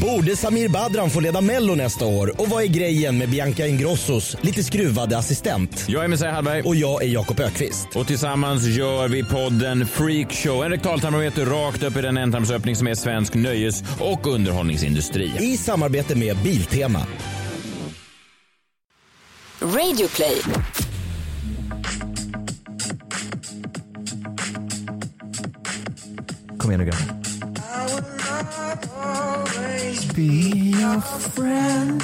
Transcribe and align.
Borde 0.00 0.36
Samir 0.36 0.68
Badran 0.68 1.10
få 1.10 1.20
leda 1.20 1.40
Mello 1.40 1.74
nästa 1.74 2.06
år? 2.06 2.40
Och 2.40 2.48
vad 2.48 2.62
är 2.62 2.66
grejen 2.66 3.18
med 3.18 3.30
Bianca 3.30 3.66
Ingrossos 3.66 4.36
lite 4.40 4.64
skruvade 4.64 5.18
assistent? 5.18 5.84
Jag 5.88 6.04
är 6.04 6.08
Messiah 6.08 6.34
Hallberg. 6.34 6.62
Och 6.62 6.76
jag 6.76 7.02
är 7.02 7.08
Jakob 7.08 7.40
Ökvist. 7.40 7.88
Och 7.94 8.06
tillsammans 8.06 8.66
gör 8.66 9.08
vi 9.08 9.24
podden 9.24 9.86
Freakshow. 9.86 10.64
En 10.64 10.70
rektaltarmometer 10.70 11.46
rakt 11.46 11.82
upp 11.82 11.96
i 11.96 12.00
den 12.02 12.16
ändtarmsöppning 12.16 12.76
som 12.76 12.86
är 12.86 12.94
svensk 12.94 13.34
nöjes 13.34 13.84
och 14.00 14.26
underhållningsindustri. 14.26 15.32
I 15.38 15.56
samarbete 15.56 16.16
med 16.16 16.36
Biltema. 16.36 17.06
Radio 19.60 20.08
play. 20.08 20.42
Kom 26.58 26.70
igen 26.70 26.80
nu 26.80 26.86
grabbar. 26.86 27.21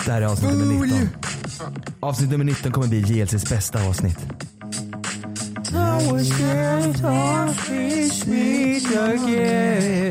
Det 0.05 0.13
här 0.13 0.23
är 0.23 0.27
avsnitt 0.27 0.51
nummer 0.51 0.87
19. 0.87 1.09
Avsnitt 2.01 2.31
nummer 2.31 2.45
19 2.45 2.73
kommer 2.73 2.89
bli 2.89 3.01
JLCs 3.01 3.51
bästa 3.51 3.89
avsnitt. 3.89 4.19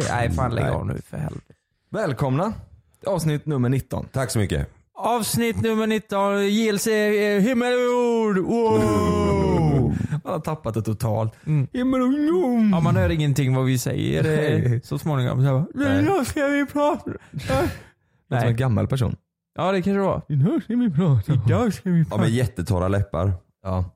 Nej 0.10 0.32
fan 0.32 0.56
lägg 0.56 0.66
av 0.66 0.86
nu 0.86 1.02
för 1.10 1.18
helvete. 1.18 1.54
Välkomna 1.90 2.54
till 3.00 3.10
avsnitt 3.10 3.46
nummer 3.46 3.70
19. 3.70 4.08
Tack 4.12 4.32
så 4.32 4.40
mycket. 4.40 4.77
Avsnitt 4.98 5.62
nummer 5.62 5.88
19, 5.88 6.48
JLC 6.48 6.88
himmel 7.48 7.74
och 7.74 7.80
jord. 7.84 8.38
Wow. 8.38 9.96
Man 10.24 10.34
har 10.34 10.40
tappat 10.40 10.74
det 10.74 10.82
totalt. 10.82 11.34
Mm. 11.48 11.68
Himmel 11.74 12.02
och 12.02 12.14
jord. 12.14 12.72
Ja, 12.72 12.80
man 12.80 12.96
hör 12.96 13.10
ingenting 13.10 13.56
vad 13.56 13.66
vi 13.66 13.78
säger 13.78 14.24
Nej. 14.24 14.82
så 14.84 14.98
småningom. 14.98 15.38
Så 15.46 15.52
bara, 15.52 15.66
Nej. 15.90 16.04
Nu 16.04 16.26
ska 16.26 16.48
vi 16.48 16.66
prata. 16.66 17.12
Låter 18.30 18.40
som 18.42 18.50
en 18.50 18.56
gammal 18.56 18.88
person. 18.88 19.16
Ja 19.56 19.72
det 19.72 19.82
kanske 19.82 20.00
det 20.00 20.06
var. 20.06 20.22
Nu 20.28 20.62
ska 20.62 20.76
vi 20.76 20.90
prata. 20.92 21.34
Idag 21.34 21.74
ska 21.74 21.90
vi 21.90 22.00
Ja, 22.00 22.06
prata. 22.10 22.22
med 22.22 22.32
jättetorra 22.32 22.88
läppar. 22.88 23.34
Ja. 23.64 23.86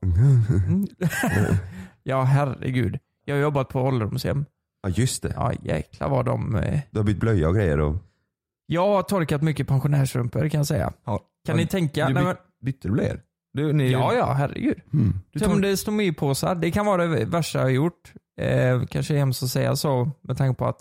Ja 2.04 2.22
herregud. 2.22 2.98
Jag 3.24 3.34
har 3.34 3.40
jobbat 3.42 3.68
på 3.68 3.80
ålderdomshem. 3.80 4.44
Ja 4.82 4.88
just 4.88 5.22
det. 5.22 5.32
Ja 5.36 5.52
jäklar 5.62 6.08
vad 6.08 6.24
de... 6.24 6.56
eh, 6.56 6.80
Du 6.90 6.98
har 6.98 7.04
bytt 7.04 7.20
blöja 7.20 7.48
och 7.48 7.54
grejer 7.54 7.80
och... 7.80 7.94
Jag 8.72 8.88
har 8.88 9.02
torkat 9.02 9.42
mycket 9.42 9.68
pensionärsrumpor 9.68 10.48
kan 10.48 10.58
jag 10.58 10.66
säga. 10.66 10.92
Ja. 11.04 11.20
Kan 11.46 11.56
ni 11.56 11.66
tänka? 11.66 12.06
Du 12.06 12.14
Nej, 12.14 12.24
men, 12.24 12.36
bytte 12.60 12.88
du 12.88 12.92
blöjor? 12.92 13.20
Du, 13.52 13.72
ni, 13.72 13.92
ja 13.92 14.14
ja 14.14 14.32
herregud. 14.32 14.80
Mm. 14.92 15.14
Du 15.30 15.40
tar, 15.40 15.60
det 15.60 15.76
stomipåsar, 15.76 16.54
det 16.54 16.70
kan 16.70 16.86
vara 16.86 17.06
det 17.06 17.24
värsta 17.24 17.58
jag 17.58 17.66
har 17.66 17.70
gjort. 17.70 18.12
Eh, 18.40 18.82
kanske 18.84 19.14
är 19.14 19.18
hemskt 19.18 19.42
att 19.42 19.48
säga 19.48 19.76
så 19.76 20.10
med 20.20 20.36
tanke 20.36 20.58
på 20.58 20.66
att 20.66 20.80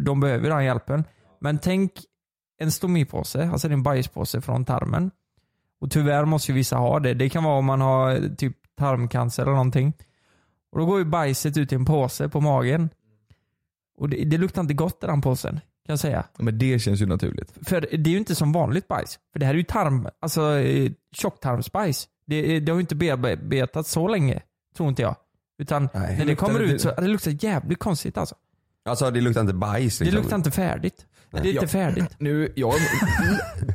de 0.00 0.20
behöver 0.20 0.50
den 0.50 0.64
hjälpen. 0.64 1.04
Men 1.40 1.58
tänk 1.58 1.92
en 2.58 2.70
stomipåse, 2.70 3.48
alltså 3.48 3.68
en 3.68 3.82
bajspåse 3.82 4.40
från 4.40 4.64
tarmen. 4.64 5.10
Och 5.80 5.90
tyvärr 5.90 6.24
måste 6.24 6.52
ju 6.52 6.56
vissa 6.56 6.76
ha 6.76 7.00
det. 7.00 7.14
Det 7.14 7.28
kan 7.28 7.44
vara 7.44 7.58
om 7.58 7.64
man 7.64 7.80
har 7.80 8.36
typ 8.36 8.56
tarmcancer 8.78 9.42
eller 9.42 9.52
någonting. 9.52 9.92
Och 10.72 10.78
då 10.78 10.86
går 10.86 10.98
ju 10.98 11.04
bajset 11.04 11.56
ut 11.56 11.72
i 11.72 11.74
en 11.74 11.84
påse 11.84 12.28
på 12.28 12.40
magen. 12.40 12.90
Och 13.98 14.08
det, 14.08 14.24
det 14.24 14.38
luktar 14.38 14.62
inte 14.62 14.74
gott 14.74 15.04
i 15.04 15.06
den 15.06 15.20
påsen, 15.20 15.60
kan 15.86 15.92
jag 15.92 15.98
säga. 15.98 16.24
men 16.38 16.58
det 16.58 16.78
känns 16.78 17.00
ju 17.02 17.06
naturligt. 17.06 17.52
För 17.66 17.80
det 17.80 18.08
är 18.10 18.12
ju 18.12 18.18
inte 18.18 18.34
som 18.34 18.52
vanligt 18.52 18.88
bajs. 18.88 19.18
För 19.32 19.40
det 19.40 19.46
här 19.46 19.54
är 19.54 19.58
ju 19.58 19.64
tarm, 19.64 20.08
alltså 20.20 20.52
eh, 20.58 20.90
tjocktarmsbajs. 21.16 22.08
Det, 22.26 22.60
det 22.60 22.72
har 22.72 22.76
ju 22.76 22.80
inte 22.80 22.94
bearbetats 22.94 23.90
så 23.90 24.08
länge, 24.08 24.40
tror 24.76 24.88
inte 24.88 25.02
jag. 25.02 25.16
Utan 25.58 25.88
Nej. 25.94 26.18
när 26.18 26.24
det 26.24 26.34
kommer 26.34 26.60
det- 26.60 26.64
ut 26.66 26.80
så 26.80 26.90
det 26.94 27.06
luktar 27.06 27.44
jävligt 27.44 27.78
konstigt 27.78 28.18
alltså. 28.18 28.34
Alltså 28.88 29.10
det 29.10 29.20
luktar 29.20 29.40
inte 29.40 29.54
bajs 29.54 29.98
Det 29.98 30.04
liksom. 30.04 30.22
luktar 30.22 30.36
inte 30.36 30.50
färdigt. 30.50 31.06
Det 31.30 31.38
är 31.38 31.46
inte 31.46 31.64
Ja. 31.64 31.68
färdigt. 31.68 32.16
Nu, 32.18 32.52
jag, 32.56 32.74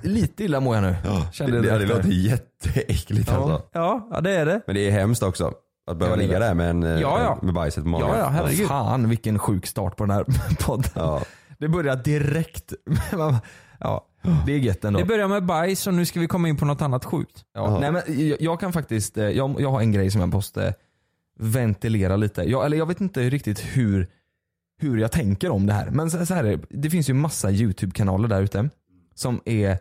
lite 0.03 0.43
illa 0.43 0.59
mår 0.59 0.75
jag 0.75 0.81
nu. 0.83 0.95
Ja, 1.05 1.27
Kände 1.31 1.61
det, 1.61 1.61
det 1.61 1.71
det, 1.77 1.85
det 1.85 1.93
låter 1.95 2.09
jätteäckligt 2.09 3.27
Ja. 3.31 3.35
alltså. 3.35 3.67
Ja, 3.71 4.07
ja 4.11 4.21
det 4.21 4.31
är 4.31 4.45
det. 4.45 4.61
Men 4.67 4.75
det 4.75 4.87
är 4.87 4.91
hemskt 4.91 5.23
också. 5.23 5.53
Att 5.91 5.97
behöva 5.97 6.15
det 6.17 6.21
ligga 6.23 6.39
det. 6.39 6.45
där 6.45 6.53
med, 6.53 6.69
en, 6.69 6.83
eh, 6.83 6.89
Ja, 7.01 7.21
ja. 7.23 7.39
med 7.41 7.53
bajset 7.53 7.83
på 7.83 7.89
magen. 7.89 8.07
Ja, 8.07 8.17
ja, 8.17 8.27
herregud. 8.27 8.67
Fan 8.67 9.09
vilken 9.09 9.39
sjuk 9.39 9.65
start 9.67 9.95
på 9.97 10.03
den 10.05 10.15
här 10.15 10.25
podden. 10.59 10.91
Ja. 10.95 11.21
Det 11.59 11.67
börjar 11.67 11.95
direkt. 11.95 12.73
ja, 13.79 14.05
det 14.45 14.53
är 14.53 14.57
gött 14.57 14.85
ändå. 14.85 14.99
Det 14.99 15.05
börjar 15.05 15.27
med 15.27 15.45
bajs 15.45 15.87
och 15.87 15.93
nu 15.93 16.05
ska 16.05 16.19
vi 16.19 16.27
komma 16.27 16.49
in 16.49 16.57
på 16.57 16.65
något 16.65 16.81
annat 16.81 17.05
sjukt. 17.05 17.45
Ja, 17.53 17.79
nej, 17.79 17.91
men 17.91 18.27
jag, 18.27 18.41
jag 18.41 18.59
kan 18.59 18.73
faktiskt, 18.73 19.17
eh, 19.17 19.25
jag, 19.25 19.61
jag 19.61 19.71
har 19.71 19.81
en 19.81 19.91
grej 19.91 20.11
som 20.11 20.21
jag 20.21 20.33
måste 20.33 20.73
ventilera 21.39 22.15
lite. 22.15 22.43
Jag, 22.43 22.65
eller 22.65 22.77
jag 22.77 22.85
vet 22.85 23.01
inte 23.01 23.29
riktigt 23.29 23.59
hur, 23.59 24.07
hur 24.79 24.97
jag 24.97 25.11
tänker 25.11 25.49
om 25.49 25.65
det 25.65 25.73
här. 25.73 25.89
Men 25.91 26.11
så, 26.11 26.25
så 26.25 26.33
här 26.33 26.43
är 26.43 26.57
det, 26.57 26.65
det 26.69 26.89
finns 26.89 27.09
ju 27.09 27.13
massa 27.13 27.51
YouTube-kanaler 27.51 28.27
där 28.27 28.41
ute 28.41 28.69
som 29.15 29.41
är, 29.45 29.77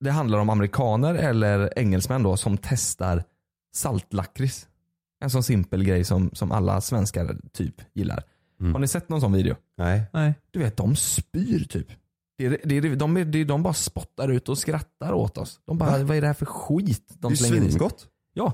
det 0.00 0.10
handlar 0.10 0.38
om 0.38 0.50
amerikaner 0.50 1.14
eller 1.14 1.78
engelsmän 1.78 2.22
då 2.22 2.36
som 2.36 2.58
testar 2.58 3.24
saltlakrits. 3.74 4.68
En 5.20 5.30
sån 5.30 5.42
simpel 5.42 5.84
grej 5.84 6.04
som, 6.04 6.30
som 6.32 6.52
alla 6.52 6.80
svenskar 6.80 7.36
typ 7.52 7.74
gillar. 7.92 8.22
Mm. 8.62 8.74
Har 8.74 8.80
ni 8.80 8.88
sett 8.88 9.08
någon 9.08 9.20
sån 9.20 9.32
video? 9.32 9.56
Nej. 9.78 10.02
Nej. 10.12 10.34
Du 10.50 10.58
vet, 10.58 10.76
de 10.76 10.96
spyr 10.96 11.64
typ. 11.64 11.88
Det 12.38 12.46
är, 12.46 12.60
det 12.64 12.76
är, 12.76 12.96
de, 12.96 13.16
är, 13.16 13.36
är, 13.36 13.44
de 13.44 13.62
bara 13.62 13.74
spottar 13.74 14.28
ut 14.28 14.48
och 14.48 14.58
skrattar 14.58 15.12
åt 15.12 15.38
oss. 15.38 15.60
De 15.66 15.78
bara, 15.78 15.98
Va? 15.98 16.04
vad 16.04 16.16
är 16.16 16.20
det 16.20 16.26
här 16.26 16.34
för 16.34 16.46
skit 16.46 17.14
de 17.18 17.28
det 17.28 17.34
är 17.34 17.36
slänger 17.36 17.56
i 17.56 17.60
sig? 17.60 17.70
svingott. 17.70 18.06
Ja. 18.34 18.52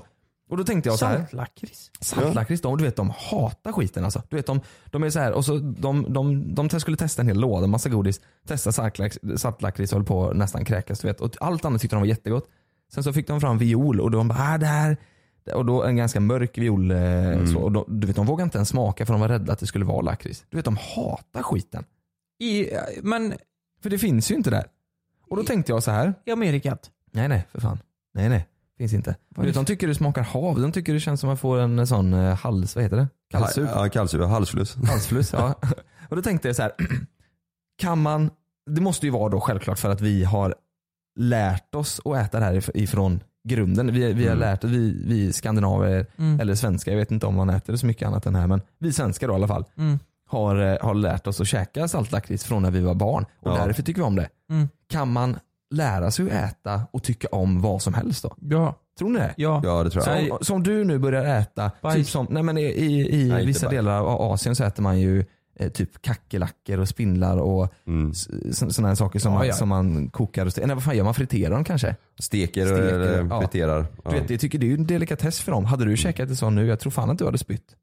Och 0.49 0.57
då 0.57 0.63
tänkte 0.63 0.89
jag 0.89 0.99
så 0.99 1.05
här. 1.05 1.17
Saltlakrits. 1.17 1.91
Saltlakrits, 1.99 2.61
de, 2.61 2.77
du 2.77 2.83
vet 2.83 2.95
de 2.95 3.09
hatar 3.09 3.71
skiten 3.71 4.03
alltså. 4.03 4.23
Du 4.29 4.35
vet 4.35 4.45
de, 4.45 4.61
de 4.85 5.03
är 5.03 5.09
så 5.09 5.19
här, 5.19 5.31
och 5.31 5.45
så 5.45 5.57
de, 5.57 6.13
de, 6.13 6.53
de, 6.53 6.69
de 6.69 6.79
skulle 6.79 6.97
testa 6.97 7.21
en 7.21 7.27
hel 7.27 7.39
låda, 7.39 7.67
massa 7.67 7.89
godis. 7.89 8.21
Testa 8.47 8.71
saltlakrits, 8.71 9.93
och 9.93 9.97
höll 9.97 10.05
på 10.05 10.29
att 10.29 10.37
nästan 10.37 10.65
kräkas 10.65 10.99
du 10.99 11.07
vet. 11.07 11.21
Och 11.21 11.35
allt 11.39 11.65
annat 11.65 11.81
tyckte 11.81 11.95
de 11.95 11.99
var 11.99 12.07
jättegott. 12.07 12.47
Sen 12.93 13.03
så 13.03 13.13
fick 13.13 13.27
de 13.27 13.41
fram 13.41 13.57
viol 13.57 14.01
och 14.01 14.11
de 14.11 14.27
bara, 14.27 14.53
ah, 14.53 14.57
det 14.57 14.65
här 14.65 14.97
och 15.53 15.65
då 15.65 15.83
en 15.83 15.95
ganska 15.95 16.19
mörk 16.19 16.57
viol. 16.57 16.91
Eh, 16.91 17.45
så, 17.53 17.59
och 17.59 17.71
då, 17.71 17.85
du 17.87 18.07
vet, 18.07 18.15
de 18.15 18.25
vågade 18.25 18.43
inte 18.43 18.57
ens 18.57 18.69
smaka 18.69 19.05
för 19.05 19.13
de 19.13 19.21
var 19.21 19.27
rädda 19.27 19.53
att 19.53 19.59
det 19.59 19.65
skulle 19.67 19.85
vara 19.85 20.01
lakrits. 20.01 20.45
Du 20.49 20.57
vet, 20.57 20.65
de 20.65 20.77
hatar 20.77 21.43
skiten. 21.43 21.83
I, 22.39 22.67
men 23.01 23.33
För 23.83 23.89
det 23.89 23.99
finns 23.99 24.31
ju 24.31 24.35
inte 24.35 24.49
där. 24.49 24.65
Och 25.29 25.37
då 25.37 25.43
tänkte 25.43 25.71
jag 25.71 25.83
så 25.83 25.91
här. 25.91 26.13
i 26.25 26.31
Amerikat. 26.31 26.91
Nej 27.11 27.27
nej 27.27 27.47
för 27.51 27.61
fan. 27.61 27.79
Nej 28.13 28.29
nej. 28.29 28.47
Finns 28.77 28.93
inte. 28.93 29.15
Du 29.35 29.41
vet, 29.41 29.55
de 29.55 29.65
tycker 29.65 29.87
det 29.87 29.95
smakar 29.95 30.21
hav. 30.23 30.61
De 30.61 30.71
tycker 30.71 30.93
det 30.93 30.99
känns 30.99 31.19
som 31.19 31.29
att 31.29 31.31
man 31.31 31.37
får 31.37 31.59
en 31.59 31.87
sån 31.87 32.13
eh, 32.13 32.35
hals, 32.35 32.75
vad 32.75 32.83
heter 32.83 32.97
det? 32.97 33.07
Kallsup. 33.31 33.69
Ja, 33.75 33.89
kallsup. 33.89 34.21
Halsfluss. 34.21 34.75
Halsfluss, 34.75 35.33
ja. 35.33 35.53
Och 36.09 36.15
då 36.15 36.21
tänkte 36.21 36.47
jag 36.47 36.55
så 36.55 36.61
här. 36.61 36.71
Kan 37.81 38.01
man, 38.01 38.29
det 38.69 38.81
måste 38.81 39.05
ju 39.05 39.11
vara 39.11 39.29
då 39.29 39.39
självklart 39.39 39.79
för 39.79 39.89
att 39.89 40.01
vi 40.01 40.23
har 40.23 40.55
lärt 41.19 41.75
oss 41.75 42.01
att 42.05 42.15
äta 42.17 42.39
det 42.39 42.45
här 42.45 42.53
if- 42.53 42.71
ifrån 42.73 43.19
grunden. 43.43 43.93
Vi, 43.93 44.13
vi 44.13 44.23
har 44.23 44.35
Mm. 44.35 44.39
lärt 44.39 44.63
oss, 44.63 44.69
vi, 44.71 45.01
vi 45.05 45.33
skandinaver, 45.33 46.05
Mm. 46.17 46.39
eller 46.39 46.55
svenskar, 46.55 46.91
jag 46.91 46.99
vet 46.99 47.11
inte 47.11 47.25
om 47.25 47.35
man 47.35 47.49
äter 47.49 47.73
det 47.73 47.77
så 47.79 47.85
mycket 47.85 48.07
annat 48.07 48.25
än 48.25 48.35
här, 48.35 48.47
men 48.47 48.61
vi 48.79 48.93
svenskar 48.93 49.27
då 49.27 49.33
i 49.33 49.35
alla 49.35 49.47
fall, 49.47 49.65
Mm. 49.77 49.99
har, 50.29 50.55
eh, 50.55 50.77
har 50.81 50.93
lärt 50.93 51.27
oss 51.27 51.41
att 51.41 51.47
käka 51.47 51.87
saltlakrits 51.87 52.43
från 52.43 52.61
när 52.63 52.71
vi 52.71 52.79
var 52.81 52.93
barn. 52.93 53.25
Och 53.39 53.51
Ja. 53.51 53.65
därför 53.65 53.83
tycker 53.83 54.01
vi 54.01 54.07
om 54.07 54.15
det. 54.15 54.29
Mm. 54.51 54.67
Kan 54.89 55.11
man 55.11 55.37
lära 55.75 56.11
sig 56.11 56.25
att 56.25 56.31
äta 56.51 56.81
och 56.91 57.03
tycka 57.03 57.27
om 57.31 57.61
vad 57.61 57.81
som 57.81 57.93
helst 57.93 58.23
då? 58.23 58.35
Ja. 58.41 58.75
Tror 58.99 59.09
ni 59.09 59.19
det? 59.19 59.33
Ja. 59.37 59.61
Ja 59.63 59.83
det 59.83 59.89
tror 59.89 60.07
jag. 60.07 60.27
Som, 60.27 60.37
som 60.41 60.63
du 60.63 60.83
nu 60.83 60.97
börjar 60.97 61.25
äta, 61.39 61.71
Bajs. 61.81 61.95
typ 61.95 62.07
som, 62.07 62.27
nej 62.29 62.43
men 62.43 62.57
i, 62.57 62.61
i, 62.63 63.21
i 63.21 63.29
Nej, 63.29 63.45
vissa 63.45 63.65
bajs. 63.67 63.75
delar 63.77 63.99
av 63.99 64.21
Asien 64.31 64.55
så 64.55 64.63
äter 64.63 64.83
man 64.83 64.99
ju 64.99 65.25
eh, 65.59 65.69
typ 65.69 66.01
kackerlackor 66.01 66.79
och 66.79 66.87
spindlar 66.89 67.37
och 67.37 67.73
Mm. 67.87 68.13
sådana 68.53 68.87
här 68.87 68.95
saker 68.95 69.19
som, 69.19 69.31
Ja, 69.33 69.37
man, 69.37 69.47
ja. 69.47 69.53
som 69.53 69.69
man 69.69 70.09
kokar 70.09 70.45
och 70.45 70.51
steker. 70.51 70.67
Nej 70.67 70.75
vad 70.75 70.83
fan 70.83 70.97
gör 70.97 71.03
man? 71.03 71.13
Friterar 71.13 71.51
dem 71.51 71.63
kanske? 71.63 71.95
Steker, 72.19 72.65
Steker, 72.65 72.83
eller 72.83 73.25
ja. 73.29 73.41
friterar. 73.41 73.85
Ja. 74.03 74.11
Du 74.11 74.19
vet, 74.19 74.29
jag 74.29 74.39
tycker 74.39 74.59
det 74.59 74.65
är 74.65 74.67
ju 74.67 74.73
en 74.73 74.87
delikatess 74.87 75.39
för 75.39 75.51
dem. 75.51 75.65
Hade 75.65 75.85
du 75.85 75.97
käkat 75.97 76.29
det 76.29 76.35
så 76.35 76.49
nu, 76.49 76.67
jag 76.67 76.79
tror 76.79 76.91
fan 76.91 77.09
att 77.09 77.17
du 77.17 77.25
hade 77.25 77.37
spytt. 77.37 77.75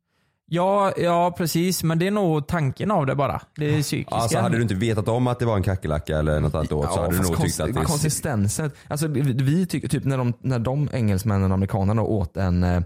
Ja, 0.49 0.93
ja, 0.97 1.35
precis. 1.39 1.83
Men 1.83 1.99
det 1.99 2.07
är 2.07 2.11
nog 2.11 2.47
tanken 2.47 2.91
av 2.91 3.07
det 3.07 3.15
bara. 3.15 3.41
Det 3.57 3.75
är 3.79 3.83
psykiska. 3.83 4.15
Alltså 4.15 4.39
hade 4.39 4.57
du 4.57 4.63
inte 4.63 4.75
vetat 4.75 5.09
om 5.09 5.27
att 5.27 5.39
det 5.39 5.45
var 5.47 5.57
en 5.57 5.63
kackerlacka 5.63 6.19
eller 6.19 6.41
något 6.41 6.55
annat 6.55 6.73
åt 6.73 6.93
så 6.93 7.01
hade 7.01 7.17
du 7.17 7.23
nog 7.23 7.43
tyckt 7.43 7.61
att 7.61 7.75
det 7.75 7.81
är... 7.81 7.85
Konsistensen. 7.85 8.71
Alltså, 8.89 9.07
vi, 9.07 9.21
vi 9.21 9.67
tycker 9.67 9.89
typ 9.89 10.05
när 10.05 10.19
de, 10.19 10.33
när 10.41 10.59
de 10.59 10.89
engelsmännen 10.93 11.51
och 11.51 11.55
amerikanerna 11.55 12.03
åt 12.03 12.37
en 12.37 12.63
eh, 12.65 12.81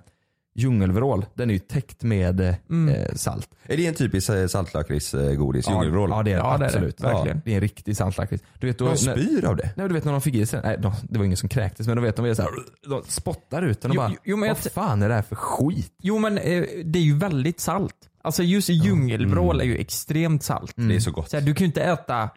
djungelvrål, 0.55 1.26
den 1.35 1.50
är 1.50 1.55
ju 1.55 1.58
täckt 1.58 2.02
med 2.02 2.41
eh, 2.41 2.55
Mm. 2.70 2.94
eh, 2.94 3.14
salt. 3.14 3.49
Är 3.67 3.76
det 3.76 3.87
en 3.87 3.94
typisk 3.94 4.29
eh, 4.31 4.47
saltlakritsgodis? 4.47 5.69
Djungelvrål? 5.69 6.11
Ja 6.11 6.23
det 6.23 6.32
är 6.32 6.37
Ja, 6.37 6.55
är 6.55 6.58
det. 6.58 6.64
absolut. 6.67 7.00
Verkligen. 7.00 7.41
Det 7.44 7.50
är 7.50 7.55
en 7.55 7.61
riktig 7.61 7.97
saltlakrits. 7.97 8.44
Du 8.58 8.67
vet, 8.67 8.79
då, 8.79 8.85
De 8.85 8.91
när, 8.91 8.97
spyr 9.17 9.44
av 9.44 9.56
det? 9.56 9.70
nej, 9.76 9.88
du 9.88 9.94
vet 9.94 10.05
när 10.05 10.12
de 10.12 10.20
fick 10.20 10.35
i 10.35 10.47
sig 10.47 10.61
nej, 10.64 10.76
de, 10.81 10.93
det 11.08 11.19
var 11.19 11.25
ingen 11.26 11.37
som 11.37 11.49
kräktes 11.49 11.87
men 11.87 11.97
du 11.97 12.02
vet 12.02 12.17
de 12.17 12.25
är 12.25 12.35
så 12.35 12.43
här, 12.43 12.50
de 12.88 13.02
spottar 13.08 13.62
ut 13.62 13.81
den 13.81 13.91
och 13.91 13.94
Jo, 13.94 14.00
bara, 14.02 14.12
jo, 14.25 14.41
vad 14.41 14.58
fan 14.73 15.02
är 15.02 15.08
det 15.08 15.14
här 15.14 15.23
för 15.23 15.37
skit? 15.37 15.93
Jo 16.02 16.19
men 16.19 16.38
eh, 16.38 16.64
det 16.85 16.99
är 16.99 17.02
ju 17.02 17.19
väldigt 17.19 17.61
salt. 17.61 17.94
Alltså 18.23 18.43
just 18.43 18.69
djungelvrål 18.69 19.61
är 19.61 19.64
ju 19.64 19.76
extremt 19.76 20.43
salt. 20.43 20.73
Det 20.76 20.94
är 20.97 21.00
så 21.00 21.11
gott. 21.11 21.31
Så 21.31 21.37
här, 21.37 21.44
du 21.44 21.55
kan 21.55 21.61
ju 21.64 21.67
inte 21.67 21.82
äta 21.82 22.31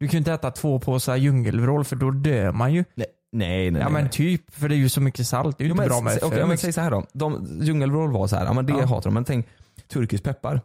du 0.00 0.06
kan 0.08 0.12
ju 0.12 0.18
inte 0.18 0.32
äta 0.32 0.50
två 0.50 0.78
påsar 0.78 1.16
djungelvrål 1.16 1.84
för 1.84 1.96
då 1.96 2.10
dör 2.10 2.52
man 2.52 2.74
ju. 2.74 2.84
Nej, 2.94 3.06
nej, 3.32 3.70
nej. 3.70 3.82
Ja 3.82 3.88
men 3.88 4.10
typ, 4.10 4.50
för 4.54 4.68
det 4.68 4.74
är 4.74 4.76
ju 4.76 4.88
så 4.88 5.00
mycket 5.00 5.26
salt. 5.26 5.58
Det 5.58 5.64
är 5.64 5.66
ju 5.66 5.68
Jo, 5.68 5.72
inte 5.74 5.82
men, 5.82 5.88
bra 5.88 6.00
med 6.00 6.18
okej, 6.22 6.46
men 6.46 6.58
säg 6.58 6.72
så 6.72 6.80
här 6.80 6.90
då. 6.90 7.06
De, 7.12 7.58
djungelvrål 7.62 8.12
var 8.12 8.26
så 8.26 8.36
här, 8.36 8.44
ja 8.44 8.52
men 8.52 8.66
det 8.66 8.72
Ja. 8.72 8.86
hatar 8.86 9.10
de. 9.10 9.14
Men 9.14 9.24
tänk 9.24 9.46
turkisk 9.88 10.24
peppar. 10.24 10.60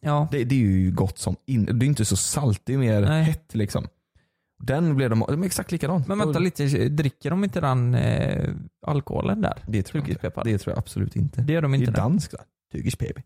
Ja. 0.00 0.28
Det, 0.30 0.44
det 0.44 0.54
är 0.54 0.58
ju 0.58 0.90
gott 0.90 1.18
som 1.18 1.36
in, 1.46 1.64
Det 1.78 1.84
är 1.84 1.86
inte 1.86 2.04
så 2.04 2.16
salt, 2.16 2.60
det 2.64 2.74
är 2.74 2.78
mer 2.78 3.00
Nej. 3.00 3.22
hett 3.24 3.54
liksom. 3.54 3.86
Den 4.58 4.96
blev 4.96 5.10
de, 5.10 5.24
de 5.28 5.42
är 5.42 5.46
exakt 5.46 5.72
likadant. 5.72 6.08
Men 6.08 6.18
vänta 6.18 6.38
lite, 6.38 6.88
dricker 6.88 7.30
de 7.30 7.44
inte 7.44 7.60
den 7.60 7.94
eh, 7.94 8.50
alkoholen 8.86 9.40
där? 9.40 9.58
Det 9.66 9.82
tror, 9.82 9.98
jag 9.98 10.08
inte. 10.08 10.12
Turkiskpeppar. 10.14 10.44
det 10.44 10.58
tror 10.58 10.72
jag 10.72 10.78
absolut 10.78 11.16
inte. 11.16 11.40
Det 11.42 11.52
gör 11.52 11.62
de 11.62 11.70
Det 11.72 11.78
inte 11.78 11.90
är 11.90 11.92
där. 11.92 12.00
danskt 12.02 12.32
va? 12.32 12.38
Turkish 12.72 12.98
baby. 12.98 13.22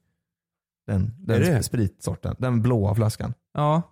Den, 0.86 1.02
Är 1.28 1.40
den 1.40 1.54
det? 1.54 1.62
spritsorten. 1.62 2.36
Den 2.38 2.62
blåa 2.62 2.94
flaskan. 2.94 3.34
Ja, 3.54 3.82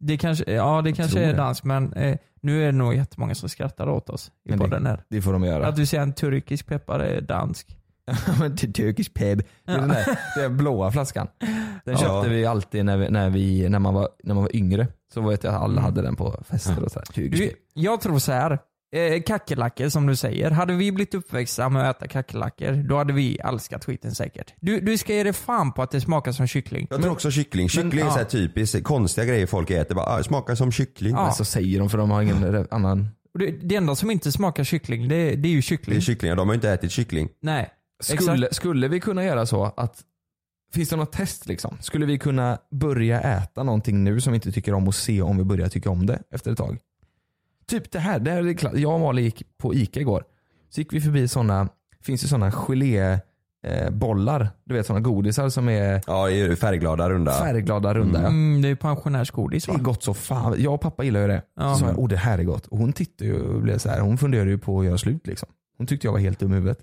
det 0.00 0.16
kanske, 0.18 0.52
ja, 0.52 0.82
det 0.82 0.92
kanske 0.92 1.20
är 1.22 1.26
det. 1.26 1.32
dansk 1.32 1.64
men 1.64 1.92
eh, 1.92 2.18
nu 2.40 2.62
är 2.62 2.66
det 2.66 2.72
nog 2.72 2.94
jättemånga 2.94 3.34
som 3.34 3.48
skrattar 3.48 3.88
åt 3.88 4.10
oss 4.10 4.30
i 4.44 4.50
Men 4.50 4.58
podden 4.58 4.86
här. 4.86 5.02
Det 5.08 5.22
får 5.22 5.32
de 5.32 5.44
göra. 5.44 5.66
Att 5.66 5.76
du 5.76 5.86
säger 5.86 6.02
en 6.02 6.12
turkisk 6.12 6.66
peppar 6.66 7.00
är 7.00 7.20
dansk. 7.20 7.74
Turkish 8.74 9.12
baby. 9.14 9.44
Det 9.64 9.72
är 9.72 9.78
den 9.78 9.88
där 9.88 10.18
den 10.36 10.56
blåa 10.56 10.92
flaskan. 10.92 11.26
Den 11.84 11.94
Ja. 11.94 11.96
köpte 11.98 12.28
vi 12.30 12.46
alltid 12.46 12.84
när, 12.84 12.96
vi, 12.96 13.10
när, 13.10 13.30
vi, 13.30 13.68
när, 13.68 13.78
man 13.78 13.94
var, 13.94 14.08
när 14.22 14.34
man 14.34 14.42
var 14.44 14.56
yngre. 14.56 14.86
Så 15.14 15.20
vet 15.20 15.44
jag 15.44 15.54
att 15.54 15.60
alla 15.62 15.72
Mm. 15.72 15.84
hade 15.84 16.02
den 16.02 16.16
på 16.16 16.42
fester 16.48 16.84
och 16.84 16.92
så 16.92 16.98
här. 16.98 17.28
Du, 17.30 17.50
jag 17.74 18.00
tror 18.00 18.18
så 18.18 18.32
här. 18.32 18.58
Eh, 18.92 19.22
kackerlackor 19.22 19.88
som 19.88 20.06
du 20.06 20.16
säger. 20.16 20.50
Hade 20.50 20.74
vi 20.74 20.92
blivit 20.92 21.14
uppväxta 21.14 21.68
med 21.68 21.90
att 21.90 21.96
äta 21.96 22.08
kackerlackor, 22.08 22.72
då 22.88 22.96
hade 22.96 23.12
vi 23.12 23.36
älskat 23.36 23.84
skiten 23.84 24.14
säkert. 24.14 24.54
Du, 24.60 24.80
du 24.80 24.98
ska 24.98 25.14
ge 25.14 25.22
dig 25.22 25.32
fan 25.32 25.72
på 25.72 25.82
att 25.82 25.90
det 25.90 26.00
smakar 26.00 26.32
som 26.32 26.46
kyckling. 26.46 26.86
Jag 26.90 27.02
tror 27.02 27.12
också 27.12 27.30
kyckling. 27.30 27.68
Kyckling 27.68 28.00
är 28.00 28.04
ja. 28.04 28.10
så 28.12 28.18
här 28.18 28.24
typiskt 28.24 28.84
konstiga 28.84 29.24
grejer 29.24 29.46
folk 29.46 29.70
äter. 29.70 29.94
Bara, 29.94 30.06
ah, 30.06 30.22
smakar 30.22 30.54
som 30.54 30.72
kyckling. 30.72 31.14
Ja. 31.14 31.24
Men 31.24 31.34
så 31.34 31.44
säger 31.44 31.78
de 31.78 31.90
för 31.90 31.98
de 31.98 32.10
har 32.10 32.22
ingen 32.22 32.44
re- 32.44 32.66
annan. 32.70 33.08
Det, 33.38 33.50
det 33.50 33.76
enda 33.76 33.94
som 33.94 34.10
inte 34.10 34.32
smakar 34.32 34.64
kyckling, 34.64 35.08
det, 35.08 35.16
det 35.36 35.48
är 35.48 35.52
ju 35.52 35.56
Det 35.56 35.62
kyckling. 35.62 35.96
är 35.96 36.00
kycklingar. 36.00 36.36
De 36.36 36.48
har 36.48 36.54
ju 36.54 36.56
inte 36.56 36.70
ätit 36.70 36.90
kyckling. 36.90 37.28
Nej. 37.42 37.70
Skulle, 38.02 38.48
skulle 38.52 38.88
vi 38.88 39.00
kunna 39.00 39.24
göra 39.24 39.46
så 39.46 39.64
att, 39.76 40.00
finns 40.74 40.88
det 40.88 40.96
något 40.96 41.12
test 41.12 41.46
liksom? 41.46 41.76
Skulle 41.80 42.06
vi 42.06 42.18
kunna 42.18 42.58
börja 42.70 43.20
äta 43.20 43.62
någonting 43.62 44.04
nu 44.04 44.20
som 44.20 44.32
vi 44.32 44.34
inte 44.34 44.52
tycker 44.52 44.74
om 44.74 44.88
och 44.88 44.94
se 44.94 45.22
om 45.22 45.36
vi 45.38 45.44
börjar 45.44 45.68
tycka 45.68 45.90
om 45.90 46.06
det 46.06 46.22
efter 46.30 46.52
ett 46.52 46.58
tag? 46.58 46.78
Typ 47.68 47.90
det 47.92 47.98
här, 47.98 48.18
det 48.18 48.30
här 48.30 48.46
är 48.48 48.54
klart. 48.54 48.72
jag 48.76 48.94
och 48.94 49.00
Malin 49.00 49.24
gick 49.24 49.42
på 49.58 49.74
Ica 49.74 50.00
igår. 50.00 50.24
Så 50.70 50.80
gick 50.80 50.92
vi 50.92 51.00
förbi 51.00 51.28
sådana, 51.28 51.68
finns 52.02 52.22
det 52.22 52.28
sådana 52.28 52.50
gelé 52.52 53.18
eh, 53.66 53.90
bollar, 53.90 54.48
du 54.64 54.74
vet 54.74 54.86
sådana 54.86 55.00
godisar 55.00 55.48
som 55.48 55.68
är 55.68 56.02
Ja, 56.06 56.30
är 56.30 56.54
färgglada, 56.54 57.10
runda. 57.10 57.32
färgglada, 57.32 57.94
runda. 57.94 58.22
Ja. 58.22 58.28
Mm, 58.28 58.62
det 58.62 58.68
är 58.68 58.70
ju 58.70 58.76
pensionärsgodis 58.76 59.64
Det 59.66 59.72
va? 59.72 59.78
är 59.78 59.82
gott 59.82 60.02
så 60.02 60.14
fan. 60.14 60.54
Jag 60.58 60.74
och 60.74 60.80
pappa 60.80 61.04
gillar 61.04 61.20
ju 61.20 61.26
det. 61.26 61.42
Ja. 61.56 61.74
Så 61.74 61.80
sa 61.80 61.86
jag, 61.86 61.98
oh 61.98 62.08
det 62.08 62.16
här 62.16 62.38
är 62.38 62.44
gott. 62.44 62.66
Och 62.66 62.78
hon 62.78 62.92
tittade 62.92 63.30
ju 63.30 63.42
och 63.42 63.62
blev 63.62 63.78
så 63.78 63.88
här, 63.88 64.00
hon 64.00 64.18
funderade 64.18 64.50
ju 64.50 64.58
på 64.58 64.80
att 64.80 64.86
göra 64.86 64.98
slut 64.98 65.26
liksom. 65.26 65.48
Hon 65.78 65.86
tyckte 65.86 66.06
jag 66.06 66.12
var 66.12 66.20
helt 66.20 66.38
dum 66.38 66.52
i 66.52 66.54
huvudet. 66.54 66.78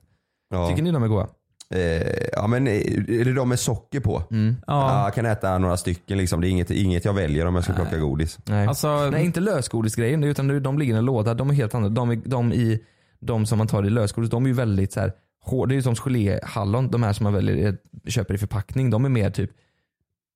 Ja. 0.49 0.69
Tycker 0.69 0.83
ni 0.83 0.91
de 0.91 1.03
är 1.03 1.07
goda? 1.07 1.27
Eh, 1.75 2.27
ja 2.33 2.48
men 2.48 2.68
eh, 2.68 2.74
är 2.74 3.25
det 3.25 3.33
de 3.33 3.50
med 3.50 3.60
socker 3.60 4.00
på? 4.00 4.24
Mm. 4.31 4.56
Ja. 4.68 4.74
Ja. 4.92 5.04
jag 5.04 5.13
kan 5.13 5.25
äta 5.25 5.57
några 5.57 5.77
stycken 5.77 6.18
liksom. 6.18 6.42
Det 6.42 6.48
är 6.48 6.50
inget, 6.50 6.72
inget 6.72 7.06
jag 7.06 7.13
väljer 7.13 7.45
om 7.45 7.56
jag 7.56 7.63
ska 7.63 7.74
plocka 7.74 7.98
godis. 7.98 8.38
Nej. 8.45 8.68
Alltså, 8.68 9.10
Nej 9.10 9.25
inte 9.25 9.39
lösgodisgrejen 9.39 10.24
utan 10.24 10.62
de- 10.63 10.80
ligger 10.80 10.94
i 10.94 10.98
en 10.98 11.06
låda. 11.06 11.33
De 11.33 11.50
är 11.50 11.54
helt 11.54 11.75
andra. 11.75 11.89
De, 11.89 12.10
är- 12.12 12.22
de, 12.25 12.54
i, 12.54 12.80
de 13.19 13.45
som 13.45 13.57
man 13.57 13.68
tar 13.68 13.83
i 13.86 13.89
lösgodis, 13.89 14.30
de 14.30 14.44
är 14.44 14.48
ju 14.48 14.54
väldigt 14.56 14.94
så 14.94 15.00
här 15.00 15.12
hårda. 15.44 15.69
Det 15.69 15.74
är 15.74 15.75
ju 15.75 15.81
som 15.81 15.95
geléhallon, 15.95 16.92
de 16.92 17.04
här 17.04 17.13
som 17.13 17.24
man 17.24 17.33
väljer, 17.33 17.78
köper 18.07 18.33
i 18.33 18.38
förpackning. 18.38 18.89
De 18.89 19.06
är 19.06 19.10
mer 19.10 19.30
typ 19.30 19.51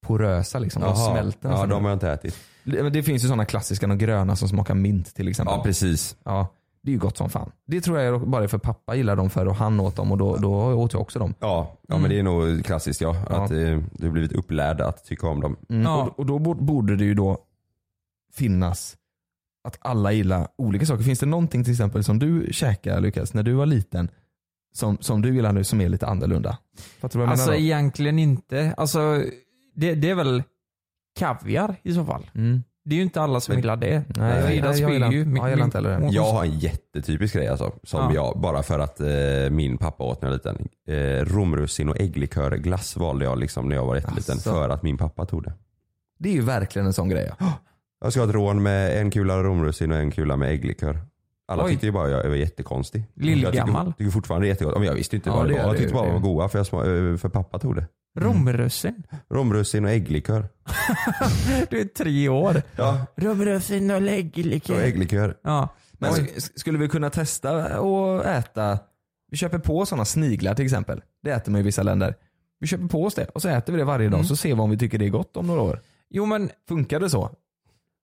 porösa 0.05 0.59
liksom. 0.59 0.81
De 0.81 0.95
smälter 0.95 1.49
Ja, 1.49 1.65
de 1.65 1.83
har 1.83 1.89
jag 1.91 1.95
inte 1.95 2.11
ätit. 2.11 2.37
Det 2.91 3.03
finns 3.03 3.23
ju 3.23 3.27
sådana 3.27 3.45
klassiska, 3.45 3.87
de 3.87 3.97
gröna 3.97 4.35
som 4.35 4.49
smakar 4.49 4.73
mint 4.73 5.15
till 5.15 5.27
exempel. 5.27 5.55
Ja, 5.57 5.63
precis. 5.63 6.15
Ja, 6.23 6.53
det 6.81 6.91
är 6.91 6.93
ju 6.93 6.99
gott 6.99 7.17
som 7.17 7.29
fan. 7.29 7.51
Det 7.65 7.81
tror 7.81 7.99
jag 7.99 8.15
är 8.15 8.19
bara 8.25 8.47
för 8.47 8.57
pappa 8.57 8.95
gillar 8.95 9.15
dem 9.15 9.29
för 9.29 9.45
och 9.47 9.55
han 9.55 9.79
åt 9.79 9.95
dem 9.95 10.11
och 10.11 10.17
då, 10.17 10.37
då 10.37 10.51
åt 10.73 10.93
jag 10.93 11.01
också 11.01 11.19
dem. 11.19 11.33
Ja, 11.39 11.77
ja 11.87 11.97
men 11.97 12.09
det 12.09 12.19
är 12.19 12.23
nog 12.23 12.65
klassiskt 12.65 13.01
ja. 13.01 13.15
Ja. 13.29 13.43
Att 13.43 13.51
eh, 13.51 13.57
du 13.91 14.05
har 14.05 14.09
blivit 14.09 14.31
upplärd 14.31 14.81
att 14.81 15.05
tycka 15.05 15.27
om 15.27 15.41
dem. 15.41 15.55
Mm. 15.69 15.81
Ja. 15.81 16.03
Och, 16.03 16.19
och 16.19 16.25
då 16.25 16.39
borde- 16.39 16.95
det 16.95 17.05
ju 17.05 17.13
då 17.13 17.37
finnas 18.33 18.95
att 19.63 19.77
alla 19.81 20.11
gillar 20.11 20.47
olika 20.57 20.85
saker. 20.85 21.03
Finns 21.03 21.19
det 21.19 21.25
någonting 21.25 21.63
till 21.63 21.73
exempel 21.73 22.03
som 22.03 22.19
du 22.19 22.47
käkade 22.51 22.99
Lukas 23.01 23.33
när 23.33 23.43
du 23.43 23.53
var 23.53 23.65
liten 23.65 24.09
som, 24.73 24.97
som 25.01 25.21
du 25.21 25.35
gillar 25.35 25.51
nu 25.53 25.63
som 25.63 25.81
är 25.81 25.89
lite 25.89 26.07
annorlunda? 26.07 26.57
Fattar 26.99 27.09
du 27.13 27.17
vad 27.19 27.27
jag 27.27 27.31
alltså 27.31 27.45
menar? 27.45 27.57
då? 27.59 27.63
egentligen 27.65 28.19
inte. 28.19 28.73
Alltså, 28.77 29.23
det, 29.75 29.95
det 29.95 30.09
är 30.09 30.15
väl 30.15 30.43
kaviar 31.19 31.75
i 31.83 31.93
så 31.93 32.05
fall. 32.05 32.29
Mm. 32.35 32.63
Det 32.89 32.95
är 32.95 32.97
ju 32.97 33.03
inte 33.03 33.21
alla 33.21 33.39
som 33.39 33.55
gillar 33.55 33.75
det. 33.77 34.03
Nej, 34.17 34.57
jag 34.57 34.75
spyr 34.75 34.89
gillar- 34.89 35.11
ju. 35.11 35.19
ja, 35.23 35.37
jag 35.37 35.49
gillar 35.49 35.65
inte 35.65 35.77
heller 35.77 35.89
det. 35.89 35.95
hon- 35.95 36.11
Jag 36.13 36.23
har 36.23 36.43
en 36.43 36.59
jättetypisk 36.59 37.33
grej 37.35 37.47
alltså. 37.47 37.71
Som 37.83 37.99
Ja. 37.99 38.13
jag, 38.13 38.39
bara 38.41 38.63
för 38.63 38.79
att 38.79 38.99
eh, 38.99 39.07
min 39.51 39.77
pappa 39.77 40.03
åt 40.03 40.21
när 40.21 40.29
jag 40.29 40.39
var 40.45 40.51
liten. 40.53 40.67
Eh, 40.87 41.25
romrussin 41.25 41.89
och 41.89 41.99
ägglikörglass 41.99 42.95
valde 42.97 43.25
jag 43.25 43.39
liksom 43.39 43.69
när 43.69 43.75
jag 43.75 43.85
var 43.85 43.95
jätteliten. 43.95 44.37
Asså. 44.37 44.49
För 44.51 44.69
att 44.69 44.83
min 44.83 44.97
pappa 44.97 45.25
tog 45.25 45.43
det. 45.43 45.53
Det 46.19 46.29
är 46.29 46.33
ju 46.33 46.41
verkligen 46.41 46.85
en 46.85 46.93
sån 46.93 47.09
grej. 47.09 47.31
Ja. 47.39 47.53
Jag 48.01 48.11
ska 48.11 48.21
ha 48.21 48.27
ett 48.29 48.35
rån 48.35 48.63
med 48.63 49.01
en 49.01 49.11
kula 49.11 49.43
romrussin 49.43 49.91
och 49.91 49.97
en 49.97 50.11
kula 50.11 50.37
med 50.37 50.49
ägglikör. 50.49 50.99
Alla 51.49 51.63
Oj. 51.65 51.71
tyckte 51.71 51.85
ju 51.85 51.91
bara 51.91 52.09
jag 52.09 52.29
var 52.29 52.35
jättekonstig. 52.35 53.03
Lillgammal. 53.15 53.55
Jag 53.75 53.85
tycker, 53.85 53.97
tycker 53.97 54.11
fortfarande 54.11 54.45
det 54.45 54.47
är 54.47 54.51
jättegott. 54.51 54.77
Men 54.77 54.83
jag 54.87 54.93
visste 54.93 55.15
inte 55.15 55.29
Ja, 55.29 55.35
vad 55.35 55.45
det 55.47 55.53
det 55.53 55.61
var. 55.61 55.67
Jag 55.69 55.77
tyckte 55.77 55.93
bara 55.93 56.05
de 56.05 56.13
var 56.13 56.19
goda 56.19 56.49
för, 56.49 56.59
jag, 56.59 56.65
sma- 56.65 57.11
eh, 57.11 57.17
för 57.17 57.29
pappa 57.29 57.59
tog 57.59 57.75
det. 57.75 57.87
Romrussin. 58.19 59.03
Romrussin 59.29 59.85
och 59.85 59.91
ägglikör. 59.91 60.49
Du 61.69 61.79
är 61.79 61.85
tre 61.85 62.29
år. 62.29 62.61
Ja, 62.75 63.05
Romrussin 63.15 63.91
och 63.91 63.97
och 63.97 64.07
ägglikör. 64.07 64.81
ägglikör. 64.81 65.37
Ja. 65.43 65.69
Men 65.93 66.11
Oj. 66.13 66.33
skulle 66.55 66.77
vi 66.77 66.87
kunna 66.87 67.09
testa 67.09 67.79
och 67.81 68.25
äta, 68.25 68.79
vi 69.31 69.37
köper 69.37 69.57
på 69.59 69.85
sådana 69.85 70.05
sniglar 70.05 70.53
till 70.55 70.65
exempel. 70.65 71.01
Det 71.23 71.31
äter 71.31 71.51
man 71.51 71.61
i 71.61 71.63
vissa 71.63 71.83
länder. 71.83 72.15
Vi 72.59 72.67
köper 72.67 72.87
på 72.87 73.05
oss 73.05 73.15
det 73.15 73.25
och 73.25 73.41
så 73.41 73.49
äter 73.49 73.73
vi 73.73 73.79
det 73.79 73.85
varje 73.85 74.07
dag 74.09 74.13
Mm. 74.19 74.25
så 74.27 74.35
ser 74.35 74.55
vi 74.55 74.61
om 74.61 74.69
vi 74.69 74.77
tycker 74.77 74.97
det 74.97 75.05
är 75.05 75.09
gott 75.09 75.37
om 75.37 75.47
några 75.47 75.61
år. 75.61 75.81
Jo 76.09 76.25
men, 76.25 76.49
Funkar 76.67 76.99
det 76.99 77.09
så? 77.09 77.29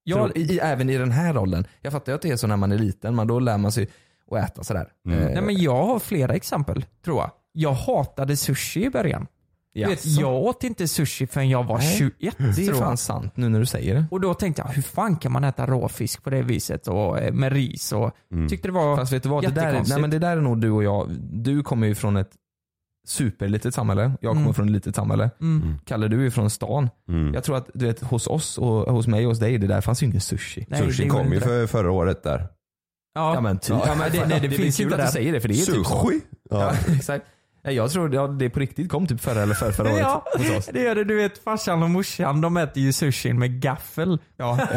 Jag, 0.08 0.18
Tror- 0.18 0.38
i, 0.38 0.58
även 0.58 0.90
i 0.90 0.98
den 0.98 1.10
här 1.12 1.34
rollen. 1.34 1.66
Jag 1.82 1.92
fattar 1.92 2.12
ju 2.12 2.16
att 2.16 2.22
det 2.22 2.30
är 2.30 2.36
så 2.36 2.46
när 2.46 2.56
man 2.56 2.72
är 2.72 2.78
liten, 2.78 3.16
men 3.16 3.26
då 3.26 3.38
lär 3.38 3.58
man 3.58 3.72
sig 3.72 3.88
att 4.30 4.50
äta 4.50 4.64
sådär. 4.64 4.88
Mm. 5.08 5.18
Eh, 5.18 5.24
nej, 5.32 5.42
men 5.42 5.56
jag 5.62 5.86
har 5.86 5.98
flera 5.98 6.34
exempel 6.34 6.84
tror 7.04 7.18
jag. 7.18 7.30
Jag 7.52 7.72
hatade 7.72 8.36
sushi 8.36 8.84
i 8.84 8.90
början. 8.90 9.26
Du 9.74 9.84
vet, 9.84 10.04
jag 10.06 10.34
åt 10.34 10.64
inte 10.64 10.88
sushi 10.88 11.26
förrän 11.26 11.48
jag 11.48 11.64
var 11.64 11.78
Nej, 11.78 11.96
21 11.98 12.36
det 12.38 12.44
är 12.44 12.52
tror 12.52 12.66
jag. 12.68 12.76
fan 12.78 12.96
sant 12.96 13.36
nu 13.36 13.48
när 13.48 13.60
du 13.60 13.66
säger 13.66 13.94
det. 13.94 14.04
Och 14.10 14.20
då 14.20 14.34
tänkte 14.34 14.62
jag, 14.62 14.68
hur 14.68 14.82
fan 14.82 15.16
kan 15.16 15.32
man 15.32 15.44
äta 15.44 15.66
råfisk 15.66 16.22
på 16.24 16.30
det 16.30 16.42
viset 16.42 16.88
och 16.88 17.18
eh, 17.18 17.32
med 17.32 17.52
ris 17.52 17.92
och 17.92 18.10
Mm. 18.32 18.48
tyckte 18.48 18.68
det 18.68 18.72
var 18.72 18.96
Fast 18.96 19.12
vet 19.12 19.22
du 19.22 19.28
vad, 19.28 19.42
det 19.44 19.50
där, 19.50 19.82
nej, 19.88 20.00
men 20.00 20.10
det 20.10 20.18
där 20.18 20.36
är 20.36 20.40
nog 20.40 20.60
du 20.60 20.70
och 20.70 20.84
jag. 20.84 21.10
Du 21.20 21.62
kommer 21.62 21.86
ju 21.86 21.94
från 21.94 22.16
ett 22.16 22.30
superlitet 23.08 23.74
samhälle, 23.74 24.12
jag 24.20 24.30
kommer 24.30 24.42
Mm. 24.42 24.54
från 24.54 24.66
ett 24.66 24.72
litet 24.72 24.96
samhälle. 24.96 25.30
mm. 25.40 25.78
Kalle 25.86 26.08
du 26.08 26.26
är 26.26 26.30
från 26.30 26.50
stan. 26.50 26.90
Mm. 27.08 27.34
Jag 27.34 27.44
tror 27.44 27.56
att 27.56 27.70
du 27.74 27.86
vet, 27.86 28.00
hos 28.02 28.26
oss 28.26 28.58
och 28.58 28.92
hos 28.94 29.06
mig 29.06 29.24
och 29.26 29.30
hos 29.30 29.38
dig, 29.38 29.58
det 29.58 29.66
där 29.66 29.80
fanns 29.80 30.02
ju 30.02 30.06
ingen 30.06 30.20
sushi. 30.20 30.66
Nej, 30.68 30.80
det 30.86 30.92
Sushi 30.92 31.08
kom 31.08 31.32
ju 31.32 31.38
det. 31.38 31.44
för, 31.44 31.66
förra 31.66 31.90
året 31.90 32.22
där. 32.22 32.46
Ja, 33.14 33.34
Ja 33.34 33.40
men 33.40 33.58
typ. 33.58 33.76
Ja, 33.86 33.94
men 33.98 34.12
det- 34.12 34.26
nej, 34.28 34.40
det 34.40 34.48
blir 34.48 34.58
finns 34.58 34.76
kul 34.76 34.84
inte 34.86 34.96
att 34.96 35.06
du 35.08 35.12
säger 35.12 35.32
det 35.32 35.40
för 35.40 35.48
det 35.48 35.54
är 35.54 35.66
typ 35.66 35.86
så. 35.86 36.04
Sushi? 36.04 36.20
Ja, 36.50 36.74
Ja. 36.88 36.94
exakt. 36.96 37.26
Nej, 37.66 37.74
Jag 37.74 37.90
tror 37.90 38.14
ja, 38.14 38.26
det 38.26 38.50
på 38.50 38.60
riktigt 38.60 38.88
kom 38.88 39.06
typ 39.06 39.20
förra 39.20 39.42
eller 39.42 39.54
förra, 39.54 39.72
förra 39.72 39.88
året 39.88 39.98
Ja, 40.00 40.24
hos 40.38 40.50
oss. 40.50 40.68
det 40.72 40.82
gör 40.82 40.94
det. 40.94 41.04
Du 41.04 41.16
vet 41.16 41.38
farsan 41.44 41.82
och 41.82 41.90
morsan 41.90 42.40
de 42.40 42.56
äter 42.56 42.82
ju 42.82 42.92
sushin 42.92 43.38
med 43.38 43.60
gaffel. 43.60 44.18
Ja. 44.36 44.58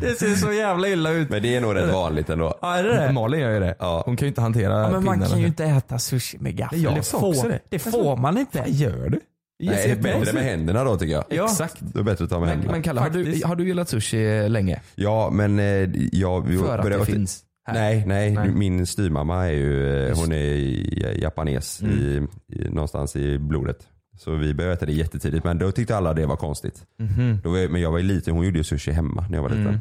Det 0.00 0.18
ser 0.18 0.34
så 0.34 0.52
jävla 0.52 0.88
illa 0.88 1.10
ut. 1.10 1.30
Men 1.30 1.42
det 1.42 1.56
är 1.56 1.60
nog 1.60 1.74
rätt 1.76 1.92
vanligt 1.92 2.30
ändå. 2.30 2.58
Ja, 2.62 2.74
är 2.76 2.84
det 2.84 2.96
det? 3.06 3.12
Malin 3.12 3.40
gör 3.40 3.50
ju 3.50 3.60
det. 3.60 3.76
Ja. 3.78 4.02
Hon 4.06 4.16
kan 4.16 4.26
ju 4.26 4.28
inte 4.28 4.40
hantera 4.40 4.72
Ja, 4.82 4.90
men 4.90 5.04
man 5.04 5.14
pinnarna. 5.14 5.30
kan 5.30 5.40
ju 5.40 5.46
inte 5.46 5.64
äta 5.64 5.98
sushi 5.98 6.38
med 6.38 6.56
gaffel. 6.56 6.82
Jag 6.82 6.94
det 6.94 7.02
sa 7.02 7.20
får, 7.20 7.48
det. 7.48 7.58
det 7.68 7.78
får 7.78 8.16
man 8.16 8.38
inte. 8.38 8.58
Vad 8.58 8.68
gör 8.70 9.08
du? 9.08 9.20
Nej, 9.64 9.76
det 9.86 9.90
är 9.92 9.96
bättre 10.18 10.32
med 10.32 10.42
händerna 10.44 10.84
då 10.84 10.96
tycker 10.96 11.12
jag. 11.12 11.24
Ja. 11.28 11.44
Exakt. 11.44 11.76
Det 11.78 11.98
är 11.98 12.02
bättre 12.02 12.24
att 12.24 12.30
ta 12.30 12.36
med 12.38 12.40
Men, 12.40 12.48
händerna. 12.48 12.72
men 12.72 12.82
Kalle, 12.82 13.00
har 13.00 13.10
du, 13.10 13.40
har 13.44 13.56
du 13.56 13.66
gillat 13.66 13.88
sushi 13.88 14.48
länge? 14.48 14.80
Ja 14.94 15.30
men 15.32 15.58
eh, 15.58 15.64
jag 16.12 16.46
vi 16.46 16.58
För 16.58 16.76
att 16.78 16.82
började- 16.82 17.04
det 17.04 17.12
finns? 17.12 17.42
Här. 17.64 17.74
Nej, 17.74 18.04
nej, 18.06 18.30
Nej. 18.34 18.50
min 18.50 18.86
styvmamma 18.86 19.46
är 19.46 19.52
ju, 19.52 19.96
eh, 20.02 20.08
Just 20.08 20.20
hon 20.20 20.32
är 20.32 21.20
japanes 21.22 21.82
Mm. 21.82 21.98
i, 21.98 22.26
i, 22.56 22.68
någonstans 22.70 23.16
i 23.16 23.38
blodet. 23.38 23.88
Så 24.18 24.34
vi 24.34 24.54
började 24.54 24.74
äta 24.74 24.86
det 24.86 24.92
jättetidigt 24.92 25.44
men 25.44 25.58
då 25.58 25.72
tyckte 25.72 25.96
alla 25.96 26.14
det 26.14 26.26
var 26.26 26.36
konstigt. 26.36 26.84
Mhm. 26.98 27.38
Då 27.42 27.50
var, 27.50 27.68
men 27.68 27.80
jag 27.80 27.90
var 27.90 27.98
ju 27.98 28.04
liten, 28.04 28.34
hon 28.34 28.44
gjorde 28.44 28.58
ju 28.58 28.64
sushi 28.64 28.90
hemma 28.92 29.26
när 29.30 29.38
jag 29.38 29.42
var 29.42 29.50
liten. 29.50 29.78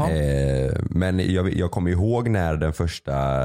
Mm. 0.00 0.66
Eh, 0.68 0.72
men 0.90 1.32
jag, 1.34 1.54
jag 1.54 1.70
kommer 1.70 1.90
ihåg 1.90 2.28
när 2.28 2.56
den 2.56 2.72
första, 2.72 3.42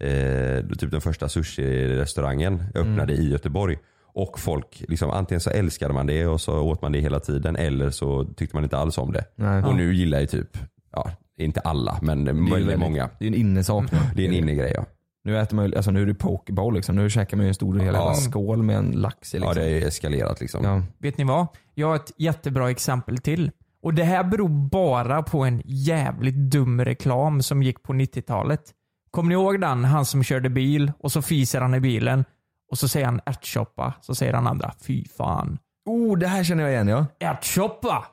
eh, 0.00 0.66
typ 0.78 0.90
den 0.90 1.00
första 1.00 1.28
sushi-restaurangen 1.28 2.62
öppnade 2.74 3.12
i 3.12 3.30
Göteborg. 3.30 3.78
Och 4.14 4.38
folk, 4.40 4.84
liksom, 4.88 5.10
antingen 5.10 5.40
så 5.40 5.50
älskade 5.50 5.94
man 5.94 6.06
det 6.06 6.26
och 6.26 6.40
så 6.40 6.60
åt 6.60 6.82
man 6.82 6.92
det 6.92 7.00
hela 7.00 7.20
tiden 7.20 7.56
eller 7.56 7.90
så 7.90 8.24
tyckte 8.36 8.56
man 8.56 8.64
inte 8.64 8.76
alls 8.78 8.98
om 8.98 9.12
det. 9.12 9.24
Nej. 9.36 9.62
Och 9.62 9.74
nu 9.76 9.94
gillar 9.94 10.20
ju 10.20 10.26
typ, 10.26 10.58
ja 10.92 11.10
inte 11.38 11.60
alla 11.60 11.98
men 12.02 12.24
Det 12.24 12.32
väldigt 12.32 12.78
många. 12.78 13.10
Det 13.18 13.24
är 13.24 13.28
en 13.28 13.34
innesak. 13.34 13.84
Det 14.14 14.22
är 14.24 14.28
en 14.28 14.34
innegrej 14.34 14.72
ja. 14.76 14.84
Nu 15.24 15.38
äter 15.38 15.56
man 15.56 15.66
ju, 15.66 15.76
alltså 15.76 15.90
nu 15.90 16.02
är 16.02 16.06
det 16.06 16.14
pokeball 16.14 16.74
liksom. 16.74 16.96
Nu 16.96 17.10
käkar 17.10 17.36
man 17.36 17.46
ju 17.46 17.48
en 17.48 17.54
stor 17.54 17.78
hel 17.78 17.94
Ja. 17.94 18.14
skål 18.14 18.62
med 18.62 18.76
en 18.76 18.90
lax 18.90 19.34
i 19.34 19.38
Ja 19.38 19.44
liksom. 19.44 19.62
det 19.64 19.70
är 19.70 19.86
eskalerat 19.86 20.40
liksom. 20.40 20.64
Ja. 20.64 20.82
Vet 20.98 21.18
ni 21.18 21.24
vad? 21.24 21.46
Jag 21.74 21.88
har 21.88 21.96
ett 21.96 22.12
jättebra 22.16 22.70
exempel 22.70 23.18
till. 23.18 23.50
Och 23.82 23.94
det 23.94 24.04
här 24.04 24.24
beror 24.24 24.48
bara 24.48 25.22
på 25.22 25.44
en 25.44 25.62
jävligt 25.64 26.34
dum 26.36 26.84
reklam 26.84 27.42
som 27.42 27.62
gick 27.62 27.82
på 27.82 27.92
90-talet. 27.92 28.62
Kommer 29.10 29.28
ni 29.28 29.34
ihåg 29.34 29.60
den? 29.60 29.84
Han 29.84 30.04
som 30.04 30.22
körde 30.22 30.50
bil 30.50 30.92
och 30.98 31.12
så 31.12 31.22
fiser 31.22 31.60
han 31.60 31.74
i 31.74 31.80
bilen 31.80 32.24
och 32.70 32.78
så 32.78 32.88
säger 32.88 33.06
han 33.06 33.20
ärtsoppa. 33.26 33.94
Så 34.00 34.14
säger 34.14 34.32
han 34.32 34.46
andra, 34.46 34.72
fy 34.86 35.04
fan. 35.16 35.58
Oh, 35.86 36.18
det 36.18 36.26
här 36.26 36.44
känner 36.44 36.62
jag 36.62 36.72
igen 36.72 36.88
ja. 36.88 37.06
Ärtsoppa! 37.20 38.04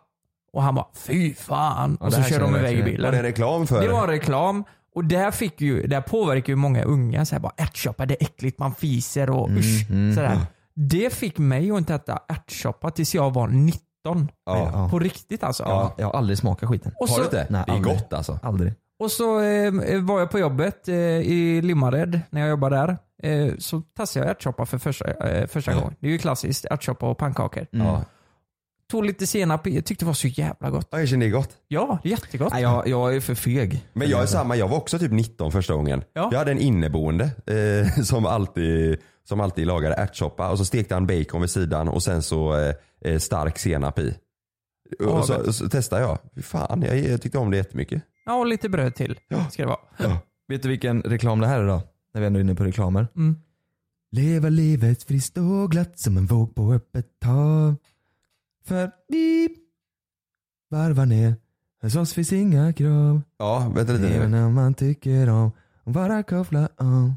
Och 0.53 0.63
han 0.63 0.75
bara 0.75 0.87
fy 0.93 1.33
fan. 1.33 1.97
Ja, 1.99 2.05
och 2.05 2.11
det 2.11 2.15
så 2.15 2.21
här 2.21 2.29
kör 2.29 2.39
de 2.39 2.55
iväg 2.55 2.73
i 2.73 2.81
verkligen. 2.81 3.01
Var 3.01 3.11
bilen. 3.11 3.23
det 3.23 3.29
reklam 3.29 3.67
för? 3.67 3.81
Det 3.81 3.87
var 3.87 4.07
reklam 4.07 4.63
och 4.95 5.05
där, 5.05 5.31
fick 5.31 5.61
ju, 5.61 5.87
där 5.87 6.01
påverkar 6.01 6.53
ju 6.53 6.55
många 6.55 6.83
unga. 6.83 7.25
Så 7.25 7.35
här 7.35 7.39
bara, 7.39 7.53
ärtsoppa 7.57 8.05
det 8.05 8.21
är 8.21 8.25
äckligt, 8.25 8.59
man 8.59 8.75
fiser 8.75 9.29
och 9.29 9.49
usch. 9.49 9.89
mm. 9.89 10.15
sådär. 10.15 10.37
Det 10.73 11.13
fick 11.13 11.37
mig 11.37 11.71
att 11.71 11.77
inte 11.77 11.93
äta 11.93 12.19
ärtsoppa 12.27 12.91
tills 12.91 13.15
jag 13.15 13.33
var 13.33 13.47
19. 13.47 13.79
Ja. 14.03 14.29
Ja. 14.45 14.89
På 14.89 14.99
riktigt 14.99 15.43
alltså. 15.43 15.63
Ja. 15.63 15.95
Jag 15.97 16.05
har 16.05 16.13
aldrig 16.13 16.37
smakat 16.37 16.69
skiten. 16.69 16.91
Och 16.99 17.07
Har 17.07 17.15
så, 17.15 17.21
du 17.21 17.25
inte? 17.25 17.47
Nej, 17.49 17.63
det 17.65 17.71
är 17.71 17.75
aldrig. 17.75 17.95
gott 17.95 18.13
alltså. 18.13 18.39
Aldrig. 18.43 18.73
Och 18.99 19.11
så 19.11 19.41
eh, 19.41 20.01
var 20.01 20.19
jag 20.19 20.31
på 20.31 20.39
jobbet 20.39 20.87
eh, 20.87 20.95
i 20.95 21.61
Limmared 21.61 22.21
när 22.29 22.41
jag 22.41 22.49
jobbade 22.49 22.75
där. 22.75 22.97
Eh, 23.23 23.53
så 23.57 23.81
testade 23.81 24.25
jag 24.25 24.31
ärtsoppa 24.31 24.65
för 24.65 24.77
första, 24.77 25.11
eh, 25.11 25.47
första 25.47 25.73
gången. 25.73 25.95
Det 25.99 26.07
är 26.07 26.11
ju 26.11 26.17
klassiskt, 26.17 26.65
ärtsoppa 26.65 27.09
och 27.09 27.17
pannkakor. 27.17 27.67
Ja. 27.71 28.03
Tog 28.89 29.05
lite 29.05 29.27
senap 29.27 29.67
i, 29.67 29.75
jag 29.75 29.85
tyckte 29.85 30.05
det 30.05 30.07
var 30.07 30.13
så 30.13 30.27
jävla 30.27 30.69
gott. 30.69 30.87
Ja, 30.91 30.99
jag 30.99 31.09
känner 31.09 31.25
det 31.25 31.29
är 31.29 31.33
gott. 31.33 31.57
Ja, 31.67 31.99
det 32.03 32.09
är 32.09 32.11
jättegott. 32.11 32.53
Nej, 32.53 32.61
jag, 32.61 32.87
jag 32.87 33.15
är 33.15 33.19
för 33.19 33.35
feg. 33.35 33.85
Men 33.93 34.09
jag 34.09 34.21
är 34.21 34.25
samma, 34.25 34.55
jag 34.55 34.67
var 34.67 34.77
också 34.77 34.99
typ 34.99 35.11
19 35.11 35.51
första 35.51 35.73
gången. 35.73 36.03
Ja. 36.13 36.29
Jag 36.31 36.39
hade 36.39 36.51
en 36.51 36.59
inneboende 36.59 37.23
eh, 37.45 38.01
som, 38.03 38.25
alltid, 38.25 38.97
som 39.23 39.39
alltid 39.39 39.67
lagade 39.67 39.95
ärtsoppa 39.95 40.49
och 40.49 40.57
så 40.57 40.65
stekte 40.65 40.93
han 40.93 41.07
bacon 41.07 41.41
vid 41.41 41.49
sidan 41.49 41.87
och 41.87 42.03
sen 42.03 42.23
så 42.23 42.57
eh, 42.57 42.75
eh, 43.01 43.19
stark 43.19 43.57
senap 43.59 43.99
i. 43.99 44.15
Och 44.99 45.25
så, 45.25 45.53
så 45.53 45.69
testade 45.69 46.01
jag. 46.01 46.17
Fy 46.35 46.41
Fan, 46.41 46.81
jag, 46.81 46.99
jag 46.99 47.21
tyckte 47.21 47.37
om 47.37 47.51
det 47.51 47.57
jättemycket. 47.57 48.03
Ja, 48.25 48.33
och 48.33 48.47
lite 48.47 48.69
bröd 48.69 48.95
till 48.95 49.19
ska 49.51 49.63
det 49.63 49.69
vara. 49.69 50.17
Vet 50.47 50.63
du 50.63 50.69
vilken 50.69 51.01
reklam 51.01 51.39
det 51.39 51.47
här 51.47 51.59
är 51.59 51.67
då? 51.67 51.81
När 52.13 52.21
vi 52.21 52.27
ändå 52.27 52.39
är 52.39 52.41
inne 52.41 52.55
på 52.55 52.63
reklamer. 52.63 53.07
Mm. 53.15 53.35
Leva 54.11 54.49
livet 54.49 55.03
friskt 55.03 55.37
och 55.37 55.71
glatt 55.71 55.99
som 55.99 56.17
en 56.17 56.25
våg 56.25 56.55
på 56.55 56.73
öppet 56.73 57.05
hav. 57.25 57.75
För 58.69 58.91
vi 59.07 59.49
varvar 60.71 61.05
ner, 61.05 61.35
hos 61.81 61.95
oss 61.95 62.13
finns 62.13 62.33
inga 62.33 62.73
krav. 62.73 63.21
Ja, 63.39 63.71
vänta 63.75 63.93
lite 63.93 64.19
nu. 64.19 64.27
när 64.27 64.49
man 64.49 64.73
tycker 64.73 65.29
om, 65.29 65.51
och 65.83 65.91
bara 65.91 66.23
koppla 66.23 66.69
om. 66.77 67.15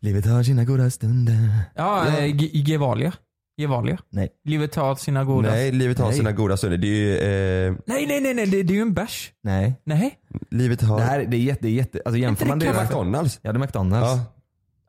Livet 0.00 0.26
har 0.26 0.42
sina 0.42 0.64
goda 0.64 0.90
stunder. 0.90 1.48
Ja, 1.74 2.06
Ja. 2.08 2.18
eh, 2.18 2.36
Ge- 2.36 2.50
Gevalia. 2.52 3.12
Gevalia. 3.56 3.98
Nej. 4.10 4.28
Livet 4.44 4.72
tar 4.72 4.94
sina 4.94 5.24
goda... 5.24 5.50
Nej, 5.50 5.72
livet 5.72 5.98
har 5.98 6.06
Nej. 6.08 6.16
sina 6.16 6.32
goda 6.32 6.56
stunder. 6.56 6.78
Det 6.78 6.86
är 6.86 6.90
ju, 6.90 7.16
eh, 7.16 7.74
nej, 7.86 8.06
nej, 8.06 8.20
nej, 8.20 8.34
nej 8.34 8.46
det, 8.46 8.62
det 8.62 8.72
är 8.72 8.76
ju 8.76 8.82
en 8.82 8.94
bärs. 8.94 9.32
Nej. 9.42 9.80
Nej. 9.84 10.18
livet 10.50 10.82
har... 10.82 10.98
Det 10.98 11.04
här 11.04 11.24
det 11.24 11.36
är 11.36 11.40
jätte, 11.40 11.62
det 11.62 11.68
är 11.68 11.72
jätte 11.72 12.02
alltså 12.04 12.18
jämför 12.18 12.46
man 12.46 12.58
det 12.58 12.66
det 12.66 12.72
det 12.72 12.76
är 12.78 12.82
med 12.82 12.84
McDonalds. 12.86 13.40
Ja 13.42 13.52
det 13.52 13.56
är 13.56 13.60
McDonalds. 13.60 14.08
Ja. 14.08 14.33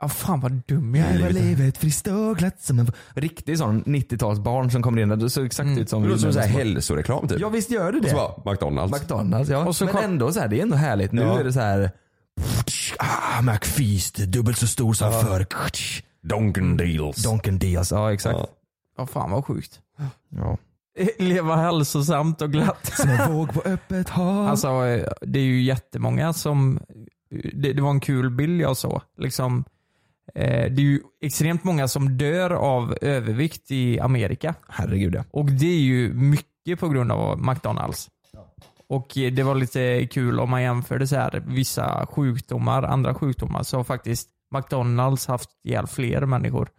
Ja, 0.05 0.09
fan 0.09 0.39
vad 0.39 0.51
dum 0.67 0.95
jag 0.95 1.07
är. 1.07 1.13
Leva 1.17 1.29
livet 1.29 1.77
friskt 1.77 2.07
och 2.07 2.37
glatt 2.37 2.61
som 2.61 2.79
en 2.79 2.91
Riktig 3.13 3.57
sån 3.57 3.83
90-talsbarn 3.83 4.69
som 4.69 4.81
kommer 4.83 5.01
in 5.01 5.09
där. 5.09 5.15
Det 5.15 5.29
såg 5.29 5.45
exakt 5.45 5.65
Mm. 5.67 5.79
ut 5.79 5.89
som 5.89 6.01
Det 6.03 6.07
låter 6.07 6.21
som 6.21 6.33
så 6.33 6.39
här 6.39 6.47
hälsoreklam 6.47 7.27
typ. 7.27 7.39
Ja 7.39 7.49
visst 7.49 7.71
gör 7.71 7.91
det 7.91 7.97
Och 7.99 8.03
så 8.05 8.09
det. 8.09 8.15
bara, 8.43 8.51
McDonalds. 8.51 8.93
McDonalds 9.01 9.49
ja. 9.49 9.65
Och 9.65 9.75
så 9.75 9.85
Men 9.85 9.93
kom- 9.93 10.03
ändå 10.03 10.31
så 10.31 10.39
här, 10.39 10.47
det 10.47 10.57
är 10.59 10.61
ändå 10.61 10.75
härligt. 10.75 11.11
Nu 11.11 11.21
Ja. 11.21 11.39
är 11.39 11.43
det 11.43 11.53
så 11.53 11.59
här. 11.59 11.91
Ah, 12.97 13.41
McFeast, 13.41 14.15
dubbelt 14.17 14.57
så 14.57 14.67
stor 14.67 14.93
som 14.93 15.11
förr. 15.11 15.45
Donken 16.23 16.77
deals. 16.77 17.23
Donken 17.23 17.59
Deals, 17.59 17.91
ja 17.91 18.13
exakt. 18.13 18.37
Ja. 18.39 18.47
Ja, 18.97 19.05
fan 19.07 19.31
vad 19.31 19.45
sjukt. 19.45 19.79
Ja. 20.29 20.57
Leva 21.19 21.55
hälsosamt 21.55 22.41
och 22.41 22.51
glatt. 22.51 22.91
Som 22.97 23.09
en 23.09 23.33
våg 23.33 23.53
på 23.53 23.61
öppet 23.65 24.09
hav. 24.09 24.47
Alltså 24.47 24.85
eh, 24.85 25.07
det 25.21 25.39
är 25.39 25.43
ju 25.43 25.61
jättemånga 25.61 26.33
som, 26.33 26.79
det, 27.53 27.73
det 27.73 27.81
var 27.81 27.89
en 27.89 27.99
kul 27.99 28.29
bild 28.29 28.61
jag 28.61 28.77
såg. 28.77 29.01
Liksom, 29.17 29.63
det 30.39 30.41
är 30.77 30.79
ju 30.79 30.99
extremt 31.21 31.63
många 31.63 31.87
som 31.87 32.17
dör 32.17 32.49
av 32.51 32.97
övervikt 33.01 33.71
i 33.71 33.99
Amerika. 33.99 34.55
Herregud 34.69 35.15
ja. 35.15 35.23
Och 35.31 35.45
det 35.45 35.65
är 35.67 35.79
ju 35.79 36.13
mycket 36.13 36.79
på 36.79 36.89
grund 36.89 37.11
av 37.11 37.39
McDonalds. 37.41 38.09
Och 38.89 39.17
eh, 39.17 39.31
det 39.33 39.43
var 39.43 39.55
lite 39.55 40.07
kul 40.11 40.39
om 40.39 40.49
man 40.49 40.61
jämförde 40.63 41.07
så 41.07 41.15
här, 41.15 41.43
vissa 41.47 42.05
sjukdomar, 42.09 42.83
andra 42.83 43.13
sjukdomar, 43.13 43.63
så 43.63 43.77
har 43.77 43.83
faktiskt 43.83 44.29
McDonalds 44.55 45.27
haft 45.27 45.49
ihjäl 45.63 45.87
fler 45.87 46.21
människor. 46.25 46.69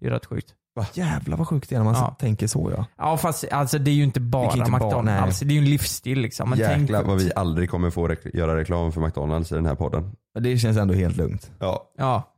Det 0.00 0.06
är 0.06 0.10
rätt 0.10 0.26
sjukt. 0.26 0.54
Jävlar 0.92 1.36
vad 1.36 1.48
sjukt 1.48 1.68
det 1.70 1.74
är 1.74 1.78
när 1.78 1.84
man 1.84 1.94
Ja. 1.94 2.16
tänker 2.20 2.46
så 2.46 2.72
ja. 2.76 2.86
Ja 2.98 3.16
fast 3.16 3.44
alltså, 3.50 3.78
det 3.78 3.90
är 3.90 3.94
ju 3.94 4.04
inte 4.04 4.20
bara 4.20 4.56
inte 4.56 4.70
bara- 4.70 4.84
McDonalds, 4.84 5.40
det 5.40 5.46
är 5.46 5.52
ju 5.54 5.58
en 5.58 5.70
livsstil 5.70 6.20
liksom. 6.20 6.50
Men 6.50 6.58
Jäklar 6.58 6.76
tänk, 6.98 7.06
vad 7.08 7.18
vi 7.18 7.32
aldrig 7.36 7.70
kommer 7.70 7.90
få 7.90 8.08
rek- 8.08 8.36
göra 8.36 8.56
reklam 8.56 8.92
för 8.92 9.00
McDonalds 9.00 9.52
i 9.52 9.54
den 9.54 9.66
här 9.66 9.74
podden. 9.74 10.12
Det 10.38 10.58
känns 10.58 10.76
ändå 10.76 10.94
helt 10.94 11.16
lugnt. 11.16 11.50
Ja. 11.58 11.92
Ja, 11.98 12.32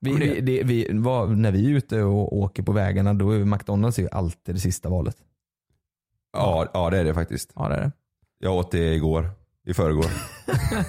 Vi, 0.00 0.12
det- 0.12 0.18
vi, 0.34 0.40
det, 0.40 0.62
vi, 0.62 0.88
vad, 0.92 1.38
när 1.38 1.52
vi 1.52 1.66
är 1.72 1.76
ute 1.76 2.02
och 2.02 2.36
åker 2.36 2.62
på 2.62 2.72
vägarna 2.72 3.14
då 3.14 3.30
är 3.30 3.44
McDonalds 3.44 3.98
ju 3.98 4.08
alltid 4.12 4.54
det 4.54 4.58
sista 4.60 4.88
valet. 4.88 5.16
Ja, 6.32 6.66
ja 6.74 6.90
det 6.90 6.98
är 6.98 7.04
det 7.04 7.14
faktiskt. 7.14 7.52
ja 7.54 7.68
det 7.68 7.74
är 7.74 7.80
det. 7.80 7.92
Jag 8.38 8.56
åt 8.56 8.70
det 8.70 8.94
igår. 8.94 9.30
I 9.66 9.74
förrgår. 9.74 10.06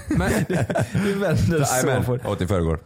Men, 0.18 0.32
Du 1.04 1.14
vänder 1.14 1.64
så 1.64 1.76
Jajamän, 1.88 2.06
på 2.06 2.18
jag 2.24 2.32
åt 2.32 2.40
det 2.40 2.46
i 2.46 2.48
förrgår. 2.48 2.80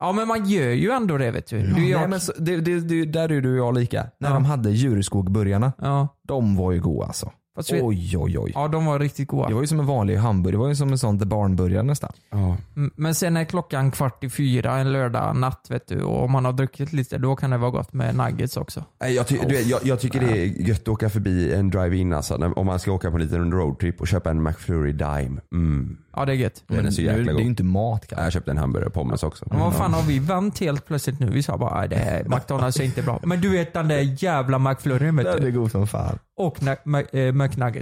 ja 0.00 0.12
men 0.12 0.28
man 0.28 0.46
gör 0.48 0.70
ju 0.70 0.90
ändå 0.90 1.18
det 1.18 1.30
vet 1.30 1.46
du. 1.46 1.62
du 1.62 1.72
Nej, 1.72 1.88
gör, 1.88 2.06
men 2.08 2.20
så, 2.20 2.32
det, 2.38 2.56
det, 2.60 2.80
det, 2.80 3.04
där 3.04 3.32
är 3.32 3.40
du 3.40 3.52
och 3.60 3.66
jag 3.66 3.74
lika. 3.74 4.10
När 4.18 4.28
Ja. 4.28 4.34
de 4.34 4.44
hade 4.44 4.70
djurskogburgarna, 4.70 5.72
ja, 5.78 6.08
de 6.22 6.56
var 6.56 6.72
ju 6.72 6.80
goda 6.80 7.06
alltså. 7.06 7.32
Fast 7.56 7.72
vet, 7.72 7.82
Oj 7.82 8.16
oj 8.18 8.38
oj. 8.38 8.52
ja, 8.54 8.68
de 8.68 8.86
var 8.86 8.98
riktigt 8.98 9.28
goda. 9.28 9.48
Det 9.48 9.54
var 9.54 9.60
ju 9.60 9.66
som 9.66 9.80
en 9.80 9.86
vanlig 9.86 10.16
hamburgare, 10.16 10.56
det 10.56 10.58
var 10.62 10.68
ju 10.68 10.74
som 10.76 10.92
en 10.92 10.98
sån 10.98 11.18
barnburgare 11.28 11.82
nästan. 11.82 12.12
Ja. 12.30 12.56
Mm, 12.76 12.90
Men 12.96 13.14
sen 13.14 13.36
är 13.36 13.44
klockan 13.44 13.90
kvart 13.90 14.24
i 14.24 14.30
fyra 14.30 14.76
en 14.78 14.92
lördag 14.92 15.36
natt 15.36 15.66
vet 15.68 15.88
du 15.88 16.02
och 16.02 16.24
om 16.24 16.32
man 16.32 16.44
har 16.44 16.52
druckit 16.52 16.92
lite 16.92 17.18
då 17.18 17.36
kan 17.36 17.50
det 17.50 17.56
vara 17.58 17.70
gott 17.70 17.92
med 17.92 18.16
nuggets 18.16 18.56
också. 18.56 18.84
Nej, 19.00 19.14
Jag, 19.14 19.26
ty- 19.28 19.38
du 19.48 19.54
vet, 19.56 19.66
jag, 19.66 19.80
jag 19.84 20.00
tycker 20.00 20.20
det 20.20 20.38
är 20.38 20.44
gött 20.68 20.80
att 20.82 20.88
åka 20.88 21.10
förbi 21.10 21.54
en 21.54 21.70
drive-in 21.70 22.12
alltså. 22.12 22.36
När, 22.36 22.58
om 22.58 22.66
man 22.66 22.78
ska 22.78 22.92
åka 22.92 23.10
på 23.10 23.16
en 23.16 23.22
liten 23.22 23.52
roadtrip 23.52 24.00
och 24.00 24.08
köpa 24.08 24.30
en 24.30 24.42
McFlurry 24.42 24.92
Dime. 24.92 25.40
Mm. 25.52 25.96
Ja 26.16 26.24
det 26.24 26.32
är 26.32 26.36
gött. 26.36 26.64
Den 26.66 26.86
är 26.86 26.90
så 26.90 27.00
nu, 27.00 27.06
jäkla 27.06 27.22
det 27.24 27.30
är 27.30 27.32
god. 27.32 27.40
ju 27.40 27.46
inte 27.46 27.64
mat 27.64 28.06
kanske. 28.06 28.24
Jag 28.24 28.32
köpte 28.32 28.50
en 28.50 28.58
hamburgare 28.58 28.86
och 28.88 28.94
pommes 28.94 29.22
också. 29.22 29.44
Men 29.50 29.60
vad 29.60 29.74
fan 29.74 29.94
har 29.94 30.02
vi 30.02 30.18
vänt 30.18 30.58
helt 30.58 30.86
plötsligt 30.86 31.20
nu? 31.20 31.30
Vi 31.30 31.42
sa 31.42 31.58
bara 31.58 31.78
"Nej, 31.80 31.88
det 31.88 31.96
här, 31.96 32.24
McDonalds 32.28 32.80
är 32.80 32.84
inte 32.84 33.02
bra. 33.02 33.20
Men 33.22 33.40
du 33.40 33.48
vet 33.48 33.72
den 33.72 33.88
där 33.88 34.16
jävla 34.24 34.58
McFlurryn 34.58 35.16
vet 35.16 35.26
Den 35.26 35.36
är 35.36 35.40
du. 35.40 35.52
god 35.52 35.70
som 35.70 35.86
fan. 35.86 36.18
Och 36.36 36.58
na- 36.58 36.76
Mac- 36.84 37.16
eh. 37.16 37.32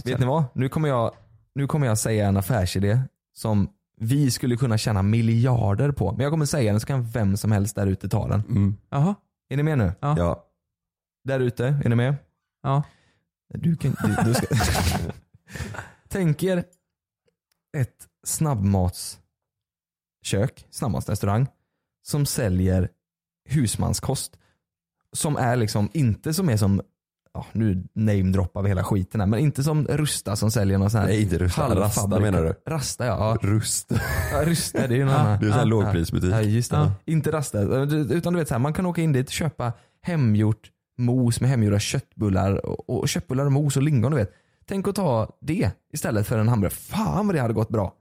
Vet 0.06 0.20
ni 0.20 0.26
vad? 0.26 0.44
Nu 0.54 0.68
kommer, 0.68 0.88
jag, 0.88 1.14
nu 1.54 1.66
kommer 1.66 1.86
jag 1.86 1.98
säga 1.98 2.28
en 2.28 2.36
affärsidé 2.36 3.00
som 3.32 3.68
vi 3.96 4.30
skulle 4.30 4.56
kunna 4.56 4.78
tjäna 4.78 5.02
miljarder 5.02 5.92
på. 5.92 6.12
Men 6.12 6.20
jag 6.20 6.30
kommer 6.32 6.46
säga 6.46 6.72
den 6.72 6.80
så 6.80 6.86
kan 6.86 7.04
vem 7.10 7.36
som 7.36 7.52
helst 7.52 7.76
där 7.76 7.86
ute 7.86 8.08
ta 8.08 8.28
den. 8.28 8.40
Mm. 8.40 8.76
Jaha. 8.90 9.14
Är 9.48 9.56
ni 9.56 9.62
med 9.62 9.78
nu? 9.78 9.92
Ja. 10.00 10.14
Ja. 10.18 10.44
Där 11.24 11.40
ute, 11.40 11.66
är 11.84 11.88
ni 11.88 11.94
med? 11.94 12.14
Ja. 12.62 12.82
Du 13.48 13.76
kan, 13.76 13.96
du, 14.04 14.16
du 14.24 14.34
ska... 14.34 14.46
Tänk 16.08 16.42
er 16.42 16.64
ett 17.76 18.08
snabbmatskök, 18.26 19.20
snabbmatsrestaurang 20.70 21.46
som 22.02 22.26
säljer 22.26 22.88
husmanskost. 23.48 24.36
Som 25.12 25.36
är 25.36 25.56
liksom, 25.56 25.88
inte 25.92 26.34
som 26.34 26.48
är 26.48 26.56
som, 26.56 26.82
ja, 27.34 27.46
nu 27.52 27.84
namedroppar 27.92 28.62
vi 28.62 28.68
hela 28.68 28.84
skiten 28.84 29.20
här, 29.20 29.26
men 29.28 29.40
inte 29.40 29.62
som 29.64 29.86
Rusta 29.86 30.36
som 30.36 30.50
säljer 30.50 30.78
någon 30.78 30.90
sån 30.90 31.00
här 31.00 31.06
Nej 31.08 31.22
inte 31.22 31.38
Rusta, 31.38 31.74
Rasta 31.74 32.20
menar 32.20 32.42
du? 32.44 32.54
Rasta 32.72 33.06
ja. 33.06 33.38
Rust. 33.42 33.92
ja 34.32 34.44
Rusta 34.44 34.78
det 34.78 34.94
är 34.94 34.96
ju 34.96 35.02
en 35.02 35.08
annan. 35.08 35.38
Det 35.40 35.46
är 35.46 35.46
en 35.46 35.52
sån 35.52 35.52
här 35.52 35.58
Ja. 35.58 35.64
lågprisbutik. 35.64 36.32
Ja 36.32 36.40
just 36.40 36.70
det. 36.70 36.76
Ja. 36.76 36.92
Inte 37.04 37.32
Rasta. 37.32 37.60
Utan 37.62 38.32
du 38.32 38.38
vet 38.38 38.48
så 38.48 38.54
här, 38.54 38.58
man 38.58 38.72
kan 38.72 38.86
åka 38.86 39.02
in 39.02 39.12
dit, 39.12 39.30
köpa 39.30 39.72
hemgjort 40.02 40.70
mos 40.98 41.40
med 41.40 41.50
hemgjorda 41.50 41.78
köttbullar 41.78 42.66
och, 42.66 42.90
och 43.00 43.08
köttbullar 43.08 43.44
och 43.46 43.52
mos 43.52 43.76
och 43.76 43.82
lingon 43.82 44.12
du 44.12 44.18
vet. 44.18 44.32
Tänk 44.68 44.88
att 44.88 44.94
ta 44.94 45.28
det 45.40 45.70
istället 45.92 46.26
för 46.26 46.38
en 46.38 46.48
hamburgare. 46.48 46.74
Fan 46.74 47.26
vad 47.26 47.36
det 47.36 47.40
hade 47.40 47.54
gått 47.54 47.68
bra. 47.68 47.94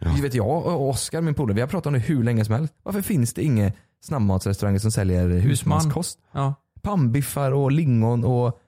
Ja. 0.00 0.12
Du 0.16 0.22
vet 0.22 0.34
jag 0.34 0.66
och 0.66 0.88
Oskar 0.88 1.20
min 1.20 1.34
polare, 1.34 1.54
vi 1.54 1.60
har 1.60 1.68
pratat 1.68 1.86
om 1.86 1.92
det 1.92 1.98
hur 1.98 2.22
länge 2.24 2.44
som 2.44 2.54
helst. 2.54 2.74
Varför 2.82 3.00
finns 3.02 3.34
det 3.34 3.42
inga 3.42 3.72
snabbmatsrestauranger 4.04 4.78
som 4.78 4.90
säljer 4.90 5.28
husmanskost? 5.28 6.18
Ja. 6.32 6.54
Pannbiffar 6.82 7.52
och 7.52 7.72
lingon 7.72 8.24
och 8.24 8.58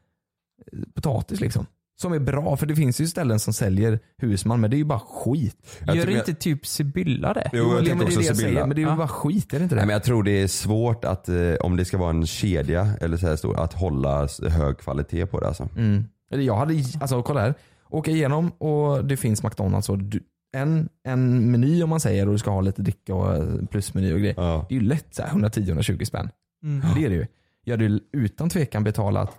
potatis 0.95 1.41
liksom. 1.41 1.67
Som 2.01 2.13
är 2.13 2.19
bra, 2.19 2.57
för 2.57 2.67
det 2.67 2.77
finns 2.77 3.01
ju 3.01 3.07
ställen 3.07 3.41
som 3.41 3.53
säljer 3.53 3.99
husman 4.23 4.61
men 4.61 4.71
det 4.71 4.77
är 4.77 4.79
ju 4.79 4.85
bara 4.85 4.99
skit. 5.01 5.57
Jag 5.87 5.97
Gör 5.97 6.11
inte 6.11 6.35
typ 6.35 6.67
Sibylla 6.67 7.35
det? 7.35 7.51
Jo, 7.53 7.59
jag 7.65 7.75
men 7.75 7.85
tänkte 7.85 7.95
det 7.95 8.03
är 8.03 8.07
också 8.07 8.21
det 8.21 8.27
jag 8.27 8.37
Sibylla. 8.37 8.55
säger, 8.55 8.67
men 8.67 8.77
det 8.77 8.81
är 8.83 8.85
ju 8.85 8.89
Ja. 8.91 8.97
bara 8.97 9.09
skit, 9.09 9.55
är 9.55 9.59
det 9.59 9.63
inte 9.63 9.75
det? 9.75 9.81
Nej, 9.81 9.87
men 9.87 9.93
jag 9.93 10.03
tror 10.05 10.23
det 10.23 10.43
är 10.43 10.47
svårt 10.47 11.05
att, 11.05 11.29
eh, 11.29 11.55
om 11.61 11.77
det 11.77 11.85
ska 11.85 11.99
vara 11.99 12.11
en 12.11 12.27
kedja 12.27 12.89
eller 13.01 13.17
så 13.17 13.27
här 13.27 13.37
stor, 13.37 13.61
att 13.61 13.73
hålla 13.73 14.29
hög 14.49 14.79
kvalitet 14.79 15.27
på 15.27 15.41
det 15.41 15.47
alltså. 15.47 15.69
Mm. 15.77 16.05
Eller 16.33 16.43
Jag 16.43 16.57
hade, 16.57 16.75
alltså 17.01 17.23
kolla 17.23 17.41
här. 17.41 17.55
Åka 17.91 18.11
igenom 18.11 18.51
och 18.51 19.05
det 19.05 19.17
finns 19.17 19.43
McDonalds 19.43 19.89
och 19.89 19.99
du, 19.99 20.21
en, 20.57 20.89
en 21.05 21.51
meny 21.51 21.83
om 21.83 21.91
man 21.91 22.01
säger 22.01 22.27
och 22.27 22.33
du 22.33 22.39
ska 22.39 22.51
ha 22.51 22.61
lite 22.61 22.83
dricka 22.83 23.15
och 23.15 23.35
eh, 23.37 23.67
plusmeny 23.71 24.13
och 24.13 24.19
grejer. 24.19 24.35
Ja. 24.37 24.67
Det 24.69 24.75
är 24.77 24.81
ju 24.81 24.87
lätt 24.87 25.15
så 25.15 25.23
här 25.23 25.31
110-120 25.31 26.05
spänn. 26.05 26.29
Mm. 26.65 26.87
Det 26.97 27.05
är 27.05 27.09
det 27.11 27.15
ju. 27.17 27.27
Jag 27.65 27.73
hade 27.73 27.85
ju 27.85 28.01
utan 28.13 28.51
tvekan 28.51 28.85
betalat 28.85 29.31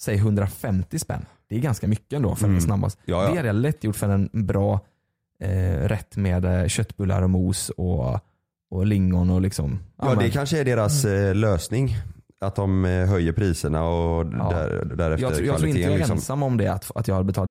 säg 0.00 0.16
150 0.16 0.98
spänn. 0.98 1.26
Det 1.48 1.56
är 1.56 1.60
ganska 1.60 1.88
mycket 1.88 2.12
ändå 2.12 2.34
för 2.34 2.44
Mm. 2.44 2.56
en 2.56 2.62
snabbast. 2.62 2.98
Ja, 3.04 3.22
ja. 3.22 3.30
Det 3.30 3.36
hade 3.36 3.48
jag 3.48 3.56
lätt 3.56 3.84
gjort 3.84 3.96
för 3.96 4.08
en 4.08 4.28
bra 4.32 4.80
eh, 5.42 5.88
rätt 5.88 6.16
med 6.16 6.44
eh, 6.44 6.66
köttbullar 6.68 7.22
och 7.22 7.30
mos 7.30 7.68
och, 7.70 8.18
och 8.70 8.86
lingon 8.86 9.30
och 9.30 9.40
liksom. 9.40 9.78
Ja 10.02 10.10
det 10.10 10.16
men- 10.16 10.30
kanske 10.30 10.60
är 10.60 10.64
deras 10.64 11.04
eh, 11.04 11.34
lösning. 11.34 11.96
Att 12.40 12.56
de 12.56 12.84
eh, 12.84 13.06
höjer 13.06 13.32
priserna 13.32 13.84
och 13.88 14.26
Ja. 14.38 14.50
där, 14.50 14.84
därefter 14.96 15.02
jag, 15.06 15.18
tror- 15.18 15.26
jag 15.26 15.34
tror 15.36 15.46
kvaliteten. 15.46 15.68
inte 15.68 15.80
jag 15.80 15.92
är 15.92 15.98
liksom. 15.98 16.16
ensam 16.16 16.42
om 16.42 16.56
det, 16.56 16.68
att, 16.72 16.90
att 16.94 17.08
jag 17.08 17.14
har 17.14 17.22
betalat 17.22 17.50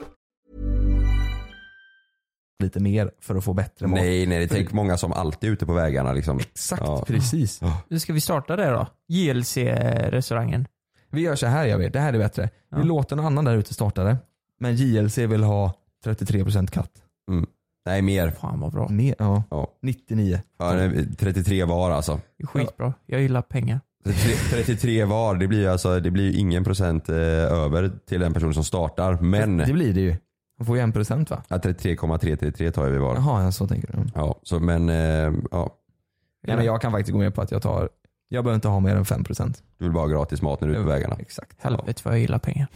lite 2.61 2.79
mer 2.79 3.11
för 3.21 3.35
att 3.35 3.43
få 3.43 3.53
bättre 3.53 3.87
mat. 3.87 3.99
Nej, 3.99 4.25
nej, 4.25 4.47
tänk 4.47 4.71
många 4.71 4.97
som 4.97 5.13
alltid 5.13 5.49
är 5.49 5.53
ute 5.53 5.65
på 5.65 5.73
vägarna 5.73 6.13
liksom. 6.13 6.39
Exakt, 6.39 6.81
Ja. 6.85 7.03
precis. 7.07 7.61
Hur 7.89 7.99
ska 7.99 8.13
vi 8.13 8.21
starta 8.21 8.55
det 8.55 8.69
då? 8.69 8.87
JLC-restaurangen. 9.09 10.65
Vi 11.09 11.21
gör 11.21 11.35
så 11.35 11.47
här 11.47 11.65
gör 11.65 11.77
vi, 11.77 11.89
det 11.89 11.99
här 11.99 12.13
är 12.13 12.17
bättre. 12.17 12.49
Vi 12.71 12.77
Ja. 12.77 12.83
låter 12.83 13.15
någon 13.15 13.25
annan 13.25 13.45
där 13.45 13.57
ute 13.57 13.73
starta 13.73 14.03
det. 14.03 14.17
Men 14.59 14.75
JLC 14.75 15.17
vill 15.17 15.43
ha 15.43 15.73
33% 16.05 16.71
katt. 16.71 16.91
Mm. 17.31 17.45
Nej, 17.85 18.01
mer. 18.01 18.29
Fan 18.29 18.59
vad 18.59 18.71
bra. 18.71 18.89
Mer, 18.89 19.15
ja. 19.19 19.43
Ja. 19.49 19.67
99. 19.81 20.39
Ja, 20.59 20.73
det 20.73 20.83
är 20.83 21.05
33 21.17 21.63
var 21.65 21.91
alltså. 21.91 22.19
Det 22.37 22.45
skitbra. 22.47 22.93
Jag 23.05 23.21
gillar 23.21 23.41
pengar. 23.41 23.79
33, 24.03 24.63
33 24.63 25.05
var, 25.05 25.35
det 25.35 25.47
blir 25.47 25.59
ju 25.59 25.67
alltså, 25.67 25.99
det 25.99 26.11
blir 26.11 26.37
ingen 26.37 26.63
procent 26.63 27.09
eh, 27.09 27.15
över 27.17 27.91
till 28.07 28.19
den 28.19 28.33
person 28.33 28.53
som 28.53 28.63
startar. 28.63 29.13
Men 29.21 29.57
Det 29.57 29.73
blir 29.73 29.93
det 29.93 30.01
ju. 30.01 30.15
Man 30.61 30.65
får 30.65 30.75
ju 30.77 30.81
en 30.81 30.91
procent 30.91 31.29
va? 31.29 31.43
ja, 31.47 31.59
33,333 31.59 32.71
tar 32.71 32.89
vi 32.89 32.97
var. 32.97 33.15
Jaha, 33.15 33.43
ja, 33.43 33.51
så 33.51 33.67
tänker 33.67 33.87
du. 33.91 33.97
Ja, 34.15 34.39
så 34.43 34.59
men 34.59 34.89
eh, 34.89 35.33
ja, 35.51 35.77
Ja, 36.47 36.55
men 36.55 36.65
jag 36.65 36.81
kan 36.81 36.91
faktiskt 36.91 37.13
gå 37.13 37.19
med 37.19 37.35
på 37.35 37.41
att 37.41 37.51
jag 37.51 37.61
tar, 37.61 37.89
jag 38.29 38.43
behöver 38.43 38.55
inte 38.55 38.67
ha 38.67 38.79
mer 38.79 38.95
än 38.95 39.03
5%. 39.03 39.61
du 39.77 39.85
vill 39.85 39.93
bara 39.93 40.03
ha 40.03 40.07
gratis 40.07 40.41
mat 40.41 40.61
när 40.61 40.67
du 40.67 40.73
är 40.73 40.77
ute 40.77 40.83
på 40.83 40.89
vägarna. 40.89 41.15
Exakt. 41.19 41.63
Helvete 41.63 42.01
vad 42.05 42.13
jag 42.13 42.21
gillar 42.21 42.39
pengar. 42.39 42.67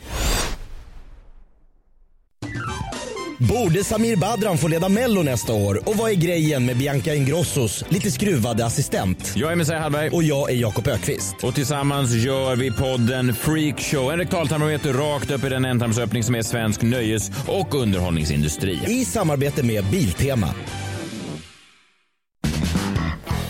Borde 3.38 3.84
Samir 3.84 4.16
Badran 4.16 4.58
få 4.58 4.68
leda 4.68 4.90
Mello 4.90 5.24
nästa 5.24 5.54
år? 5.54 5.90
Och 5.90 5.96
vad 5.96 6.12
är 6.12 6.16
grejen 6.16 6.66
med 6.66 6.78
Bianca 6.78 7.16
Ingrossos 7.16 7.84
lite 7.90 8.12
skruvade 8.12 8.66
assistent? 8.66 9.34
Jag 9.36 9.52
är 9.52 9.56
Messiah 9.56 9.82
Hallberg. 9.82 10.10
Och 10.10 10.24
jag 10.24 10.52
är 10.52 10.56
Jakob 10.56 10.88
Ökvist. 10.88 11.36
Och 11.44 11.56
tillsammans 11.56 12.12
gör 12.12 12.56
vi 12.56 12.72
podden 12.72 13.34
Freak 13.34 13.80
Show. 13.80 14.12
En 14.12 14.18
rektaltarmometer 14.18 14.94
rakt 14.94 15.32
upp 15.32 15.44
i 15.44 15.50
den 15.50 15.66
ändtarmsöppning 15.66 16.24
som 16.24 16.36
är 16.36 16.42
svensk 16.42 16.82
nöjes 16.82 17.32
och 17.48 17.76
underhållningsindustri. 17.76 18.80
I 18.88 19.06
samarbete 19.06 19.64
med 19.64 19.86
Biltema. 19.86 20.54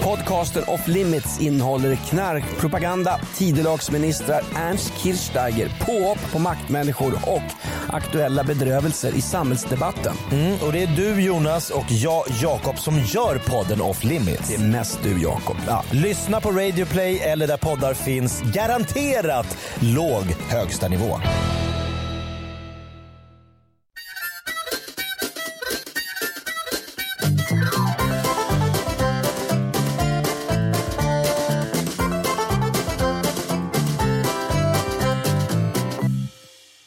Podcasten 0.06 0.64
Off 0.68 0.88
Limits 0.88 1.42
innehåller 1.42 1.96
knarkpropaganda, 1.96 3.20
tidelagsministrar, 3.36 4.44
Ernst 4.56 4.94
Kirchsteiger, 5.04 5.70
påhopp 5.86 6.32
på 6.32 6.40
maktmänniskor 6.40 7.14
och 7.26 7.42
aktuella 7.88 8.44
bedrövelser 8.44 9.16
i 9.16 9.22
samhällsdebatten. 9.22 10.16
Mm, 10.32 10.58
och 10.66 10.74
det 10.74 10.84
är 10.84 10.88
du 10.88 11.22
Jonas 11.22 11.70
och 11.70 11.86
jag 11.90 12.24
Jakob 12.42 12.80
som 12.80 13.00
gör 13.00 13.38
podden 13.38 13.82
Off 13.82 14.04
Limits. 14.04 14.50
Det 14.50 14.56
är 14.56 14.68
mest 14.68 15.00
du 15.04 15.22
Jakob. 15.22 15.58
Ja, 15.68 15.84
lyssna 15.92 16.42
på 16.42 16.52
Radio 16.52 16.86
Play 16.86 17.20
eller 17.20 17.48
där 17.48 17.58
poddar 17.58 17.94
finns. 17.94 18.42
Garanterat 18.42 19.58
låg 19.80 20.24
högsta 20.50 20.88
nivå. 20.88 21.20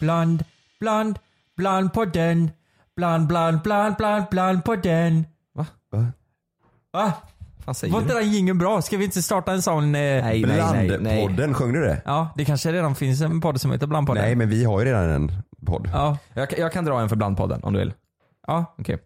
Bland, 0.01 0.45
bland, 0.81 1.19
bland 1.57 1.93
på 1.93 2.05
den. 2.05 2.51
Bland, 2.97 3.27
bland, 3.27 3.63
bland, 3.63 3.97
bland, 3.97 4.25
bland 4.31 4.65
på 4.65 4.77
den. 4.77 5.27
Va? 5.55 5.67
Va? 6.93 7.13
Vad 7.65 7.77
säger 7.77 7.93
Var 7.95 8.01
du? 8.01 8.05
inte 8.07 8.19
den 8.19 8.33
jingeln 8.33 8.59
bra? 8.59 8.83
Ska 8.83 8.97
vi 8.97 9.05
inte 9.05 9.23
starta 9.23 9.53
en 9.53 9.63
sån? 9.63 9.85
Eh... 9.85 9.91
Nej, 9.91 10.23
nej, 10.23 10.43
nej, 10.47 10.89
nej. 10.89 10.99
Blandpodden, 10.99 11.55
sjöng 11.55 11.73
du 11.73 11.81
det? 11.81 12.03
Ja, 12.05 12.29
det 12.37 12.45
kanske 12.45 12.73
redan 12.73 12.95
finns 12.95 13.21
en 13.21 13.41
podd 13.41 13.61
som 13.61 13.73
heter 13.73 13.87
Blandpodden. 13.87 14.23
Nej 14.25 14.35
men 14.35 14.49
vi 14.49 14.65
har 14.65 14.79
ju 14.81 14.85
redan 14.87 15.11
en 15.11 15.33
podd. 15.67 15.91
Ja, 15.93 16.19
Jag, 16.35 16.51
kan- 16.51 16.59
jag 16.61 16.73
kan 16.73 16.85
dra 16.85 17.01
en 17.01 17.09
för 17.09 17.17
Blandpodden 17.17 17.61
om 17.65 17.73
du 17.73 17.79
vill. 17.79 17.93
ja. 18.47 18.75
Okej. 18.79 18.99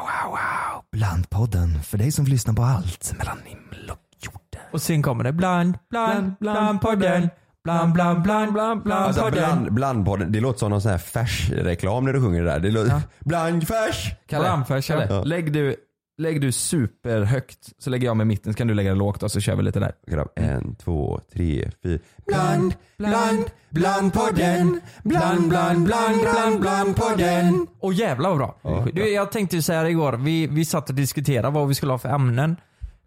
Wow, 0.00 0.30
wow. 0.30 0.82
Blandpodden, 0.92 1.82
för 1.82 1.98
dig 1.98 2.12
som 2.12 2.24
vill 2.24 2.32
lyssna 2.32 2.54
på 2.54 2.62
allt 2.62 3.14
mellan 3.18 3.38
himmel 3.44 3.90
och 3.90 3.98
jorden. 4.20 4.68
Och 4.72 4.82
sen 4.82 5.02
kommer 5.02 5.24
det 5.24 5.32
bland, 5.32 5.78
bland, 5.90 6.34
bland 6.40 6.80
på 6.80 6.94
den. 6.94 7.30
Bland, 7.64 7.92
bland, 7.92 8.22
bland, 8.22 8.52
bland, 8.52 8.82
bland 8.82 9.04
Alltså 9.04 9.22
på 9.22 9.30
den. 9.30 9.34
bland, 9.36 9.72
blandpodden, 9.72 10.32
det 10.32 10.40
låter 10.40 10.58
som 10.58 10.70
någon 10.70 10.80
sån 10.82 10.90
här 10.90 10.98
färs-reklam 10.98 12.04
när 12.04 12.12
du 12.12 12.20
sjunger 12.20 12.42
det 12.44 12.50
där. 12.50 12.58
Det 12.58 12.70
låter, 12.70 13.00
Blandfärs! 13.20 14.12
Kalle, 14.28 14.44
Blandfärs, 14.44 14.90
ja. 14.90 14.96
Kalle 15.00 15.14
Ja. 15.14 15.24
lägg, 15.24 15.52
du, 15.52 15.76
lägg 16.18 16.40
du 16.40 16.52
superhögt 16.52 17.68
så 17.78 17.90
lägger 17.90 18.06
jag 18.06 18.16
med 18.16 18.26
mitten 18.26 18.52
så 18.52 18.56
kan 18.56 18.66
du 18.66 18.74
lägga 18.74 18.90
det 18.90 18.96
lågt 18.98 19.22
och 19.22 19.30
så 19.30 19.40
kör 19.40 19.56
vi 19.56 19.62
lite 19.62 19.80
där. 19.80 19.92
Grabb, 20.06 20.28
En, 20.36 20.74
två, 20.74 21.20
tre, 21.32 21.70
fyra. 21.82 21.98
Bland, 22.26 22.74
bland, 22.98 23.44
bland 23.70 24.12
på 24.12 24.28
den. 24.34 24.80
Bland, 25.04 25.48
bland, 25.48 25.84
bland, 25.84 26.20
bland, 26.20 26.60
bland 26.60 26.96
på 26.96 27.08
den. 27.16 27.66
Och 27.80 27.92
jävlar 27.94 28.28
vad 28.30 28.38
bra. 28.38 28.86
Du, 28.92 29.08
jag 29.08 29.32
tänkte 29.32 29.56
ju 29.56 29.62
säga 29.62 29.82
det 29.82 29.90
igår, 29.90 30.12
vi, 30.12 30.46
vi 30.46 30.64
satt 30.64 30.88
och 30.88 30.94
diskuterade 30.94 31.50
vad 31.50 31.68
vi 31.68 31.74
skulle 31.74 31.92
ha 31.92 31.98
för 31.98 32.08
ämnen. 32.08 32.56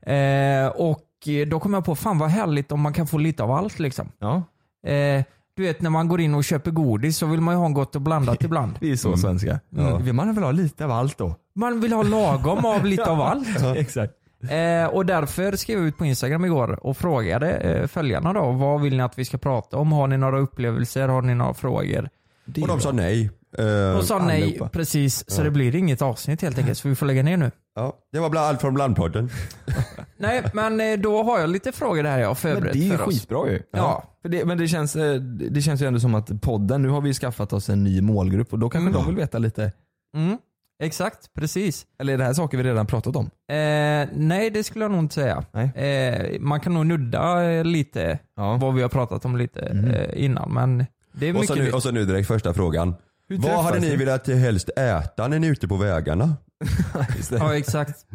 Eh, 0.06 0.68
och 0.68 1.00
då 1.48 1.60
kom 1.60 1.74
jag 1.74 1.86
på, 1.86 1.96
fan 1.96 2.18
vad 2.18 2.30
härligt 2.30 2.72
om 2.72 2.82
man 2.82 2.94
kan 2.94 3.08
få 3.08 3.18
lite 3.18 3.44
av 3.44 3.52
allt 3.52 3.80
liksom. 3.80 4.12
Ja, 4.20 4.44
Eh, 4.88 5.24
du 5.56 5.64
vet 5.64 5.82
när 5.82 5.90
man 5.90 6.08
går 6.08 6.22
in 6.22 6.34
och 6.36 6.44
köper 6.44 6.72
godis 6.72 7.18
så 7.18 7.26
vill 7.26 7.42
man 7.42 7.54
ju 7.56 7.60
ha 7.60 7.68
gott 7.70 7.96
och 7.96 8.02
blandat 8.02 8.44
ibland. 8.44 8.74
vi 8.82 8.92
är 8.92 8.96
så 8.96 9.18
svenska. 9.18 9.60
Mm. 9.78 10.04
Vill 10.04 10.14
man 10.14 10.34
väl 10.36 10.44
ha 10.44 10.52
lite 10.52 10.86
av 10.86 10.92
allt 10.92 11.18
då? 11.18 11.36
Man 11.56 11.80
vill 11.80 11.94
ha 11.94 12.04
lagom 12.04 12.66
av 12.66 12.86
lite 12.86 13.06
av 13.12 13.22
allt. 13.22 13.48
Exakt. 13.76 14.14
Eh, 14.50 14.86
och 14.96 15.06
därför 15.06 15.56
skrev 15.56 15.78
jag 15.80 15.88
ut 15.88 15.98
på 15.98 16.06
Instagram 16.06 16.46
igår 16.46 16.86
och 16.86 16.98
frågade 16.98 17.52
eh, 17.52 17.88
följarna 17.88 18.34
då, 18.34 18.52
vad 18.52 18.82
vill 18.82 18.98
ni 18.98 19.04
att 19.04 19.18
vi 19.20 19.26
ska 19.26 19.38
prata 19.38 19.78
om? 19.78 19.92
Har 19.92 20.08
ni 20.08 20.18
några 20.18 20.40
upplevelser? 20.40 21.08
Har 21.08 21.22
ni 21.22 21.36
några 21.36 21.54
frågor? 21.54 22.10
Och 22.62 22.68
de 22.68 22.80
sa 22.82 22.92
nej. 22.92 23.30
Eh, 23.58 23.98
Och 23.98 24.04
sa 24.04 24.20
nej, 24.20 24.44
allihopa. 24.44 24.70
precis. 24.70 25.30
Så 25.30 25.44
det 25.44 25.52
blir 25.52 25.76
inget 25.76 26.02
avsnitt 26.02 26.42
helt 26.42 26.58
enkelt, 26.58 26.78
så 26.78 26.90
vi 26.90 26.96
får 26.96 27.06
lägga 27.06 27.24
ner 27.24 27.38
nu. 27.38 27.52
Ja, 27.76 27.98
det 28.12 28.20
var 28.20 28.30
bland, 28.30 28.48
allt 28.48 28.62
från 28.62 28.74
blandpodden. 28.74 29.30
Nej, 30.18 30.44
men 30.54 30.82
eh, 30.82 31.00
då 31.00 31.24
har 31.24 31.40
jag 31.40 31.50
lite 31.50 31.72
frågor 31.72 32.04
där 32.04 32.18
jag 32.20 32.28
har 32.28 32.28
Men 32.28 32.36
förberett 32.36 32.74
det 32.74 32.80
är 32.80 32.84
ju 32.84 32.98
för 32.98 33.02
oss. 33.08 33.14
skitbra 33.14 33.48
ju. 33.50 33.62
Ja. 33.72 34.04
För 34.22 34.30
det, 34.30 34.46
men 34.46 34.58
det 34.58 34.68
känns, 34.68 34.96
eh, 34.96 35.14
det 35.22 35.62
känns 35.62 35.82
ju 35.82 35.86
ändå 35.86 36.00
som 36.00 36.16
att 36.16 36.42
podden, 36.42 36.82
nu 36.82 36.90
har 36.90 37.02
vi 37.02 37.14
skaffat 37.14 37.54
oss 37.54 37.70
en 37.70 37.84
ny 37.84 38.02
målgrupp 38.02 38.54
och 38.54 38.60
då 38.60 38.70
kanske 38.70 38.94
de 38.94 39.06
vill 39.08 39.16
veta 39.16 39.38
lite, 39.38 39.72
Mm, 40.16 40.38
exakt, 40.84 41.34
precis. 41.34 41.86
eller 42.00 42.14
är 42.14 42.18
det 42.18 42.24
här 42.24 42.34
saker 42.34 42.58
vi 42.58 42.64
redan 42.64 42.86
pratat 42.86 43.16
om? 43.16 43.26
Eh, 43.26 44.08
nej, 44.16 44.50
det 44.54 44.64
skulle 44.64 44.86
jag 44.86 44.92
nog 44.92 45.00
inte 45.00 45.16
säga. 45.16 45.44
Nej. 45.52 45.66
Eh, 45.76 46.40
man 46.40 46.60
kan 46.60 46.74
nog 46.74 46.86
nudda 46.86 47.44
eh, 47.52 47.64
lite 47.64 48.20
Ja. 48.38 48.58
vad 48.62 48.74
vi 48.74 48.82
har 48.82 48.90
pratat 48.90 49.26
om 49.26 49.38
lite 49.38 49.72
Mhm. 49.74 49.92
eh, 49.92 50.24
innan, 50.26 50.54
men 50.54 50.86
det 51.14 51.26
är 51.28 51.30
Och 51.30 51.34
mycket 51.36 51.48
så, 51.48 51.56
nu, 51.56 51.64
nytt. 51.64 51.74
och 51.74 51.84
så 51.84 51.92
nu 51.92 52.06
direkt 52.06 52.28
första 52.28 52.54
frågan. 52.54 52.96
Hur 53.28 53.38
Vad 53.38 53.64
hade 53.64 53.80
ni? 53.80 53.96
velat 53.96 54.28
helst 54.28 54.70
äta 54.70 55.28
när 55.28 55.40
ni 55.40 55.48
är 55.48 55.52
ute 55.52 55.68
på 55.68 55.76
vägarna? 55.78 56.36
Ja, 57.32 57.56
exakt. 57.56 58.06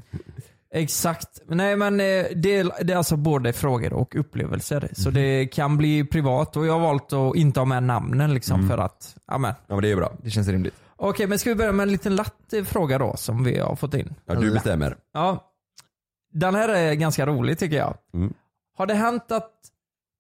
Exakt. 0.71 1.43
Nej 1.49 1.77
men 1.77 2.01
eh, 2.01 2.27
det 2.37 2.57
är, 2.57 2.85
det 2.85 2.93
är 2.93 2.97
alltså 2.97 3.17
både 3.17 3.53
frågor 3.53 3.93
och 3.93 4.17
upplevelser. 4.17 4.89
Så 4.93 5.11
det 5.11 5.47
kan 5.47 5.77
bli 5.77 6.05
privat 6.05 6.57
och 6.57 6.67
jag 6.67 6.73
har 6.73 6.81
valt 6.81 7.13
att 7.13 7.37
inte 7.37 7.61
ha 7.61 7.65
med 7.65 7.83
namnen 7.83 8.35
liksom 8.35 8.69
för 8.69 8.79
att, 8.79 9.17
amen. 9.27 9.55
Ja 9.67 9.75
men 9.75 9.83
det 9.83 9.91
är 9.91 9.97
bra. 9.97 10.13
Det 10.23 10.31
känns 10.31 10.49
rimligt. 10.49 10.75
Okej 10.97 11.27
men 11.27 11.39
ska 11.39 11.51
vi 11.51 11.57
börja 11.57 11.73
med 11.73 11.85
en 11.85 11.93
liten 11.93 12.17
latt 12.17 12.53
eh, 12.53 12.65
fråga 12.65 12.99
då 12.99 13.17
som 13.17 13.45
vi 13.45 13.59
har 13.59 13.77
fått 13.77 13.95
in. 13.95 14.15
Ja, 14.27 14.35
du 14.35 14.53
bestämmer. 14.53 14.97
Ja. 15.13 15.53
Den 16.33 16.55
här 16.55 16.69
är 16.69 16.95
ganska 16.95 17.27
rolig 17.27 17.59
tycker 17.59 17.77
jag. 17.77 17.95
Mm. 18.15 18.35
Har 18.77 18.87
det 18.87 18.95
hänt 18.95 19.33
att 19.33 19.53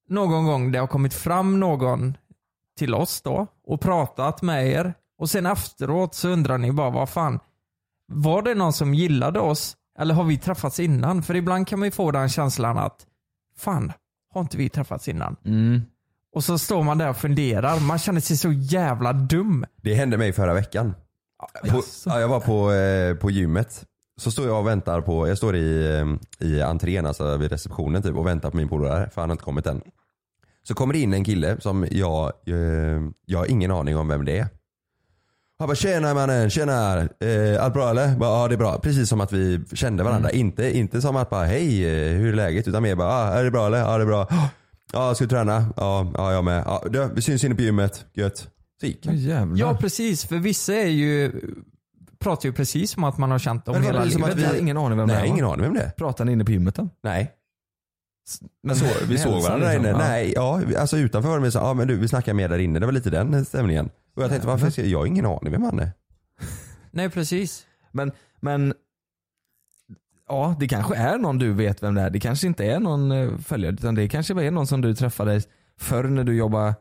någon 0.09 0.47
gång 0.47 0.73
det 0.73 0.79
har 0.79 0.87
kommit 0.87 1.15
fram 1.15 1.61
någon 1.61 2.17
till 2.79 2.95
oss 2.95 3.23
då 3.23 3.47
och 3.67 3.81
pratat 3.81 4.43
med 4.43 4.69
er 4.69 4.95
och 5.19 5.31
sen 5.31 5.47
efteråt 5.47 6.15
så 6.15 6.29
undrar 6.29 6.59
ni 6.59 6.73
bara 6.73 6.91
vad 6.91 7.09
fan, 7.09 7.41
var 8.07 8.42
det 8.42 8.55
någon 8.55 8.73
som 8.73 8.95
gillade 8.95 9.40
oss 9.40 9.77
eller 9.99 10.14
har 10.14 10.25
vi 10.25 10.38
träffats 10.38 10.81
innan? 10.81 11.23
För 11.23 11.37
ibland 11.37 11.69
kan 11.69 11.79
man 11.79 11.87
ju 11.87 11.92
få 11.92 12.11
den 12.11 12.29
känslan 12.29 12.79
att 12.79 13.07
fan, 13.59 13.92
har 14.35 14.40
inte 14.40 14.57
vi 14.57 14.69
träffats 14.69 15.09
innan? 15.09 15.37
Mm. 15.45 15.83
Och 16.35 16.45
så 16.45 16.59
står 16.59 16.83
man 16.83 16.99
där 16.99 17.11
och 17.11 17.16
funderar, 17.16 17.81
man 17.81 17.99
känner 17.99 18.21
sig 18.21 18.37
så 18.37 18.53
jävla 18.53 19.12
dum. 19.12 19.64
Det 19.83 19.95
hände 19.95 20.19
mig 20.19 20.33
förra 20.33 20.55
veckan. 20.55 20.95
På, 21.71 21.83
ja, 22.07 22.21
jag 22.21 22.29
var 22.29 22.40
på, 22.40 22.73
eh, 22.73 23.14
på 23.14 23.31
gymmet. 23.31 23.85
Så 24.21 24.31
står 24.31 24.47
jag 24.47 24.59
och 24.59 24.66
väntar 24.66 25.01
på, 25.01 25.29
jag 25.29 25.37
står 25.37 25.57
i, 25.57 25.99
eh, 26.40 26.47
i 26.49 26.61
entrén, 26.62 27.07
alltså 27.07 27.37
vid 27.37 27.51
receptionen 27.51 28.03
typ 28.03 28.16
och 28.16 28.27
väntar 28.27 28.51
på 28.51 28.57
min 28.57 28.69
polare 28.69 29.11
för 29.11 29.21
han 29.21 29.31
har 29.31 29.35
inte 29.35 29.45
kommit 29.45 29.66
än. 29.66 29.83
Så 30.62 30.75
kommer 30.75 30.95
det 30.95 31.01
in 31.01 31.14
en 31.14 31.25
kille 31.25 31.61
som 31.61 31.87
jag, 31.90 32.33
eh, 32.47 33.03
jag 33.27 33.38
har 33.38 33.47
ingen 33.47 33.71
aning 33.71 33.97
om 33.97 34.09
vem 34.09 34.25
det 34.25 34.38
är. 34.38 34.49
Han 35.59 35.69
bara 35.69 35.75
tjena 35.75 36.14
mannen, 36.14 36.51
tjena, 36.51 37.01
eh, 37.01 37.64
allt 37.64 37.75
bra 37.75 37.90
eller? 37.90 38.16
Bara, 38.16 38.31
ja 38.42 38.49
det 38.49 38.55
är 38.55 38.59
bra. 38.59 38.79
Precis 38.79 39.09
som 39.09 39.21
att 39.21 39.33
vi 39.33 39.61
kände 39.73 40.03
varandra. 40.03 40.31
Inte, 40.31 40.77
inte 40.79 41.01
som 41.03 41.16
att 41.16 41.31
bara 41.31 41.45
hej, 41.45 41.85
eh, 41.87 42.19
hur 42.19 42.29
är 42.33 42.37
läget? 42.37 42.69
Utan 42.69 42.83
mer 42.83 42.95
bara, 42.95 43.09
ah, 43.09 43.29
är 43.29 43.45
det 43.45 43.51
bra 43.51 43.66
eller? 43.66 43.79
Ja 43.79 43.97
det 43.99 44.05
är 44.05 44.07
bra. 44.07 44.29
Ja, 44.92 45.14
ska 45.14 45.25
du 45.25 45.29
träna? 45.29 45.64
Ja, 45.77 46.12
ja 46.14 46.33
jag 46.33 46.45
med. 46.45 46.62
Ja, 46.66 46.83
du, 46.90 47.09
vi 47.14 47.23
syns 47.23 47.45
inne 47.45 47.55
på 47.55 47.62
gymmet, 47.62 48.05
gött. 48.14 48.49
Så 48.81 48.87
gick. 48.87 49.07
Ja 49.57 49.77
precis, 49.81 50.25
för 50.25 50.37
vissa 50.37 50.75
är 50.75 50.87
ju, 50.87 51.33
pratar 52.19 52.47
ju 52.49 52.53
precis 52.53 52.90
som 52.90 53.05
att 53.05 53.19
man 53.19 53.31
har 53.31 53.38
känt 53.38 53.64
dem 53.64 53.73
Men 53.75 53.83
hela 53.85 54.05
livet. 54.05 54.38
Jag 54.38 54.49
har 54.49 54.55
ingen 54.55 54.77
aning 54.77 54.99
vem 54.99 55.09
det 55.09 55.14
Nej, 55.14 55.23
är, 55.23 55.27
ingen 55.27 55.45
aning 55.45 55.62
vem 55.62 55.75
det 55.75 55.81
är. 55.83 55.90
Pratar 55.90 56.25
ni 56.25 56.33
inne 56.33 56.45
på 56.45 56.53
gymmet 56.53 56.75
då? 56.75 56.88
Nej. 57.03 57.33
Men 58.62 58.77
Så, 58.77 58.85
vi 59.09 59.19
såg 59.19 59.42
varandra 59.42 59.66
där 59.66 59.75
liksom, 59.75 59.90
inne. 59.90 60.03
ja. 60.05 60.09
Nej, 60.09 60.33
ja, 60.37 60.61
vi- 60.66 60.77
alltså 60.77 60.97
utanför 60.97 61.29
var 61.29 61.37
det 61.37 61.42
mer 61.42 61.51
så, 61.51 61.59
ja 61.59 61.75
men 61.75 61.88
du 61.88 61.97
vi 61.97 62.09
snackar 62.09 62.35
mer 62.35 62.49
där 62.49 62.59
inne. 62.59 62.79
Det 62.79 62.87
var 62.87 62.92
lite 62.92 63.11
den 63.11 63.45
stämningen. 63.45 63.90
Och 64.16 64.22
jag 64.22 64.31
tänkte 64.31 64.48
varför 64.48 64.70
ska 64.70 64.81
jag, 64.83 64.90
jag 64.90 64.98
har 64.98 65.07
ingen 65.07 65.26
aning 65.26 65.50
vem 65.52 65.62
han 65.62 65.79
är. 65.79 65.90
Nej 66.90 67.11
precis. 67.11 67.66
Men, 67.92 68.12
men 68.40 68.74
ja, 70.29 70.57
det 70.61 70.68
kanske 70.68 70.96
är 70.96 71.18
någon 71.18 71.38
du 71.38 71.52
vet 71.52 71.83
vem 71.83 71.94
det 71.94 72.00
är. 72.00 72.11
Det 72.11 72.20
kanske 72.20 72.46
inte 72.46 72.64
är 72.64 72.81
någon 72.81 73.12
eh, 73.12 73.38
följare 73.38 73.72
utan 73.72 73.94
det 73.94 74.09
kanske 74.09 74.42
är 74.44 74.50
någon 74.50 74.66
som 74.66 74.81
du 74.81 74.94
träffade 74.94 75.42
förr 75.81 76.05
när 76.05 76.24
du 76.24 76.37
jobbade 76.37 76.74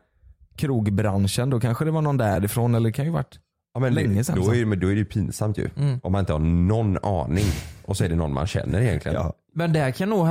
krogbranschen. 0.56 1.50
Då 1.50 1.60
kanske 1.60 1.86
det 1.86 1.92
var 1.92 2.02
någon 2.02 2.18
därifrån 2.18 2.76
eller 2.76 2.90
det 2.90 2.94
kan 2.94 3.06
ju 3.06 3.12
varit 3.12 3.40
Ja, 3.74 3.80
men 3.80 3.94
Länge 3.94 4.24
sedan, 4.24 4.40
Då 4.42 4.52
är, 4.52 4.56
det- 4.60 4.66
men 4.66 4.80
då 4.80 4.88
är 4.88 4.92
det 4.92 4.98
ju 5.00 5.06
pinsamt 5.06 5.58
ju. 5.58 5.70
Mm. 5.78 6.00
Om 6.04 6.12
man 6.12 6.20
inte 6.20 6.34
har 6.34 6.40
någon 6.40 6.98
aning 7.04 7.46
och 7.86 7.98
så 7.98 8.04
är 8.04 8.10
det 8.10 8.16
någon 8.16 8.34
man 8.34 8.48
känner 8.48 8.82
egentligen. 8.82 9.16
Ja. 9.22 9.34
Men 9.54 9.74
det 9.74 9.80
här 9.80 9.92
kan 9.92 10.10
nog 10.10 10.28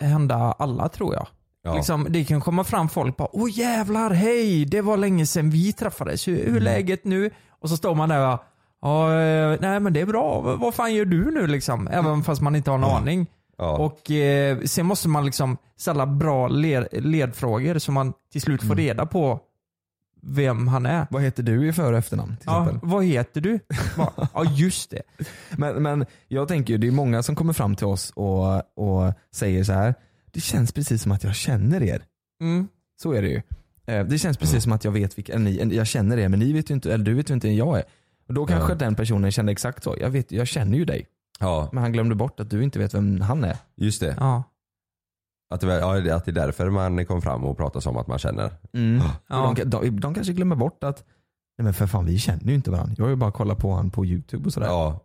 hända 0.00 0.36
alla 0.36 0.88
tror 0.88 1.14
jag. 1.14 1.28
Ja. 1.66 1.74
Liksom, 1.76 2.06
det 2.10 2.24
kan 2.24 2.40
komma 2.40 2.64
fram 2.64 2.88
folk 2.88 3.08
och 3.10 3.16
bara 3.16 3.28
åh 3.32 3.50
jävlar, 3.58 4.10
hej, 4.10 4.64
det 4.64 4.80
var 4.80 4.96
länge 4.96 5.26
sedan 5.26 5.50
vi 5.50 5.72
träffades. 5.72 6.28
Hur, 6.28 6.40
Mm. 6.40 6.52
hur 6.52 6.56
är 6.60 6.64
läget 6.64 7.04
nu? 7.04 7.30
Och 7.60 7.68
så 7.68 7.76
står 7.76 7.94
man 7.94 8.08
där 8.08 8.18
och 8.20 8.38
bara, 8.38 8.40
ja, 8.82 9.20
eh, 9.20 9.58
nej 9.60 9.80
men 9.80 9.92
det 9.92 10.00
är 10.00 10.06
bra. 10.06 10.40
V- 10.40 10.56
Vad 10.60 10.74
fan 10.74 10.94
gör 10.94 11.04
du 11.04 11.30
nu 11.30 11.46
liksom? 11.46 11.88
Även 11.88 12.22
fast 12.22 12.42
man 12.42 12.56
inte 12.56 12.70
har 12.70 12.78
en 12.78 12.84
aning. 12.84 13.26
Ja. 13.58 13.76
Och 13.76 14.10
eh, 14.10 14.58
sen 14.64 14.86
måste 14.86 15.08
man 15.08 15.24
liksom 15.26 15.56
ställa 15.78 16.06
bra 16.06 16.48
led, 16.48 16.88
ledfrågor 16.92 17.78
så 17.78 17.92
man 17.92 18.12
till 18.32 18.40
slut 18.40 18.62
Mm. 18.62 18.68
får 18.68 18.82
reda 18.82 19.06
på 19.06 19.40
vem 20.22 20.68
han 20.68 20.86
är. 20.86 21.06
Vad 21.10 21.22
heter 21.22 21.42
du 21.42 21.68
i 21.68 21.72
för 21.72 21.92
och 21.92 21.98
efternamn 21.98 22.36
till 22.36 22.46
Ja, 22.46 22.62
exempel? 22.62 22.88
vad 22.90 23.04
heter 23.04 23.40
du? 23.40 23.58
Ja 24.34 24.44
just 24.44 24.90
det. 24.90 25.02
Men, 25.56 25.82
men 25.82 26.06
jag 26.28 26.48
tänker 26.48 26.72
ju, 26.72 26.78
det 26.78 26.86
är 26.86 26.90
många 26.90 27.22
som 27.22 27.34
kommer 27.36 27.52
fram 27.52 27.74
till 27.76 27.86
oss 27.86 28.10
och, 28.14 28.56
och 28.56 29.12
säger 29.34 29.64
så 29.64 29.72
här. 29.72 29.94
Det 30.36 30.40
känns 30.42 30.72
precis 30.72 31.02
som 31.02 31.12
att 31.12 31.24
jag 31.24 31.34
känner 31.34 31.82
er. 31.82 32.02
Mm. 32.40 32.68
Så 33.02 33.12
är 33.12 33.22
det 33.22 33.28
ju. 33.28 33.42
Eh, 33.86 34.06
Det 34.06 34.18
känns 34.18 34.36
precis 34.36 34.62
som 34.62 34.72
att 34.72 34.84
jag 34.84 34.92
vet 34.92 35.18
vilka 35.18 35.38
ni, 35.38 35.74
jag 35.76 35.86
känner 35.86 36.18
er 36.18 36.28
men 36.28 36.38
ni 36.38 36.52
vet 36.52 36.70
ju 36.70 36.74
inte, 36.74 36.92
eller 36.94 37.04
du 37.04 37.14
vet 37.14 37.30
ju 37.30 37.34
inte 37.34 37.46
vem 37.46 37.56
jag 37.56 37.78
är. 37.78 37.84
Och 38.28 38.34
då 38.34 38.46
kanske 38.46 38.74
den 38.74 38.94
personen 38.94 39.32
kände 39.32 39.52
exakt 39.52 39.84
så. 39.84 39.96
Jag, 40.00 40.10
vet, 40.10 40.32
jag 40.32 40.46
känner 40.46 40.78
ju 40.78 40.84
dig. 40.84 41.06
ja, 41.40 41.68
Men 41.72 41.82
han 41.82 41.92
glömde 41.92 42.14
bort 42.14 42.40
att 42.40 42.50
du 42.50 42.62
inte 42.62 42.78
vet 42.78 42.94
vem 42.94 43.20
han 43.20 43.44
är. 43.44 43.56
just 43.76 44.00
det. 44.00 44.16
Ja. 44.18 44.42
Att 45.50 45.60
det, 45.60 45.66
ja, 45.66 46.14
att 46.16 46.24
det 46.24 46.30
är 46.30 46.32
därför 46.32 46.70
man 46.70 47.06
kom 47.06 47.22
fram 47.22 47.44
och 47.44 47.56
pratade 47.56 47.82
som 47.82 47.96
att 47.96 48.06
man 48.06 48.18
känner. 48.18 48.52
Ja. 49.28 49.54
De, 49.56 49.70
de, 49.70 50.00
de 50.00 50.14
kanske 50.14 50.32
glömmer 50.32 50.56
bort 50.56 50.84
att, 50.84 51.04
nej 51.58 51.64
men 51.64 51.74
för 51.74 51.86
fan 51.86 52.04
vi 52.06 52.18
känner 52.18 52.44
ju 52.44 52.54
inte 52.54 52.70
varandra. 52.70 52.94
Jag 52.98 53.04
har 53.04 53.10
ju 53.10 53.16
bara 53.16 53.32
kollat 53.32 53.58
på 53.58 53.70
honom 53.70 53.90
på 53.90 54.06
youtube 54.06 54.44
och 54.46 54.52
sådär. 54.52 54.66
Ja. 54.66 55.00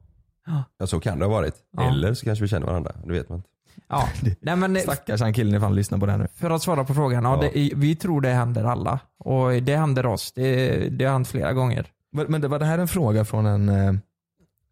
Ja. 0.45 0.63
ja, 0.77 0.87
så 0.87 0.99
kan 0.99 1.19
det 1.19 1.25
ha 1.25 1.31
varit. 1.31 1.55
Ja. 1.77 1.83
Eller 1.89 2.13
så 2.13 2.25
kanske 2.25 2.43
vi 2.43 2.47
känner 2.47 2.67
varandra. 2.67 2.91
Det 3.05 3.11
vet 3.11 3.29
man 3.29 3.37
inte. 3.37 3.49
Ja. 3.87 4.09
Nej, 4.41 4.55
men, 4.55 4.75
eh, 4.75 4.81
Stackars 4.81 5.21
han 5.21 5.33
killen 5.33 5.53
ifall 5.55 5.63
han 5.63 5.75
lyssnar 5.75 5.97
på 5.97 6.05
det 6.05 6.11
här 6.11 6.19
nu. 6.19 6.27
För 6.35 6.49
att 6.49 6.61
svara 6.61 6.83
på 6.83 6.93
frågan, 6.93 7.23
ja. 7.23 7.43
Ja. 7.43 7.49
Det, 7.53 7.71
vi 7.75 7.95
tror 7.95 8.21
det 8.21 8.29
händer 8.29 8.63
alla. 8.63 8.99
Och 9.19 9.51
det 9.51 9.75
händer 9.75 10.05
oss. 10.05 10.31
Det, 10.31 10.69
det 10.89 11.05
har 11.05 11.11
hänt 11.11 11.27
flera 11.27 11.53
gånger. 11.53 11.87
Men 12.27 12.41
det 12.41 12.47
var 12.47 12.59
det 12.59 12.65
här 12.65 12.77
en 12.79 12.87
fråga 12.87 13.25
från 13.25 13.45
en, 13.45 13.69
eh, 13.69 13.93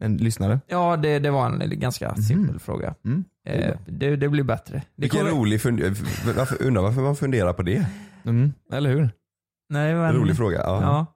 en 0.00 0.16
lyssnare? 0.16 0.60
Ja, 0.66 0.96
det, 0.96 1.18
det 1.18 1.30
var 1.30 1.46
en 1.46 1.80
ganska 1.80 2.14
simpel 2.14 2.58
fråga. 2.58 2.94
Mm. 3.04 3.24
Eh, 3.46 3.74
det, 3.86 4.16
det 4.16 4.28
blir 4.28 4.44
bättre. 4.44 4.74
Det 4.74 4.82
Vilken 5.02 5.20
kommer- 5.20 5.32
rolig 5.32 5.60
varför, 6.36 6.62
undrar 6.62 6.82
varför 6.82 7.00
man 7.00 7.16
funderar 7.16 7.52
på 7.52 7.62
det. 7.62 7.86
Mm. 8.24 8.52
Eller 8.72 8.90
hur? 8.90 9.10
Nej, 9.68 9.94
men, 9.94 10.04
En 10.04 10.12
rolig 10.12 10.36
fråga. 10.36 10.58
Ja. 10.58 10.82
Ja. 10.82 11.06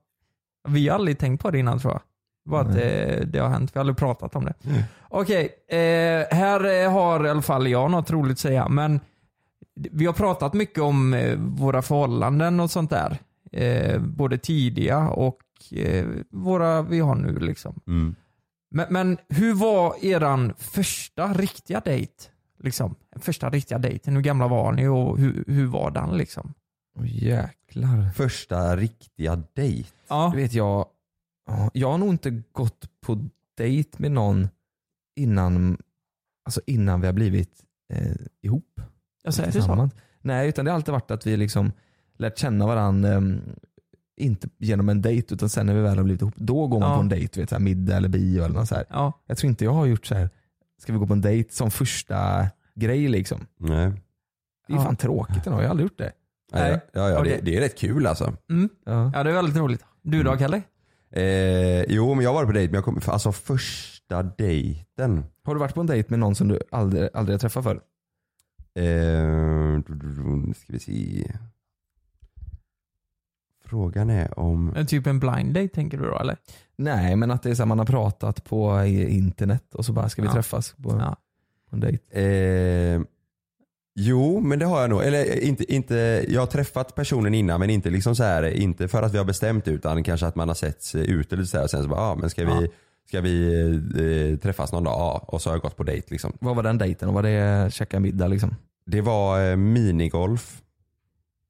Vi 0.68 0.88
har 0.88 0.94
aldrig 0.94 1.18
tänkt 1.18 1.42
på 1.42 1.50
det 1.50 1.58
innan 1.58 1.78
tror 1.78 1.92
jag. 1.92 2.00
Bara 2.44 2.60
att 2.60 2.72
det, 2.72 3.24
det 3.32 3.38
har 3.38 3.48
hänt. 3.48 3.70
Vi 3.74 3.78
har 3.78 3.80
aldrig 3.80 3.96
pratat 3.96 4.36
om 4.36 4.44
det. 4.44 4.54
Mm. 4.64 4.82
Okej, 5.08 5.48
eh, 5.68 6.36
här 6.36 6.82
eh, 6.84 6.92
har 6.92 7.26
i 7.26 7.30
alla 7.30 7.42
fall 7.42 7.68
jag 7.68 7.90
något 7.90 8.10
roligt 8.10 8.32
att 8.32 8.38
säga. 8.38 8.68
Men 8.68 9.00
vi 9.74 10.06
har 10.06 10.12
pratat 10.12 10.54
mycket 10.54 10.78
om 10.82 11.14
eh, 11.14 11.38
våra 11.38 11.82
förhållanden 11.82 12.60
och 12.60 12.70
sånt 12.70 12.90
där. 12.90 13.18
Eh, 13.52 14.00
både 14.00 14.38
tidiga 14.38 14.98
och 15.08 15.38
eh, 15.72 16.06
våra 16.30 16.82
vi 16.82 17.00
har 17.00 17.14
nu 17.14 17.38
liksom. 17.38 17.80
Mm. 17.86 18.14
Men, 18.70 18.86
men 18.90 19.18
hur 19.28 19.54
var 19.54 20.04
eran 20.04 20.52
första 20.58 21.32
riktiga 21.32 21.80
dejt? 21.80 22.12
Liksom, 22.62 22.94
första 23.20 23.50
riktiga 23.50 23.78
dejten, 23.78 24.14
hur 24.16 24.22
gamla 24.22 24.48
var 24.48 24.72
ni 24.72 24.88
och 24.88 25.18
hur, 25.18 25.44
hur 25.46 25.66
var 25.66 25.90
den 25.90 26.16
liksom? 26.16 26.54
Åh 26.98 27.24
jäklar. 27.24 28.10
Första 28.14 28.76
riktiga 28.76 29.42
dejt. 29.54 29.88
Ja, 30.08 30.30
Du 30.34 30.42
vet 30.42 30.52
jag, 30.52 30.66
ja, 30.66 30.90
jag 31.72 31.90
har 31.90 31.98
nog 31.98 32.08
inte 32.08 32.42
gått 32.52 32.84
på 33.00 33.28
dejt 33.56 33.90
med 33.98 34.12
någon 34.12 34.48
innan, 35.16 35.78
alltså 36.44 36.60
innan 36.66 37.00
vi 37.00 37.06
har 37.06 37.14
blivit 37.14 37.62
eh, 37.92 38.12
ihop. 38.42 38.80
jag 39.22 39.34
säger 39.34 39.52
det 39.52 39.62
så. 39.62 39.88
Nej, 40.20 40.48
utan 40.48 40.64
det 40.64 40.70
har 40.70 40.76
alltid 40.76 40.92
varit 40.92 41.10
att 41.10 41.26
vi 41.26 41.36
liksom 41.36 41.72
lärt 42.18 42.38
känna 42.38 42.66
varandra, 42.66 43.12
eh, 43.12 43.20
inte 44.16 44.48
genom 44.58 44.88
en 44.88 45.02
dejt 45.02 45.34
utan 45.34 45.48
sen 45.48 45.66
när 45.66 45.74
vi 45.74 45.80
väl 45.80 45.96
har 45.96 46.04
blivit 46.04 46.22
ihop, 46.22 46.34
då 46.36 46.66
går 46.66 46.80
man 46.80 46.90
Ja. 46.90 46.96
på 46.96 47.00
en 47.02 47.08
dejt, 47.08 47.40
vet, 47.40 47.48
så 47.48 47.54
här, 47.54 47.62
middag 47.62 47.96
eller 47.96 48.08
bio 48.08 48.44
eller 48.44 48.54
något 48.54 48.68
så 48.68 48.74
här. 48.74 48.84
Ja. 48.90 49.12
Jag 49.26 49.38
tror 49.38 49.48
inte 49.50 49.64
jag 49.64 49.72
har 49.72 49.86
gjort 49.86 50.06
så 50.06 50.14
här. 50.14 50.30
ska 50.82 50.92
vi 50.92 50.98
gå 50.98 51.06
på 51.06 51.12
en 51.12 51.20
dejt 51.20 51.52
som 51.54 51.70
första 51.70 52.46
grej 52.74 53.08
liksom. 53.08 53.46
Nej. 53.58 53.92
Det 54.66 54.72
är 54.72 54.76
Ja. 54.76 54.82
fan 54.84 54.96
tråkigt 54.96 55.46
ändå, 55.46 55.58
jag 55.58 55.64
har 55.64 55.70
aldrig 55.70 55.84
gjort 55.88 55.98
det. 55.98 56.12
Nej. 56.52 56.80
Ja, 56.92 57.10
ja, 57.10 57.22
det, 57.22 57.40
det 57.42 57.56
är 57.56 57.60
rätt 57.60 57.78
kul 57.78 58.06
alltså. 58.06 58.36
Mm. 58.50 58.68
Ja. 58.84 59.10
Ja 59.14 59.22
det 59.22 59.30
är 59.30 59.34
väldigt 59.34 59.56
roligt. 59.56 59.84
Du 60.02 60.22
då 60.22 60.36
Kalle? 60.36 60.62
Eh, 61.16 61.82
jo 61.88 62.14
men 62.14 62.24
jag 62.24 62.32
varit 62.34 62.46
på 62.46 62.52
dejt 62.52 62.70
men 62.70 62.74
jag 62.74 62.84
kom, 62.84 63.00
alltså 63.06 63.32
första 63.32 64.22
dejten. 64.22 65.24
Har 65.44 65.54
du 65.54 65.60
varit 65.60 65.74
på 65.74 65.80
en 65.80 65.86
dejt 65.86 66.10
med 66.10 66.18
någon 66.18 66.34
som 66.34 66.48
du 66.48 66.60
aldrig, 66.70 67.08
aldrig 67.14 67.34
har 67.34 67.38
träffat 67.38 67.64
förr? 67.64 67.80
Eh, 68.82 69.80
ska 70.54 70.72
vi 70.72 70.78
se. 70.80 71.32
Frågan 73.64 74.10
är 74.10 74.38
om... 74.38 74.74
Eh, 74.76 74.86
Typ 74.86 75.06
en 75.06 75.20
blind 75.20 75.54
date 75.54 75.68
tänker 75.68 75.98
du 75.98 76.04
då 76.04 76.18
eller? 76.18 76.36
Nej, 76.76 77.16
men 77.16 77.30
att 77.30 77.42
det 77.42 77.50
är 77.50 77.54
så 77.54 77.62
här, 77.62 77.66
man 77.66 77.78
har 77.78 77.86
pratat 77.86 78.44
på 78.44 78.84
i- 78.84 79.08
internet 79.16 79.74
och 79.74 79.84
så 79.84 79.92
bara 79.92 80.08
ska 80.08 80.22
vi 80.22 80.28
Ja. 80.28 80.34
träffas 80.34 80.72
på, 80.82 80.90
Ja. 81.00 81.16
på 81.70 81.76
en 81.76 81.80
dejt. 81.80 82.20
Eh, 82.20 83.00
jo 83.94 84.40
men 84.40 84.58
det 84.58 84.64
har 84.66 84.80
jag 84.80 84.90
nog. 84.90 85.02
Eller 85.02 85.24
eh, 85.24 85.48
inte, 85.48 85.74
inte, 85.74 86.24
jag 86.28 86.40
har 86.40 86.46
träffat 86.46 86.94
personen 86.94 87.34
innan 87.34 87.60
men 87.60 87.70
inte 87.70 87.90
liksom 87.90 88.16
så 88.16 88.22
här, 88.24 88.42
inte 88.42 88.88
för 88.88 89.02
att 89.02 89.14
vi 89.14 89.18
har 89.18 89.24
bestämt 89.24 89.68
utan 89.68 90.02
kanske 90.04 90.26
att 90.26 90.34
man 90.36 90.48
har 90.48 90.54
sett 90.54 90.94
ut 90.94 91.32
eller 91.32 91.44
så 91.44 91.56
här, 91.56 91.64
och 91.64 91.70
sen 91.70 91.82
så 91.82 91.88
bara, 91.88 92.00
ah, 92.00 92.14
men 92.14 92.30
ska 92.30 92.44
vi, 92.44 92.68
ska 93.08 93.20
vi 93.20 93.54
eh, 94.32 94.38
träffas 94.38 94.72
någon 94.72 94.84
dag? 94.84 94.92
Ja, 94.92 95.24
och 95.28 95.42
så 95.42 95.50
har 95.50 95.54
jag 95.54 95.62
gått 95.62 95.76
på 95.76 95.82
dejt 95.82 96.06
liksom. 96.10 96.32
Vad 96.40 96.56
var 96.56 96.62
den 96.62 96.78
dejten? 96.78 97.14
Var 97.14 97.22
det 97.22 97.72
käka 97.74 98.00
middag 98.00 98.28
liksom? 98.28 98.54
Det 98.86 99.00
var 99.00 99.50
eh, 99.50 99.56
minigolf 99.56 100.60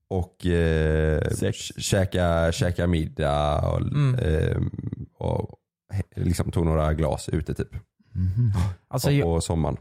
och 0.08 0.46
eh, 0.46 1.22
käka, 1.78 2.52
käka 2.52 2.86
middag 2.86 3.58
och, 3.68 3.80
Mm. 3.80 4.14
eh, 4.14 4.56
och 5.18 5.58
liksom 6.16 6.50
tog 6.50 6.64
några 6.64 6.94
glas 6.94 7.28
ute 7.28 7.54
typ. 7.54 7.68
Alltså, 8.88 9.08
på, 9.08 9.20
på 9.22 9.40
sommaren. 9.40 9.76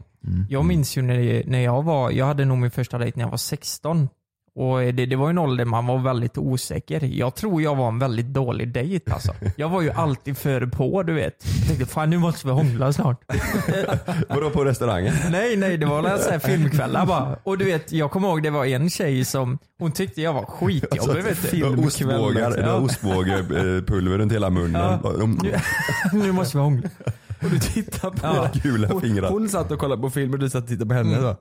Jag 0.48 0.64
minns 0.64 0.96
ju 0.98 1.02
när, 1.02 1.42
när 1.46 1.60
jag 1.60 1.82
var, 1.82 2.10
jag 2.10 2.26
hade 2.26 2.44
nog 2.44 2.58
min 2.58 2.70
första 2.70 2.98
dejt 2.98 3.16
när 3.16 3.24
jag 3.24 3.30
var 3.30 3.36
16. 3.38 4.08
Och 4.56 4.78
det, 4.78 5.06
det 5.06 5.16
var 5.16 5.26
ju 5.26 5.30
en 5.30 5.38
ålder 5.38 5.64
man 5.64 5.86
var 5.86 5.98
väldigt 5.98 6.38
osäker. 6.38 7.04
Jag 7.04 7.34
tror 7.34 7.62
jag 7.62 7.76
var 7.76 7.88
en 7.88 7.98
väldigt 7.98 8.26
dålig 8.26 8.72
dejt 8.72 9.12
alltså. 9.12 9.34
Jag 9.56 9.68
var 9.68 9.82
ju 9.82 9.90
alltid 9.90 10.38
för 10.38 10.66
på 10.66 11.02
du 11.02 11.12
vet. 11.12 11.44
Jag 11.58 11.66
tänkte 11.68 11.86
fan 11.86 12.10
nu 12.10 12.18
måste 12.18 12.46
vi 12.46 12.52
hångla 12.52 12.92
snart. 12.92 13.20
Vadå 14.28 14.50
på 14.50 14.64
restaurangen? 14.64 15.14
Nej 15.30 15.56
nej 15.56 15.76
det 15.76 15.86
var 15.86 16.02
några 16.02 16.40
filmkvällar 16.40 17.06
bara. 17.06 17.38
Och 17.42 17.58
du 17.58 17.64
vet 17.64 17.92
jag 17.92 18.10
kommer 18.10 18.28
ihåg 18.28 18.42
det 18.42 18.50
var 18.50 18.64
en 18.64 18.90
tjej 18.90 19.24
som, 19.24 19.58
hon 19.78 19.92
tyckte 19.92 20.22
jag 20.22 20.32
var 20.32 20.44
skitjobbig 20.44 21.22
vet 21.22 21.50
du. 21.50 21.64
Har 21.64 21.86
ostbågar, 21.86 22.56
du 22.56 22.62
har 22.62 22.80
ostbågepulver 22.80 24.18
runt 24.18 24.32
hela 24.32 24.50
munnen. 24.50 24.98
Ja. 25.04 25.14
Mm. 25.14 25.38
Nu, 25.42 25.58
nu 26.12 26.32
måste 26.32 26.56
vi 26.56 26.62
hångla. 26.62 26.88
Och 27.44 27.50
du 27.50 27.58
tittar 27.58 28.10
på 28.10 28.18
Ja. 28.22 28.50
Gula 28.62 28.88
hon, 28.88 29.00
fingrar. 29.00 29.30
hon 29.30 29.48
satt 29.48 29.70
och 29.72 29.78
kollade 29.78 30.02
på 30.02 30.10
film 30.10 30.32
och 30.32 30.38
du 30.38 30.50
satt 30.50 30.62
och 30.62 30.68
tittade 30.68 30.88
på 30.88 30.94
henne. 30.94 31.16
Mm. 31.16 31.22
Så. 31.22 31.36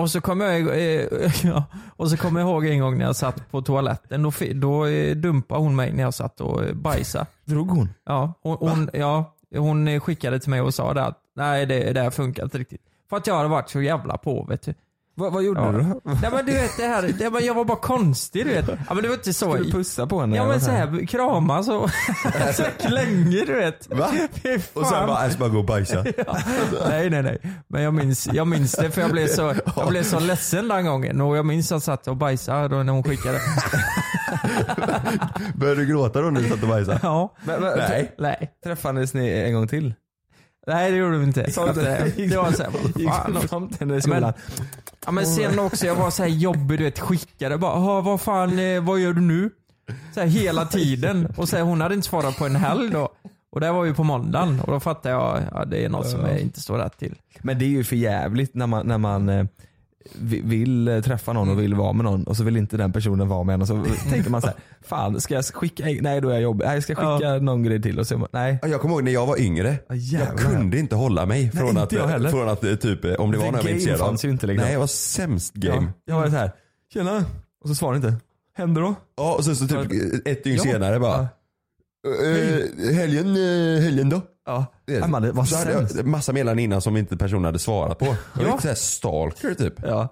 Och 0.00 0.10
så 0.10 0.20
kommer 0.20 0.46
jag, 0.46 0.60
eh, 0.68 1.32
ja, 1.46 1.64
och 1.96 2.10
så 2.10 2.16
kommer 2.16 2.40
jag 2.40 2.48
ihåg 2.50 2.66
en 2.66 2.80
gång 2.80 2.98
när 2.98 3.04
jag 3.04 3.16
satt 3.16 3.50
på 3.50 3.62
toaletten, 3.62 4.22
då, 4.22 4.30
fi- 4.30 4.52
då 4.52 4.86
eh, 4.86 5.16
dumpade 5.16 5.60
hon 5.60 5.76
mig 5.76 5.92
när 5.92 6.02
jag 6.02 6.14
satt 6.14 6.40
och 6.40 6.64
eh, 6.64 6.74
bajsade. 6.74 7.26
Drog 7.44 7.68
hon? 7.70 7.88
Ja, 8.06 8.32
hon, 8.42 8.56
hon, 8.60 8.90
ja, 8.92 9.34
hon 9.56 9.88
eh, 9.88 10.00
skickade 10.00 10.40
till 10.40 10.50
mig 10.50 10.60
och 10.60 10.74
sa 10.74 10.94
det 10.94 11.04
att 11.04 11.18
nej 11.36 11.66
det, 11.66 11.92
det 11.92 12.00
här 12.02 12.10
funkar 12.10 12.42
inte 12.44 12.58
riktigt. 12.58 12.80
För 13.10 13.16
att 13.16 13.26
jag 13.26 13.34
hade 13.36 13.48
varit 13.48 13.70
så 13.70 13.80
jävla 13.82 14.16
på 14.18 14.44
vet 14.48 14.62
du. 14.62 14.74
Vad, 15.20 15.32
vad 15.32 15.42
gjorde 15.42 15.60
Ja. 15.60 15.72
du 15.72 15.78
då? 15.78 16.00
Nej 16.04 16.30
men 16.32 16.46
du 16.46 16.52
vet 16.52 16.76
det 16.76 16.86
här, 16.86 17.02
det, 17.18 17.44
jag 17.46 17.54
var 17.54 17.64
bara 17.64 17.78
konstig 17.78 18.46
du 18.46 18.52
vet. 18.52 18.68
Ja 18.68 18.94
men 18.94 19.02
det 19.02 19.08
var 19.08 19.14
inte 19.16 19.32
så. 19.32 19.50
Skulle 19.52 19.64
du 19.64 19.72
pussa 19.72 20.06
på 20.06 20.20
henne? 20.20 20.36
Ja 20.36 20.46
men 20.48 20.60
så 20.60 20.66
så 20.66 20.72
här, 20.72 21.06
kramas 21.06 21.68
och 21.68 21.90
så 22.54 22.62
klänge 22.88 23.44
du 23.46 23.54
vet. 23.54 23.88
Va? 23.94 24.06
Och 24.72 24.86
sen 24.86 25.06
bara, 25.06 25.22
jag 25.22 25.32
ska 25.32 25.40
bara 25.40 25.48
gå 25.48 25.58
och 25.58 25.64
bajsa. 25.64 26.04
Ja. 26.26 26.36
Nej 26.88 27.10
nej 27.10 27.22
nej. 27.22 27.40
Men 27.68 27.82
jag 27.82 27.94
minns, 27.94 28.28
jag 28.32 28.46
minns 28.46 28.72
det 28.72 28.90
för 28.90 29.00
jag 29.00 29.10
blev, 29.10 29.26
så, 29.26 29.54
jag 29.76 29.88
blev 29.88 30.02
så 30.02 30.20
ledsen 30.20 30.68
den 30.68 30.86
gången 30.86 31.20
och 31.20 31.36
jag 31.36 31.46
minns 31.46 31.66
att 31.66 31.70
jag 31.74 31.82
satt 31.82 32.08
och 32.08 32.16
bajsade 32.16 32.84
när 32.84 32.92
hon 32.92 33.02
skickade. 33.02 33.40
Började 35.54 35.80
du 35.80 35.86
gråta 35.86 36.20
då 36.20 36.30
när 36.30 36.40
du 36.40 36.48
satt 36.48 36.62
och 36.62 36.68
bajsade? 36.68 37.00
Ja. 37.02 37.34
Men, 37.44 37.60
men, 37.60 37.78
Nej. 37.78 38.14
Nej. 38.18 38.50
Träffades 38.64 39.14
ni 39.14 39.28
en 39.30 39.54
gång 39.54 39.68
till? 39.68 39.94
Nej 40.74 40.90
det 40.90 40.96
gjorde 40.96 41.18
vi 41.18 41.24
inte. 41.24 41.50
Sa 41.50 41.62
du 41.64 41.68
inte? 41.68 42.04
det, 42.16 42.26
det 42.26 42.36
var 42.36 42.52
såhär, 42.52 42.72
Gick 42.96 43.08
fan 43.08 43.30
du 43.32 43.36
också. 43.36 43.48
fram 43.48 43.68
till 43.68 43.78
henne 43.80 43.96
i 43.96 44.00
skolan? 44.02 44.20
Men, 44.22 44.32
ja, 45.06 45.10
men 45.12 45.26
sen 45.26 45.58
också, 45.58 45.86
jag 45.86 45.94
var 45.94 46.10
så 46.10 46.22
här 46.22 46.30
jobbig 46.30 46.78
du 46.78 46.84
vet, 46.84 46.98
skickade 46.98 47.58
bara, 47.58 47.78
"Ha, 47.78 48.00
vad 48.00 48.20
fan, 48.20 48.58
eh, 48.58 48.82
vad 48.84 49.00
gör 49.00 49.12
du 49.12 49.20
nu? 49.20 49.50
Så 50.14 50.20
här, 50.20 50.26
hela 50.26 50.66
tiden. 50.66 51.28
Och 51.36 51.48
så 51.48 51.56
här, 51.56 51.62
hon 51.62 51.80
hade 51.80 51.94
inte 51.94 52.08
svarat 52.08 52.38
på 52.38 52.46
en 52.46 52.56
helg 52.56 52.90
då. 52.90 53.08
Och 53.52 53.60
det 53.60 53.72
var 53.72 53.84
ju 53.84 53.94
på 53.94 54.04
måndagen 54.04 54.60
och 54.60 54.72
då 54.72 54.80
fattade 54.80 55.14
jag, 55.14 55.38
ja 55.52 55.64
det 55.64 55.84
är 55.84 55.88
något 55.88 56.10
som 56.10 56.20
jag 56.20 56.38
inte 56.38 56.60
står 56.60 56.78
rätt 56.78 56.98
till. 56.98 57.14
Men 57.40 57.58
det 57.58 57.64
är 57.64 57.68
ju 57.68 57.84
för 57.84 57.96
jävligt 57.96 58.54
när 58.54 58.66
man, 58.66 58.86
när 58.86 58.98
man 58.98 59.28
eh, 59.28 59.46
vill 60.20 60.88
eh, 60.88 61.00
träffa 61.00 61.32
någon 61.32 61.48
och 61.50 61.60
vill 61.60 61.74
vara 61.74 61.92
med 61.92 62.04
någon 62.04 62.24
och 62.24 62.36
så 62.36 62.44
vill 62.44 62.56
inte 62.56 62.76
den 62.76 62.92
personen 62.92 63.28
vara 63.28 63.42
med 63.44 63.54
en 63.54 63.60
och 63.62 63.68
så 63.68 63.84
tänker 64.10 64.30
man 64.30 64.40
så 64.40 64.46
här, 64.46 64.56
fan 64.82 65.20
ska 65.20 65.34
jag 65.34 65.44
skicka, 65.44 65.84
nej 66.00 66.20
då 66.20 66.28
är 66.28 66.32
jag 66.32 66.42
jobbig, 66.42 66.64
nej 66.64 66.74
jag 66.74 66.82
ska 66.82 66.94
skicka 66.94 67.38
någon 67.38 67.62
grej 67.62 67.82
till 67.82 67.98
och 67.98 68.06
så, 68.06 68.28
nej. 68.32 68.58
Ja, 68.62 68.68
Jag 68.68 68.80
kommer 68.80 68.94
ihåg 68.94 69.04
när 69.04 69.12
jag 69.12 69.26
var 69.26 69.40
yngre. 69.40 69.76
Ja, 69.88 69.94
jag 70.18 70.38
kunde 70.38 70.78
inte 70.78 70.96
hålla 70.96 71.26
mig 71.26 71.50
från 71.50 71.68
inte 71.68 71.82
att, 71.82 72.30
från 72.30 72.48
att 72.48 72.64
eh, 72.64 72.74
typ, 72.74 73.04
eh, 73.04 73.12
om 73.14 73.30
det 73.30 73.38
var 73.38 73.44
The 73.44 73.50
någon 73.50 73.56
jag 73.56 73.62
var 73.64 73.70
intresserad 73.70 74.00
av. 74.00 74.24
inte 74.30 74.46
liksom. 74.46 74.64
Nej 74.64 74.72
jag 74.72 74.80
var 74.80 74.86
sämst 74.86 75.54
game. 75.54 75.86
Ja, 75.86 75.92
jag 76.04 76.20
var 76.20 76.26
så 76.26 76.36
här, 76.36 76.50
tjena, 76.92 77.24
och 77.62 77.68
så 77.68 77.74
svarar 77.74 77.96
inte. 77.96 78.14
Händer 78.56 78.82
då? 78.82 78.94
Ja, 79.16 79.34
och 79.34 79.44
sen 79.44 79.56
så 79.56 79.66
typ 79.68 79.78
ett 80.26 80.44
dygn 80.44 80.56
Ja. 80.56 80.62
senare 80.72 81.00
bara, 81.00 81.28
"Eh, 82.04 82.94
helgen, 82.94 83.26
eh, 83.36 83.82
helgen 83.82 84.08
då? 84.08 84.20
Ja. 84.46 84.66
Nej, 84.86 85.08
man, 85.08 85.22
det 85.22 85.32
var 85.32 85.44
så 85.44 85.56
hade 85.56 85.72
sämst. 85.72 85.96
jag 85.96 86.06
massa 86.06 86.32
meddelanden 86.32 86.64
innan 86.64 86.80
som 86.82 86.96
inte 86.96 87.16
personen 87.16 87.44
hade 87.44 87.58
svarat 87.58 87.98
på. 87.98 88.04
Jag 88.34 88.42
var 88.44 88.50
lite 88.50 88.62
såhär 88.62 88.74
stalker 88.74 89.54
typ. 89.54 89.74
Ja. 89.82 90.08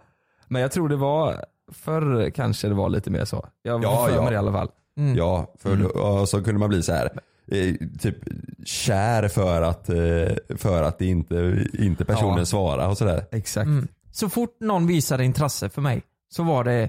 Men 0.48 0.62
jag 0.62 0.72
tror 0.72 0.88
det 0.88 0.96
var, 0.96 1.44
förr 1.72 2.30
kanske 2.30 2.68
det 2.68 2.74
var 2.74 2.88
lite 2.88 3.10
mer 3.10 3.24
så. 3.24 3.48
Jag 3.62 3.84
Ja, 3.84 3.90
var 3.90 4.08
för 4.08 4.14
ja. 4.14 4.20
mig 4.22 4.30
det 4.30 4.34
i 4.34 4.38
alla 4.38 4.52
fall. 4.52 4.68
Ja, 5.16 5.54
för 5.58 5.76
då, 5.76 5.88
och 5.88 6.28
så 6.28 6.42
kunde 6.42 6.58
man 6.60 6.68
bli 6.68 6.82
så 6.82 6.92
här 6.92 7.10
eh, 7.52 7.74
typ 8.00 8.16
kär 8.64 9.28
för 9.28 9.62
att, 9.62 9.88
eh, 9.88 10.56
för 10.56 10.82
att 10.82 10.98
det 10.98 11.06
inte, 11.06 11.66
inte 11.78 12.04
personen 12.04 12.38
Ja. 12.38 12.44
svarar 12.44 12.88
och 12.88 12.98
sådär. 12.98 13.24
Exakt. 13.32 13.66
Mm. 13.66 13.88
Så 14.12 14.28
fort 14.28 14.56
någon 14.60 14.86
visade 14.86 15.24
intresse 15.24 15.68
för 15.68 15.82
mig 15.82 16.02
så 16.30 16.42
var 16.42 16.64
det 16.64 16.88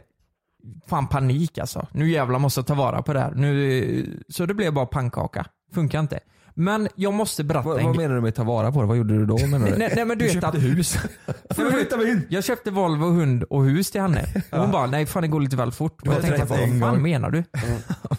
fan 0.87 1.07
panik 1.07 1.57
alltså. 1.57 1.87
Nu 1.91 2.09
jävlar 2.09 2.39
måste 2.39 2.59
jag 2.59 2.67
ta 2.67 2.73
vara 2.73 3.01
på 3.01 3.13
det 3.13 3.19
här. 3.19 3.31
Nu, 3.35 4.23
så 4.29 4.45
det 4.45 4.53
blev 4.53 4.73
bara 4.73 4.85
pannkaka. 4.85 5.45
Funkar 5.73 5.99
inte. 5.99 6.19
Men 6.59 6.87
jag 6.95 7.13
måste 7.13 7.43
berätta 7.43 7.67
Vad, 7.67 7.79
en 7.79 7.85
vad 7.85 7.97
menar 7.97 8.15
du 8.15 8.21
med 8.21 8.35
ta 8.35 8.43
vara 8.43 8.71
på 8.71 8.81
det? 8.81 8.87
Vad 8.87 8.97
gjorde 8.97 9.17
du 9.17 9.25
då 9.25 9.37
menar 9.37 9.67
du? 9.67 9.75
Nej, 9.77 9.93
nej 9.95 10.05
men 10.05 10.17
du, 10.17 10.25
vet 10.25 10.33
köpte 10.33 10.47
att, 10.47 10.55
hus. 10.55 10.97
Flytta 11.55 12.07
in. 12.07 12.27
Jag 12.29 12.43
köpte 12.43 12.71
Volvo, 12.71 13.05
hund 13.05 13.43
och 13.43 13.63
hus 13.63 13.91
till 13.91 14.01
henne. 14.01 14.25
Och 14.51 14.59
hon 14.59 14.71
bara, 14.71 14.85
nej 14.85 15.05
fan 15.05 15.21
det 15.21 15.27
går 15.27 15.41
lite 15.41 15.55
väl 15.55 15.71
fort. 15.71 16.07
Och 16.07 16.13
jag 16.13 16.21
tänkte, 16.21 16.45
vad 16.45 16.59
fan 16.59 16.79
gång. 16.79 17.01
menar 17.01 17.29
du? 17.29 17.43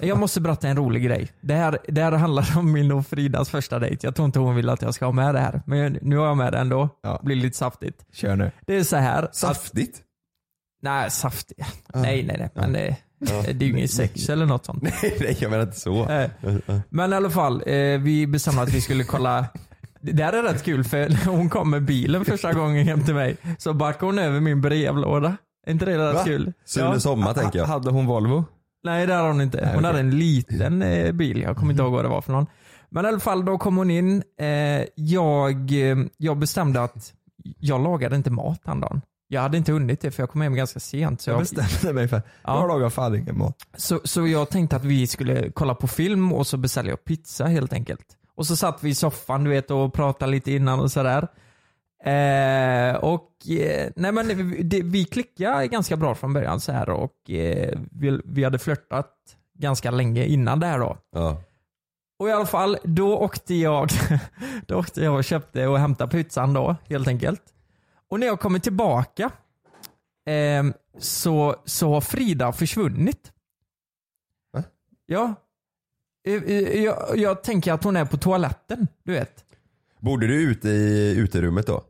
Jag 0.01 0.19
måste 0.19 0.41
berätta 0.41 0.69
en 0.69 0.77
rolig 0.77 1.05
grej. 1.05 1.31
Det 1.41 1.55
här, 1.55 1.79
det 1.89 2.03
här 2.03 2.13
handlar 2.13 2.59
om 2.59 2.73
min 2.73 2.93
och 2.93 3.07
Fridas 3.07 3.51
första 3.51 3.79
dejt. 3.79 4.07
Jag 4.07 4.15
tror 4.15 4.27
inte 4.27 4.39
hon 4.39 4.57
vill 4.57 4.69
att 4.69 4.83
jag 4.83 4.95
ska 4.95 5.05
ha 5.05 5.13
med 5.13 5.35
det 5.35 5.41
här. 5.41 5.63
Men 5.67 5.99
nu 6.03 6.17
har 6.17 6.27
jag 6.27 6.37
med 6.37 6.53
det 6.53 6.59
ändå. 6.59 6.89
Ja. 7.03 7.21
Blir 7.23 7.37
lite 7.37 7.57
saftigt. 7.57 8.07
Kör 8.13 8.37
nu. 8.37 8.51
Det 8.67 8.77
är 8.77 8.85
så 8.85 8.97
här. 8.97 9.23
Att, 9.23 9.73
Nej, 10.83 11.11
saftigt. 11.11 11.61
Nej, 11.95 12.25
nej, 12.25 12.37
nej. 12.39 12.51
Men 12.55 12.73
det, 12.73 12.97
det 13.53 13.65
är 13.65 13.69
ju 13.69 13.77
ingen 13.77 13.89
sex 13.89 14.29
eller 14.29 14.47
något 14.47 14.65
sånt. 14.65 14.83
Nej 15.21 15.37
jag 15.41 15.51
menar 15.51 15.65
inte 15.65 15.81
så. 15.81 16.09
Eh, 16.09 16.31
Men 16.89 17.13
i 17.13 17.17
alla 17.17 17.31
fall, 17.31 17.63
eh, 17.67 17.99
vi 18.01 18.27
bestämde 18.27 18.63
att 18.63 18.75
vi 18.75 18.81
skulle 18.81 19.05
kolla 19.05 19.47
det 20.03 20.13
där 20.13 20.33
är 20.33 20.43
rätt 20.43 20.65
kul 20.65 20.85
för 20.85 21.09
när 21.09 21.25
hon 21.37 21.49
kom 21.49 21.71
med 21.71 21.83
bilen 21.83 22.25
första 22.25 22.53
gången 22.53 22.87
hem 22.87 23.05
till 23.05 23.15
mig 23.15 23.37
så 23.59 23.73
backade 23.75 24.07
hon 24.07 24.19
över 24.19 24.41
min 24.41 24.61
brevlåda. 24.61 25.37
Är 25.67 25.71
inte 25.73 25.85
det 25.85 25.99
rätt 26.09 26.15
Va? 26.15 26.25
kul? 26.25 26.53
Sune 26.65 27.01
Sommar 27.01 27.35
tänker 27.35 27.59
jag. 27.59 27.67
Hade 27.67 27.91
hon 27.91 28.07
Volvo? 28.07 28.45
Nej 28.85 29.07
det 29.07 29.15
hade 29.15 29.29
hon 29.29 29.41
inte. 29.41 29.71
Hon 29.75 29.85
hade 29.85 30.01
en 30.01 30.19
liten 30.19 30.83
eh, 30.83 31.13
bil. 31.13 31.41
Jag 31.43 31.57
kommer 31.57 31.73
inte 31.73 31.83
ihåg 31.83 31.93
vad 31.93 32.05
det 32.05 32.09
var 32.09 32.21
för 32.21 32.33
någon. 32.33 32.47
Men 32.91 33.05
i 33.05 33.09
alla 33.09 33.21
fall 33.21 33.45
då 33.45 33.59
kom 33.59 33.77
hon 33.77 33.91
in. 33.91 34.23
Eh, 34.41 34.85
jag, 34.95 35.73
eh, 35.91 35.97
jag 36.17 36.37
bestämde 36.39 36.83
att 36.83 37.13
jag 37.59 37.83
lagade 37.83 38.17
inte 38.17 38.31
mat 38.31 38.61
den 38.65 38.81
dagen. 38.81 39.01
Jag 39.33 39.41
hade 39.41 39.57
inte 39.57 39.73
hunnit 39.73 40.01
det 40.01 40.11
för 40.11 40.23
jag 40.23 40.31
kom 40.31 40.41
hem 40.41 40.55
ganska 40.55 40.81
sent. 40.81 41.21
Så 41.21 41.31
Jag 41.31 41.35
jag, 41.35 41.41
bestämde 41.41 41.93
mig 41.95 42.09
för, 42.09 42.23
Ja. 42.43 42.61
jag 42.61 42.69
lagar 42.69 42.91
fan 42.91 43.15
ingen 43.17 43.39
mat. 43.39 43.57
så, 43.77 44.01
så 44.05 44.27
jag 44.27 44.51
tänkte 44.51 44.77
att 44.77 44.85
vi 44.85 45.07
skulle 45.07 45.51
kolla 45.51 45.75
på 45.75 45.89
film 45.89 46.33
och 46.33 46.47
så 46.47 46.57
beställde 46.57 46.91
jag 46.91 47.05
pizza 47.05 47.45
helt 47.45 47.73
enkelt. 47.73 48.07
Och 48.35 48.47
så 48.47 48.57
satt 48.57 48.83
vi 48.85 48.91
i 48.91 48.95
soffan 48.95 49.45
du 49.45 49.51
vet 49.51 49.71
och 49.71 49.93
pratade 49.95 50.33
lite 50.33 50.53
innan 50.53 50.81
och 50.81 50.93
sådär. 50.93 51.29
Eh, 52.05 52.97
och 52.97 53.51
eh, 53.51 53.91
nej 53.97 54.13
men 54.13 54.51
vi- 54.51 54.63
det, 54.63 54.83
vi 54.83 55.05
klickade 55.05 55.67
ganska 55.67 55.97
bra 55.97 56.15
från 56.15 56.33
början 56.33 56.61
så 56.61 56.73
här 56.73 56.91
och 56.91 57.31
eh, 57.31 57.79
vi, 57.91 58.21
vi 58.25 58.45
hade 58.45 58.59
flörtat 58.59 59.11
ganska 59.59 59.91
länge 59.91 60.25
innan 60.25 60.61
det 60.61 60.67
här 60.67 60.79
då. 60.79 60.97
Ja. 61.15 61.43
Och 62.19 62.29
i 62.29 62.33
alla 62.33 62.47
fall, 62.47 62.79
då 62.85 63.17
åkte 63.19 63.55
jag, 63.55 63.89
då 64.67 64.79
åkte 64.79 65.01
jag 65.05 65.15
och 65.15 65.25
köpte 65.25 65.67
och 65.67 65.79
hämtade 65.79 66.11
pizzan 66.11 66.53
då 66.53 66.77
helt 66.89 67.09
enkelt. 67.09 67.43
Och 68.11 68.21
när 68.21 68.27
jag 68.27 68.41
kommer 68.41 68.59
tillbaka 68.59 69.31
eh, 70.27 70.65
så, 70.99 71.57
så 71.65 71.93
har 71.95 72.01
Frida 72.01 72.53
försvunnit. 72.53 73.33
Va? 74.53 74.63
Ja. 75.07 75.35
Eh, 76.27 76.35
eh, 76.35 76.83
Jag, 76.85 77.17
jag 77.19 77.43
tänker 77.43 77.73
att 77.73 77.85
hon 77.85 77.97
är 77.97 78.05
på 78.05 78.17
toaletten, 78.17 78.87
du 79.03 79.13
vet. 79.13 79.45
Bodde 79.99 80.27
du 80.27 80.43
ute 80.43 80.69
i 80.69 81.15
uterummet 81.19 81.67
då? 81.67 81.85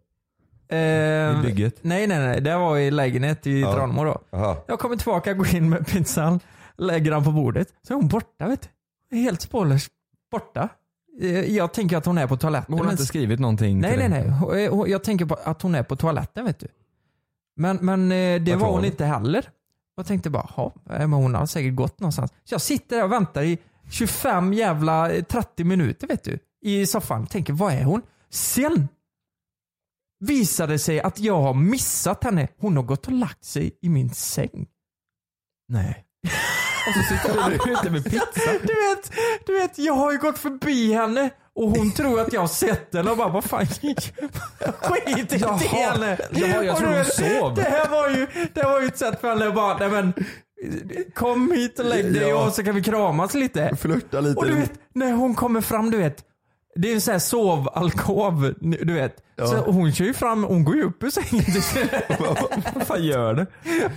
Eh, 0.69 0.79
I 0.79 1.43
bygget? 1.43 1.75
Nej, 1.85 2.07
nej, 2.07 2.19
nej. 2.19 2.41
Det 2.41 2.57
var 2.57 2.79
i 2.79 2.91
lägenhet 2.91 3.47
i 3.47 3.61
Ja. 3.61 3.73
Tranemo 3.75 4.05
då. 4.05 4.21
Jaha. 4.31 4.57
Jag 4.69 4.79
kommer 4.79 4.97
tillbaka, 4.97 5.35
går 5.35 5.55
in 5.55 5.69
med 5.71 5.87
pizzan, 5.87 6.41
lägger 6.77 7.11
den 7.11 7.25
på 7.25 7.33
bordet. 7.33 7.69
Så 7.83 7.93
är 7.93 7.97
hon 7.97 8.09
borta 8.09 8.49
vet 8.49 8.69
du. 9.11 9.17
Helt 9.17 9.41
spårlöst 9.41 9.91
borta. 10.31 10.69
Eh, 11.21 11.57
Jag 11.57 11.73
tänker 11.73 11.97
att 11.97 12.07
hon 12.07 12.19
är 12.19 12.27
på 12.27 12.37
toaletten. 12.37 12.75
Hon 12.75 12.85
har 12.85 12.93
inte 12.93 13.07
skrivit 13.07 13.41
någonting 13.41 13.81
Nej, 13.81 14.09
nej, 14.09 14.09
nej. 14.09 14.65
Eh, 14.65 14.91
Jag 14.91 15.05
tänker 15.05 15.25
på 15.27 15.35
att 15.35 15.63
hon 15.63 15.75
är 15.75 15.83
på 15.83 15.97
toaletten 15.97 16.45
vet 16.45 16.61
du. 16.61 16.69
Men, 17.57 17.79
men 17.81 18.13
eh, 18.13 18.43
det 18.43 18.57
var 18.57 18.71
hon 18.73 18.85
inte 18.85 19.05
heller. 19.05 19.51
Jag 19.97 20.07
tänkte 20.07 20.31
bara, 20.31 20.51
ja, 20.57 20.73
men 20.85 21.13
hon 21.13 21.35
har 21.35 21.47
säkert 21.47 21.75
gått 21.75 22.01
någonstans. 22.01 22.31
Så 22.45 22.55
jag 22.55 22.61
sitter 22.61 22.97
där 22.97 23.05
och 23.05 23.13
väntar 23.13 23.43
i 23.43 23.59
25 23.91 24.53
jävla 24.53 25.11
eh, 25.13 25.25
30 25.25 25.65
minuter 25.65 26.07
vet 26.07 26.25
du. 26.25 26.39
I 26.63 26.87
soffan. 26.87 27.27
Tänker, 27.27 27.53
var 27.53 27.71
är 27.71 27.85
hon? 27.85 28.03
Sen 28.31 28.89
visade 30.21 30.73
det 30.73 30.79
sig 30.79 31.01
att 31.01 31.19
jag 31.19 31.43
har 31.43 31.55
missat 31.55 32.25
henne. 32.25 32.49
Hon 32.59 32.77
har 32.77 32.85
gått 32.85 33.07
och 33.07 33.13
lagt 33.13 33.45
sig 33.45 33.79
i 33.81 33.89
min 33.89 34.11
säng. 34.11 34.67
Nej. 35.69 36.05
Och 36.87 36.95
så 36.95 37.03
sitter 37.15 37.59
du 37.65 37.73
ute 37.73 37.91
med 37.91 38.05
pizza. 38.05 38.51
Du 38.63 38.75
vet, 38.89 39.13
du 39.47 39.53
vet, 39.59 39.79
jag 39.79 39.95
har 39.95 40.13
ju 40.13 40.19
gått 40.19 40.39
förbi 40.39 40.93
henne 40.93 41.31
och 41.55 41.71
hon 41.71 41.93
tror 41.93 42.21
att 42.21 42.33
jag 42.33 42.41
har 42.41 42.49
sett 42.49 42.95
henne 42.95 43.11
och 43.11 43.17
bara, 43.17 43.29
vad 43.29 43.45
fan, 43.45 43.67
skit 44.83 45.33
i 45.33 45.39
henne. 45.67 46.19
Jaha, 46.31 46.65
jag 46.65 46.77
tror 46.77 46.89
hon 46.89 47.05
sov. 47.05 47.55
Det 47.55 47.63
här 47.63 47.89
var 47.89 48.09
ju, 48.09 48.27
det 48.55 48.63
här 48.63 48.71
var 48.71 48.81
ju 48.81 48.87
ett 48.87 48.99
sätt 48.99 49.21
för 49.21 49.29
henne 49.29 49.49
att 49.49 49.55
bara, 49.55 49.79
nej 49.79 49.89
men, 49.91 50.13
kom 51.15 51.53
hit 51.53 51.79
och 51.79 51.85
lägg 51.85 52.15
dig 52.15 52.29
Ja. 52.29 52.47
och 52.47 52.53
så 52.53 52.65
kan 52.65 52.75
vi 52.75 52.83
kramas 52.83 53.35
lite. 53.35 53.77
Flörta 53.81 54.21
lite. 54.21 54.39
Och 54.39 54.47
du 54.47 54.55
vet, 54.55 54.73
när 54.95 55.13
hon 55.13 55.35
kommer 55.35 55.61
fram, 55.61 55.91
du 55.91 55.99
vet, 55.99 56.25
det 56.75 56.91
är 56.91 56.95
en 56.95 57.01
sån 57.01 57.13
här 57.13 57.19
sovalkov, 57.19 58.55
du 58.61 58.93
vet. 58.93 59.17
Så 59.39 59.57
hon 59.57 59.93
kör 59.93 60.05
ju 60.05 60.15
fram, 60.15 60.45
hon 60.45 60.65
går 60.65 60.77
ju 60.77 60.83
upp 60.83 61.03
ur 61.03 61.11
sängen 61.11 61.45
Vad 62.75 62.87
fan 62.87 63.05
gör 63.05 63.35
du? 63.35 63.47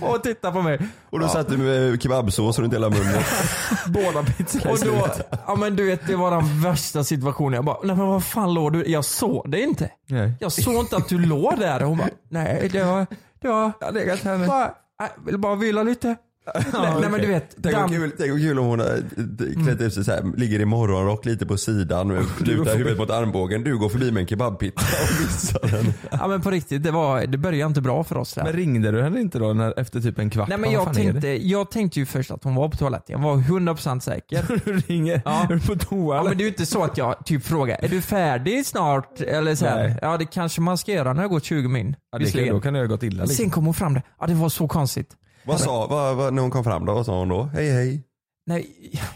och 0.06 0.22
tittar 0.22 0.52
på 0.52 0.62
mig. 0.62 0.78
Och 1.10 1.20
då 1.20 1.28
satt 1.28 1.48
du 1.48 1.56
med 1.58 2.02
kebabsås 2.02 2.58
runt 2.58 2.74
hela 2.74 2.90
munnen. 2.90 3.22
Båda 3.86 4.22
pizzorna 4.24 4.70
Och 4.72 4.78
då, 4.78 5.08
ja 5.46 5.56
men 5.56 5.76
du 5.76 5.86
vet 5.86 6.06
det 6.06 6.16
var 6.16 6.30
den 6.30 6.62
värsta 6.62 7.04
situationen. 7.04 7.52
Jag 7.54 7.64
bara, 7.64 7.78
nej 7.84 7.96
men 7.96 8.06
vad 8.06 8.24
fan 8.24 8.54
låg 8.54 8.72
du? 8.72 8.84
Jag 8.86 9.04
såg 9.04 9.50
det 9.50 9.60
inte. 9.60 9.90
Nej. 10.06 10.32
Jag 10.40 10.52
såg 10.52 10.74
inte 10.74 10.96
att 10.96 11.08
du 11.08 11.18
låg 11.18 11.58
där. 11.58 11.80
Hon 11.80 11.98
bara, 11.98 12.08
nej 12.28 12.68
det 12.72 12.84
var, 12.84 13.06
det 13.40 13.48
var, 13.48 13.72
Jag 13.80 13.86
har 13.86 13.92
legat 13.92 14.20
här 14.24 14.38
nu. 14.38 14.46
bara, 14.46 14.74
jag 14.98 15.08
vill 15.26 15.38
bara 15.38 15.54
vila 15.54 15.82
lite. 15.82 16.16
Nej, 16.54 16.64
nej 17.00 17.10
men 17.10 17.20
du 17.20 17.26
vet, 17.26 17.56
Tänk 17.62 17.76
vad 17.76 17.90
kul, 17.90 18.12
tänk 18.18 18.30
kul 18.40 18.58
om 18.58 18.66
hon 18.66 18.78
har 18.80 18.86
eh, 18.86 19.64
klätt 19.64 19.80
ut 19.80 19.94
sig 19.94 20.04
så 20.04 20.10
här, 20.12 20.36
ligger 20.36 20.60
i 20.60 20.64
morgonrock 20.64 21.24
lite 21.24 21.46
på 21.46 21.56
sidan, 21.56 22.08
lutar 22.40 22.76
huvudet 22.76 22.98
mot 22.98 23.10
armbågen. 23.10 23.64
Du 23.64 23.78
går 23.78 23.88
förbi 23.88 24.12
med 24.12 24.20
en 24.20 24.26
kebabpizza 24.26 24.82
och 25.02 25.22
missar 25.22 25.76
den. 25.76 25.92
Ja 26.20 26.28
men 26.28 26.40
på 26.42 26.50
riktigt, 26.50 26.82
det, 26.82 26.90
var, 26.90 27.26
det 27.26 27.38
började 27.38 27.68
inte 27.68 27.80
bra 27.80 28.04
för 28.04 28.16
oss 28.16 28.34
där. 28.34 28.44
Men 28.44 28.52
ringde 28.52 28.90
du 28.90 29.02
henne 29.02 29.20
inte 29.20 29.38
då 29.38 29.52
när, 29.52 29.78
efter 29.80 30.00
typ 30.00 30.18
en 30.18 30.30
kvart? 30.30 30.48
Nej 30.48 30.58
men 30.58 30.72
jag 30.72 30.94
tänkte, 30.94 31.28
jag 31.28 31.70
tänkte 31.70 31.98
ju 32.00 32.06
först 32.06 32.30
att 32.30 32.44
hon 32.44 32.54
var 32.54 32.68
på 32.68 32.76
toaletten. 32.76 33.12
Jag 33.12 33.28
var 33.28 33.36
100% 33.36 34.00
säker. 34.00 34.44
Du 34.64 34.76
ringer, 34.76 35.22
Ja. 35.24 35.42
är 35.50 35.54
du 35.54 35.60
på 35.60 35.76
toa 35.76 36.14
Ja 36.14 36.20
eller? 36.20 36.28
men 36.30 36.38
det 36.38 36.42
är 36.42 36.44
ju 36.44 36.50
inte 36.50 36.66
så 36.66 36.84
att 36.84 36.98
jag 36.98 37.26
typ 37.26 37.44
frågar, 37.44 37.84
är 37.84 37.88
du 37.88 38.00
färdig 38.02 38.66
snart? 38.66 39.20
Eller 39.20 39.54
så 39.54 39.66
här. 39.66 39.98
Ja 40.02 40.16
det 40.16 40.24
kanske 40.24 40.60
man 40.60 40.78
ska 40.78 40.92
göra 40.92 41.08
när 41.08 41.14
det 41.14 41.20
har 41.20 41.28
gått 41.28 41.44
20 41.44 41.68
min. 41.68 41.96
ja, 42.12 42.18
det 42.18 42.30
kan, 42.30 42.48
då 42.48 42.60
kan 42.60 42.74
det 42.74 42.80
ha 42.80 42.86
gått 42.86 43.02
illa 43.02 43.22
liksom. 43.22 43.36
Sen 43.44 43.50
kom 43.50 43.64
hon 43.64 43.74
fram 43.74 43.94
där, 43.94 44.02
ja 44.20 44.26
det 44.26 44.34
var 44.34 44.48
så 44.48 44.68
konstigt. 44.68 45.10
Vad 45.44 45.60
sa, 45.60 45.86
vad, 45.86 46.16
vad, 46.16 46.34
när 46.34 46.42
hon 46.42 46.50
kom 46.50 46.64
fram 46.64 46.86
då, 46.86 46.94
vad 46.94 47.06
sa 47.06 47.18
hon 47.18 47.28
då? 47.28 47.42
Hej 47.54 47.70
hej. 47.72 48.02
Nej, 48.46 48.66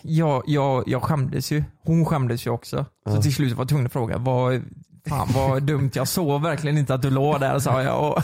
jag, 0.02 0.42
jag, 0.46 0.84
jag 0.86 1.02
skämdes 1.02 1.52
ju. 1.52 1.64
Hon 1.84 2.04
skämdes 2.06 2.46
ju 2.46 2.50
också. 2.50 2.84
Så 3.10 3.22
till 3.22 3.34
slut 3.34 3.52
var 3.52 3.60
jag 3.62 3.68
tvungen 3.68 3.86
att 3.86 3.92
fråga, 3.92 4.18
vad, 4.18 4.62
fan 5.08 5.28
vad 5.34 5.62
dumt, 5.62 5.90
jag 5.94 6.08
såg 6.08 6.42
verkligen 6.42 6.78
inte 6.78 6.94
att 6.94 7.02
du 7.02 7.10
låg 7.10 7.40
där 7.40 7.58
sa 7.58 7.82
jag. 7.82 8.10
Och, 8.12 8.22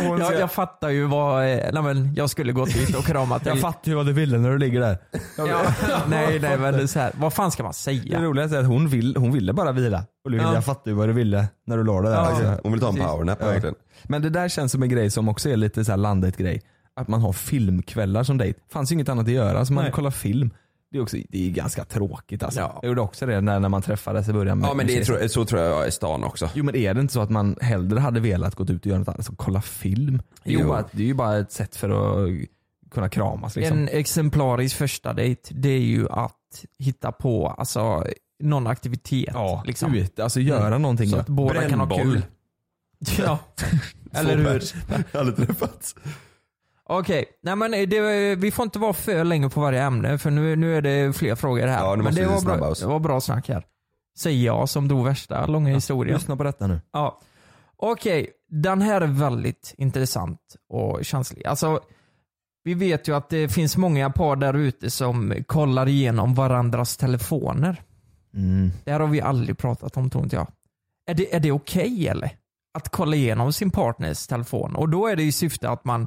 jag, 0.20 0.34
jag 0.40 0.52
fattar 0.52 0.88
ju 0.88 1.06
vad, 1.06 1.42
eh, 1.52 1.58
nej 1.72 1.82
men 1.82 2.14
jag 2.14 2.30
skulle 2.30 2.52
gått 2.52 2.74
dit 2.74 2.96
och 2.96 3.04
kramat 3.04 3.44
dig. 3.44 3.52
Jag 3.52 3.60
fattar 3.60 3.90
ju 3.90 3.94
vad 3.96 4.06
du 4.06 4.12
ville 4.12 4.38
när 4.38 4.50
du 4.50 4.58
ligger 4.58 4.80
där. 4.80 4.98
Ja, 5.38 5.46
nej, 6.08 6.38
nej 6.40 6.58
men 6.58 6.74
det 6.74 6.82
är 6.82 6.86
så 6.86 6.98
här, 6.98 7.12
vad 7.18 7.32
fan 7.32 7.50
ska 7.50 7.62
man 7.62 7.70
Det 7.72 7.76
säga? 7.76 8.22
roligaste 8.22 8.56
är 8.56 8.60
att 8.60 8.66
hon, 8.66 8.88
vill, 8.88 9.16
hon 9.16 9.32
ville 9.32 9.52
bara 9.52 9.72
vila. 9.72 10.04
Och 10.24 10.30
du, 10.30 10.36
Ja. 10.36 10.54
Jag 10.54 10.64
fattar 10.64 10.90
ju 10.90 10.96
vad 10.96 11.08
du 11.08 11.12
ville 11.12 11.46
när 11.66 11.76
du 11.76 11.84
låg 11.84 12.04
där. 12.04 12.12
Ja. 12.12 12.58
Hon 12.62 12.72
vill 12.72 12.80
ta 12.80 12.88
en 12.88 12.96
powernap 12.96 13.38
Ja. 13.40 13.46
verkligen. 13.46 13.74
Men 14.04 14.22
det 14.22 14.30
där 14.30 14.48
känns 14.48 14.72
som 14.72 14.82
en 14.82 14.88
grej 14.88 15.10
som 15.10 15.28
också 15.28 15.48
är 15.48 15.56
lite 15.56 15.84
så 15.84 15.92
här 15.92 15.96
landet 15.96 16.36
grej. 16.36 16.62
Att 16.96 17.08
man 17.08 17.20
har 17.20 17.32
filmkvällar 17.32 18.22
som 18.24 18.38
dejt. 18.38 18.60
fanns 18.72 18.92
ju 18.92 18.94
inget 18.94 19.08
annat 19.08 19.26
att 19.26 19.32
göra 19.32 19.64
så 19.64 19.72
man 19.72 19.84
Nej. 19.84 19.92
kollar 19.92 20.10
film. 20.10 20.50
Det 20.92 20.98
är, 20.98 21.02
också, 21.02 21.16
det 21.28 21.46
är 21.46 21.50
ganska 21.50 21.84
tråkigt 21.84 22.42
alltså. 22.42 22.60
Ja. 22.60 22.78
Jag 22.82 22.88
gjorde 22.88 23.00
också 23.00 23.26
det 23.26 23.40
när, 23.40 23.60
när 23.60 23.68
man 23.68 23.82
träffades 23.82 24.28
i 24.28 24.32
början. 24.32 24.58
med- 24.58 24.68
Ja 24.70 24.74
men 24.74 24.86
det 24.86 24.98
är, 25.10 25.28
så 25.28 25.44
tror 25.44 25.62
jag 25.62 25.88
i 25.88 25.90
stan 25.90 26.24
också. 26.24 26.50
Jo 26.54 26.64
men 26.64 26.76
är 26.76 26.94
det 26.94 27.00
inte 27.00 27.12
så 27.12 27.20
att 27.20 27.30
man 27.30 27.56
hellre 27.60 28.00
hade 28.00 28.20
velat 28.20 28.54
gått 28.54 28.70
ut 28.70 28.80
och 28.80 28.86
göra 28.86 28.98
något 28.98 29.08
annat? 29.08 29.18
Alltså, 29.18 29.32
kolla 29.36 29.60
film. 29.62 30.22
Det 30.44 30.54
är, 30.54 30.58
Jo. 30.58 30.68
bara, 30.68 30.84
det 30.92 31.02
är 31.02 31.06
ju 31.06 31.14
bara 31.14 31.38
ett 31.38 31.52
sätt 31.52 31.76
för 31.76 31.90
att 31.90 32.30
kunna 32.90 33.08
kramas 33.08 33.56
liksom. 33.56 33.78
En 33.78 33.88
exemplarisk 33.88 34.76
första 34.76 35.12
dejt, 35.12 35.54
det 35.54 35.68
är 35.68 35.80
ju 35.80 36.08
att 36.10 36.64
hitta 36.78 37.12
på 37.12 37.48
alltså, 37.48 38.04
någon 38.42 38.66
aktivitet. 38.66 39.30
ja, 39.34 39.62
liksom. 39.66 39.94
ut, 39.94 40.20
alltså 40.20 40.40
göra 40.40 40.78
någonting. 40.78 41.08
Så 41.10 41.16
att 41.16 41.26
båda 41.28 41.68
kan 41.68 41.80
ha 41.80 41.86
Brännboll. 41.86 42.12
kul. 42.12 42.22
Ja, 43.24 43.38
eller 44.12 44.36
hur? 44.36 44.44
pers. 44.44 44.74
Aldrig 45.14 45.48
träffats. 45.48 45.94
Okej, 46.92 47.24
nej 47.42 47.56
men 47.56 47.70
det, 47.70 48.34
vi 48.34 48.50
får 48.50 48.62
inte 48.62 48.78
vara 48.78 48.92
för 48.92 49.24
länge 49.24 49.48
på 49.48 49.60
varje 49.60 49.82
ämne 49.82 50.18
för 50.18 50.30
nu, 50.30 50.56
nu 50.56 50.76
är 50.76 50.82
det 50.82 51.16
fler 51.16 51.34
frågor 51.34 51.66
här. 51.66 51.84
Ja, 51.84 51.90
nu 51.90 51.96
men 51.96 52.04
måste 52.04 52.20
det 52.20 52.26
vi 52.26 52.32
var, 52.32 52.40
snabba 52.40 52.58
bra, 52.58 52.68
oss. 52.68 52.80
det 52.80 52.86
var 52.86 52.98
bra 52.98 53.20
snack 53.20 53.48
här. 53.48 53.66
Säger 54.18 54.46
jag 54.46 54.68
som 54.68 54.88
drog 54.88 55.04
värsta 55.04 55.46
långa 55.46 55.74
historien. 55.74 56.16
Lyssna 56.16 56.36
på 56.36 56.42
detta 56.42 56.66
nu. 56.66 56.80
Ja. 56.92 57.20
Okej, 57.76 58.30
den 58.48 58.82
här 58.82 59.00
är 59.00 59.06
väldigt 59.06 59.74
intressant 59.78 60.40
och 60.68 61.04
känslig. 61.04 61.46
Alltså, 61.46 61.80
vi 62.64 62.74
vet 62.74 63.08
ju 63.08 63.16
att 63.16 63.28
det 63.28 63.48
finns 63.48 63.76
många 63.76 64.10
par 64.10 64.36
där 64.36 64.54
ute 64.54 64.90
som 64.90 65.34
kollar 65.46 65.88
igenom 65.88 66.34
varandras 66.34 66.96
telefoner. 66.96 67.82
Mm. 68.34 68.70
Det 68.84 68.92
här 68.92 69.00
har 69.00 69.08
vi 69.08 69.20
aldrig 69.20 69.58
pratat 69.58 69.96
om 69.96 70.10
tror 70.10 70.24
inte 70.24 70.36
jag. 70.36 70.46
Är 71.06 71.14
det, 71.14 71.34
är 71.34 71.40
det 71.40 71.52
okej 71.52 72.08
eller? 72.08 72.30
Att 72.74 72.88
kolla 72.88 73.16
igenom 73.16 73.52
sin 73.52 73.70
partners 73.70 74.26
telefon. 74.26 74.76
Och 74.76 74.88
då 74.88 75.06
är 75.06 75.16
det 75.16 75.22
i 75.22 75.32
syfte 75.32 75.70
att 75.70 75.84
man 75.84 76.06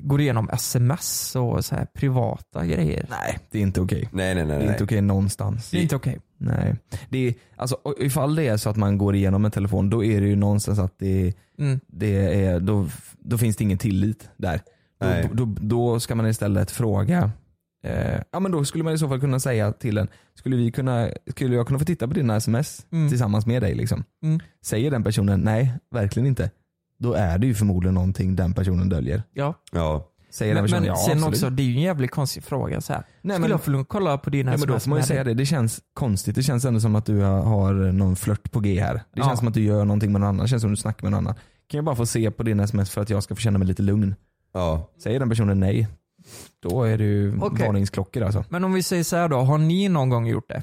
går 0.00 0.20
igenom 0.20 0.48
sms 0.52 1.36
och 1.36 1.64
så 1.64 1.74
här 1.74 1.84
privata 1.94 2.66
grejer. 2.66 3.06
Nej, 3.10 3.38
det 3.50 3.58
är 3.58 3.62
inte 3.62 3.80
okej. 3.80 4.08
Nej 4.12 4.34
nej 4.34 4.44
nej. 4.44 4.46
Det 4.46 4.54
är 4.54 4.58
nej. 4.66 4.68
inte 4.68 4.84
okej 4.84 5.00
någonstans. 5.00 5.70
Det 5.70 5.78
är 5.78 5.82
inte 5.82 5.96
okej. 5.96 6.18
Nej. 6.38 6.76
Det 7.08 7.28
är, 7.28 7.34
alltså, 7.56 7.76
och 7.82 7.94
ifall 7.98 8.34
det 8.34 8.46
är 8.48 8.56
så 8.56 8.70
att 8.70 8.76
man 8.76 8.98
går 8.98 9.14
igenom 9.14 9.44
en 9.44 9.50
telefon 9.50 9.90
då 9.90 10.04
är 10.04 10.20
det 10.20 10.26
ju 10.26 10.36
någonstans 10.36 10.78
att 10.78 10.98
det, 10.98 11.34
Mm. 11.58 11.80
det 11.86 12.44
är, 12.44 12.60
då, 12.60 12.88
då 13.18 13.38
finns 13.38 13.56
det 13.56 13.64
ingen 13.64 13.78
tillit 13.78 14.28
där. 14.36 14.60
Nej. 15.00 15.28
Då, 15.32 15.44
då, 15.44 15.54
då 15.60 16.00
ska 16.00 16.14
man 16.14 16.26
istället 16.26 16.70
fråga, 16.70 17.30
eh, 17.84 18.20
ja 18.30 18.40
men 18.40 18.52
då 18.52 18.64
skulle 18.64 18.84
man 18.84 18.92
i 18.94 18.98
så 18.98 19.08
fall 19.08 19.20
kunna 19.20 19.40
säga 19.40 19.72
till 19.72 19.98
en, 19.98 20.08
skulle, 20.34 20.56
vi 20.56 20.70
kunna, 20.72 21.08
skulle 21.30 21.54
jag 21.56 21.66
kunna 21.66 21.78
få 21.78 21.84
titta 21.84 22.08
på 22.08 22.14
dina 22.14 22.36
sms 22.36 22.86
Mm. 22.92 23.08
tillsammans 23.08 23.46
med 23.46 23.62
dig? 23.62 23.74
Liksom? 23.74 24.04
Mm. 24.22 24.40
Säger 24.64 24.90
den 24.90 25.02
personen 25.04 25.40
nej, 25.40 25.72
verkligen 25.90 26.26
inte. 26.26 26.50
Då 26.98 27.12
är 27.12 27.38
det 27.38 27.46
ju 27.46 27.54
förmodligen 27.54 27.94
någonting 27.94 28.36
den 28.36 28.52
personen 28.54 28.88
döljer. 28.88 29.22
Ja. 29.32 29.54
Ja. 29.72 30.10
Säger 30.30 30.54
den 30.54 30.62
Men, 30.62 30.68
personen 30.70 30.82
men 30.82 30.88
ja 30.88 30.96
sen 30.96 31.12
absolut. 31.12 31.28
också, 31.34 31.50
det 31.50 31.62
är 31.62 31.64
ju 31.64 31.74
en 31.76 31.82
jävligt 31.82 32.10
konstig 32.10 32.44
fråga 32.44 32.80
så 32.80 32.92
här. 32.92 33.02
Nej, 33.22 33.34
Skulle 33.36 33.40
men- 33.40 33.50
jag 33.50 33.62
få 33.80 33.84
kolla 33.84 34.18
på 34.18 34.30
dina 34.30 34.52
Ja, 34.52 34.58
men 34.58 34.68
då 34.68 34.78
får 34.80 34.90
man 34.90 34.98
ju 34.98 35.04
säga 35.04 35.24
det. 35.24 35.34
Det 35.34 35.46
känns 35.46 35.80
konstigt. 35.94 36.34
Det 36.34 36.42
känns 36.42 36.64
ändå 36.64 36.80
som 36.80 36.96
att 36.96 37.06
du 37.06 37.20
har- 37.20 37.42
har 37.42 37.72
någon 37.74 38.16
flört 38.16 38.50
på 38.52 38.60
G 38.60 38.80
här. 38.80 38.94
Det 38.94 39.00
Ja. 39.14 39.24
känns 39.24 39.38
som 39.38 39.48
att 39.48 39.54
du 39.54 39.62
gör 39.64 39.84
någonting 39.84 40.12
med 40.12 40.20
någon 40.20 40.28
annan. 40.28 40.42
Det 40.44 40.48
känns 40.48 40.62
som 40.62 40.70
att 40.70 40.76
du 40.76 40.80
snackar 40.82 41.02
med 41.02 41.12
någon 41.12 41.18
annan. 41.26 41.34
Kan 41.66 41.78
jag 41.78 41.84
bara 41.84 41.96
få 41.96 42.06
se 42.06 42.30
på 42.30 42.42
din 42.42 42.60
sms 42.60 42.90
för 42.90 43.00
att 43.00 43.10
jag 43.10 43.22
ska 43.22 43.34
få 43.34 43.40
känna 43.40 43.58
mig 43.58 43.68
lite 43.68 43.82
lugn? 43.82 44.14
Ja. 44.52 44.90
Säger 45.02 45.20
den 45.20 45.28
personen 45.28 45.60
nej, 45.60 45.88
då 46.62 46.82
är 46.84 46.98
det 46.98 47.04
ju 47.04 47.38
Okej. 47.40 47.66
varningsklockor 47.66 48.22
alltså. 48.22 48.44
Men 48.48 48.64
om 48.64 48.72
vi 48.72 48.82
säger 48.82 49.04
så 49.04 49.16
här 49.16 49.28
då, 49.28 49.36
har 49.40 49.58
ni 49.58 49.88
någon 49.88 50.08
gång 50.08 50.26
gjort 50.26 50.48
det? 50.48 50.62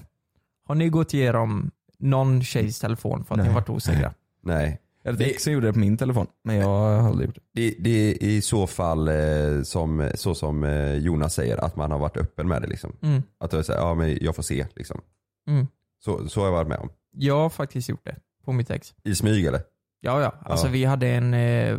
Har 0.67 0.75
ni 0.75 0.89
gått 0.89 1.13
igenom 1.13 1.71
någon 1.99 2.43
tjejs 2.43 2.79
telefon 2.79 3.23
för 3.25 3.35
att 3.35 3.39
Nej. 3.39 3.47
ni 3.47 3.53
varit 3.55 3.69
osäkra? 3.69 4.13
Nej. 4.43 4.79
Ett 5.03 5.17
Det- 5.17 5.41
som 5.41 5.53
gjorde 5.53 5.67
det 5.67 5.73
på 5.73 5.79
min 5.79 5.97
telefon, 5.97 6.27
men 6.43 6.55
jag 6.55 6.67
har 6.67 7.07
aldrig 7.09 7.27
gjort 7.27 7.35
det. 7.35 7.41
Det, 7.61 7.75
det 7.79 8.09
är 8.11 8.23
i 8.23 8.41
så 8.41 8.67
fall 8.67 9.07
eh, 9.07 9.61
som, 9.63 10.09
så 10.15 10.35
som 10.35 10.63
eh, 10.63 10.93
Jonas 10.93 11.33
säger, 11.33 11.57
att 11.57 11.75
man 11.75 11.91
har 11.91 11.99
varit 11.99 12.17
öppen 12.17 12.47
med 12.47 12.61
det. 12.61 12.67
Liksom. 12.67 12.93
Mm. 13.01 13.23
Att 13.39 13.53
jag 13.53 13.65
säger, 13.65 13.79
ja 13.79 13.93
men 13.95 14.17
jag 14.21 14.35
får 14.35 14.43
se. 14.43 14.65
Liksom. 14.75 15.01
Mm. 15.47 15.67
Så, 15.99 16.29
så 16.29 16.39
har 16.39 16.47
jag 16.47 16.53
varit 16.53 16.67
med 16.67 16.77
om. 16.77 16.89
Jag 17.13 17.35
har 17.39 17.49
faktiskt 17.49 17.89
gjort 17.89 18.05
det 18.05 18.15
på 18.45 18.51
mitt 18.51 18.69
ex. 18.71 18.93
I 19.03 19.15
smyg 19.15 19.45
eller? 19.45 19.61
Ja, 20.01 20.21
ja. 20.21 20.33
Alltså 20.45 20.65
Ja. 20.67 20.71
vi 20.71 20.85
hade 20.85 21.07
en 21.07 21.33
eh, 21.33 21.77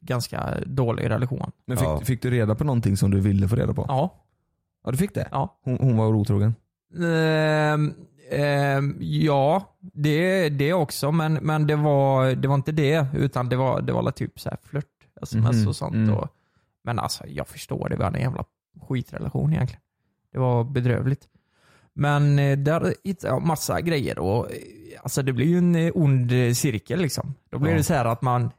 ganska 0.00 0.54
dålig 0.66 1.10
relation. 1.10 1.50
Men 1.66 1.76
fick, 1.76 1.86
Ja. 1.86 2.00
fick 2.00 2.22
du 2.22 2.30
reda 2.30 2.54
på 2.54 2.64
någonting 2.64 2.96
som 2.96 3.10
du 3.10 3.20
ville 3.20 3.48
få 3.48 3.56
reda 3.56 3.74
på? 3.74 3.84
Ja. 3.88 4.24
Ja 4.84 4.90
du 4.90 4.96
fick 4.96 5.14
det? 5.14 5.28
Ja. 5.30 5.60
Hon, 5.64 5.78
hon 5.80 5.96
var 5.96 6.06
otrogen? 6.06 6.54
Ehm, 7.04 7.94
ehm, 8.30 8.96
ja, 9.00 9.76
det, 9.80 10.48
det 10.48 10.72
också. 10.72 11.12
Men, 11.12 11.32
men 11.34 11.66
det, 11.66 11.76
var, 11.76 12.30
det 12.34 12.48
var 12.48 12.54
inte 12.54 12.72
det. 12.72 13.06
Utan 13.14 13.48
det 13.48 13.56
var, 13.56 13.82
det 13.82 13.92
var 13.92 14.10
typ 14.10 14.40
så 14.40 14.48
här 14.50 14.58
flört, 14.62 14.84
sms 15.22 15.56
Mhm, 15.56 15.68
och 15.68 15.76
sånt. 15.76 15.94
mm. 15.94 16.14
Och, 16.14 16.28
men 16.84 16.98
alltså 16.98 17.26
jag 17.26 17.48
förstår 17.48 17.88
det. 17.88 17.96
Vi 17.96 18.04
hade 18.04 18.18
en 18.18 18.22
jävla 18.24 18.44
skitrelation 18.88 19.52
egentligen. 19.52 19.80
Det 20.32 20.38
var 20.38 20.64
bedrövligt. 20.64 21.28
Men 21.92 22.38
eh, 22.38 22.58
där 22.58 22.94
hittade 23.04 23.34
jag 23.34 23.42
massa 23.42 23.80
grejer 23.80 24.18
och 24.18 24.50
eh, 24.50 24.56
alltså 25.02 25.22
det 25.22 25.32
blir 25.32 25.46
ju 25.46 25.58
en 25.58 25.74
eh, 25.74 25.92
ond 25.94 26.32
eh, 26.32 26.52
cirkel 26.52 27.00
liksom. 27.00 27.34
Då 27.50 27.58
blir 27.58 27.70
Ja. 27.70 27.76
det 27.76 27.84
så 27.84 27.94
här 27.94 28.04
att 28.04 28.22
man 28.22 28.50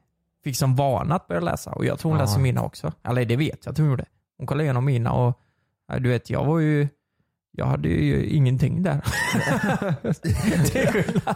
fick 0.43 0.57
som 0.57 0.75
vana 0.75 1.15
att 1.15 1.27
börja 1.27 1.41
läsa 1.41 1.71
och 1.71 1.85
jag 1.85 1.99
tror 1.99 2.11
hon 2.11 2.19
Ja. 2.19 2.25
läser 2.25 2.39
mina 2.39 2.63
också. 2.63 2.93
Eller 3.03 3.25
det 3.25 3.35
vet 3.35 3.65
jag 3.65 3.71
att 3.71 3.77
hon 3.77 3.87
gjorde. 3.87 4.05
Hon 4.37 4.47
kollade 4.47 4.63
igenom 4.63 4.85
mina 4.85 5.11
och 5.13 5.39
du 5.99 6.09
vet 6.09 6.29
jag 6.29 6.45
var 6.45 6.59
ju 6.59 6.87
jag 7.57 7.65
hade 7.65 7.89
ju 7.89 8.25
ingenting 8.29 8.83
där. 8.83 9.01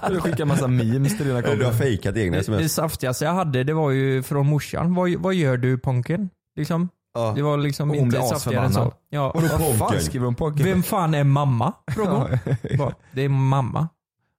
Du 0.09 0.21
skickar 0.21 0.45
massa 0.45 0.67
memes 0.67 1.17
till 1.17 1.27
dina 1.27 1.41
Du 1.41 1.47
har 1.47 1.55
kompisar. 1.55 1.71
fejkat 1.73 2.17
egna 2.17 2.31
Det, 2.31 2.37
det 2.37 2.41
sms. 2.41 2.73
saftigaste 2.73 3.25
jag 3.25 3.33
hade 3.33 3.63
det 3.63 3.73
var 3.73 3.91
ju 3.91 4.23
från 4.23 4.47
morsan. 4.47 4.95
Vad, 4.95 5.11
vad 5.15 5.33
gör 5.33 5.57
du 5.57 5.77
Ponken? 5.77 6.29
Liksom. 6.55 6.89
Ja. 7.13 7.33
Det 7.35 7.41
var 7.41 7.57
liksom 7.57 7.93
inte 7.95 8.21
saftigare 8.21 8.65
än 8.65 8.73
så. 8.73 8.93
Ja. 9.09 9.31
Vadå 9.35 9.47
Vad 9.47 9.59
fan 9.61 9.77
Ponken? 9.79 10.01
skriver 10.01 10.25
hon 10.25 10.35
på? 10.35 10.49
Vem 10.49 10.83
fan 10.83 11.13
är 11.13 11.23
mamma? 11.23 11.73
Frågade. 11.91 12.39
Bara, 12.77 12.93
Det 13.13 13.21
är 13.21 13.29
mamma. 13.29 13.87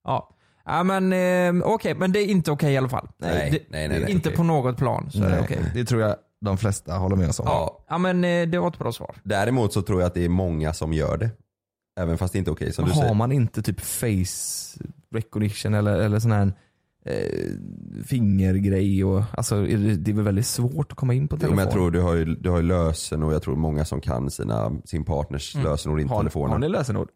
Ja. 0.05 0.37
Ja 0.65 0.83
men 0.83 1.13
eh, 1.13 1.63
okej, 1.69 1.95
men 1.95 2.13
det 2.13 2.19
är 2.21 2.27
inte 2.27 2.51
okej 2.51 2.73
i 2.73 2.77
alla 2.77 2.89
fall. 2.89 3.09
Nej, 3.19 3.51
det, 3.51 3.59
nej, 3.79 3.89
nej, 3.89 4.01
nej. 4.01 4.11
Inte 4.11 4.29
Okej. 4.29 4.37
på 4.37 4.43
något 4.43 4.77
plan 4.77 5.11
så 5.11 5.19
är 5.19 5.23
det 5.23 5.29
Nej, 5.29 5.41
okej. 5.45 5.59
Det 5.75 5.85
tror 5.85 6.01
jag 6.03 6.17
de 6.41 6.59
flesta 6.59 6.97
håller 6.97 7.17
med 7.17 7.29
oss 7.29 7.41
om. 7.41 7.47
Ja. 7.49 7.85
Ja 7.89 7.99
men 7.99 8.25
eh, 8.25 8.49
det 8.49 8.59
var 8.59 8.69
ett 8.69 8.79
bra 8.79 8.93
svar. 8.93 9.17
Däremot 9.23 9.73
så 9.73 9.83
tror 9.83 10.01
jag 10.01 10.07
att 10.07 10.15
det 10.15 10.25
är 10.25 10.29
många 10.29 10.73
som 10.73 10.93
gör 10.93 11.17
det. 11.17 11.31
Även 12.01 12.19
fast 12.19 12.33
det 12.33 12.39
inte 12.39 12.51
är 12.51 12.53
okej 12.53 12.73
som 12.73 12.83
Men 12.85 12.91
du 12.91 12.95
har 12.97 13.03
säger. 13.03 13.15
man 13.15 13.33
inte 13.33 13.63
typ 13.63 13.81
face 13.81 14.79
recognition 15.15 15.75
eller, 15.75 15.95
eller 16.01 16.19
sån 16.19 16.33
här 16.33 16.53
eh, 17.07 18.05
fingergrej 18.07 19.05
och 19.05 19.23
alltså 19.33 19.57
är 19.57 19.77
det, 19.79 19.97
det 19.97 20.11
är 20.11 20.15
väl 20.15 20.25
väldigt 20.25 20.47
svårt 20.47 20.93
att 20.93 20.97
komma 20.99 21.15
in 21.15 21.29
på 21.29 21.37
Jo, 21.37 21.39
telefon? 21.41 21.57
men 21.57 21.65
jag 21.65 21.73
tror 21.73 21.91
du 21.91 22.01
har 22.01 22.15
ju, 22.15 22.25
du 22.25 22.51
har 22.51 22.57
ju 22.57 22.63
lösen 22.63 23.23
och 23.23 23.33
jag 23.35 23.43
tror 23.43 23.57
många 23.57 23.85
som 23.85 24.01
kan 24.01 24.31
sina, 24.31 24.73
sin 24.85 25.05
partners 25.05 25.55
Mm. 25.55 25.67
lösenord 25.67 26.01
i 26.01 26.05
har, 26.05 26.19
telefonen. 26.19 26.51
har 26.51 26.59
ni 26.59 26.69
lösenord? 26.69 27.09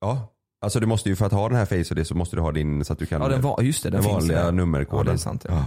Ja. 0.00 0.32
Alltså 0.60 0.80
du 0.80 0.86
måste 0.86 1.08
ju 1.08 1.16
för 1.16 1.26
att 1.26 1.32
ha 1.32 1.48
den 1.48 1.58
här 1.58 1.64
face 1.64 1.84
och 1.90 1.96
det 1.96 2.04
så 2.04 2.14
måste 2.14 2.36
du 2.36 2.42
ha 2.42 2.52
din 2.52 2.84
så 2.84 2.92
att 2.92 2.98
du 2.98 3.06
kan 3.06 3.22
Ja 3.22 3.28
den 3.28 3.42
var, 3.42 3.62
just 3.62 3.82
det, 3.82 3.90
den, 3.90 4.02
den 4.02 4.10
finns 4.10 4.14
vanliga 4.22 4.44
där. 4.44 4.52
nummerkoden. 4.52 5.06
Ja, 5.06 5.12
det 5.12 5.16
är 5.16 5.18
sant, 5.18 5.44
ja. 5.48 5.54
Ja. 5.54 5.64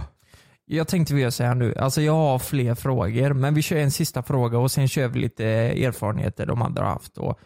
Jag 0.64 0.88
tänkte 0.88 1.14
vi 1.14 1.20
gör 1.22 1.30
så 1.30 1.42
här 1.44 1.54
nu. 1.54 1.74
Alltså 1.74 2.02
jag 2.02 2.12
har 2.12 2.38
fler 2.38 2.74
frågor, 2.74 3.32
men 3.32 3.54
vi 3.54 3.62
kör 3.62 3.76
en 3.76 3.90
sista 3.90 4.22
fråga 4.22 4.58
och 4.58 4.70
sen 4.70 4.88
kör 4.88 5.08
vi 5.08 5.20
lite 5.20 5.44
erfarenheter 5.46 6.46
de 6.46 6.62
andra 6.62 6.82
har 6.82 6.90
haft. 6.90 7.18
Och, 7.18 7.38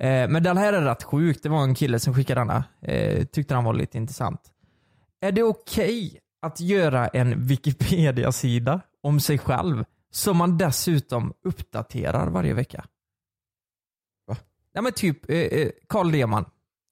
eh, 0.00 0.28
men 0.28 0.42
den 0.42 0.56
här 0.56 0.72
är 0.72 0.82
rätt 0.82 1.02
sjuk. 1.02 1.42
Det 1.42 1.48
var 1.48 1.62
en 1.62 1.74
kille 1.74 1.98
som 1.98 2.14
skickade 2.14 2.40
denna. 2.40 2.64
Eh, 2.82 3.24
tyckte 3.24 3.54
han 3.54 3.64
var 3.64 3.74
lite 3.74 3.98
intressant. 3.98 4.40
Är 5.20 5.32
det 5.32 5.42
okej 5.42 6.20
att 6.42 6.60
göra 6.60 7.08
en 7.08 7.46
Wikipedia-sida 7.46 8.80
om 9.02 9.20
sig 9.20 9.38
själv 9.38 9.84
Som 10.10 10.36
man 10.36 10.58
dessutom 10.58 11.32
uppdaterar 11.44 12.30
varje 12.30 12.54
vecka. 12.54 12.84
Va? 14.26 14.36
Ja 14.72 14.82
men 14.82 14.92
typ 14.92 15.30
eh, 15.30 15.36
eh, 15.38 15.70
Carl 15.88 16.10
Lehmann. 16.10 16.44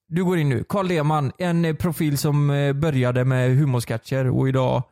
Du 0.07 0.23
går 0.23 0.37
in 0.37 0.49
nu. 0.49 0.63
Carl 0.69 0.87
Lehmann, 0.87 1.31
en 1.37 1.75
profil 1.75 2.17
som 2.17 2.47
började 2.75 3.25
med 3.25 3.57
humorsketcher 3.57 4.29
och 4.29 4.49
idag 4.49 4.83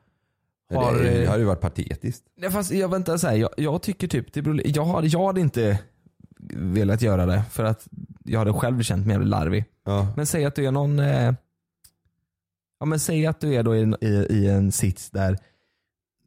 har... 0.74 0.94
det, 0.94 1.20
det 1.20 1.28
hade 1.28 1.40
ju 1.40 1.46
varit 1.46 1.62
patetiskt. 1.62 2.24
Nej, 2.38 2.52
fast 2.52 2.72
jag 2.72 2.90
väntar 2.90 3.18
så 3.18 3.28
här, 3.28 3.36
jag, 3.36 3.50
jag 3.58 3.82
tycker 3.82 4.08
typ, 4.08 4.34
det 4.34 4.42
beror, 4.42 4.62
jag, 4.66 4.86
hade, 4.86 5.08
jag 5.08 5.26
hade 5.26 5.42
inte 5.42 5.80
velat 6.54 7.02
göra 7.02 7.26
det 7.26 7.44
för 7.52 7.64
att 7.64 7.88
jag 8.24 8.40
hade 8.40 8.54
själv 8.54 8.82
känt 8.84 9.06
mig 9.06 9.14
jävligt 9.14 9.30
larvig. 9.30 9.66
Ja. 9.86 10.08
Men 10.16 10.26
säg 10.26 10.46
att 10.46 10.56
du 10.56 10.66
är 10.66 10.72
någon, 10.72 11.00
eh, 11.00 11.34
ja 12.80 12.86
men 12.86 13.00
säg 13.00 13.26
att 13.26 13.40
du 13.40 13.56
är 13.56 13.64
då 13.64 13.76
i, 13.76 13.82
en- 13.82 13.96
i, 14.02 14.08
i 14.30 14.50
en 14.50 14.72
sits 14.72 15.10
där, 15.12 15.38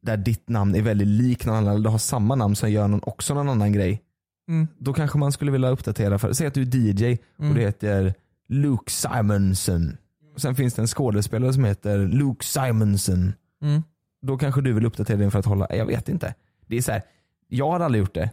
där 0.02 0.16
ditt 0.16 0.48
namn 0.48 0.74
är 0.74 0.82
väldigt 0.82 1.08
lik 1.08 1.46
någon 1.46 1.56
annan, 1.56 1.72
eller 1.74 1.84
du 1.84 1.90
har 1.90 1.98
samma 1.98 2.34
namn 2.34 2.56
som 2.56 2.70
gör 2.70 2.88
någon, 2.88 3.00
också 3.02 3.34
någon 3.34 3.48
annan 3.48 3.72
grej. 3.72 4.02
Mm. 4.48 4.68
Då 4.78 4.92
kanske 4.92 5.18
man 5.18 5.32
skulle 5.32 5.50
vilja 5.50 5.68
uppdatera, 5.68 6.18
för, 6.18 6.32
säg 6.32 6.46
att 6.46 6.54
du 6.54 6.62
är 6.62 6.66
DJ 6.76 7.18
och 7.36 7.44
Mm. 7.44 7.54
du 7.56 7.60
heter 7.60 8.14
Luke 8.48 8.90
Simonson. 8.92 9.96
Och 10.34 10.40
sen 10.40 10.54
finns 10.54 10.74
det 10.74 10.82
en 10.82 10.86
skådespelare 10.88 11.52
som 11.52 11.64
heter 11.64 11.98
Luke 11.98 12.44
Simonson. 12.44 13.32
Mm. 13.62 13.82
Då 14.22 14.38
kanske 14.38 14.60
du 14.60 14.72
vill 14.72 14.86
uppdatera 14.86 15.16
din 15.16 15.30
för 15.30 15.38
att 15.38 15.44
hålla, 15.46 15.66
jag 15.70 15.86
vet 15.86 16.08
inte. 16.08 16.34
Det 16.66 16.76
är 16.76 16.82
så 16.82 16.92
här, 16.92 17.02
jag 17.48 17.70
har 17.70 17.80
aldrig 17.80 18.00
gjort 18.00 18.14
det. 18.14 18.30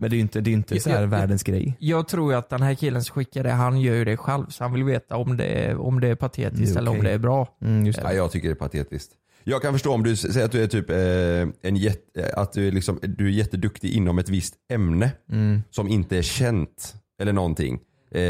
Men 0.00 0.10
det 0.10 0.14
är 0.14 0.16
ju 0.18 0.22
inte, 0.22 0.40
det 0.40 0.50
är 0.50 0.52
inte 0.52 0.80
så 0.80 0.90
här 0.90 1.00
Jag- 1.00 1.06
världens 1.08 1.42
grej. 1.42 1.76
Jag 1.78 2.08
tror 2.08 2.32
ju 2.32 2.38
att 2.38 2.48
den 2.50 2.62
här 2.62 2.74
killen 2.74 3.02
som 3.04 3.14
skickar 3.14 3.42
det, 3.44 3.50
han 3.50 3.80
gör 3.80 3.94
ju 3.94 4.04
det 4.04 4.16
själv. 4.16 4.46
Så 4.48 4.64
han 4.64 4.72
vill 4.72 4.84
veta 4.84 5.16
om 5.16 5.36
det 5.36 5.44
är, 5.44 5.76
om 5.76 6.00
det 6.00 6.08
är 6.08 6.14
patetiskt 6.14 6.74
Det 6.74 6.78
är 6.78 6.78
eller 6.80 6.90
om 6.90 6.96
okej. 6.96 7.08
det 7.08 7.14
är 7.14 7.18
bra. 7.18 7.48
Mm, 7.62 7.86
just 7.86 7.98
det. 8.02 8.04
Ja, 8.08 8.12
jag 8.12 8.30
tycker 8.30 8.48
det 8.48 8.52
är 8.52 8.56
patetiskt. 8.68 9.12
Jag 9.44 9.62
kan 9.62 9.72
förstå 9.72 9.92
om 9.92 10.02
du 10.02 10.16
säger 10.16 10.44
att 10.44 10.52
du 10.52 10.62
är 10.62 10.66
typ 10.66 10.90
eh, 10.90 11.68
en 11.70 11.76
jätte, 11.76 12.32
att 12.36 12.52
du 12.52 12.68
är, 12.68 12.72
liksom, 12.72 12.98
du 13.02 13.26
är 13.26 13.30
jätteduktig 13.30 13.90
inom 13.92 14.18
ett 14.18 14.28
visst 14.28 14.54
ämne 14.72 15.10
Mm. 15.32 15.62
som 15.70 15.88
inte 15.88 16.18
är 16.18 16.22
känt 16.22 16.94
eller 17.20 17.32
någonting. 17.32 17.74
Eh, 18.10 18.20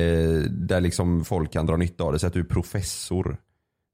där 0.51 0.81
liksom 0.81 1.25
folk 1.25 1.53
kan 1.53 1.67
dra 1.67 1.77
nytta 1.77 2.05
av 2.05 2.13
det. 2.13 2.19
Så 2.19 2.27
att 2.27 2.33
du 2.33 2.41
är 2.41 2.45
professor 2.45 3.37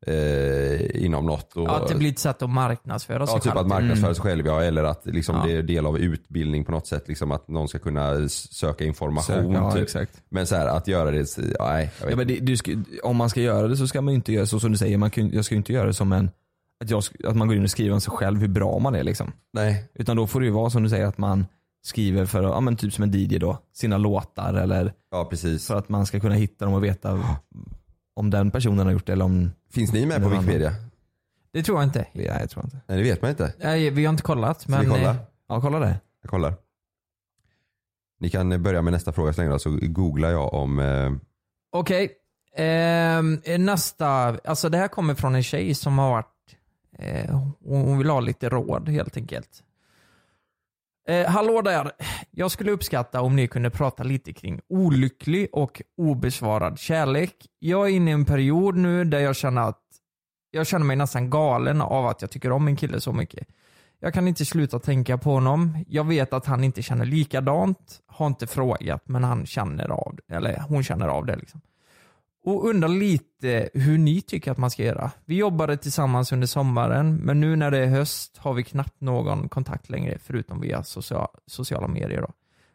eh, 0.06 1.04
inom 1.04 1.26
något. 1.26 1.56
Och, 1.56 1.62
Ja, 1.64 1.76
att 1.76 1.88
det 1.88 1.94
blir 1.94 2.10
ett 2.10 2.18
sätt 2.18 2.42
att 2.42 2.50
marknadsföra 2.50 3.18
Ja, 3.18 3.26
sig 3.26 3.34
typ 3.40 3.42
själv. 3.52 3.58
att 3.58 3.66
marknadsföra 3.66 4.14
sig 4.14 4.22
själv 4.22 4.46
ja, 4.46 4.62
eller 4.62 4.84
att 4.84 5.06
liksom 5.06 5.36
Ja. 5.36 5.42
det 5.46 5.52
är 5.52 5.62
del 5.62 5.86
av 5.86 5.98
utbildning 5.98 6.64
på 6.64 6.72
något 6.72 6.86
sätt. 6.86 7.08
Liksom 7.08 7.32
att 7.32 7.48
någon 7.48 7.68
ska 7.68 7.78
kunna 7.78 8.28
söka 8.28 8.84
information. 8.84 9.36
Söka, 9.36 9.52
ja, 9.52 9.72
typ. 9.72 9.82
exakt. 9.82 10.22
Men 10.28 10.46
så 10.46 10.56
här, 10.56 10.66
att 10.66 10.88
göra 10.88 11.10
det, 11.10 11.26
ja, 11.58 11.66
nej. 11.72 11.90
Ja, 12.10 12.16
men 12.16 12.26
det, 12.26 12.38
du 12.40 12.56
ska, 12.56 12.72
om 13.02 13.16
man 13.16 13.30
ska 13.30 13.40
göra 13.40 13.68
det 13.68 13.76
så 13.76 13.86
ska 13.86 14.00
man 14.00 14.14
inte 14.14 14.32
göra 14.32 14.46
så 14.46 14.60
som 14.60 14.72
du 14.72 14.78
säger, 14.78 14.98
man 14.98 15.10
kan, 15.10 15.30
jag 15.30 15.44
ska 15.44 15.54
ju 15.54 15.58
inte 15.58 15.72
göra 15.72 15.86
det 15.86 15.94
som 15.94 16.12
en 16.12 16.30
att, 16.84 16.90
jag, 16.90 17.02
att 17.24 17.36
man 17.36 17.48
går 17.48 17.56
in 17.56 17.62
och 17.64 17.70
skriver 17.70 17.94
om 17.94 18.00
sig 18.00 18.10
själv 18.12 18.40
hur 18.40 18.48
bra 18.48 18.78
man 18.78 18.94
är 18.94 19.02
liksom. 19.04 19.32
Nej. 19.52 19.84
Utan 19.94 20.16
då 20.16 20.26
får 20.26 20.40
det 20.40 20.46
ju 20.46 20.52
vara 20.52 20.70
som 20.70 20.82
du 20.82 20.88
säger 20.88 21.06
att 21.06 21.18
man 21.18 21.46
skriver 21.84 22.26
för, 22.26 22.42
ja 22.42 22.60
men 22.60 22.76
typ 22.76 22.92
som 22.92 23.04
en 23.04 23.12
DJ 23.14 23.38
då, 23.38 23.58
sina 23.74 23.98
låtar 23.98 24.54
eller 24.54 24.92
Ja 25.10 25.24
precis. 25.24 25.66
för 25.66 25.76
att 25.76 25.88
man 25.88 26.06
ska 26.06 26.20
kunna 26.20 26.34
hitta 26.34 26.64
dem 26.64 26.74
och 26.74 26.84
veta 26.84 27.20
om 28.16 28.30
den 28.30 28.50
personen 28.50 28.86
har 28.86 28.92
gjort 28.92 29.06
det 29.06 29.12
eller 29.12 29.24
om... 29.24 29.50
Finns 29.72 29.92
ni 29.92 30.06
med 30.06 30.16
på 30.16 30.22
någon 30.22 30.32
annan. 30.32 30.44
Wikipedia? 30.44 30.74
Det 31.52 31.62
tror 31.62 31.78
jag 31.78 31.84
inte. 31.84 32.06
Nej 32.12 32.24
jag 32.26 32.50
tror 32.50 32.64
inte. 32.64 32.80
Nej 32.86 32.98
det 32.98 33.04
vet 33.04 33.22
man 33.22 33.30
inte. 33.30 33.52
Nej, 33.58 33.90
vi 33.90 34.04
har 34.04 34.10
inte 34.10 34.22
kollat. 34.22 34.60
Ska 34.60 34.70
Men, 34.72 34.80
vi 34.80 34.86
kolla? 34.86 35.10
eh, 35.10 35.16
Ja 35.48 35.60
kolla 35.60 35.78
det. 35.78 36.00
Jag 36.22 36.30
kollar. 36.30 36.54
Ni 38.20 38.30
kan 38.30 38.62
börja 38.62 38.82
med 38.82 38.92
nästa 38.92 39.12
fråga 39.12 39.32
så 39.32 39.40
länge 39.40 39.52
då, 39.52 39.58
så 39.58 39.78
googlar 39.82 40.30
jag 40.30 40.54
om 40.54 40.78
eh, 40.78 41.12
Okej. 41.72 42.10
Ehm, 42.56 43.40
nästa. 43.58 44.06
Alltså 44.44 44.68
det 44.68 44.78
här 44.78 44.88
kommer 44.88 45.14
från 45.14 45.34
en 45.34 45.42
tjej 45.42 45.74
som 45.74 45.98
har 45.98 46.10
varit... 46.10 46.32
Eh, 46.98 47.40
hon 47.64 47.98
vill 47.98 48.10
ha 48.10 48.20
lite 48.20 48.48
råd 48.48 48.88
helt 48.88 49.16
enkelt. 49.16 49.62
Eh, 51.08 51.26
hallå 51.26 51.62
där. 51.62 51.92
Jag 52.30 52.50
skulle 52.50 52.70
uppskatta 52.70 53.20
om 53.20 53.36
ni 53.36 53.48
kunde 53.48 53.70
prata 53.70 54.02
lite 54.02 54.32
kring 54.32 54.60
olycklig 54.68 55.48
och 55.52 55.82
obesvarad 55.96 56.78
kärlek. 56.78 57.34
Jag 57.58 57.86
är 57.86 57.90
inne 57.90 58.10
i 58.10 58.14
en 58.14 58.24
period 58.24 58.76
nu 58.76 59.04
där 59.04 59.18
jag 59.18 59.36
känner 59.36 59.62
att 59.62 59.82
jag 60.50 60.66
känner 60.66 60.86
mig 60.86 60.96
nästan 60.96 61.30
galen 61.30 61.82
av 61.82 62.06
att 62.06 62.22
jag 62.22 62.30
tycker 62.30 62.52
om 62.52 62.68
en 62.68 62.76
kille 62.76 63.00
så 63.00 63.12
mycket. 63.12 63.48
Jag 64.00 64.14
kan 64.14 64.28
inte 64.28 64.44
sluta 64.44 64.78
tänka 64.78 65.18
på 65.18 65.30
honom. 65.30 65.84
Jag 65.88 66.04
vet 66.04 66.32
att 66.32 66.46
han 66.46 66.64
inte 66.64 66.82
känner 66.82 67.04
likadant. 67.04 68.00
Har 68.06 68.26
inte 68.26 68.46
frågat 68.46 69.08
men 69.08 69.24
han 69.24 69.46
känner 69.46 69.88
av 69.88 70.16
det. 70.16 70.34
Eller 70.34 70.60
hon 70.68 70.84
känner 70.84 71.08
av 71.08 71.26
det 71.26 71.36
liksom. 71.36 71.60
Och 72.46 72.68
undrar 72.68 72.88
lite 72.88 73.70
hur 73.74 73.98
ni 73.98 74.20
tycker 74.20 74.50
att 74.50 74.58
man 74.58 74.70
ska 74.70 74.84
göra. 74.84 75.10
Vi 75.24 75.36
jobbade 75.36 75.76
tillsammans 75.76 76.32
under 76.32 76.46
sommaren 76.46 77.16
men 77.16 77.40
nu 77.40 77.56
när 77.56 77.70
det 77.70 77.78
är 77.78 77.86
höst 77.86 78.36
har 78.38 78.54
vi 78.54 78.64
knappt 78.64 79.00
någon 79.00 79.48
kontakt 79.48 79.90
längre 79.90 80.18
förutom 80.18 80.60
via 80.60 80.82
social, 80.82 81.28
sociala 81.46 81.88
medier. 81.88 82.20
Då. 82.20 82.32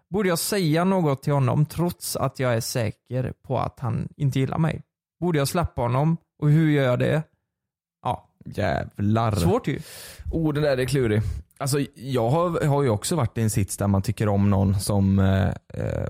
Borde 0.10 0.30
jag 0.30 0.40
säga 0.40 0.84
något 0.84 1.24
till 1.24 1.34
honom 1.34 1.66
trots 1.66 2.16
att 2.16 2.40
jag 2.40 2.54
är 2.54 2.62
säker 2.62 3.34
på 3.42 3.60
att 3.60 3.80
han 3.80 4.10
inte 4.18 4.40
gillar 4.40 4.58
mig? 4.58 4.82
Borde 5.20 5.38
jag 5.38 5.48
släppa 5.48 5.82
honom? 5.82 6.18
Och 6.40 6.50
hur 6.50 6.72
gör 6.72 6.84
jag 6.84 7.00
det? 7.00 7.24
Ja, 8.04 8.30
Jävlar. 8.46 9.32
svårt 9.36 9.68
ju. 9.68 9.80
Oh, 10.32 10.54
det 10.54 10.62
där 10.62 10.78
är 10.78 10.86
klurig. 10.86 11.22
Alltså, 11.62 11.80
jag 11.96 12.30
har, 12.30 12.66
har 12.66 12.84
ju 12.84 12.90
också 12.90 13.16
varit 13.16 13.38
i 13.38 13.42
en 13.42 13.50
sits 13.50 13.78
där 13.78 13.88
man 13.88 14.02
tycker 14.02 14.28
om 14.28 14.50
någon 14.50 14.80
som 14.80 15.20
eh, 15.20 15.48
eh, 15.74 16.08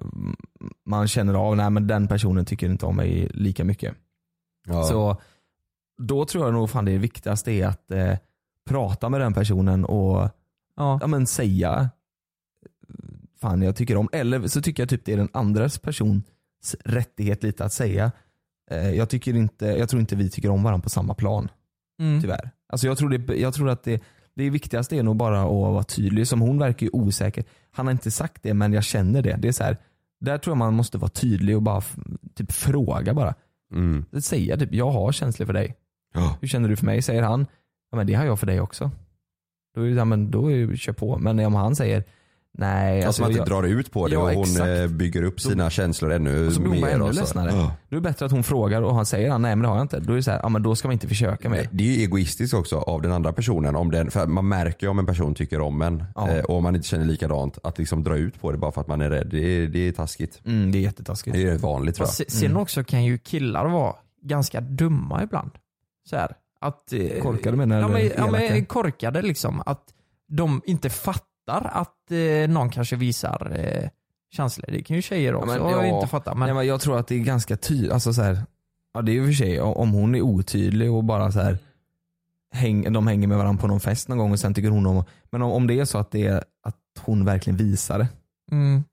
man 0.86 1.08
känner 1.08 1.34
av, 1.34 1.56
nej 1.58 1.70
men 1.70 1.88
den 1.88 2.08
personen 2.08 2.46
tycker 2.46 2.70
inte 2.70 2.86
om 2.86 2.96
mig 2.96 3.30
lika 3.34 3.64
mycket. 3.64 3.96
ja. 4.68 4.84
Så 4.84 5.22
då 6.02 6.26
tror 6.26 6.46
jag 6.46 6.54
nog 6.54 6.70
fan 6.70 6.86
det 6.86 6.98
viktigaste 6.98 7.52
är 7.52 7.68
att 7.68 7.92
eh, 7.92 8.18
prata 8.70 9.10
med 9.10 9.22
den 9.22 9.34
personen 9.34 9.86
och 9.86 10.30
Ja. 10.76 10.98
ja, 11.02 11.08
men 11.08 11.28
säga 11.28 11.90
fan 13.42 13.62
jag 13.62 13.76
tycker 13.76 13.98
om. 13.98 14.10
Eller 14.12 14.48
så 14.48 14.62
tycker 14.62 14.84
jag 14.84 14.90
typ 14.90 15.06
det 15.06 15.14
är 15.14 15.18
den 15.18 15.30
andras 15.34 15.80
persons 15.80 16.76
rättighet 16.86 17.44
lite 17.44 17.66
att 17.66 17.74
säga. 17.74 18.12
Eh, 18.72 18.90
jag, 18.90 19.10
tycker 19.10 19.36
inte, 19.36 19.66
jag 19.66 19.90
tror 19.90 20.00
inte 20.00 20.16
vi 20.16 20.30
tycker 20.30 20.50
om 20.50 20.64
varandra 20.64 20.84
på 20.84 20.90
samma 20.90 21.14
plan 21.14 21.50
Mm. 22.02 22.22
tyvärr. 22.22 22.52
Alltså 22.68 22.88
jag, 22.88 22.98
tror 22.98 23.10
det, 23.10 23.36
jag 23.36 23.54
tror 23.54 23.70
att 23.70 23.84
det, 23.84 24.02
det 24.36 24.50
viktigaste 24.50 24.98
är 24.98 25.04
nog 25.04 25.16
bara 25.16 25.42
att 25.42 25.50
vara 25.50 25.84
tydlig. 25.84 26.28
Som 26.28 26.42
hon 26.42 26.60
verkar 26.60 26.86
ju 26.86 26.90
osäker. 26.94 27.44
Han 27.72 27.86
har 27.88 27.92
inte 27.92 28.12
sagt 28.12 28.44
det 28.44 28.54
men 28.54 28.74
jag 28.74 28.84
känner 28.84 29.22
det. 29.22 29.38
det 29.40 29.48
är 29.48 29.52
så 29.52 29.64
här, 29.64 29.78
där 30.20 30.38
tror 30.38 30.52
jag 30.52 30.58
man 30.58 30.74
måste 30.74 30.98
vara 30.98 31.10
tydlig 31.10 31.56
och 31.56 31.62
bara 31.62 31.82
typ 32.36 32.52
fråga 32.52 33.14
bara. 33.14 33.34
Mm. 33.74 34.06
Säga 34.22 34.58
typ, 34.58 34.74
jag 34.74 34.92
har 34.92 35.12
känslor 35.12 35.46
för 35.46 35.54
dig. 35.54 35.76
Ja. 36.14 36.38
Hur 36.42 36.48
känner 36.48 36.70
du 36.70 36.76
för 36.76 36.86
mig? 36.86 37.02
Säger 37.02 37.22
han, 37.22 37.46
ja 37.92 37.98
men 37.98 38.08
det 38.08 38.14
har 38.14 38.26
jag 38.26 38.40
för 38.40 38.48
dig 38.48 38.62
också. 38.62 38.92
Då 39.76 39.82
är 39.82 39.90
det, 39.90 39.96
ja, 39.96 40.06
men 40.06 40.32
då 40.32 40.52
är 40.52 40.68
det, 40.68 40.78
kör 40.78 40.94
på. 40.94 41.18
Men 41.18 41.40
om 41.40 41.56
han 41.56 41.76
säger, 41.76 42.04
nej. 42.58 43.04
Alltså 43.04 43.22
man 43.22 43.32
inte 43.32 43.40
jag, 43.40 43.48
drar 43.48 43.64
ut 43.64 43.92
på 43.92 44.08
det 44.08 44.14
Ja, 44.14 44.20
och 44.20 44.32
hon 44.34 44.44
exakt. 44.44 44.68
eh, 44.68 44.88
bygger 44.88 45.24
upp 45.24 45.42
sina 45.42 45.70
känslor 45.70 46.12
ännu 46.12 46.48
och 46.48 46.54
så 46.54 46.62
blir 46.62 46.82
mer. 46.82 46.88
ännu 46.88 47.04
och 47.04 47.16
så. 47.16 47.22
ledsnare. 47.22 47.50
Ja. 47.52 47.76
Då 47.90 47.96
är 47.96 48.02
det 48.02 48.10
bättre 48.10 48.26
att 48.26 48.32
hon 48.32 48.44
frågar 48.44 48.82
och 48.82 48.96
han 48.96 49.06
säger, 49.06 49.30
han, 49.32 49.42
nej 49.42 49.56
men 49.56 49.62
det 49.62 49.68
har 49.68 49.76
jag 49.76 49.84
inte. 49.84 50.00
Då 50.00 50.12
är 50.14 50.18
det 50.18 50.24
så 50.24 50.32
här, 50.32 50.40
ja 50.44 50.50
men 50.50 50.64
då 50.64 50.76
ska 50.76 50.88
man 50.88 50.94
inte 50.94 51.08
försöka 51.08 51.50
mer. 51.50 51.70
Det 51.72 51.84
är 51.84 51.88
ju 51.88 52.02
egoistiskt 52.04 52.54
också 52.54 52.78
av 52.78 53.02
den 53.02 53.12
andra 53.12 53.34
personen. 53.34 53.76
Om 53.76 53.92
den, 53.92 54.12
för 54.12 54.28
man 54.28 54.48
märker 54.48 54.88
ju 54.88 54.92
om 54.92 55.00
en 55.00 55.06
person 55.06 55.36
tycker 55.36 55.62
om 55.62 55.82
en 55.82 56.04
Ja. 56.16 56.30
eh, 56.30 56.44
och 56.44 56.58
om 56.58 56.64
man 56.64 56.76
inte 56.76 56.88
känner 56.88 57.06
likadant. 57.06 57.58
Att 57.64 57.78
liksom 57.78 58.04
dra 58.04 58.18
ut 58.18 58.42
på 58.42 58.52
det 58.52 58.58
bara 58.58 58.72
för 58.72 58.82
att 58.82 58.88
man 58.88 59.02
är 59.02 59.10
rädd, 59.10 59.28
det 59.32 59.38
är, 59.64 59.68
det 59.68 59.88
är 59.88 59.92
taskigt. 59.92 60.42
Mm, 60.46 60.72
det 60.72 60.78
är 60.78 60.82
jättetaskigt. 60.82 61.36
Det 61.36 61.44
är 61.44 61.58
vanligt 61.58 61.96
tror 61.96 62.08
jag. 62.08 62.14
se- 62.14 62.30
sen 62.30 62.58
också 62.58 62.84
kan 62.84 63.04
ju 63.04 63.18
killar 63.18 63.66
vara 63.66 63.96
ganska 64.24 64.62
dumma 64.62 65.24
ibland. 65.24 65.52
Så 66.10 66.16
här, 66.16 66.36
att, 66.62 66.94
eh, 66.94 67.22
Korkade 67.22 67.58
menar 67.58 67.80
ja, 67.82 67.88
du, 67.88 67.94
men, 67.94 68.12
ja, 68.18 68.32
men 68.32 68.66
korkade 68.66 69.22
liksom. 69.22 69.64
Att 69.66 69.84
de 70.28 70.62
inte 70.66 70.90
fattar 70.90 71.26
att 71.48 72.12
eh, 72.12 72.50
någon 72.50 72.70
kanske 72.70 72.96
visar 72.96 73.52
eh, 73.60 73.90
känslor. 74.32 74.66
Det 74.72 74.84
kan 74.84 74.96
ju 74.96 75.02
tjejer 75.02 75.36
också 75.36 75.48
men 75.48 75.72
ja. 75.72 75.86
inte 75.86 76.08
fatta. 76.08 76.36
Men, 76.36 76.46
Nej, 76.48 76.56
men 76.56 76.68
jag 76.68 76.82
tror 76.82 77.00
att 77.00 77.08
det 77.08 77.16
är 77.16 77.20
ganska 77.20 77.58
tydligt. 77.58 77.92
Alltså, 77.92 78.14
så 78.14 78.22
här, 78.22 78.42
ja, 78.94 79.02
det 79.02 79.12
är 79.12 79.14
ju 79.14 79.26
för 79.26 79.34
sig 79.34 79.62
om 79.62 79.74
om 79.74 79.92
hon 79.92 80.16
är 80.16 80.22
otydlig 80.22 80.92
och 80.92 81.04
bara 81.04 81.32
så 81.32 81.40
här, 81.40 81.58
häng, 82.54 82.94
de 82.94 83.08
hänger 83.08 83.28
med 83.28 83.38
varandra 83.38 83.62
på 83.62 83.68
någon 83.68 83.80
fest 83.80 84.08
någon 84.08 84.18
gång 84.18 84.32
och 84.32 84.40
sen 84.40 84.54
tycker 84.54 84.70
hon 84.70 84.86
om 84.86 85.04
Men 85.32 85.42
om, 85.42 85.52
om 85.52 85.68
det 85.68 85.80
är 85.80 85.86
så 85.86 85.98
att, 85.98 86.12
det 86.12 86.26
är, 86.28 86.44
att 86.64 86.78
hon 87.00 87.26
verkligen 87.26 87.58
visar 87.58 88.00
det. 88.00 88.08
mm, 88.52 88.84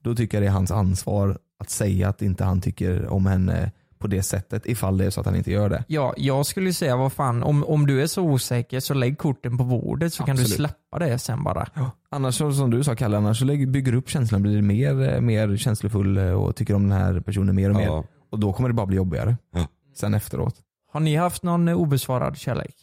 Då 0.00 0.14
tycker 0.14 0.36
jag 0.38 0.42
det 0.42 0.48
är 0.48 0.52
hans 0.52 0.70
ansvar 0.70 1.38
att 1.58 1.70
säga 1.70 2.08
att 2.08 2.22
inte 2.22 2.44
han 2.44 2.60
tycker 2.60 3.06
om 3.06 3.26
henne 3.26 3.72
på 4.00 4.06
det 4.06 4.22
sättet 4.22 4.66
ifall 4.66 4.98
det 4.98 5.04
är 5.06 5.10
så 5.10 5.20
att 5.20 5.26
han 5.26 5.36
inte 5.36 5.50
gör 5.50 5.68
det. 5.68 5.84
ja, 5.88 6.14
jag 6.16 6.46
skulle 6.46 6.72
säga 6.72 6.96
vad 6.96 7.12
fan, 7.12 7.42
om, 7.42 7.64
om 7.64 7.86
du 7.86 8.02
är 8.02 8.06
så 8.06 8.22
osäker 8.22 8.80
så 8.80 8.94
lägg 8.94 9.18
korten 9.18 9.58
på 9.58 9.64
bordet 9.64 10.14
så 10.14 10.24
kan 10.24 10.36
du 10.36 10.42
Absolut. 10.42 10.56
släppa 10.56 10.98
det 10.98 11.18
sen 11.18 11.44
bara. 11.44 11.68
Annars 12.08 12.34
så, 12.34 12.52
som 12.52 12.70
du 12.70 12.84
sa 12.84 12.96
Kalle, 12.96 13.16
annars 13.16 13.38
så 13.38 13.44
lägger- 13.44 13.66
bygger 13.66 13.92
du 13.92 13.98
upp 13.98 14.08
känslan 14.08 14.42
blir 14.42 14.62
mer, 14.62 15.20
mer 15.20 15.56
känslofull 15.56 16.16
eh, 16.18 16.32
och 16.32 16.56
tycker 16.56 16.74
om 16.74 16.88
den 16.88 16.98
här 16.98 17.20
personen 17.20 17.54
mer 17.56 17.70
och 17.70 17.76
mer. 17.76 17.86
Ja. 17.86 18.04
Och 18.30 18.38
då 18.38 18.52
kommer 18.52 18.68
det 18.68 18.74
bara 18.74 18.86
bli 18.86 18.96
jobbigare. 18.96 19.36
Ja. 19.54 19.66
Sen 19.96 20.14
efteråt. 20.14 20.54
Har 20.92 21.00
ni 21.00 21.16
haft 21.16 21.42
någon 21.42 21.68
eh, 21.68 21.74
obesvarad 21.76 22.36
kärlek? 22.38 22.74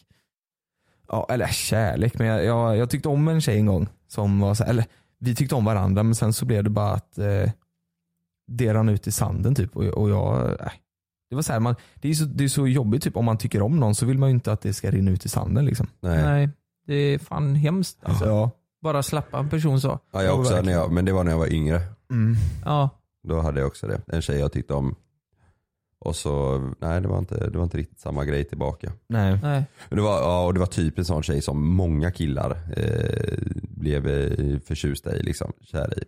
Ja, 1.08 1.26
eller 1.30 1.46
kärlek, 1.46 2.18
men 2.18 2.26
jag, 2.26 2.44
jag, 2.44 2.76
jag 2.76 2.90
tyckte 2.90 3.08
om 3.08 3.28
en 3.28 3.40
tjej 3.40 3.58
en 3.58 3.66
gång. 3.66 3.88
Som 4.08 4.40
var 4.40 4.54
så, 4.54 4.64
eller 4.64 4.84
vi 5.18 5.34
tyckte 5.34 5.54
om 5.54 5.64
varandra 5.64 6.02
men 6.02 6.14
sen 6.14 6.32
så 6.32 6.44
blev 6.44 6.64
det 6.64 6.70
bara 6.70 6.92
att 6.92 7.18
eh, 7.18 7.50
det 8.48 8.74
rann 8.74 8.88
ut 8.88 9.06
i 9.06 9.12
sanden 9.12 9.54
typ. 9.54 9.76
Och, 9.76 9.84
och 9.84 10.10
jag, 10.10 10.48
äh, 10.60 10.66
det 11.28 11.34
var 11.34 11.42
så 11.42 11.52
här, 11.52 11.60
man, 11.60 11.74
det, 11.94 12.08
är 12.08 12.14
så, 12.14 12.24
det 12.24 12.44
är 12.44 12.48
så 12.48 12.66
jobbigt 12.66 13.02
typ 13.02 13.16
om 13.16 13.24
man 13.24 13.38
tycker 13.38 13.62
om 13.62 13.80
någon 13.80 13.94
så 13.94 14.06
vill 14.06 14.18
man 14.18 14.28
ju 14.28 14.34
inte 14.34 14.52
att 14.52 14.60
det 14.60 14.72
ska 14.72 14.90
rinna 14.90 15.10
ut 15.10 15.24
i 15.24 15.28
sanden 15.28 15.64
liksom. 15.64 15.86
Nej. 16.00 16.22
Nej, 16.22 16.48
det 16.86 16.94
är 16.94 17.18
fan 17.18 17.54
hemskt 17.54 17.98
alltså. 18.02 18.26
Ja. 18.26 18.50
Bara 18.82 19.02
släppa 19.02 19.38
en 19.38 19.48
person 19.48 19.80
så. 19.80 19.98
Ja, 20.12 20.22
jag 20.22 20.40
också, 20.40 20.62
när 20.62 20.72
jag, 20.72 20.92
men 20.92 21.04
det 21.04 21.12
var 21.12 21.24
när 21.24 21.30
jag 21.30 21.38
var 21.38 21.52
yngre. 21.52 21.80
Mm. 22.10 22.36
Ja. 22.64 22.90
Då 23.28 23.40
hade 23.40 23.60
jag 23.60 23.66
också 23.66 23.86
det. 23.86 24.00
En 24.06 24.22
tjej 24.22 24.38
jag 24.38 24.52
tyckte 24.52 24.74
om. 24.74 24.94
Och 26.00 26.16
så, 26.16 26.58
nej 26.78 27.00
det 27.00 27.08
var 27.08 27.18
inte, 27.18 27.50
det 27.50 27.58
var 27.58 27.64
inte 27.64 27.78
riktigt 27.78 28.00
samma 28.00 28.24
grej 28.24 28.44
tillbaka. 28.44 28.92
Nej. 29.08 29.38
Nej. 29.42 29.64
Men 29.88 29.96
det 29.96 30.02
var, 30.02 30.18
ja, 30.18 30.46
och 30.46 30.54
det 30.54 30.60
var 30.60 30.66
typ 30.66 30.98
en 30.98 31.04
sån 31.04 31.22
tjej 31.22 31.42
som 31.42 31.68
många 31.68 32.10
killar 32.10 32.58
eh, 32.76 33.38
blev 33.62 34.06
eh, 34.08 34.58
förtjusta 34.58 35.16
i, 35.16 35.22
liksom, 35.22 35.52
kära 35.60 35.92
i. 35.92 36.04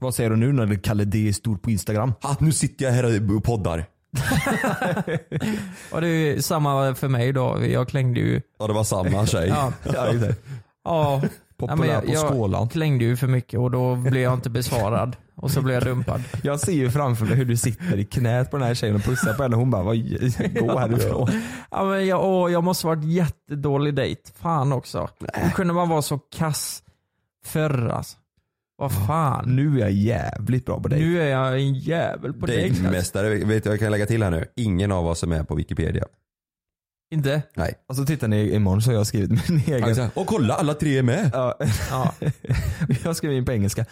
Vad 0.00 0.14
säger 0.14 0.30
du 0.30 0.36
nu 0.36 0.52
när 0.52 0.74
Kalle 0.74 1.04
D 1.04 1.28
är 1.28 1.32
stor 1.32 1.56
på 1.56 1.70
Instagram? 1.70 2.12
Ah, 2.20 2.36
nu 2.40 2.52
sitter 2.52 2.84
jag 2.84 2.92
här 2.92 3.36
och 3.36 3.44
poddar. 3.44 3.86
Och 5.92 6.00
det 6.00 6.08
är 6.08 6.34
ju 6.34 6.42
samma 6.42 6.94
för 6.94 7.08
mig 7.08 7.32
då. 7.32 7.66
Jag 7.66 7.88
klängde 7.88 8.20
ju. 8.20 8.40
Ja 8.58 8.66
det 8.66 8.72
var 8.72 8.84
samma 8.84 9.26
tjej. 9.26 9.48
Ja. 9.48 9.72
Ja, 9.94 10.06
exakt. 10.06 10.40
Ja. 10.84 11.22
Populär 11.56 11.86
jag, 11.92 12.06
på 12.06 12.28
skålan. 12.28 12.60
Jag 12.62 12.70
klängde 12.70 13.04
ju 13.04 13.16
för 13.16 13.26
mycket 13.26 13.60
och 13.60 13.70
då 13.70 13.96
blev 13.96 14.22
jag 14.22 14.34
inte 14.34 14.50
besvarad. 14.50 15.16
Och 15.36 15.50
så 15.50 15.60
blev 15.62 15.74
jag 15.74 15.84
dumpad. 15.84 16.22
Jag 16.42 16.60
ser 16.60 16.72
ju 16.72 16.90
framför 16.90 17.24
mig 17.26 17.34
hur 17.34 17.44
du 17.44 17.56
sitter 17.56 17.96
i 17.98 18.04
knät 18.04 18.50
på 18.50 18.56
den 18.56 18.66
här 18.66 18.74
tjejen 18.74 18.96
och 18.96 19.02
pussar 19.02 19.34
på 19.34 19.42
henne 19.42 19.54
och 19.56 19.60
hon 19.60 19.70
bara, 19.70 19.82
"Vad- 19.82 19.96
gå 20.60 20.78
härifrån. 20.78 21.28
Ja, 21.70 21.84
men 21.84 22.06
jag, 22.06 22.24
åh, 22.24 22.52
jag 22.52 22.64
måste 22.64 22.86
varit 22.86 23.04
jättedålig 23.04 23.94
dejt. 23.94 24.20
Fan 24.40 24.72
också. 24.72 25.08
Hur 25.34 25.50
kunde 25.50 25.74
man 25.74 25.88
vara 25.88 26.02
så 26.02 26.18
kass 26.18 26.82
förr 27.46 27.88
alltså? 27.88 28.16
Vad 28.76 28.92
fan. 29.06 29.56
Nu 29.56 29.76
är 29.76 29.80
jag 29.80 29.92
jävligt 29.92 30.66
bra 30.66 30.80
på 30.80 30.88
dig. 30.88 31.00
Nu 31.00 31.20
är 31.22 31.26
jag 31.30 31.54
en 31.60 31.74
jävel 31.74 32.32
på 32.32 32.46
dejt. 32.46 32.68
alltså. 32.68 32.82
Dejtmästare, 32.82 33.28
vet 33.28 33.64
du 33.64 33.68
vad 33.68 33.72
jag 33.74 33.80
kan 33.80 33.90
lägga 33.90 34.06
till 34.06 34.22
här 34.22 34.30
nu? 34.30 34.44
Ingen 34.56 34.92
av 34.92 35.06
oss 35.06 35.22
är 35.22 35.26
med 35.26 35.48
på 35.48 35.54
Wikipedia. 35.54 36.04
Inte? 37.10 37.42
Nej. 37.54 37.74
Och 37.88 37.96
så 37.96 38.04
tittar 38.06 38.28
ni 38.28 38.54
imorgon 38.54 38.82
så 38.82 38.90
har 38.90 38.94
jag 38.96 39.06
skrivit 39.06 39.48
min 39.48 39.62
egen. 39.66 40.08
Och 40.14 40.26
kolla 40.26 40.54
alla 40.54 40.74
tre 40.74 40.98
är 40.98 41.02
med. 41.02 41.30
Ja. 41.32 41.58
Ja. 41.90 42.14
jag 43.04 43.16
skrev 43.16 43.32
in 43.32 43.44
på 43.44 43.52
engelska. 43.52 43.84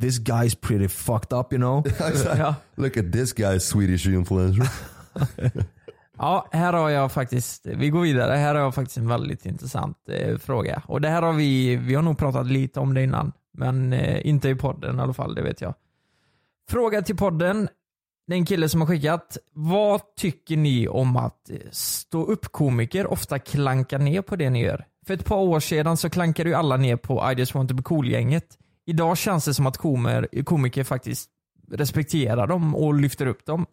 This 0.00 0.20
guy's 0.20 0.56
pretty 0.60 0.88
fucked 0.88 1.38
up 1.38 1.52
you 1.52 1.58
know. 1.60 1.84
Ja. 2.38 2.54
Look 2.74 2.96
at 2.96 3.12
this 3.12 3.32
guy 3.32 3.60
Swedish 3.60 4.06
influencer. 4.06 4.68
Ja, 6.18 6.48
här 6.52 6.72
har 6.72 6.90
jag 6.90 7.12
faktiskt, 7.12 7.66
vi 7.66 7.88
går 7.90 8.00
vidare, 8.00 8.32
här 8.36 8.54
har 8.54 8.62
jag 8.62 8.74
faktiskt 8.74 8.96
en 8.98 9.08
väldigt 9.08 9.46
intressant 9.46 9.96
eh, 10.10 10.38
fråga. 10.38 10.82
Och 10.86 11.00
det 11.00 11.08
här 11.08 11.22
har 11.22 11.32
vi, 11.32 11.76
vi 11.76 11.94
har 11.94 12.02
nog 12.02 12.18
pratat 12.18 12.46
lite 12.46 12.80
om 12.80 12.94
det 12.94 13.02
innan, 13.02 13.32
men 13.60 13.92
eh, 13.92 14.26
inte 14.26 14.48
i 14.48 14.54
podden 14.54 14.98
i 14.98 15.02
alla 15.02 15.12
fall, 15.12 15.34
det 15.34 15.42
vet 15.42 15.60
jag. 15.60 15.74
Fråga 16.70 17.02
till 17.02 17.16
podden, 17.16 17.68
det 18.26 18.34
är 18.34 18.36
en 18.36 18.46
kille 18.46 18.68
som 18.68 18.80
har 18.80 18.88
skickat. 18.88 19.38
Vad 19.52 20.14
tycker 20.16 20.56
ni 20.56 20.88
om 20.88 21.16
att 21.16 21.50
eh, 21.50 21.56
stå 21.70 22.24
upp 22.24 22.52
komiker 22.52 23.06
ofta 23.06 23.38
klankar 23.38 23.98
ner 23.98 24.22
på 24.22 24.36
det 24.36 24.50
ni 24.50 24.62
gör? 24.62 24.84
För 25.06 25.14
ett 25.14 25.24
par 25.24 25.36
år 25.36 25.60
sedan 25.60 25.96
så 25.96 26.10
klankade 26.10 26.48
ju 26.48 26.54
alla 26.54 26.76
ner 26.76 26.96
på 26.96 27.32
I 27.32 27.38
just 27.38 27.54
want 27.54 27.68
to 27.68 27.74
be 27.74 27.82
cool-gänget. 27.82 28.58
Idag 28.86 29.18
känns 29.18 29.44
det 29.44 29.54
som 29.54 29.66
att 29.66 29.76
komer, 29.76 30.44
komiker 30.44 30.84
faktiskt 30.84 31.30
respekterar 31.70 32.46
dem 32.46 32.74
och 32.74 32.94
lyfter 32.94 33.26
upp 33.26 33.46
dem. 33.46 33.66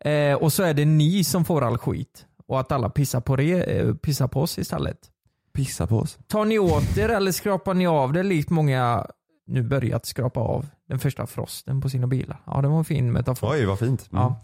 Eh, 0.00 0.34
och 0.34 0.52
så 0.52 0.62
är 0.62 0.74
det 0.74 0.84
ni 0.84 1.24
som 1.24 1.44
får 1.44 1.62
all 1.62 1.78
skit. 1.78 2.26
Och 2.46 2.60
att 2.60 2.72
alla 2.72 2.90
pissar 2.90 3.20
på, 3.20 3.36
re, 3.36 3.62
eh, 3.62 3.94
pissar 3.94 4.28
på 4.28 4.40
oss 4.40 4.58
istället. 4.58 5.10
Pissa 5.54 5.86
på 5.86 5.98
oss. 5.98 6.18
Tar 6.26 6.44
ni 6.44 6.58
åt 6.58 6.96
er 6.98 7.08
eller 7.08 7.32
skrapar 7.32 7.74
ni 7.74 7.86
av 7.86 8.12
det 8.12 8.22
likt 8.22 8.50
många 8.50 9.06
nu 9.46 9.62
börjat 9.62 10.06
skrapa 10.06 10.40
av 10.40 10.66
den 10.88 10.98
första 10.98 11.26
frosten 11.26 11.80
på 11.80 11.88
sina 11.88 12.06
bilar? 12.06 12.40
Ja, 12.46 12.62
det 12.62 12.68
var 12.68 12.78
en 12.78 12.84
fin 12.84 13.12
metafor. 13.12 13.50
Oj 13.52 13.64
vad 13.64 13.78
fint. 13.78 14.08
Mm. 14.12 14.22
Ja. 14.22 14.42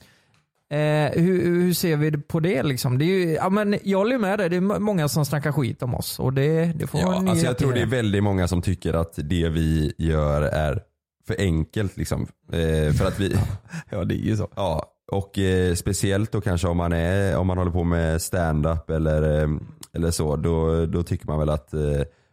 Eh, 0.77 1.11
hur, 1.23 1.45
hur 1.45 1.73
ser 1.75 1.97
vi 1.97 2.13
på 2.13 2.41
det 2.41 2.63
liksom? 2.63 2.99
Det 2.99 3.05
är 3.05 3.07
ju, 3.07 3.33
ja, 3.33 3.49
men 3.49 3.79
jag 3.85 3.99
håller 3.99 4.19
med 4.19 4.39
dig, 4.39 4.49
det 4.49 4.57
är 4.57 4.61
många 4.61 5.09
som 5.09 5.25
snackar 5.27 5.53
skit 5.53 5.83
om 5.83 5.95
oss 5.95 6.19
och 6.21 6.33
det, 6.33 6.65
det 6.65 6.87
får 6.87 7.01
Ja, 7.01 7.15
alltså 7.31 7.47
jag 7.47 7.59
tror 7.59 7.73
det 7.73 7.81
är 7.81 7.87
väldigt 7.87 8.23
många 8.23 8.49
som 8.49 8.63
tycker 8.63 8.95
att 8.95 9.13
det 9.17 9.49
vi 9.49 9.93
gör 9.99 10.43
är 10.43 10.81
för 11.27 11.37
enkelt 11.39 11.97
liksom. 11.97 12.27
Eh, 12.53 12.93
för 12.93 13.07
att 13.07 13.21
vi, 13.21 13.37
Ja 13.91 14.05
det 14.05 14.15
är 14.15 14.25
ju 14.25 14.37
så. 14.37 14.49
ja, 14.57 14.85
och 15.11 15.39
eh, 15.39 15.75
speciellt 15.75 16.33
då 16.33 16.41
kanske 16.41 16.69
om 16.69 16.77
man, 16.77 16.93
är, 16.93 17.37
om 17.37 17.47
man 17.47 17.59
håller 17.59 17.71
på 17.71 17.85
med 17.85 18.23
stand-up 18.23 18.91
eller, 18.91 19.43
eh, 19.43 19.49
eller 19.93 20.11
så, 20.11 20.37
då, 20.37 20.87
då 20.87 21.03
tycker 21.03 21.27
man 21.27 21.39
väl 21.39 21.49
att 21.49 21.75
eh, 21.75 21.81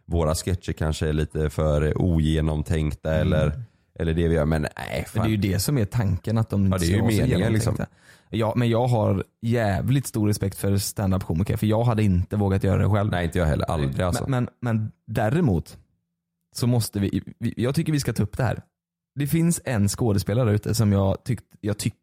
våra 0.06 0.34
sketcher 0.34 0.72
kanske 0.72 1.08
är 1.08 1.12
lite 1.12 1.50
för 1.50 2.02
ogenomtänkta 2.02 3.14
eller, 3.14 3.62
eller 3.98 4.14
det 4.14 4.28
vi 4.28 4.34
gör. 4.34 4.44
Men 4.44 4.62
nej, 4.62 4.72
Men 4.96 5.04
fan. 5.04 5.22
det 5.22 5.28
är 5.28 5.30
ju 5.30 5.36
det 5.52 5.58
som 5.60 5.78
är 5.78 5.84
tanken 5.84 6.38
att 6.38 6.50
de 6.50 6.66
Ja, 6.72 6.78
det 6.78 6.84
är 6.84 6.88
ju 6.88 6.92
ska 6.94 7.02
vara 7.02 7.12
så 7.12 7.16
meningen, 7.16 7.38
genomtänkta. 7.38 7.70
liksom. 7.70 7.86
Ja, 8.30 8.52
men 8.56 8.68
jag 8.68 8.86
har 8.86 9.24
jävligt 9.42 10.06
stor 10.06 10.28
respekt 10.28 10.58
för 10.58 10.76
stand-up 10.78 11.24
komiker 11.24 11.56
för 11.56 11.66
jag 11.66 11.84
hade 11.84 12.02
inte 12.02 12.36
vågat 12.36 12.64
göra 12.64 12.82
det 12.82 12.88
själv. 12.88 13.10
Nej 13.10 13.24
inte 13.24 13.38
jag 13.38 13.46
heller, 13.46 13.64
aldrig 13.70 14.00
alltså. 14.00 14.24
Men, 14.28 14.48
men, 14.60 14.74
men 14.76 14.92
däremot 15.06 15.78
så 16.54 16.66
måste 16.66 17.00
vi, 17.00 17.22
jag 17.38 17.74
tycker 17.74 17.92
vi 17.92 18.00
ska 18.00 18.12
ta 18.12 18.22
upp 18.22 18.36
det 18.36 18.42
här. 18.44 18.62
Det 19.14 19.26
finns 19.26 19.60
en 19.64 19.88
skådespelare 19.88 20.52
ute 20.52 20.74
som 20.74 20.92
jag, 20.92 21.24
tyckt, 21.24 21.44
jag 21.60 21.78
tycker 21.78 21.98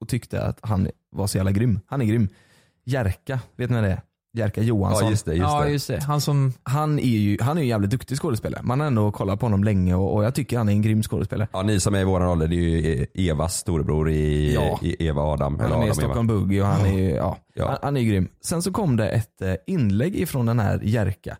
och 0.00 0.08
tyckte 0.08 0.42
att 0.42 0.58
han 0.62 0.88
var 1.10 1.26
så 1.26 1.36
jävla 1.36 1.52
grym. 1.52 1.80
Han 1.86 2.02
är 2.02 2.06
grym. 2.06 2.28
Jerka, 2.84 3.40
vet 3.56 3.70
ni 3.70 3.76
vad 3.76 3.84
det 3.84 3.90
är? 3.90 4.00
Jerka 4.36 4.62
Johansson. 4.62 5.04
ja 5.04 5.10
just 5.10 5.24
det, 5.26 5.34
just 5.34 5.42
ja 5.52 5.64
det. 5.64 5.70
just 5.70 5.88
det, 5.88 6.00
han 6.02 6.20
som, 6.20 6.52
Han 6.62 6.98
är 6.98 7.02
ju 7.02 7.38
han 7.40 7.56
är 7.56 7.60
ju 7.60 7.64
en 7.64 7.68
jävligt 7.68 7.90
duktig 7.90 8.18
skådespelare. 8.18 8.62
Man 8.62 8.80
har 8.80 8.86
ändå 8.86 9.12
kollat 9.12 9.40
på 9.40 9.46
honom 9.46 9.64
länge 9.64 9.94
och, 9.94 10.14
och 10.14 10.24
jag 10.24 10.34
tycker 10.34 10.58
han 10.58 10.68
är 10.68 10.72
en 10.72 10.82
grym 10.82 11.02
skådespelare. 11.02 11.48
Ja 11.52 11.62
ni 11.62 11.80
som 11.80 11.94
är 11.94 12.00
i 12.00 12.04
våran 12.04 12.28
ålder, 12.28 12.48
det 12.48 12.56
är 12.56 12.58
ju 12.58 13.06
Evas 13.30 13.56
storebror 13.58 14.10
i, 14.10 14.54
Ja. 14.54 14.78
i 14.82 15.06
Eva 15.06 15.22
Adam. 15.22 15.54
Eller 15.54 15.62
Han 15.64 15.72
är 15.72 15.76
Adam 15.76 15.90
i. 15.90 15.94
Stockholm 15.94 16.26
Boogie 16.26 16.60
och 16.60 16.66
han 16.66 16.86
är 16.86 16.92
ju, 16.98 17.10
ja, 17.10 17.38
Ja. 17.54 17.68
Han, 17.68 17.78
han 17.82 17.96
är 17.96 18.02
grym. 18.02 18.28
Sen 18.40 18.62
så 18.62 18.72
kom 18.72 18.96
det 18.96 19.08
ett 19.08 19.42
eh, 19.42 19.54
inlägg 19.66 20.16
ifrån 20.16 20.46
den 20.46 20.58
här 20.58 20.80
Jerka 20.82 21.36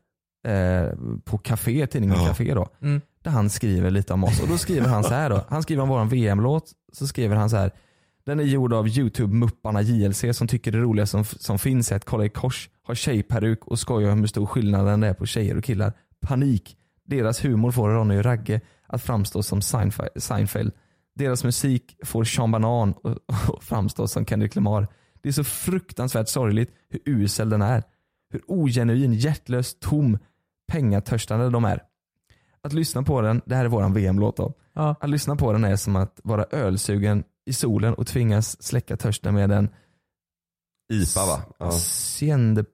eh, 0.47 0.89
på 1.25 1.39
Café, 1.39 1.87
tidningen 1.87 2.17
Ja. 2.21 2.27
Café 2.27 2.55
då. 2.55 2.69
Mm. 2.83 3.01
Där 3.23 3.31
han 3.31 3.51
skriver 3.51 3.91
lite 3.91 4.13
om 4.13 4.25
oss 4.25 4.41
och 4.43 4.49
då 4.49 4.59
skriver 4.59 4.89
han 4.89 5.05
så 5.05 5.15
här 5.15 5.31
då. 5.31 5.41
Han 5.49 5.63
skriver 5.63 5.83
om 5.83 5.89
våran 5.89 6.09
VM-låt, 6.09 6.73
så 6.93 7.07
skriver 7.07 7.37
han 7.37 7.51
så 7.51 7.57
här. 7.57 7.71
Den 8.27 8.41
är 8.41 8.45
gjord 8.45 8.73
av 8.73 8.87
YouTube-mupparna 8.87 9.83
JLC 9.83 10.37
som 10.37 10.49
tycker 10.49 10.73
det 10.73 10.79
roliga 10.79 11.07
som, 11.07 11.25
som 11.25 11.59
finns 11.59 11.93
är 11.93 11.97
att 11.97 12.05
kolla 12.05 12.25
i 12.25 12.29
kors, 12.29 12.71
ha 12.87 12.95
tjejperuk 12.95 13.65
och 13.65 13.79
skoja 13.79 14.13
om 14.13 14.21
hur 14.21 14.27
stor 14.27 14.47
skillnaden 14.47 15.01
det 15.01 15.09
är 15.09 15.15
på 15.15 15.27
tjejer 15.27 15.59
och 15.59 15.65
killar. 15.65 15.93
Panik. 16.21 16.77
Deras 17.07 17.45
humor 17.45 17.71
får 17.71 17.89
Ronny 17.89 18.19
och 18.19 18.25
Ragge 18.25 18.61
att 18.87 19.03
framstå 19.03 19.43
som 19.43 19.63
Seinfeld. 20.17 20.73
Deras 21.15 21.45
musik 21.45 21.97
får 22.05 22.25
Sean 22.25 22.51
Banan 22.51 22.93
och 22.93 23.63
framstå 23.63 24.09
som 24.09 24.27
Kendrick 24.27 24.55
Lamar. 24.55 24.89
Det 25.23 25.29
är 25.29 25.33
så 25.33 25.45
fruktansvärt 25.45 26.29
sorgligt 26.29 26.75
hur 26.89 27.01
usel 27.05 27.51
den 27.51 27.63
är. 27.63 27.83
Hur 28.31 28.43
ogenuin, 28.47 29.15
hjärtlös, 29.15 29.77
tom, 29.81 30.19
pengatörstande 30.73 31.51
de 31.51 31.65
är. 31.65 31.83
Att 32.63 32.73
lyssna 32.73 33.03
på 33.03 33.21
den, 33.21 33.43
det 33.47 33.55
här 33.55 33.65
är 33.65 33.69
våran 33.69 33.95
VM-låt 33.95 34.37
då. 34.37 34.53
ja. 34.73 34.97
Att 35.01 35.11
lyssna 35.11 35.37
på 35.37 35.53
den 35.53 35.65
är 35.65 35.77
som 35.77 35.97
att 35.97 36.21
vara 36.25 36.45
ölsugen 36.51 37.25
i 37.47 37.53
solen 37.53 37.95
och 37.95 38.07
tvingas 38.07 38.63
släcka 38.63 38.97
törsten 38.97 39.35
med 39.35 39.53
en 39.53 39.69
IPA 40.93 41.27
va? 41.27 41.43
Ja. 41.59 41.71
Siende, 41.73 42.65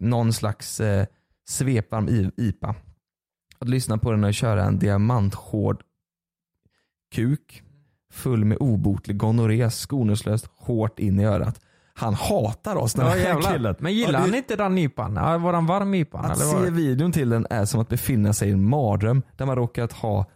någon 0.00 0.32
slags 0.32 0.80
eh, 0.80 1.06
svepvarm 1.48 2.30
IPA. 2.36 2.74
Att 3.58 3.68
lyssna 3.68 3.98
på 3.98 4.10
den 4.10 4.24
och 4.24 4.34
köra 4.34 4.64
en 4.64 4.78
diamanthård 4.78 5.82
kuk 7.14 7.62
full 8.12 8.44
med 8.44 8.58
obotlig 8.60 9.16
gonorré 9.16 9.70
skoningslöst 9.70 10.48
hårt 10.56 10.98
in 10.98 11.20
i 11.20 11.24
örat. 11.24 11.60
Han 11.94 12.14
hatar 12.14 12.76
oss 12.76 12.92
den 12.94 13.06
ja 13.06 13.10
här 13.12 13.18
jävlar. 13.18 13.52
killen. 13.52 13.74
Men 13.78 13.92
gillar 13.94 14.12
Ja, 14.12 14.18
det- 14.18 14.24
han 14.24 14.34
inte 14.34 14.56
den 14.56 14.78
IPan? 14.78 15.16
Ja, 15.16 15.38
var 15.38 15.52
han 15.52 15.66
varm 15.66 15.94
IPan? 15.94 16.24
Att 16.24 16.36
eller 16.40 16.52
var 16.52 16.58
se 16.60 16.64
det? 16.70 16.76
videon 16.76 17.12
till 17.12 17.28
den 17.28 17.46
är 17.50 17.64
som 17.64 17.80
att 17.80 17.88
befinna 17.88 18.32
sig 18.32 18.48
i 18.48 18.52
en 18.52 18.68
mardröm 18.68 19.22
där 19.36 19.46
man 19.46 19.56
råkat 19.56 19.92
ha 19.92 20.26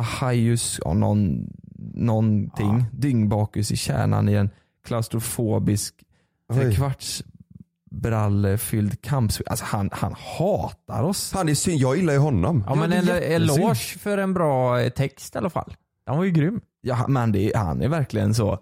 ahajus, 0.00 0.80
ja, 0.84 0.92
någon, 0.94 1.46
någonting, 1.94 2.78
Ja. 2.78 2.84
dyngbakus 2.92 3.72
i 3.72 3.76
kärnan 3.76 4.28
i 4.28 4.34
en 4.34 4.50
klaustrofobisk 4.84 5.94
trekvartsbrallefylld 7.90 9.02
kamp. 9.02 9.32
Alltså 9.46 9.64
han, 9.64 9.90
han 9.92 10.14
hatar 10.38 11.02
oss. 11.02 11.30
Det 11.30 11.50
är 11.50 11.54
synd, 11.54 11.78
jag 11.80 11.96
gillar 11.96 12.12
ju 12.12 12.18
honom. 12.18 12.64
Ja 12.66 12.74
men 12.74 12.92
en 12.92 13.08
eloge 13.08 13.98
för 13.98 14.18
en 14.18 14.34
bra 14.34 14.80
eh, 14.80 14.88
text 14.90 15.34
i 15.34 15.38
alla 15.38 15.50
fall. 15.50 15.74
Den 16.06 16.16
var 16.16 16.24
ju 16.24 16.30
grym. 16.30 16.60
Ja, 16.80 17.06
men 17.08 17.32
det, 17.32 17.52
han 17.56 17.82
är 17.82 17.88
verkligen 17.88 18.34
så. 18.34 18.58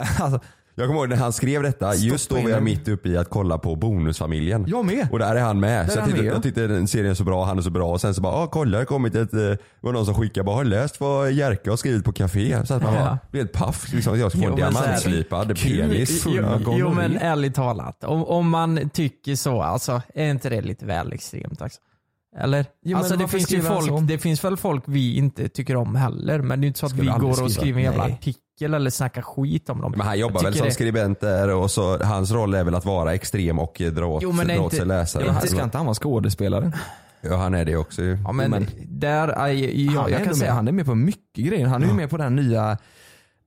Alltså, 0.20 0.40
Jag 0.74 0.86
kommer 0.86 1.00
ihåg 1.00 1.08
när 1.08 1.16
han 1.16 1.32
skrev 1.32 1.62
detta, 1.62 1.92
Stoppa 1.92 2.06
just 2.06 2.30
då 2.30 2.34
var 2.34 2.50
jag 2.50 2.62
mitt 2.62 2.88
uppe 2.88 3.08
i 3.08 3.16
att 3.16 3.30
kolla 3.30 3.58
på 3.58 3.76
Bonusfamiljen. 3.76 4.64
jag 4.68 4.84
med. 4.84 5.08
Och 5.12 5.18
där 5.18 5.36
är 5.36 5.40
han 5.40 5.60
med. 5.60 5.86
Där 5.86 5.92
så 5.92 5.98
jag 5.98 6.10
med, 6.10 6.18
ja. 6.18 6.24
jag 6.24 6.42
tyckte 6.42 6.66
den 6.66 6.88
serien 6.88 7.10
är 7.10 7.14
så 7.14 7.24
bra, 7.24 7.44
han 7.44 7.58
är 7.58 7.62
så 7.62 7.70
bra. 7.70 7.92
Och 7.92 8.00
sen 8.00 8.14
så 8.14 8.20
bara, 8.20 8.34
ah, 8.34 8.46
kolla 8.46 8.70
det 8.70 8.76
har 8.78 8.84
kommit 8.84 9.14
ett, 9.14 9.32
eh, 9.32 9.38
det 9.40 9.58
var 9.80 9.92
någon 9.92 10.06
som 10.06 10.14
skickade 10.14 10.44
bara, 10.44 10.56
har 10.56 10.64
läst 10.64 11.00
vad 11.00 11.32
Jerka 11.32 11.70
har 11.70 11.76
skrivit 11.76 12.04
på 12.04 12.12
café? 12.12 12.66
Så 12.66 12.74
att 12.74 12.82
man 12.82 12.94
bara, 12.94 13.18
blev 13.30 13.44
ett 13.44 13.52
paff. 13.52 13.92
Liksom, 13.92 14.18
jag 14.18 14.32
ska 14.32 14.40
få 14.40 14.46
en 14.46 14.56
diamantslipad 14.56 15.60
penis. 15.62 16.24
Jo, 16.26 16.74
jo 16.78 16.94
men 16.94 17.16
ärligt 17.16 17.54
talat, 17.54 18.04
om, 18.04 18.24
om 18.24 18.48
man 18.48 18.90
tycker 18.90 19.36
så, 19.36 19.62
alltså 19.62 20.02
är 20.14 20.30
inte 20.30 20.48
det 20.48 20.60
lite 20.60 20.86
väl 20.86 21.12
extremt? 21.12 21.62
Alltså? 21.62 21.80
Eller? 22.38 22.66
men 22.84 22.94
alltså 22.96 23.16
det 23.16 23.28
finns 23.28 23.52
ju 23.52 23.62
folk, 23.62 24.08
det 24.08 24.18
finns 24.18 24.44
väl 24.44 24.56
folk 24.56 24.82
vi 24.86 25.16
inte 25.16 25.48
tycker 25.48 25.76
om 25.76 25.94
heller, 25.96 26.38
men 26.42 26.60
det 26.60 26.64
är 26.64 26.68
inte 26.68 26.78
så 26.78 26.86
att 26.86 26.92
Skulle 26.92 27.12
vi 27.12 27.18
går 27.20 27.28
och 27.28 27.34
skriva. 27.36 27.50
skriver 27.50 27.78
en 27.78 27.84
jävla 27.84 28.04
Nej. 28.04 28.12
artikel 28.12 28.74
eller 28.74 28.90
snackar 28.90 29.22
skit 29.22 29.70
om 29.70 29.80
dem. 29.80 29.92
Men 29.96 30.06
han 30.06 30.18
jobbar 30.18 30.36
Jag 30.36 30.42
väl 30.42 30.54
som 30.54 30.66
det- 30.66 30.72
skribent 30.72 31.20
där 31.20 31.48
och 31.54 31.70
så 31.70 32.02
hans 32.04 32.30
roll 32.30 32.54
är 32.54 32.64
väl 32.64 32.74
att 32.74 32.84
vara 32.84 33.14
extrem 33.14 33.58
och 33.58 33.82
dra 33.94 34.06
åt, 34.06 34.22
Jo, 34.22 34.32
men 34.32 34.46
det 34.46 34.52
är 34.52 34.56
dra 34.56 34.64
åt 34.64 34.72
inte- 34.72 34.76
sig 34.76 34.86
läsare. 34.86 35.24
Ja, 35.26 35.32
men 35.32 35.42
ska 35.48 35.62
inte 35.64 35.76
han 35.76 35.86
vara 35.86 35.94
skådespelare? 35.94 36.72
Ja 37.20 37.36
han 37.36 37.54
är 37.54 37.64
det 37.64 37.76
också 37.76 38.02
ju. 38.02 38.18
Ja 38.24 38.32
men, 38.32 38.50
Men- 38.50 38.66
där, 38.88 39.28
ja, 39.28 39.34
han, 39.38 39.48
är 39.50 40.08
jag 40.10 40.18
kan 40.18 40.26
med, 40.26 40.36
säga. 40.36 40.52
han 40.52 40.68
är 40.68 40.72
med 40.72 40.86
på 40.86 40.94
mycket 40.94 41.44
grejer. 41.46 41.66
Han 41.66 41.82
är 41.82 41.86
ju 41.86 41.92
med 41.92 42.10
på 42.10 42.16
den 42.16 42.36
nya, 42.36 42.78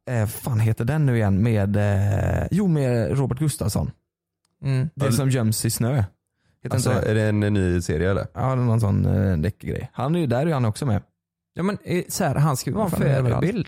eh, 0.10 0.26
fan 0.26 0.60
heter 0.60 0.86
den 0.86 1.06
nu 1.06 1.16
igen 1.18 1.44
med, 1.44 1.76
eh, 1.76 2.48
jo 2.52 2.68
med 2.68 3.18
Robert 3.18 3.40
Gustafsson. 3.40 3.92
Mm. 4.66 4.90
Det 4.96 5.12
som 5.12 5.30
göms 5.30 5.66
i 5.66 5.70
snö. 5.70 6.04
Heter 6.64 6.76
Alltså, 6.76 6.92
inte 6.94 7.06
det? 7.06 7.12
är 7.12 7.16
det 7.16 7.48
en 7.48 7.54
ny 7.54 7.82
serie 7.82 8.12
eller? 8.12 8.28
Ja, 8.34 8.42
det 8.42 8.46
är 8.52 8.56
någon 8.56 8.80
sån 8.80 9.06
eh, 9.06 9.38
deckargrej. 9.38 9.90
Han 9.94 10.16
är 10.16 10.20
ju 10.20 10.28
där 10.28 10.48
är 10.48 10.54
han 10.54 10.66
också 10.66 10.86
med. 10.86 11.02
Ja, 11.54 11.64
men, 11.64 11.78
eh, 11.84 12.04
så 12.08 12.24
här, 12.24 12.36
han 12.36 12.58
ska 12.58 12.70
ju 12.70 12.76
vara 12.76 12.86
en 12.86 12.92
förebild. 12.92 13.68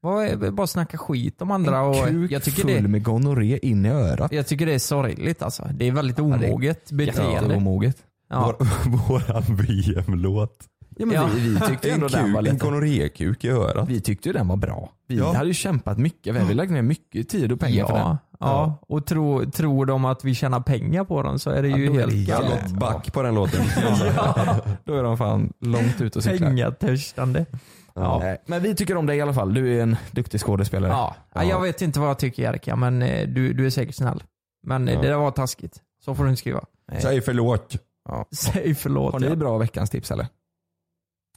Vad 0.00 0.24
är- 0.24 0.50
Bara 0.50 0.66
snacka 0.66 0.98
skit 0.98 1.42
om 1.42 1.50
andra. 1.50 1.82
Och 1.82 2.08
Kuk 2.08 2.30
jag, 2.30 2.42
tycker 2.42 2.62
full 2.62 2.82
det, 2.82 2.88
med 2.88 3.02
gonorré 3.02 3.58
in 3.62 3.86
i 3.86 3.88
örat. 3.90 4.32
jag 4.32 4.46
tycker 4.46 4.66
det 4.66 4.74
är 4.74 4.78
sorgligt 4.78 5.42
alltså. 5.42 5.68
Det 5.74 5.88
är 5.88 5.92
väldigt 5.92 6.18
omoget 6.18 6.90
beteende. 6.92 7.32
Jätteomoget. 7.32 7.96
Ja. 8.30 8.56
Vår, 8.58 8.66
våran 9.08 9.42
VM-låt. 9.48 10.58
Ja, 10.98 11.06
men 11.06 11.14
Ja. 11.14 11.28
Vi, 11.34 11.40
vi 11.48 11.60
tyckte 11.60 11.90
ändå 11.90 12.08
den 12.08 12.32
var 12.32 12.42
lite... 12.42 12.56
gonorrékuk 12.56 13.44
i 13.44 13.48
örat. 13.50 13.88
Vi 13.88 14.00
tyckte 14.00 14.28
ju 14.28 14.32
den 14.32 14.48
var 14.48 14.56
bra. 14.56 14.92
Vi 15.08 15.16
Ja. 15.18 15.32
hade 15.32 15.46
ju 15.46 15.54
kämpat 15.54 15.98
mycket. 15.98 16.34
Vi 16.34 16.38
hade 16.38 16.54
lagt 16.54 16.70
ner 16.72 16.82
mycket 16.82 17.28
tid 17.28 17.52
och 17.52 17.60
pengar 17.60 17.86
för 17.86 17.92
den. 17.94 18.02
Ja, 18.02 18.18
ja. 18.40 18.78
och 18.88 19.06
tro, 19.06 19.50
tror 19.50 19.86
de 19.86 20.04
att 20.04 20.24
vi 20.24 20.34
tjänar 20.34 20.60
pengar 20.60 21.04
på 21.04 21.22
den 21.22 21.38
så 21.38 21.50
är 21.50 21.62
det 21.62 21.68
ju 21.68 21.84
Ja, 21.86 21.92
helt 21.92 22.28
galet. 22.28 22.62
gått 22.62 22.72
back 22.80 23.12
på 23.12 23.22
den 23.22 23.34
låten. 23.34 23.60
Då 24.84 24.94
är 24.94 25.02
de 25.02 25.18
fan 25.18 25.52
långt 25.60 26.00
ut 26.00 26.16
och 26.16 26.22
cyklar. 26.22 26.46
Pengatörstande. 26.48 27.46
Ja. 27.94 28.18
Nej, 28.22 28.42
Men 28.46 28.62
vi 28.62 28.74
tycker 28.74 28.96
om 28.96 29.06
dig 29.06 29.16
i 29.18 29.20
alla 29.20 29.34
fall. 29.34 29.54
Du 29.54 29.78
är 29.78 29.82
en 29.82 29.96
duktig 30.10 30.40
skådespelare. 30.40 30.92
Ja. 30.92 31.16
ja. 31.34 31.44
Jag 31.44 31.60
vet 31.62 31.82
inte 31.82 32.00
vad 32.00 32.08
jag 32.08 32.18
tycker 32.18 32.42
Jerka, 32.42 32.76
men 32.76 33.02
eh, 33.02 33.28
du, 33.28 33.52
du 33.52 33.66
är 33.66 33.70
säkert 33.70 33.94
snäll. 33.94 34.22
Men 34.66 34.88
eh, 34.88 34.94
Ja. 34.94 35.00
det 35.00 35.08
där 35.08 35.16
var 35.16 35.30
taskigt. 35.30 35.80
Så 36.04 36.14
får 36.14 36.24
du 36.24 36.30
inte 36.30 36.40
skriva. 36.40 36.64
Säg 37.00 37.20
förlåt. 37.20 37.76
Säg 38.34 38.74
förlåt. 38.74 39.12
Har 39.12 39.20
ni 39.20 39.26
ja. 39.26 39.34
bra 39.36 39.58
veckans 39.58 39.90
tips 39.90 40.10
eller? 40.10 40.26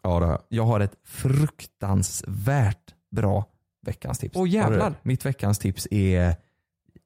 Ja 0.04 0.20
det 0.20 0.26
har 0.26 0.42
jag. 0.50 0.64
Har 0.64 0.80
ett 0.80 0.96
fruktansvärt 1.04 2.94
bra 3.12 3.46
veckans 3.86 4.20
tips. 4.20 4.36
Åh 4.38 4.50
jävlar. 4.50 4.94
Mitt 5.04 5.26
veckans 5.26 5.60
tips 5.60 5.88
är 5.92 6.36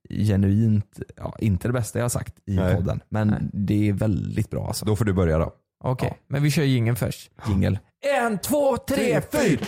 genuint, 0.10 1.00
ja, 1.18 1.36
inte 1.40 1.68
det 1.68 1.74
bästa 1.74 2.00
jag 2.00 2.04
har 2.04 2.10
sagt 2.10 2.36
i 2.46 2.56
Nej. 2.56 2.76
podden. 2.76 3.00
Men 3.10 3.28
Nej. 3.28 3.40
det 3.54 3.90
är 3.90 3.94
väldigt 3.94 4.50
bra 4.50 4.68
alltså. 4.68 4.86
Då 4.86 4.96
får 4.96 5.06
du 5.06 5.14
börja 5.14 5.38
då. 5.38 5.54
Okej, 5.84 6.20
men 6.28 6.44
vi 6.44 6.52
kör 6.52 6.64
jingeln 6.64 6.96
först. 6.96 7.32
Jingel. 7.48 7.80
En, 8.22 8.38
två, 8.38 8.78
tre, 8.78 9.22
fyra! 9.32 9.66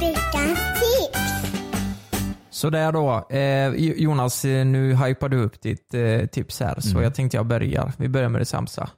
Veckans 0.00 0.58
tips. 0.80 1.20
Sådär 2.50 2.92
då. 2.92 3.26
Eh, 3.36 3.68
Jonas, 4.02 4.44
eh, 4.44 4.66
nu 4.66 4.94
hypar 4.94 5.28
du 5.28 5.36
upp 5.36 5.60
ditt 5.60 5.94
eh, 5.94 6.26
tips 6.26 6.60
här, 6.60 6.80
så 6.80 7.02
jag 7.02 7.14
tänkte 7.14 7.36
jag 7.36 7.46
börjar. 7.46 7.92
Vi 7.98 8.08
börjar 8.08 8.28
med 8.28 8.40
det 8.40 8.44
sämsta. 8.44 8.90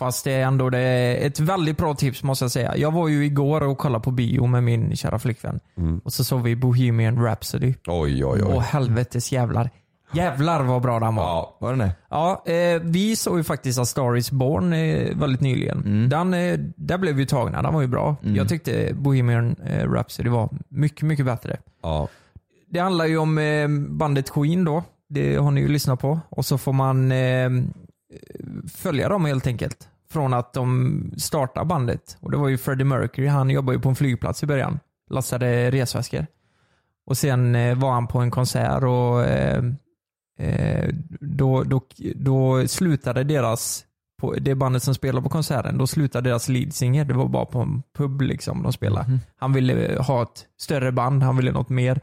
Fast 0.00 0.24
det 0.24 0.32
är 0.32 0.42
ändå 0.42 0.70
det 0.70 0.78
är 0.78 1.26
ett 1.26 1.40
väldigt 1.40 1.76
bra 1.76 1.94
tips 1.94 2.22
måste 2.22 2.44
jag 2.44 2.52
säga. 2.52 2.76
Jag 2.76 2.90
var 2.90 3.08
ju 3.08 3.24
igår 3.24 3.60
och 3.60 3.78
kollade 3.78 4.04
på 4.04 4.10
bio 4.10 4.46
med 4.46 4.62
min 4.62 4.96
kära 4.96 5.18
flickvän. 5.18 5.60
Och 6.04 6.12
så 6.12 6.24
såg 6.24 6.42
vi 6.42 6.56
Bohemian 6.56 7.24
Rhapsody. 7.24 7.74
Oj 7.86 8.24
oj 8.24 8.42
oj. 8.42 8.42
Åh 8.44 8.60
helvetes 8.60 9.32
jävlar. 9.32 9.70
Jävlar 10.12 10.62
vad 10.62 10.82
bra 10.82 11.00
den 11.00 11.14
var. 11.14 11.24
Ja. 11.24 11.56
Var 11.60 11.70
den 11.70 11.78
det? 11.78 11.92
Ja, 12.10 12.42
eh, 12.46 12.80
vi 12.82 13.16
såg 13.16 13.38
ju 13.38 13.44
faktiskt 13.44 13.78
A 13.78 13.84
Star 13.84 14.16
Is 14.16 14.30
Born 14.30 14.72
eh, 14.72 15.16
väldigt 15.16 15.40
nyligen. 15.40 16.08
Den, 16.08 16.34
eh, 16.34 16.58
där 16.76 16.98
blev 16.98 17.14
vi 17.14 17.26
tagna, 17.26 17.62
den 17.62 17.74
var 17.74 17.80
ju 17.80 17.86
bra. 17.86 18.16
Jag 18.22 18.48
tyckte 18.48 18.90
Bohemian 18.94 19.56
eh, 19.66 19.90
Rhapsody 19.92 20.28
var 20.28 20.48
mycket, 20.68 21.02
mycket 21.02 21.26
bättre. 21.26 21.56
Ja. 21.82 22.08
Det 22.70 22.78
handlar 22.78 23.06
ju 23.06 23.18
om 23.18 23.38
eh, 23.38 23.68
bandet 23.88 24.30
Queen 24.30 24.64
då. 24.64 24.82
Det 25.08 25.36
har 25.36 25.50
ni 25.50 25.60
ju 25.60 25.68
lyssnat 25.68 26.00
på. 26.00 26.20
Och 26.28 26.44
så 26.44 26.58
får 26.58 26.72
man 26.72 27.12
eh, 27.12 27.50
följa 28.74 29.08
dem 29.08 29.24
helt 29.24 29.46
enkelt. 29.46 29.88
Från 30.10 30.34
att 30.34 30.52
de 30.52 31.12
startar 31.16 31.64
bandet. 31.64 32.18
Och 32.20 32.30
det 32.30 32.36
var 32.36 32.48
ju 32.48 32.58
Freddie 32.58 32.84
Mercury, 32.84 33.28
han 33.28 33.50
jobbade 33.50 33.76
ju 33.76 33.82
på 33.82 33.88
en 33.88 33.96
flygplats 33.96 34.42
i 34.42 34.46
början. 34.46 34.78
Lastade 35.10 35.70
resväskor. 35.70 36.26
Och 37.06 37.18
sen 37.18 37.54
eh, 37.54 37.78
var 37.78 37.92
han 37.92 38.06
på 38.06 38.18
en 38.18 38.30
konsert 38.30 38.82
och 38.82 39.24
eh, 39.24 39.64
eh, 40.38 40.88
då, 41.20 41.62
då, 41.62 41.80
då 42.14 42.68
slutade 42.68 43.24
deras, 43.24 43.84
på, 44.20 44.34
det 44.34 44.54
bandet 44.54 44.82
som 44.82 44.94
spelade 44.94 45.22
på 45.22 45.28
konserten, 45.28 45.78
då 45.78 45.86
slutade 45.86 46.30
deras 46.30 46.48
leadsinger. 46.48 47.04
Det 47.04 47.14
var 47.14 47.28
bara 47.28 47.44
på 47.44 47.58
en 47.58 47.82
pub 47.96 48.20
liksom 48.20 48.62
de 48.62 48.72
spelade. 48.72 49.18
Han 49.36 49.52
ville 49.52 50.02
ha 50.02 50.22
ett 50.22 50.46
större 50.60 50.92
band, 50.92 51.22
han 51.22 51.36
ville 51.36 51.52
något 51.52 51.68
mer. 51.68 52.00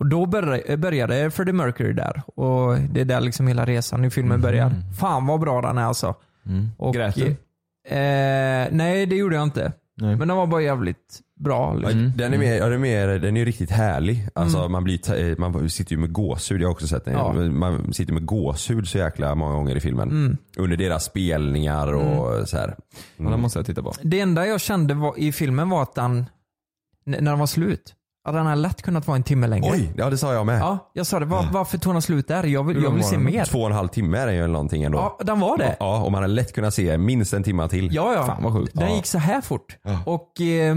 Och 0.00 0.06
då 0.06 0.26
började, 0.26 0.76
började 0.76 1.30
Freddie 1.30 1.52
Mercury 1.52 1.92
där 1.92 2.22
och 2.26 2.78
det 2.78 3.00
är 3.00 3.04
där 3.04 3.20
liksom 3.20 3.46
hela 3.46 3.64
resan 3.64 4.04
i 4.04 4.10
filmen 4.10 4.40
börjar. 4.40 4.72
Fan 5.00 5.26
vad 5.26 5.40
bra 5.40 5.60
den 5.60 5.78
är 5.78 5.84
alltså. 5.84 6.14
Och, 6.76 6.94
Grät 6.94 7.14
du? 7.14 7.26
Eh, 7.88 8.68
nej 8.70 9.06
det 9.06 9.16
gjorde 9.16 9.34
jag 9.34 9.42
inte. 9.42 9.72
Nej. 9.96 10.16
Men 10.16 10.28
den 10.28 10.36
var 10.36 10.46
bara 10.46 10.62
jävligt 10.62 11.20
bra. 11.40 11.74
Liksom. 11.74 12.12
Den 12.16 12.34
är 12.34 12.38
mer, 12.38 12.54
ja, 12.54 12.64
den 12.64 12.72
är 12.72 12.78
mer, 12.78 13.08
den 13.08 13.36
är 13.36 13.40
ju 13.40 13.46
riktigt 13.46 13.70
härlig. 13.70 14.28
Alltså 14.34 14.68
man, 14.68 14.84
blir, 14.84 15.30
eh, 15.30 15.38
man 15.38 15.70
sitter 15.70 15.92
ju 15.92 15.98
med 15.98 16.12
gåshud, 16.12 16.60
jag 16.60 16.68
har 16.68 16.72
också 16.72 16.86
sett 16.86 17.04
den. 17.04 17.14
Ja. 17.14 17.32
Man 17.32 17.92
sitter 17.92 18.12
med 18.12 18.26
gåshud 18.26 18.88
så 18.88 18.98
jäkla 18.98 19.34
många 19.34 19.54
gånger 19.54 19.76
i 19.76 19.80
filmen. 19.80 20.38
Under 20.56 20.76
deras 20.76 21.04
spelningar 21.04 21.92
och 21.92 22.48
så 22.48 22.56
här. 22.56 22.76
Den 23.16 23.40
måste 23.40 23.58
jag 23.58 23.66
titta 23.66 23.82
på. 23.82 23.92
Det 24.02 24.20
enda 24.20 24.46
jag 24.46 24.60
kände 24.60 24.94
var, 24.94 25.18
i 25.18 25.32
filmen 25.32 25.68
var 25.68 25.82
att 25.82 25.94
den, 25.94 26.24
när 27.04 27.20
den 27.20 27.38
var 27.38 27.46
slut, 27.46 27.94
hade 28.24 28.54
lätt 28.54 28.82
kunnat 28.82 29.06
vara 29.06 29.16
en 29.16 29.22
timme 29.22 29.46
längre. 29.46 29.70
Oj, 29.72 29.92
ja 29.96 30.10
det 30.10 30.18
sa 30.18 30.32
jag 30.34 30.46
med. 30.46 30.60
Ja, 30.60 30.90
jag 30.92 31.06
sa 31.06 31.18
det. 31.20 31.26
Var, 31.26 31.48
varför 31.52 31.78
tog 31.78 31.94
den 31.94 32.02
slut 32.02 32.28
där? 32.28 32.44
Jag 32.44 32.64
vill, 32.64 32.82
jag 32.82 32.90
vill 32.90 33.04
se 33.04 33.18
mer. 33.18 33.44
Två 33.44 33.58
och 33.60 33.66
en 33.66 33.72
halv 33.72 33.88
timme 33.88 34.18
är 34.18 34.26
den 34.26 34.34
ju 34.34 34.40
eller 34.44 34.52
någonting 34.52 34.82
ändå. 34.82 34.98
Ja, 34.98 35.24
den 35.24 35.40
var 35.40 35.58
det. 35.58 35.76
Ja, 35.80 36.02
och 36.04 36.12
man 36.12 36.22
har 36.22 36.28
lätt 36.28 36.52
kunnat 36.54 36.74
se 36.74 36.98
minst 36.98 37.32
en 37.32 37.42
timme 37.42 37.68
till. 37.68 37.94
Ja, 37.94 38.14
ja. 38.14 38.26
Fan, 38.26 38.42
vad 38.42 38.52
sjukt. 38.52 38.72
Den 38.74 38.94
gick 38.94 39.06
så 39.06 39.18
här 39.18 39.40
fort. 39.40 39.76
Och, 40.06 40.40
eh, 40.40 40.76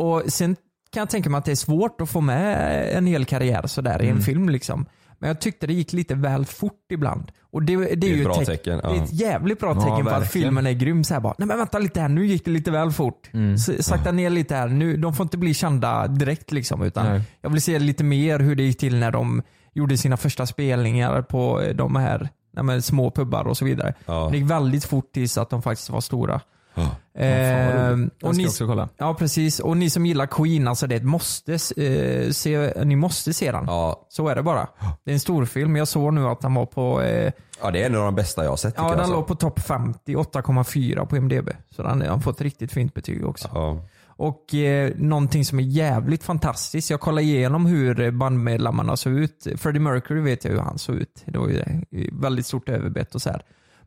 och 0.00 0.22
sen 0.26 0.56
kan 0.92 1.00
jag 1.00 1.10
tänka 1.10 1.30
mig 1.30 1.38
att 1.38 1.44
det 1.44 1.50
är 1.52 1.56
svårt 1.56 2.00
att 2.00 2.10
få 2.10 2.20
med 2.20 2.84
en 2.96 3.06
hel 3.06 3.24
karriär 3.24 3.66
sådär 3.66 4.02
i 4.02 4.04
Mm. 4.04 4.16
en 4.16 4.22
film. 4.22 4.48
Liksom. 4.48 4.86
Men 5.20 5.28
jag 5.28 5.40
tyckte 5.40 5.66
det 5.66 5.72
gick 5.72 5.92
lite 5.92 6.14
väl 6.14 6.44
fort 6.44 6.84
ibland. 6.92 7.32
Och 7.52 7.62
det, 7.62 7.76
det, 7.76 8.06
är 8.06 8.12
är 8.12 8.16
ju 8.16 8.22
ett 8.22 8.28
teck- 8.28 8.44
tecken, 8.46 8.78
Det 8.78 8.88
är 8.88 8.94
ja. 8.94 9.04
ett 9.04 9.12
jävligt 9.12 9.60
bra 9.60 9.74
Ja, 9.74 9.80
tecken 9.80 10.04
på 10.04 10.10
att 10.10 10.30
filmen 10.32 10.66
är 10.66 10.72
grym. 10.72 11.04
Så 11.04 11.14
här 11.14 11.20
bara, 11.20 11.34
nej 11.38 11.48
men 11.48 11.58
vänta 11.58 11.78
lite 11.78 12.00
här, 12.00 12.08
nu 12.08 12.26
gick 12.26 12.44
det 12.44 12.50
lite 12.50 12.70
väl 12.70 12.90
fort. 12.92 13.30
S- 13.54 13.86
Sakta 13.86 14.12
ner 14.12 14.30
lite 14.30 14.54
här. 14.54 14.68
Nu, 14.68 14.96
de 14.96 15.14
får 15.14 15.24
inte 15.24 15.38
bli 15.38 15.54
kända 15.54 16.06
direkt 16.06 16.52
liksom. 16.52 16.82
Utan 16.82 17.06
Nej. 17.06 17.22
jag 17.40 17.50
vill 17.50 17.62
se 17.62 17.78
lite 17.78 18.04
mer 18.04 18.38
hur 18.38 18.56
det 18.56 18.62
gick 18.62 18.78
till 18.78 18.96
när 18.96 19.10
de 19.10 19.42
gjorde 19.72 19.96
sina 19.98 20.16
första 20.16 20.46
spelningar 20.46 21.22
på 21.22 21.60
eh, 21.60 21.74
de 21.74 21.96
här 21.96 22.28
nej 22.52 22.64
men, 22.64 22.82
små 22.82 23.10
pubbar 23.10 23.44
och 23.44 23.56
så 23.56 23.64
vidare. 23.64 23.94
Ja. 24.06 24.28
Det 24.32 24.38
gick 24.38 24.50
väldigt 24.50 24.84
fort 24.84 25.12
tills 25.12 25.38
att 25.38 25.50
de 25.50 25.62
faktiskt 25.62 25.90
var 25.90 26.00
stora. 26.00 26.40
Ja. 26.80 27.20
Eh, 27.20 27.92
och 28.22 28.36
ni, 28.36 28.46
också 28.46 28.66
kolla. 28.66 28.88
ja 28.96 29.14
precis, 29.14 29.60
och 29.60 29.76
ni 29.76 29.90
som 29.90 30.06
gillar 30.06 30.26
Queen, 30.26 30.68
alltså 30.68 30.86
det 30.86 30.94
är 30.94 30.96
ett 30.96 31.04
måste, 31.04 31.52
eh, 31.52 32.30
se, 32.30 32.84
ni 32.84 32.96
måste 32.96 33.32
se 33.32 33.52
den. 33.52 33.64
Ja. 33.66 34.06
Så 34.08 34.28
är 34.28 34.36
det 34.36 34.42
bara. 34.42 34.68
Det 35.04 35.10
är 35.10 35.14
en 35.14 35.20
stor 35.20 35.44
film. 35.44 35.76
Jag 35.76 35.88
såg 35.88 36.14
nu 36.14 36.26
att 36.26 36.40
den 36.40 36.54
var 36.54 36.66
på, 36.66 37.02
eh, 37.02 37.32
ja, 37.62 37.70
det 37.70 37.82
är 37.82 37.86
en 37.86 37.96
av 37.96 38.04
de 38.04 38.14
bästa 38.14 38.42
jag 38.42 38.50
har 38.50 38.56
sett 38.56 38.74
ja 38.76 38.90
den 38.90 38.98
alltså. 38.98 39.14
låg 39.14 39.26
på 39.26 39.34
topp 39.34 39.60
50, 39.60 40.16
8,4 40.16 41.06
på 41.06 41.16
MDB. 41.16 41.48
Så 41.76 41.82
den 41.82 42.00
har 42.00 42.18
fått 42.18 42.40
riktigt 42.40 42.72
fint 42.72 42.94
betyg 42.94 43.26
också. 43.26 43.48
Ja. 43.54 43.82
Och 44.06 44.54
eh, 44.54 44.92
någonting 44.96 45.44
som 45.44 45.58
är 45.58 45.62
jävligt 45.62 46.24
fantastiskt, 46.24 46.90
jag 46.90 47.00
kollade 47.00 47.22
igenom 47.22 47.66
hur 47.66 48.10
bandmedlemmarna 48.10 48.96
såg 48.96 49.12
ut. 49.12 49.46
Freddie 49.56 49.80
Mercury 49.80 50.20
vet 50.20 50.44
jag 50.44 50.52
hur 50.52 50.60
han 50.60 50.78
såg 50.78 50.96
ut. 50.96 51.22
Det 51.24 51.38
var 51.38 51.48
ju 51.48 51.56
det. 51.56 51.82
väldigt 52.12 52.46
stort 52.46 52.68
överbett 52.68 53.14
och 53.14 53.22
så 53.22 53.30
här. 53.30 53.42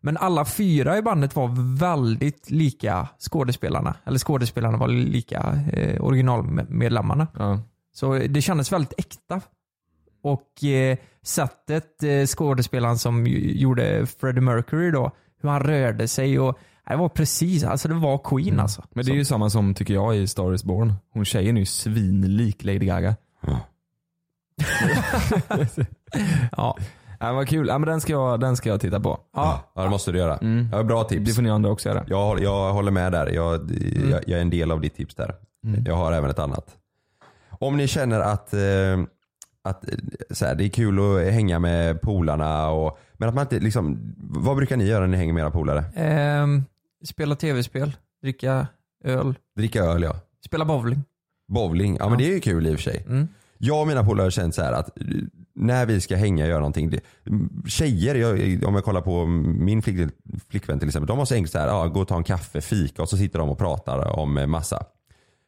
Men 0.05 0.17
alla 0.17 0.45
fyra 0.45 0.97
i 0.97 1.01
bandet 1.01 1.35
var 1.35 1.77
väldigt 1.77 2.51
lika 2.51 3.07
skådespelarna. 3.19 3.95
Eller 4.05 4.19
skådespelarna 4.19 4.77
var 4.77 4.87
lika 4.87 5.59
eh, 5.73 6.03
originalmedlemmarna. 6.03 7.27
Ja. 7.37 7.59
Så 7.93 8.13
det 8.13 8.41
kändes 8.41 8.71
väldigt 8.71 8.93
äkta. 8.97 9.41
Och 10.23 10.63
eh, 10.63 10.97
sättet 11.21 12.03
eh, 12.03 12.25
skådespelaren 12.25 12.97
som 12.97 13.27
gjorde 13.27 14.05
Freddie 14.05 14.41
Mercury 14.41 14.91
då, 14.91 15.11
hur 15.41 15.49
han 15.49 15.59
rörde 15.59 16.07
sig 16.07 16.39
och 16.39 16.59
det 16.87 16.95
var 16.95 17.09
precis, 17.09 17.63
alltså 17.63 17.87
det 17.87 17.93
var 17.93 18.17
Queen 18.17 18.59
alltså. 18.59 18.83
Men 18.91 19.05
det 19.05 19.11
är 19.11 19.15
ju 19.15 19.25
samma 19.25 19.49
som 19.49 19.73
tycker 19.73 19.93
jag 19.93 20.17
i 20.17 20.27
Star 20.27 20.53
is 20.53 20.63
Born. 20.63 20.93
Hon 21.13 21.25
tjejen 21.25 21.57
är 21.57 21.59
ju 21.59 21.65
svinlik 21.65 22.63
Lady 22.63 22.85
Gaga. 22.85 23.15
Ja. 26.57 26.77
Ja, 27.23 27.33
vad 27.33 27.47
kul. 27.47 27.67
Ja, 27.67 27.77
men 27.77 27.89
den, 27.89 28.01
ska 28.01 28.11
jag, 28.13 28.39
den 28.39 28.55
ska 28.57 28.69
jag 28.69 28.81
titta 28.81 28.99
på. 28.99 29.19
Ja. 29.35 29.71
ja, 29.75 29.83
det 29.83 29.89
måste 29.89 30.11
du 30.11 30.17
göra. 30.17 30.37
Mm. 30.37 30.67
Ja, 30.71 30.83
bra 30.83 31.03
Det 31.03 31.09
tips. 31.09 31.35
får 31.35 31.41
ni 31.41 31.49
andra 31.49 31.69
också 31.71 31.89
göra. 31.89 32.03
Jag, 32.07 32.25
håller- 32.25 32.43
jag 32.43 32.73
håller 32.73 32.91
med 32.91 33.11
där. 33.11 33.27
Jag, 33.27 33.55
Mm. 33.55 34.09
jag, 34.11 34.21
jag 34.27 34.37
är 34.37 34.41
en 34.41 34.49
del 34.49 34.71
av 34.71 34.81
ditt 34.81 34.95
tips 34.95 35.15
där. 35.15 35.35
Jag 35.85 35.95
har 35.95 36.11
även 36.11 36.29
ett 36.29 36.39
annat. 36.39 36.77
Om 37.49 37.77
ni 37.77 37.87
känner 37.87 38.19
att, 38.19 38.53
eh, 38.53 38.59
att 39.63 39.89
eh, 39.89 39.95
så 40.31 40.45
här, 40.45 40.55
det 40.55 40.63
är 40.65 40.69
kul 40.69 40.99
att 40.99 41.33
hänga 41.33 41.59
med 41.59 42.01
polarna 42.01 42.69
och 42.69 42.97
men 43.13 43.29
att 43.29 43.35
man 43.35 43.41
inte 43.41 43.59
liksom, 43.59 44.13
vad 44.17 44.55
brukar 44.57 44.77
ni 44.77 44.85
göra 44.85 44.99
när 44.99 45.07
ni 45.07 45.17
hänger 45.17 45.33
med 45.33 45.41
era 45.41 45.51
polare? 45.51 45.83
Ehm, 45.95 46.63
spela 47.05 47.35
tv-spel, 47.35 47.95
dricka 48.21 48.67
öl, 49.03 49.35
Dricka 49.55 49.83
öl 49.83 50.03
ja. 50.03 50.15
spela 50.45 50.65
bowling. 50.65 51.03
Bowling, 51.47 51.97
ja, 51.99 52.09
men 52.09 52.17
det 52.17 52.23
är 52.29 52.33
ju 52.33 52.39
kul 52.39 52.67
i 52.67 52.69
och 52.69 52.75
för 52.75 52.83
sig. 52.91 53.03
Mm. 53.07 53.27
Jag 53.57 53.81
och 53.81 53.87
mina 53.87 54.03
polare 54.03 54.25
har 54.25 54.31
känt 54.31 54.55
så 54.55 54.61
här 54.61 54.73
att 54.73 54.89
när 55.55 55.85
vi 55.85 56.01
ska 56.01 56.15
hänga 56.15 56.43
och 56.43 56.49
göra 56.49 56.59
någonting. 56.59 56.89
Det, 56.89 57.01
tjejer, 57.67 58.15
jag, 58.15 58.63
om 58.67 58.75
jag 58.75 58.83
kollar 58.83 59.01
på 59.01 59.25
min 59.25 59.81
flick, 59.81 60.09
flickvän 60.49 60.79
till 60.79 60.87
exempel. 60.87 61.07
De 61.07 61.17
har 61.17 61.25
så 61.25 61.33
enkelt 61.33 61.51
så 61.51 61.59
här, 61.59 61.67
ah, 61.67 61.87
gå 61.87 62.01
och 62.01 62.07
ta 62.07 62.17
en 62.17 62.23
kaffe, 62.23 62.61
fika 62.61 63.01
och 63.01 63.09
så 63.09 63.17
sitter 63.17 63.39
de 63.39 63.49
och 63.49 63.57
pratar 63.57 64.19
om 64.19 64.37
eh, 64.37 64.47
massa. 64.47 64.85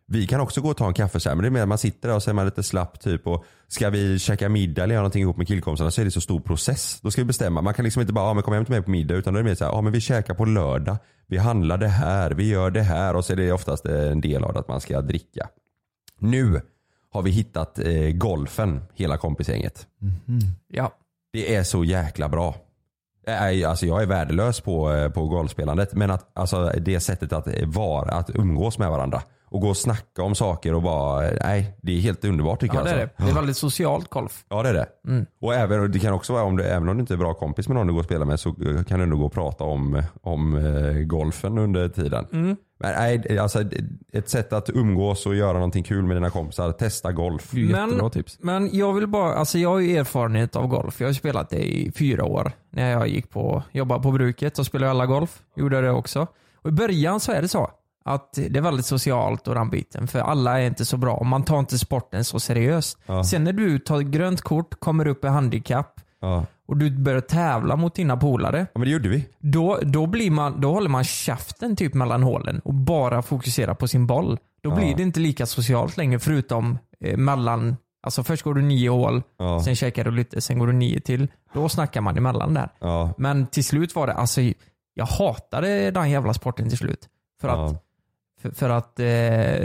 Vi 0.08 0.28
kan 0.28 0.42
också 0.42 0.62
gå 0.62 0.70
och 0.70 0.78
ta 0.78 0.88
en 0.88 0.94
kaffe 0.94 1.20
så 1.20 1.30
här, 1.30 1.36
men 1.36 1.44
det 1.44 1.50
är 1.50 1.52
mer 1.52 1.62
att 1.62 1.68
man 1.68 1.78
sitter 1.78 2.10
där 2.10 2.16
och 2.16 2.24
så 2.24 2.30
är 2.30 2.34
man 2.34 2.46
lite 2.46 2.64
slapp 2.64 3.00
typ 3.00 3.28
och 3.28 3.46
ska 3.68 3.90
vi 3.90 4.20
käka 4.20 4.50
middag 4.50 4.84
eller 4.84 4.94
göra 4.94 5.02
någonting 5.02 5.22
ihop 5.22 5.38
med 5.38 5.48
killkompisarna 5.48 5.92
så 5.92 6.02
är 6.02 6.06
det 6.06 6.12
så 6.12 6.22
stor 6.22 6.40
process. 6.40 7.00
Då 7.02 7.12
ska 7.12 7.22
vi 7.22 7.26
bestämma. 7.26 7.62
Man 7.62 7.74
kan 7.74 7.86
liksom 7.86 8.02
inte 8.02 8.14
bara, 8.14 8.28
ja 8.28 8.34
men 8.34 8.44
kom 8.44 8.54
hem 8.54 8.66
till 8.66 8.74
mig 8.74 8.82
på 8.82 8.92
middag 8.92 9.16
utan 9.16 9.34
då 9.34 9.40
är 9.40 9.44
det 9.44 9.50
mer 9.50 9.56
så 9.56 9.66
här, 9.66 9.72
ja 9.72 9.82
men 9.82 9.94
vi 9.94 10.02
käkar 10.02 10.34
på 10.34 10.46
lördag. 10.46 10.98
Vi 11.28 11.38
handlar 11.38 11.78
det 11.78 11.88
här, 11.88 12.32
vi 12.32 12.50
gör 12.50 12.72
det 12.72 12.82
här 12.82 13.16
och 13.16 13.26
så 13.26 13.34
är 13.34 13.38
det 13.38 13.52
oftast 13.52 13.86
en 13.86 14.22
del 14.22 14.44
av 14.44 14.54
det 14.54 14.60
att 14.60 14.68
man 14.68 14.82
ska 14.82 15.02
dricka. 15.02 15.48
Nu 16.20 16.62
har 17.16 17.22
vi 17.22 17.32
hittat 17.32 17.80
eh, 17.80 18.10
golfen, 18.14 18.82
hela 18.94 19.18
kompisgänget. 19.18 19.88
Ja. 20.68 20.92
Det 21.34 21.56
är 21.56 21.64
så 21.64 21.84
jäkla 21.84 22.30
bra. 22.30 22.56
Jag, 23.26 23.64
alltså 23.64 23.86
jag 23.86 24.02
är 24.02 24.06
värdelös 24.06 24.62
på, 24.62 24.92
eh, 24.94 25.10
på 25.10 25.28
golfspelandet 25.28 25.94
men 25.94 26.12
att, 26.12 26.32
alltså 26.34 26.72
det 26.82 27.00
sättet 27.00 27.34
att 27.34 27.48
vara, 27.66 28.12
att 28.12 28.30
umgås 28.36 28.78
med 28.78 28.90
varandra 28.90 29.22
och 29.46 29.62
gå 29.62 29.70
och 29.70 29.78
snacka 29.78 30.24
om 30.24 30.36
saker 30.36 30.74
och 30.74 30.82
bara, 30.82 31.22
nej 31.42 31.78
det 31.82 31.92
är 31.92 32.00
helt 32.00 32.26
underbart 32.26 32.60
tycker 32.60 32.76
Ja, 32.76 32.80
jag. 32.80 32.88
det 32.88 32.92
är 32.92 32.98
det. 32.98 33.04
alltså. 33.04 33.24
Det 33.26 33.30
är 33.32 33.36
väldigt 33.36 33.58
socialt 33.58 34.10
golf. 34.10 34.46
Ja 34.50 34.64
det 34.64 34.70
är 34.70 34.74
det. 34.74 34.88
Mm. 35.08 35.26
Och 35.42 35.54
även, 35.56 35.92
det 35.92 36.00
kan 36.00 36.14
också 36.14 36.34
vara 36.34 36.44
om 36.44 36.58
du, 36.58 36.64
även 36.64 36.90
om 36.90 36.98
du 36.98 37.02
inte 37.02 37.14
är 37.14 37.18
bra 37.18 37.34
kompis 37.34 37.68
med 37.68 37.76
någon 37.76 37.88
du 37.88 37.94
går 37.94 38.00
och 38.00 38.06
spelar 38.06 38.26
med 38.26 38.40
så 38.40 38.50
eh, 38.50 38.84
kan 38.84 39.00
du 39.00 39.04
ändå 39.04 39.18
gå 39.18 39.26
och 39.26 39.34
prata 39.34 39.64
om, 39.64 40.02
om 40.22 40.56
eh, 40.58 40.94
golfen 40.94 41.58
under 41.58 41.90
tiden. 41.90 42.28
Mm. 42.34 42.56
Men 42.80 42.94
nej, 42.96 43.40
alltså 43.40 43.64
ett 44.14 44.30
sätt 44.30 44.54
att 44.54 44.70
umgås 44.70 45.26
och 45.26 45.36
göra 45.36 45.54
någonting 45.54 45.84
kul 45.84 46.06
med 46.06 46.18
dina 46.18 46.30
kompisar, 46.30 46.72
testa 46.72 47.12
golf. 47.12 47.54
Men, 47.54 48.12
men 48.40 48.70
jag 48.78 48.94
vill 48.94 49.08
bara, 49.08 49.34
alltså 49.34 49.58
jag 49.58 49.70
har 49.70 49.80
ju 49.80 49.98
erfarenhet 49.98 50.56
av 50.56 50.68
golf. 50.68 51.02
Jag 51.02 51.08
har 51.08 51.14
spelat 51.14 51.50
det 51.50 51.76
i 51.78 51.92
fyra 51.92 52.26
år. 52.26 52.52
När 52.70 52.92
jag 52.92 53.08
gick 53.08 53.30
på, 53.30 53.64
jobbade 53.72 54.04
på 54.04 54.12
bruket 54.12 54.56
så 54.56 54.64
spelade 54.64 54.86
jag 54.86 54.92
alla 54.92 55.06
golf. 55.06 55.42
Gjorde 55.56 55.82
det 55.82 55.92
också. 55.92 56.28
Och 56.62 56.70
i 56.70 56.74
början 56.74 57.20
så 57.20 57.32
är 57.32 57.42
det 57.42 57.48
så. 57.48 57.72
Att 58.06 58.34
det 58.34 58.58
är 58.58 58.62
väldigt 58.62 58.86
socialt 58.86 59.48
och 59.48 59.56
den 59.56 59.70
biten. 59.70 60.08
För 60.08 60.20
alla 60.20 60.62
är 60.62 60.68
inte 60.68 60.86
så 60.86 60.98
bra. 60.98 61.24
Man 61.24 61.44
tar 61.44 61.60
inte 61.60 61.78
sporten 61.78 62.24
så 62.26 62.40
seriöst. 62.40 62.98
Ja. 63.06 63.24
Sen 63.24 63.44
när 63.44 63.54
du 63.54 63.80
tar 63.80 64.02
grönt 64.02 64.42
kort, 64.42 64.80
kommer 64.80 65.08
upp 65.08 65.26
i 65.26 65.28
handikapp 65.28 66.02
Ja. 66.20 66.46
Och 66.68 66.78
du 66.78 66.92
börjar 66.92 67.22
tävla 67.22 67.76
mot 67.76 67.96
dina 67.96 68.18
polare. 68.18 68.58
ja 68.74 68.80
men 68.80 68.82
det 68.88 68.92
gjorde 68.92 69.10
vi. 69.10 69.26
Då, 69.40 69.80
då, 69.84 70.06
blir 70.08 70.32
man, 70.32 70.62
då 70.62 70.74
håller 70.74 70.90
man 70.90 71.04
käften 71.04 71.76
typ 71.76 71.94
mellan 71.94 72.24
hålen 72.24 72.60
och 72.60 72.74
bara 72.74 73.22
fokuserar 73.22 73.74
på 73.74 73.88
sin 73.88 74.08
boll. 74.08 74.38
Då 74.62 74.70
Ja. 74.70 74.76
blir 74.76 74.96
det 74.96 75.04
inte 75.04 75.20
lika 75.20 75.46
socialt 75.46 75.98
längre 75.98 76.20
förutom 76.20 76.78
eh, 77.00 77.18
mellan, 77.18 77.76
alltså 78.04 78.24
först 78.24 78.44
går 78.44 78.54
du 78.54 78.62
nio 78.62 78.90
hål, 78.90 79.24
Ja. 79.40 79.60
sen 79.64 79.76
checkar 79.76 80.04
du 80.04 80.12
lite, 80.12 80.42
sen 80.42 80.60
går 80.60 80.68
du 80.68 80.74
nio 80.74 81.00
till. 81.00 81.28
Då 81.54 81.70
snackar 81.70 82.02
man 82.02 82.18
emellan 82.18 82.54
där. 82.54 82.70
Ja. 82.80 83.14
Men 83.18 83.48
till 83.48 83.64
slut 83.66 83.96
var 83.96 84.08
det, 84.08 84.14
alltså 84.14 84.42
jag 84.94 85.06
hatade 85.06 85.92
den 85.92 86.10
jävla 86.10 86.34
sporten 86.34 86.70
till 86.70 86.78
slut. 86.78 87.10
För 87.42 87.48
att, 87.48 87.72
Ja. 87.72 87.78
för, 88.42 88.52
för 88.52 88.70
att 88.70 89.00
eh, 89.00 89.06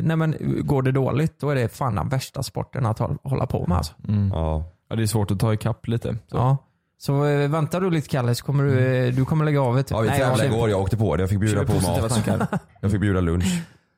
nej 0.02 0.16
men 0.16 0.34
går 0.66 0.82
det 0.82 0.92
dåligt 0.92 1.40
då 1.40 1.50
är 1.50 1.54
det 1.54 1.68
fan 1.68 1.94
den 1.94 2.08
värsta 2.08 2.42
sporten 2.42 2.86
att 2.86 2.98
hålla- 3.22 3.46
på 3.46 3.66
med 3.66 3.76
alltså. 3.76 3.92
Ja. 4.32 4.64
Ja, 4.88 4.96
det 4.96 5.02
är 5.02 5.06
svårt 5.06 5.30
att 5.30 5.40
ta 5.40 5.54
ikapp 5.54 5.86
lite. 5.88 6.12
Så. 6.12 6.36
Ja. 6.36 6.56
Så 7.02 7.24
eh, 7.24 7.48
väntar 7.50 7.80
du 7.80 7.90
lite 7.90 8.08
Kalle 8.08 8.34
så 8.34 8.44
kommer 8.44 8.64
du, 8.64 8.78
eh, 8.78 9.14
du 9.14 9.24
kommer 9.24 9.44
lägga 9.44 9.60
av 9.62 9.74
vet 9.74 9.86
du. 9.88 9.94
Ja 9.94 10.00
vi 10.00 10.08
tävlade 10.08 10.44
jag- 10.44 10.54
igår, 10.54 10.70
jag 10.70 10.80
åkte 10.80 10.96
på 10.96 11.16
det. 11.16 11.22
Jag 11.22 11.30
fick 11.30 11.40
bjuda 11.40 11.64
på 11.64 11.72
mat. 11.72 12.60
Jag 12.80 12.90
fick 12.90 13.00
bjuda 13.00 13.20
lunch. 13.20 13.44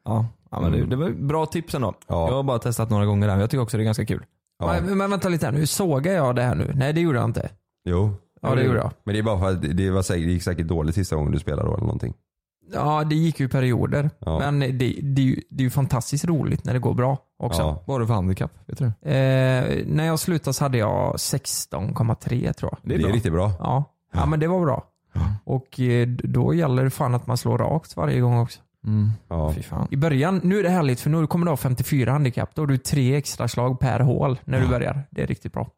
Ja, 0.05 0.27
ja 0.51 0.61
men 0.61 0.73
det, 0.73 0.87
det 0.87 0.97
var 0.97 1.11
bra 1.11 1.47
tips 1.47 1.75
ändå. 1.75 1.95
Ja. 2.07 2.29
Jag 2.29 2.35
har 2.37 2.43
bara 2.43 2.59
testat 2.59 2.91
några 2.91 3.07
gånger 3.07 3.29
där. 3.29 3.41
Jag 3.41 3.51
tycker 3.51 3.63
också 3.63 3.77
det 3.77 3.83
är 3.83 3.85
ganska 3.85 4.07
kul. 4.07 4.25
Ja. 4.59 4.77
Men, 4.85 4.99
men 4.99 5.11
vänta 5.11 5.29
lite 5.29 5.47
här 5.47 5.53
nu, 5.53 5.67
sågar 5.67 6.13
jag 6.13 6.37
det 6.37 6.43
här 6.43 6.55
nu? 6.55 6.73
Nej 6.75 6.93
det 6.93 7.01
gjorde 7.01 7.19
jag 7.19 7.25
inte. 7.25 7.51
Jo. 7.85 8.15
Ja 8.43 8.55
det 8.55 8.63
gjorde 8.63 8.79
jag. 8.79 8.91
Men 9.05 9.13
det 9.15 9.19
är 9.19 9.23
bara 9.23 9.39
för 9.39 9.49
att 9.51 9.77
det, 9.77 9.91
var 9.91 10.03
säkert, 10.03 10.27
det 10.27 10.33
gick 10.33 10.43
säkert 10.43 10.67
dåligt 10.69 10.95
sista 10.95 11.17
gången 11.17 11.33
du 11.33 11.39
spelade 11.39 11.63
då 11.69 11.75
eller 11.75 11.85
någonting. 11.85 12.15
Ja 12.73 13.05
det 13.05 13.15
gick 13.15 13.41
ju 13.41 13.47
i 13.47 13.49
perioder. 13.49 14.11
Ja. 14.19 14.39
Men 14.39 14.61
det, 14.61 14.77
det, 15.03 15.23
är 15.23 15.27
ju, 15.27 15.41
det 15.51 15.63
är 15.63 15.65
ju 15.65 15.71
fantastiskt 15.71 16.25
roligt 16.25 16.65
när 16.65 16.73
det 16.73 16.79
går 16.79 16.95
bra 16.95 17.19
också. 17.39 17.63
Ja. 17.63 17.83
Vad 17.87 17.95
har 17.95 18.01
du 18.01 18.07
för 18.07 18.15
handikapp? 18.15 18.53
Vet 18.67 18.79
du? 18.79 18.85
Eh, 18.85 19.87
när 19.87 20.05
jag 20.05 20.19
slutade 20.19 20.55
så 20.55 20.65
hade 20.65 20.79
jag 20.79 21.15
16,3 21.15 22.53
tror 22.53 22.73
jag. 22.73 22.79
Det 22.83 22.95
är, 22.95 22.99
bra. 22.99 23.13
riktigt 23.13 23.33
bra. 23.33 23.53
Ja. 23.59 23.85
ja 24.13 24.27
men 24.27 24.41
det 24.41 24.47
var 24.47 24.61
bra. 24.61 24.85
Och 25.45 25.81
eh, 25.81 26.09
då 26.09 26.55
gäller 26.55 26.85
det 26.85 26.91
fan 26.91 27.15
att 27.15 27.27
man 27.27 27.37
slår 27.37 27.59
rakt 27.59 27.97
varje 27.97 28.21
gång 28.21 28.39
också. 28.39 28.61
Mm. 28.87 29.11
Ja. 29.29 29.53
Fy 29.53 29.63
fan. 29.63 29.89
I 29.91 29.97
början, 29.97 30.41
nu 30.45 30.59
är 30.59 30.63
det 30.63 30.69
härligt 30.69 31.01
för 31.01 31.11
nu 31.11 31.27
kommer 31.27 31.47
du 31.47 31.53
ha 31.53 31.57
54 31.57 32.13
handikapp. 32.13 32.55
Då 32.55 32.63
har 32.63 32.67
du 32.67 32.79
tre 32.79 33.17
extra 33.17 33.49
slag 33.49 33.81
per 33.81 34.01
hål 34.01 34.39
när 34.45 34.61
du 34.61 34.69
börjar. 34.69 35.03
Det 35.11 35.23
är 35.23 35.27
riktigt 35.27 35.53
bra. 35.53 35.71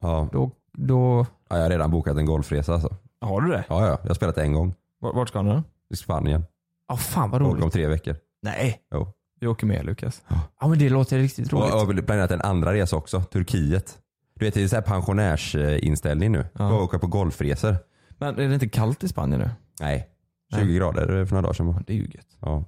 Ja. 0.00 0.28
Då, 0.32 0.50
då, 0.72 1.26
Ja, 1.48 1.56
jag 1.56 1.62
har 1.62 1.70
redan 1.70 1.90
bokat 1.90 2.16
en 2.16 2.26
golfresa 2.26 2.72
alltså. 2.72 2.96
Har 3.20 3.40
du 3.40 3.50
det? 3.50 3.64
Ja, 3.68 3.86
ja. 3.86 3.98
Jag 4.02 4.10
har 4.10 4.14
spelat 4.14 4.38
en 4.38 4.52
gång. 4.52 4.74
Vart 5.00 5.28
ska 5.28 5.42
du 5.42 5.62
I 5.94 5.96
Spanien. 5.96 6.44
ja 6.88 6.96
fan 6.96 7.30
vad 7.30 7.42
Och 7.42 7.48
om 7.48 7.56
roligt. 7.60 7.72
tre 7.72 7.86
veckor. 7.86 8.16
Nej. 8.42 8.80
Jo. 8.94 9.12
Vi 9.40 9.46
åker 9.46 9.66
med 9.66 9.84
Lukas. 9.86 10.22
Ja 10.60 10.68
men 10.68 10.78
det 10.78 10.88
låter 10.88 11.18
riktigt 11.18 11.52
Och 11.52 11.60
roligt. 11.60 11.70
jag 11.74 11.78
har 11.86 12.02
planerat 12.02 12.30
en 12.30 12.40
andra 12.40 12.72
resa 12.72 12.96
också. 12.96 13.20
Turkiet. 13.20 13.98
Du 14.38 14.44
vet 14.44 14.54
det 14.54 14.62
är 14.62 14.68
så 14.68 14.76
här 14.76 14.82
pensionärsinställning 14.82 16.32
nu. 16.32 16.38
Ja. 16.38 16.68
Ja. 16.70 16.80
åka 16.82 16.98
på 16.98 17.06
golfresor. 17.06 17.76
Men 18.18 18.38
är 18.38 18.48
det 18.48 18.54
inte 18.54 18.68
kallt 18.68 19.04
i 19.04 19.08
Spanien 19.08 19.40
nu? 19.40 19.50
Nej. 19.80 20.08
20 20.54 20.64
Nej. 20.64 20.74
grader 20.76 21.24
för 21.24 21.34
några 21.34 21.42
dagar 21.42 21.52
sedan. 21.52 21.66
bara. 21.66 21.82
Det 21.86 21.92
är 21.92 21.96
ju 21.96 22.02
gött. 22.14 22.36
Ja. 22.40 22.64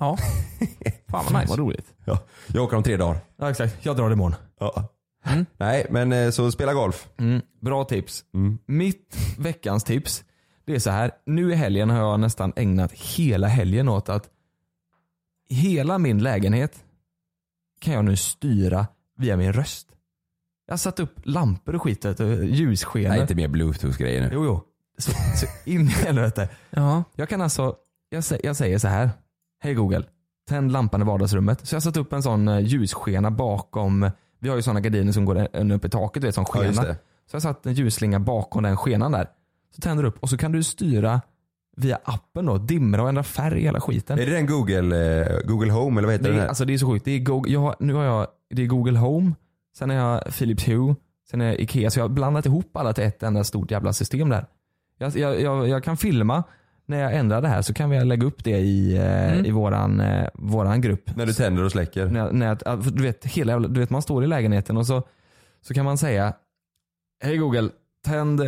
Ja. 0.00 0.16
Fan 1.08 1.24
vad 1.30 1.40
nice. 1.40 1.50
Vad 1.50 1.58
roligt. 1.58 1.94
ja. 2.04 2.18
Jag 2.46 2.64
åker 2.64 2.76
om 2.76 2.82
tre 2.82 2.96
dagar. 2.96 3.18
Ja 3.36 3.50
exakt. 3.50 3.76
Jag 3.84 3.96
drar 3.96 4.10
imorgon. 4.10 4.34
Ja. 4.60 4.88
Mm. 5.26 5.46
Nej 5.56 5.86
men 5.90 6.12
eh, 6.12 6.30
så 6.30 6.50
spela 6.52 6.74
golf. 6.74 7.08
Mm. 7.18 7.40
Bra 7.60 7.84
tips. 7.84 8.24
Mm. 8.34 8.58
Mitt 8.66 9.16
veckans 9.38 9.84
tips, 9.84 10.24
det 10.64 10.74
är 10.74 10.78
så 10.78 10.90
här. 10.90 11.10
Nu 11.26 11.52
i 11.52 11.54
helgen 11.54 11.90
har 11.90 11.98
jag 11.98 12.20
nästan 12.20 12.52
ägnat 12.56 12.92
hela 12.92 13.46
helgen 13.46 13.88
åt 13.88 14.08
att 14.08 14.30
hela 15.48 15.98
min 15.98 16.18
lägenhet 16.22 16.84
kan 17.80 17.94
jag 17.94 18.04
nu 18.04 18.16
styra 18.16 18.86
via 19.18 19.36
min 19.36 19.52
röst. 19.52 19.88
Jag 20.66 20.72
har 20.72 20.78
satt 20.78 21.00
upp 21.00 21.14
lampor 21.22 21.74
och 21.74 21.82
skit, 21.82 22.02
du, 22.16 22.44
ljusskenor. 22.44 23.08
Nej 23.08 23.20
inte 23.20 23.34
mer 23.34 23.48
bluetooth-grejer 23.48 24.20
nu. 24.20 24.30
Jo, 24.32 24.44
jo. 24.44 24.60
Så, 24.98 25.10
så 25.10 25.46
in 25.70 25.80
i 25.80 25.84
helvete. 25.90 26.48
Ja. 26.70 27.04
Jag 27.14 27.28
kan 27.28 27.40
alltså, 27.40 27.76
jag, 28.08 28.20
sä- 28.20 28.40
jag 28.44 28.56
säger 28.56 28.78
så 28.78 28.88
här. 28.88 29.10
Hej 29.60 29.74
Google, 29.74 30.04
tänd 30.48 30.72
lampan 30.72 31.02
i 31.02 31.04
vardagsrummet. 31.04 31.66
Så 31.66 31.74
jag 31.74 31.76
har 31.76 31.82
satt 31.82 31.96
upp 31.96 32.12
en 32.12 32.22
sån 32.22 32.48
eh, 32.48 32.58
ljusskena 32.60 33.30
bakom, 33.30 34.10
vi 34.40 34.48
har 34.48 34.56
ju 34.56 34.62
såna 34.62 34.80
gardiner 34.80 35.12
som 35.12 35.24
går 35.24 35.48
upp 35.72 35.84
i 35.84 35.88
taket, 35.88 36.20
du 36.22 36.28
vet, 36.28 36.34
som 36.34 36.44
Ja, 36.48 36.52
skena. 36.60 36.82
det. 36.82 36.94
Så 37.26 37.34
jag 37.34 37.40
har 37.40 37.40
satt 37.40 37.66
en 37.66 37.72
ljusslinga 37.74 38.20
bakom 38.20 38.62
den 38.62 38.76
skenan 38.76 39.12
där. 39.12 39.28
Så 39.74 39.80
tänder 39.80 40.02
du 40.02 40.08
upp 40.08 40.18
och 40.20 40.30
så 40.30 40.36
kan 40.36 40.52
du 40.52 40.62
styra 40.62 41.20
via 41.76 41.98
appen 42.04 42.46
då, 42.46 42.58
dimra 42.58 43.02
och 43.02 43.08
ändra 43.08 43.22
färg 43.22 43.58
i 43.60 43.62
hela 43.62 43.80
skiten. 43.80 44.18
Är 44.18 44.26
det 44.26 44.32
den 44.32 44.46
Google, 44.46 45.20
eh, 45.22 45.38
Google 45.46 45.72
Home 45.72 46.00
eller 46.00 46.06
vad 46.06 46.12
heter 46.14 46.24
Det 46.24 46.30
den 46.30 46.36
är, 46.38 46.40
här? 46.42 46.48
alltså 46.48 46.64
det 46.64 46.74
är 46.74 46.78
så 46.78 46.90
sjukt. 46.92 47.04
Det 47.04 47.10
är 47.10 47.18
Google, 47.18 47.52
jag, 47.52 47.60
har- 47.60 47.76
nu 47.80 47.94
har 47.94 48.04
jag, 48.04 48.26
det 48.54 48.62
är 48.62 48.66
Google 48.66 48.98
Home, 48.98 49.32
sen 49.78 49.90
har 49.90 49.96
jag 49.96 50.24
Philips 50.34 50.68
Hue, 50.68 50.94
sen 51.30 51.40
är 51.40 51.44
jag 51.46 51.60
Ikea. 51.60 51.90
Så 51.90 51.98
jag 51.98 52.04
har 52.04 52.08
blandat 52.08 52.46
ihop 52.46 52.76
alla 52.76 52.92
till 52.92 53.04
ett 53.04 53.22
enda 53.22 53.44
stort 53.44 53.70
jävla 53.70 53.92
system 53.92 54.28
där. 54.28 54.46
Jag, 54.98 55.16
jag, 55.16 55.40
jag, 55.40 55.68
jag 55.68 55.84
kan 55.84 55.96
filma 55.96 56.42
när 56.86 56.98
jag 57.00 57.14
ändrar 57.14 57.42
det 57.42 57.48
här 57.48 57.62
så 57.62 57.74
kan 57.74 57.90
vi 57.90 58.04
lägga 58.04 58.26
upp 58.26 58.44
det 58.44 58.58
i, 58.58 58.96
eh, 58.96 59.32
Mm. 59.32 59.44
i 59.46 59.50
våran, 59.50 60.00
eh, 60.00 60.28
våran 60.34 60.80
grupp. 60.80 61.16
När 61.16 61.26
du 61.26 61.32
tänder 61.32 61.62
och 61.64 61.70
släcker? 61.72 62.06
När, 62.06 62.32
när, 62.32 62.90
du, 62.96 63.02
vet, 63.02 63.24
hela, 63.24 63.58
du 63.58 63.80
vet 63.80 63.90
man 63.90 64.02
står 64.02 64.24
i 64.24 64.26
lägenheten 64.26 64.76
och 64.76 64.86
så, 64.86 65.02
så 65.60 65.74
kan 65.74 65.84
man 65.84 65.98
säga 65.98 66.34
Hej 67.22 67.36
Google, 67.36 67.68
tänd 68.04 68.40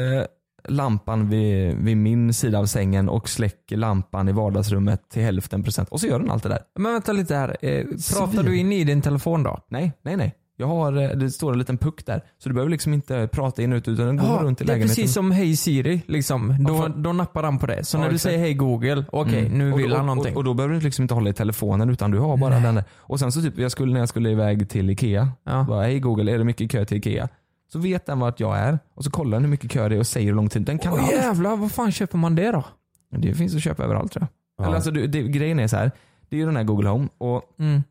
lampan 0.68 1.28
vid, 1.30 1.74
vid 1.76 1.96
min 1.96 2.34
sida 2.34 2.58
av 2.58 2.66
sängen 2.66 3.08
och 3.08 3.28
släck 3.28 3.64
lampan 3.70 4.28
i 4.28 4.32
vardagsrummet 4.32 5.08
till 5.10 5.22
hälften 5.22 5.62
procent. 5.62 5.88
Och 5.88 6.00
så 6.00 6.06
gör 6.06 6.18
den 6.18 6.30
allt 6.30 6.42
det 6.42 6.48
där. 6.48 6.58
Men 6.78 6.92
vänta 6.92 7.12
lite 7.12 7.34
här. 7.34 7.56
Eh, 7.62 7.84
pratar 8.14 8.42
du 8.42 8.56
in 8.58 8.72
i 8.72 8.84
din 8.84 9.02
telefon 9.02 9.42
då? 9.42 9.58
Nej, 9.68 9.92
nej, 10.02 10.16
nej. 10.16 10.34
Jag 10.58 10.66
har, 10.66 11.02
eh, 11.02 11.08
det 11.10 11.30
står 11.30 11.52
en 11.52 11.58
liten 11.58 11.78
puck 11.78 12.06
där. 12.06 12.22
Så 12.38 12.48
du 12.48 12.54
behöver 12.54 12.70
liksom 12.70 12.94
inte 12.94 13.28
prata 13.32 13.62
in 13.62 13.72
och 13.72 13.76
ut 13.76 13.88
utan 13.88 14.06
den 14.06 14.16
går 14.16 14.26
Ja, 14.28 14.38
runt 14.42 14.60
i 14.60 14.64
det 14.64 14.72
är 14.72 14.74
lägenheten. 14.74 14.96
precis 15.02 15.14
som 15.14 15.30
Hej 15.30 15.56
Siri. 15.56 16.02
Liksom. 16.06 16.56
Då, 16.68 16.74
Ja, 16.74 16.88
då 16.88 17.12
nappar 17.12 17.42
han 17.42 17.58
på 17.58 17.66
det. 17.66 17.84
Så 17.84 17.96
Ja, 17.96 18.00
när 18.00 18.08
du 18.08 18.14
exakt. 18.14 18.22
säger 18.22 18.38
Hej 18.38 18.54
Google, 18.54 19.04
okej 19.12 19.38
Mm. 19.46 19.58
nu 19.58 19.72
vill 19.72 19.90
och, 19.92 19.96
han 19.96 20.06
någonting. 20.06 20.32
Och, 20.32 20.38
och 20.38 20.44
då 20.44 20.54
behöver 20.54 20.74
du 20.74 20.80
liksom 20.80 21.02
inte 21.02 21.14
hålla 21.14 21.30
i 21.30 21.32
telefonen 21.32 21.90
utan 21.90 22.10
du 22.10 22.18
har 22.18 22.36
bara 22.36 22.50
Nej. 22.54 22.62
den 22.62 22.74
där. 22.74 22.84
Och 22.96 23.18
sen 23.20 23.32
så 23.32 23.42
typ, 23.42 23.58
jag 23.58 23.70
skulle, 23.70 23.92
när 23.92 24.00
jag 24.00 24.08
skulle 24.08 24.30
iväg 24.30 24.68
till 24.68 24.90
Ikea, 24.90 25.28
Ja. 25.44 25.64
bara 25.68 25.82
hej 25.82 26.00
Google, 26.00 26.32
är 26.32 26.38
det 26.38 26.44
mycket 26.44 26.70
kö 26.70 26.84
till 26.84 26.96
Ikea? 26.96 27.28
Så 27.72 27.78
vet 27.78 28.06
den 28.06 28.18
vart 28.18 28.40
jag 28.40 28.58
är 28.58 28.78
och 28.94 29.04
så 29.04 29.10
kollar 29.10 29.36
den 29.36 29.42
hur 29.44 29.50
mycket 29.50 29.70
kö 29.70 29.88
det 29.88 29.94
är 29.94 29.98
och 29.98 30.06
säger 30.06 30.26
hur 30.26 30.34
lång 30.34 30.48
tid. 30.48 30.62
Den 30.62 30.78
kan 30.78 30.92
Åh 30.92 31.02
allt. 31.04 31.12
jävlar, 31.12 31.56
vad 31.56 31.72
fan 31.72 31.92
köper 31.92 32.18
man 32.18 32.34
det 32.34 32.50
då? 32.50 32.64
Det 33.10 33.34
finns 33.34 33.54
att 33.54 33.62
köpa 33.62 33.84
överallt 33.84 34.12
tror 34.12 34.22
jag. 34.22 34.28
Ja. 34.58 34.64
Eller 34.64 34.74
alltså, 34.76 34.90
det, 34.90 35.06
det, 35.06 35.22
grejen 35.22 35.58
är 35.60 35.66
så 35.68 35.76
här. 35.76 35.90
det 36.28 36.36
är 36.36 36.40
ju 36.40 36.46
den 36.46 36.56
här 36.56 36.64
Google 36.64 36.88
Home 36.88 37.08
och 37.18 37.42
Mm. 37.58 37.82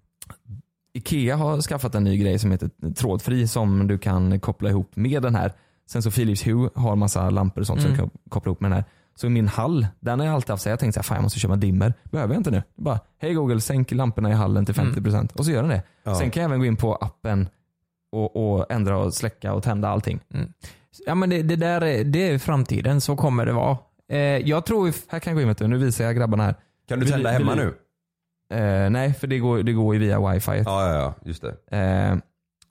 Ikea 0.94 1.36
har 1.36 1.62
skaffat 1.62 1.96
en 1.96 2.04
ny 2.04 2.18
grej 2.18 2.40
som 2.40 2.52
heter 2.52 2.70
trådfri 2.94 3.48
som 3.48 3.88
du 3.88 3.98
kan 3.98 4.40
koppla 4.40 4.70
ihop 4.70 4.96
med 4.96 5.22
den 5.22 5.36
här. 5.36 5.54
Sen 5.90 6.02
så 6.02 6.12
Philips 6.12 6.48
Hue 6.48 6.70
har 6.76 6.96
massa 6.96 7.30
lampor 7.30 7.62
och 7.62 7.68
sånt 7.68 7.82
som 7.82 7.92
Mm. 7.92 7.98
du 8.06 8.10
kan 8.10 8.20
koppla 8.30 8.50
ihop 8.50 8.62
med 8.62 8.72
den 8.72 8.76
här. 8.76 8.86
Så 9.16 9.30
min 9.30 9.48
hall, 9.48 9.88
den 10.00 10.20
har 10.20 10.26
jag 10.26 10.36
alltid 10.36 10.50
haft 10.50 10.64
så 10.64 10.70
jag 10.70 10.80
tänkte 10.80 10.94
så 10.94 11.00
här, 11.00 11.04
fan 11.04 11.16
jag 11.16 11.24
måste 11.24 11.40
köpa 11.40 11.56
dimmer. 11.56 11.94
Behöver 12.04 12.34
jag 12.34 12.40
inte 12.40 12.52
nu. 12.52 12.64
Bara, 12.76 13.00
hej 13.18 13.34
Google 13.34 13.62
sänk 13.62 13.92
lamporna 13.92 14.30
i 14.30 14.34
hallen 14.34 14.66
till 14.66 14.76
50% 14.76 15.34
och 15.36 15.46
så 15.46 15.52
gör 15.52 15.62
den 15.62 15.70
det. 15.70 15.84
Ja. 16.04 16.16
Sen 16.16 16.32
kan 16.32 16.44
jag 16.44 16.50
även 16.50 16.60
gå 16.60 16.66
in 16.66 16.76
på 16.76 16.96
appen 16.96 17.50
och, 18.16 18.56
och 18.58 18.72
ändra 18.72 18.98
och 18.98 19.14
släcka 19.14 19.54
och 19.54 19.64
tända 19.64 19.90
allting. 19.90 20.20
Ja 21.06 21.16
men 21.16 21.30
det, 21.30 21.44
det 21.44 21.56
där 21.56 21.82
är, 21.82 22.04
det 22.04 22.30
är 22.30 22.38
framtiden, 22.38 23.02
så 23.02 23.16
kommer 23.16 23.46
det 23.46 23.54
vara. 23.54 23.78
Eh, 24.10 24.20
jag 24.20 24.66
tror... 24.66 24.94
Här 25.12 25.20
kan 25.20 25.32
jag 25.32 25.38
gå 25.38 25.42
in 25.42 25.48
vet 25.48 25.58
du, 25.58 25.68
nu 25.68 25.78
visar 25.78 26.06
jag 26.06 26.16
grabbarna 26.16 26.44
här. 26.44 26.56
Kan 26.88 27.00
du 27.00 27.06
tända 27.06 27.30
hemma 27.32 27.56
nu? 27.56 27.74
Eh, 28.50 28.90
nej, 28.90 29.14
för 29.14 29.28
det 29.28 29.40
går, 29.40 29.64
det 29.64 29.74
går 29.74 29.94
ju 29.94 30.00
via 30.00 30.30
wifi. 30.30 30.52
Ja, 30.66 30.88
ja, 30.88 30.94
ja, 30.94 31.14
just 31.26 31.44
det. 31.44 31.78
Eh, 31.78 32.18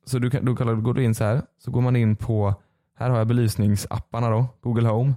så 0.07 0.19
du, 0.19 0.31
kan, 0.31 0.55
går 0.55 0.95
du 0.95 1.05
in 1.05 1.15
så 1.15 1.25
här, 1.25 1.43
så 1.59 1.71
går 1.71 1.81
man 1.81 1.97
in 1.97 2.17
på, 2.17 2.55
här 2.99 3.11
har 3.11 3.19
jag 3.19 3.27
belysningsapparna 3.27 4.31
då, 4.31 4.47
Google 4.61 4.89
Home. 4.89 5.15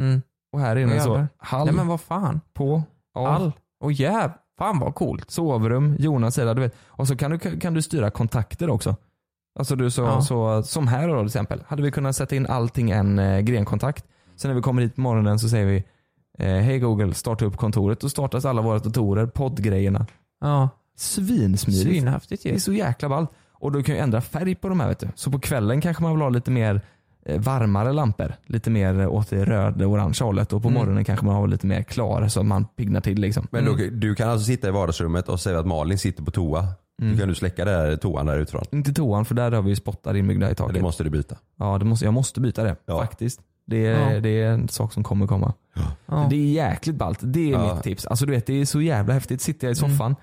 Mm. 0.00 0.22
Och 0.52 0.60
här 0.60 0.76
inne 0.76 1.00
så, 1.00 1.26
hall, 1.36 1.66
Nej 1.66 1.74
men 1.74 1.86
vad 1.86 2.00
fan. 2.00 2.40
på, 2.54 2.82
av, 3.14 3.26
All. 3.26 3.52
Och 3.80 3.92
jäv. 3.92 4.30
Fan 4.62 4.78
vad 4.78 4.94
coolt. 4.94 5.30
sovrum, 5.30 5.96
Jonas 5.98 6.34
sida, 6.34 6.54
du 6.54 6.60
vet. 6.60 6.74
Och 6.86 7.08
så 7.08 7.16
kan 7.16 7.30
du, 7.30 7.38
kan 7.38 7.74
du 7.74 7.82
styra 7.82 8.10
kontakter 8.10 8.70
också. 8.70 8.96
Alltså 9.58 9.76
du 9.76 9.90
så, 9.90 10.02
Ja. 10.02 10.20
så, 10.22 10.62
som 10.62 10.88
här 10.88 11.08
då 11.08 11.18
till 11.18 11.26
exempel, 11.26 11.62
hade 11.66 11.82
vi 11.82 11.90
kunnat 11.90 12.16
sätta 12.16 12.36
in 12.36 12.46
allting 12.46 12.90
en 12.90 13.18
eh, 13.18 13.40
grenkontakt. 13.40 14.04
Sen 14.36 14.48
när 14.48 14.54
vi 14.56 14.62
kommer 14.62 14.82
hit 14.82 14.94
på 14.94 15.00
morgonen 15.00 15.38
så 15.38 15.48
säger 15.48 15.66
vi, 15.66 15.76
eh, 16.38 16.62
hej 16.62 16.78
Google, 16.78 17.14
starta 17.14 17.44
upp 17.44 17.56
kontoret. 17.56 18.00
Då 18.00 18.08
startas 18.08 18.44
alla 18.44 18.62
våra 18.62 18.78
datorer, 18.78 19.26
poddgrejerna. 19.26 20.06
Ja. 20.40 20.68
Svinsmidigt. 20.96 21.82
Svinhäftigt 21.82 22.42
Det 22.42 22.48
ju. 22.48 22.54
är 22.54 22.58
så 22.58 22.72
jäkla 22.72 23.08
ballt. 23.08 23.30
Och 23.52 23.72
du 23.72 23.82
kan 23.82 23.94
ju 23.94 24.00
ändra 24.00 24.20
färg 24.20 24.54
på 24.54 24.68
de 24.68 24.80
här 24.80 24.88
vet 24.88 24.98
du. 25.00 25.08
Så 25.14 25.30
på 25.30 25.38
kvällen 25.40 25.80
kanske 25.80 26.02
man 26.02 26.12
vill 26.12 26.22
ha 26.22 26.28
lite 26.28 26.50
mer 26.50 26.80
varmare 27.26 27.92
lampor. 27.92 28.34
Lite 28.46 28.70
mer 28.70 29.00
eh, 29.00 29.12
åt 29.12 29.30
det 29.30 29.44
röda 29.44 29.86
orangea 29.86 30.26
hållet. 30.26 30.52
Och 30.52 30.62
på 30.62 30.68
Mm. 30.68 30.80
morgonen 30.80 31.04
kanske 31.04 31.26
man 31.26 31.34
har 31.34 31.46
lite 31.48 31.66
mer 31.66 31.82
klar 31.82 32.28
så 32.28 32.42
man 32.42 32.64
piggnar 32.64 33.00
till 33.00 33.20
liksom. 33.20 33.46
Men 33.50 33.64
då, 33.64 33.76
du 33.92 34.14
kan 34.14 34.28
alltså 34.28 34.46
sitta 34.46 34.68
i 34.68 34.70
vardagsrummet 34.70 35.28
och 35.28 35.40
säga 35.40 35.58
att 35.58 35.66
Malin 35.66 35.98
sitter 35.98 36.22
på 36.22 36.30
toa. 36.30 36.66
Mm. 37.02 37.12
Då 37.14 37.18
kan 37.20 37.28
du 37.28 37.34
släcka 37.34 37.64
där 37.64 37.96
toan 37.96 38.26
där 38.26 38.38
utifrån. 38.38 38.62
Inte 38.72 38.92
toan 38.92 39.24
för 39.24 39.34
där 39.34 39.52
har 39.52 39.62
vi 39.62 39.70
ju 39.70 39.76
spottar 39.76 40.16
inbyggda 40.16 40.50
i 40.50 40.54
taket. 40.54 40.74
det 40.74 40.82
måste 40.82 41.04
du 41.04 41.10
byta. 41.10 41.36
Ja, 41.58 41.78
det 41.78 41.84
måste, 41.84 42.04
jag 42.04 42.14
måste 42.14 42.40
byta 42.40 42.62
det 42.64 42.76
Ja. 42.86 42.98
faktiskt. 43.00 43.40
Det 43.66 43.86
är, 43.86 44.14
Ja. 44.14 44.20
det 44.20 44.28
är 44.42 44.50
en 44.50 44.68
sak 44.68 44.92
som 44.92 45.02
kommer 45.04 45.26
komma. 45.26 45.52
Ja. 46.06 46.26
Det 46.30 46.36
är 46.36 46.52
jäkligt 46.52 46.96
ballt. 46.96 47.18
Det 47.22 47.48
är 47.48 47.52
Ja. 47.52 47.74
mitt 47.74 47.84
tips. 47.84 48.06
Alltså 48.06 48.26
du 48.26 48.32
vet, 48.32 48.46
det 48.46 48.60
är 48.60 48.64
så 48.64 48.80
jävla 48.80 49.14
häftigt. 49.14 49.40
Sitter 49.42 49.66
jag 49.66 49.76
i 49.76 49.80
Mm. 49.80 49.90
soffan 49.90 50.16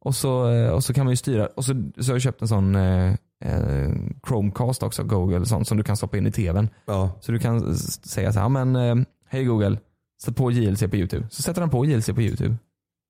och, 0.00 0.14
så, 0.14 0.50
eh, 0.50 0.68
och 0.70 0.84
så 0.84 0.94
kan 0.94 1.04
man 1.04 1.12
ju 1.12 1.16
styra. 1.16 1.46
Och 1.46 1.64
så, 1.64 1.72
så 1.98 2.10
har 2.10 2.14
jag 2.14 2.22
köpt 2.22 2.42
en 2.42 2.48
sån 2.48 2.74
eh, 2.76 3.14
eh, 3.44 3.90
Chromecast 4.26 4.82
också, 4.82 5.04
Google, 5.04 5.46
sånt 5.46 5.68
som 5.68 5.76
du 5.76 5.82
kan 5.82 5.96
stoppa 5.96 6.18
in 6.18 6.26
i 6.26 6.32
tvn. 6.32 6.68
Ja. 6.86 7.10
Så 7.20 7.32
du 7.32 7.38
kan 7.38 7.76
säga 7.76 8.32
så 8.32 8.40
här, 8.40 8.48
men 8.48 8.76
eh, 8.76 9.06
hej 9.28 9.44
Google, 9.44 9.78
sätt 10.22 10.36
på 10.36 10.50
JLC 10.50 10.80
på 10.80 10.96
YouTube. 10.96 11.26
Så 11.30 11.42
sätter 11.42 11.60
den 11.60 11.70
på 11.70 11.86
JLC 11.86 12.06
på 12.06 12.22
YouTube. 12.22 12.56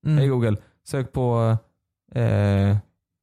Mm. 0.05 0.17
Hej 0.17 0.27
Google, 0.27 0.57
sök 0.87 1.11
på 1.11 1.57
eh, 2.15 2.77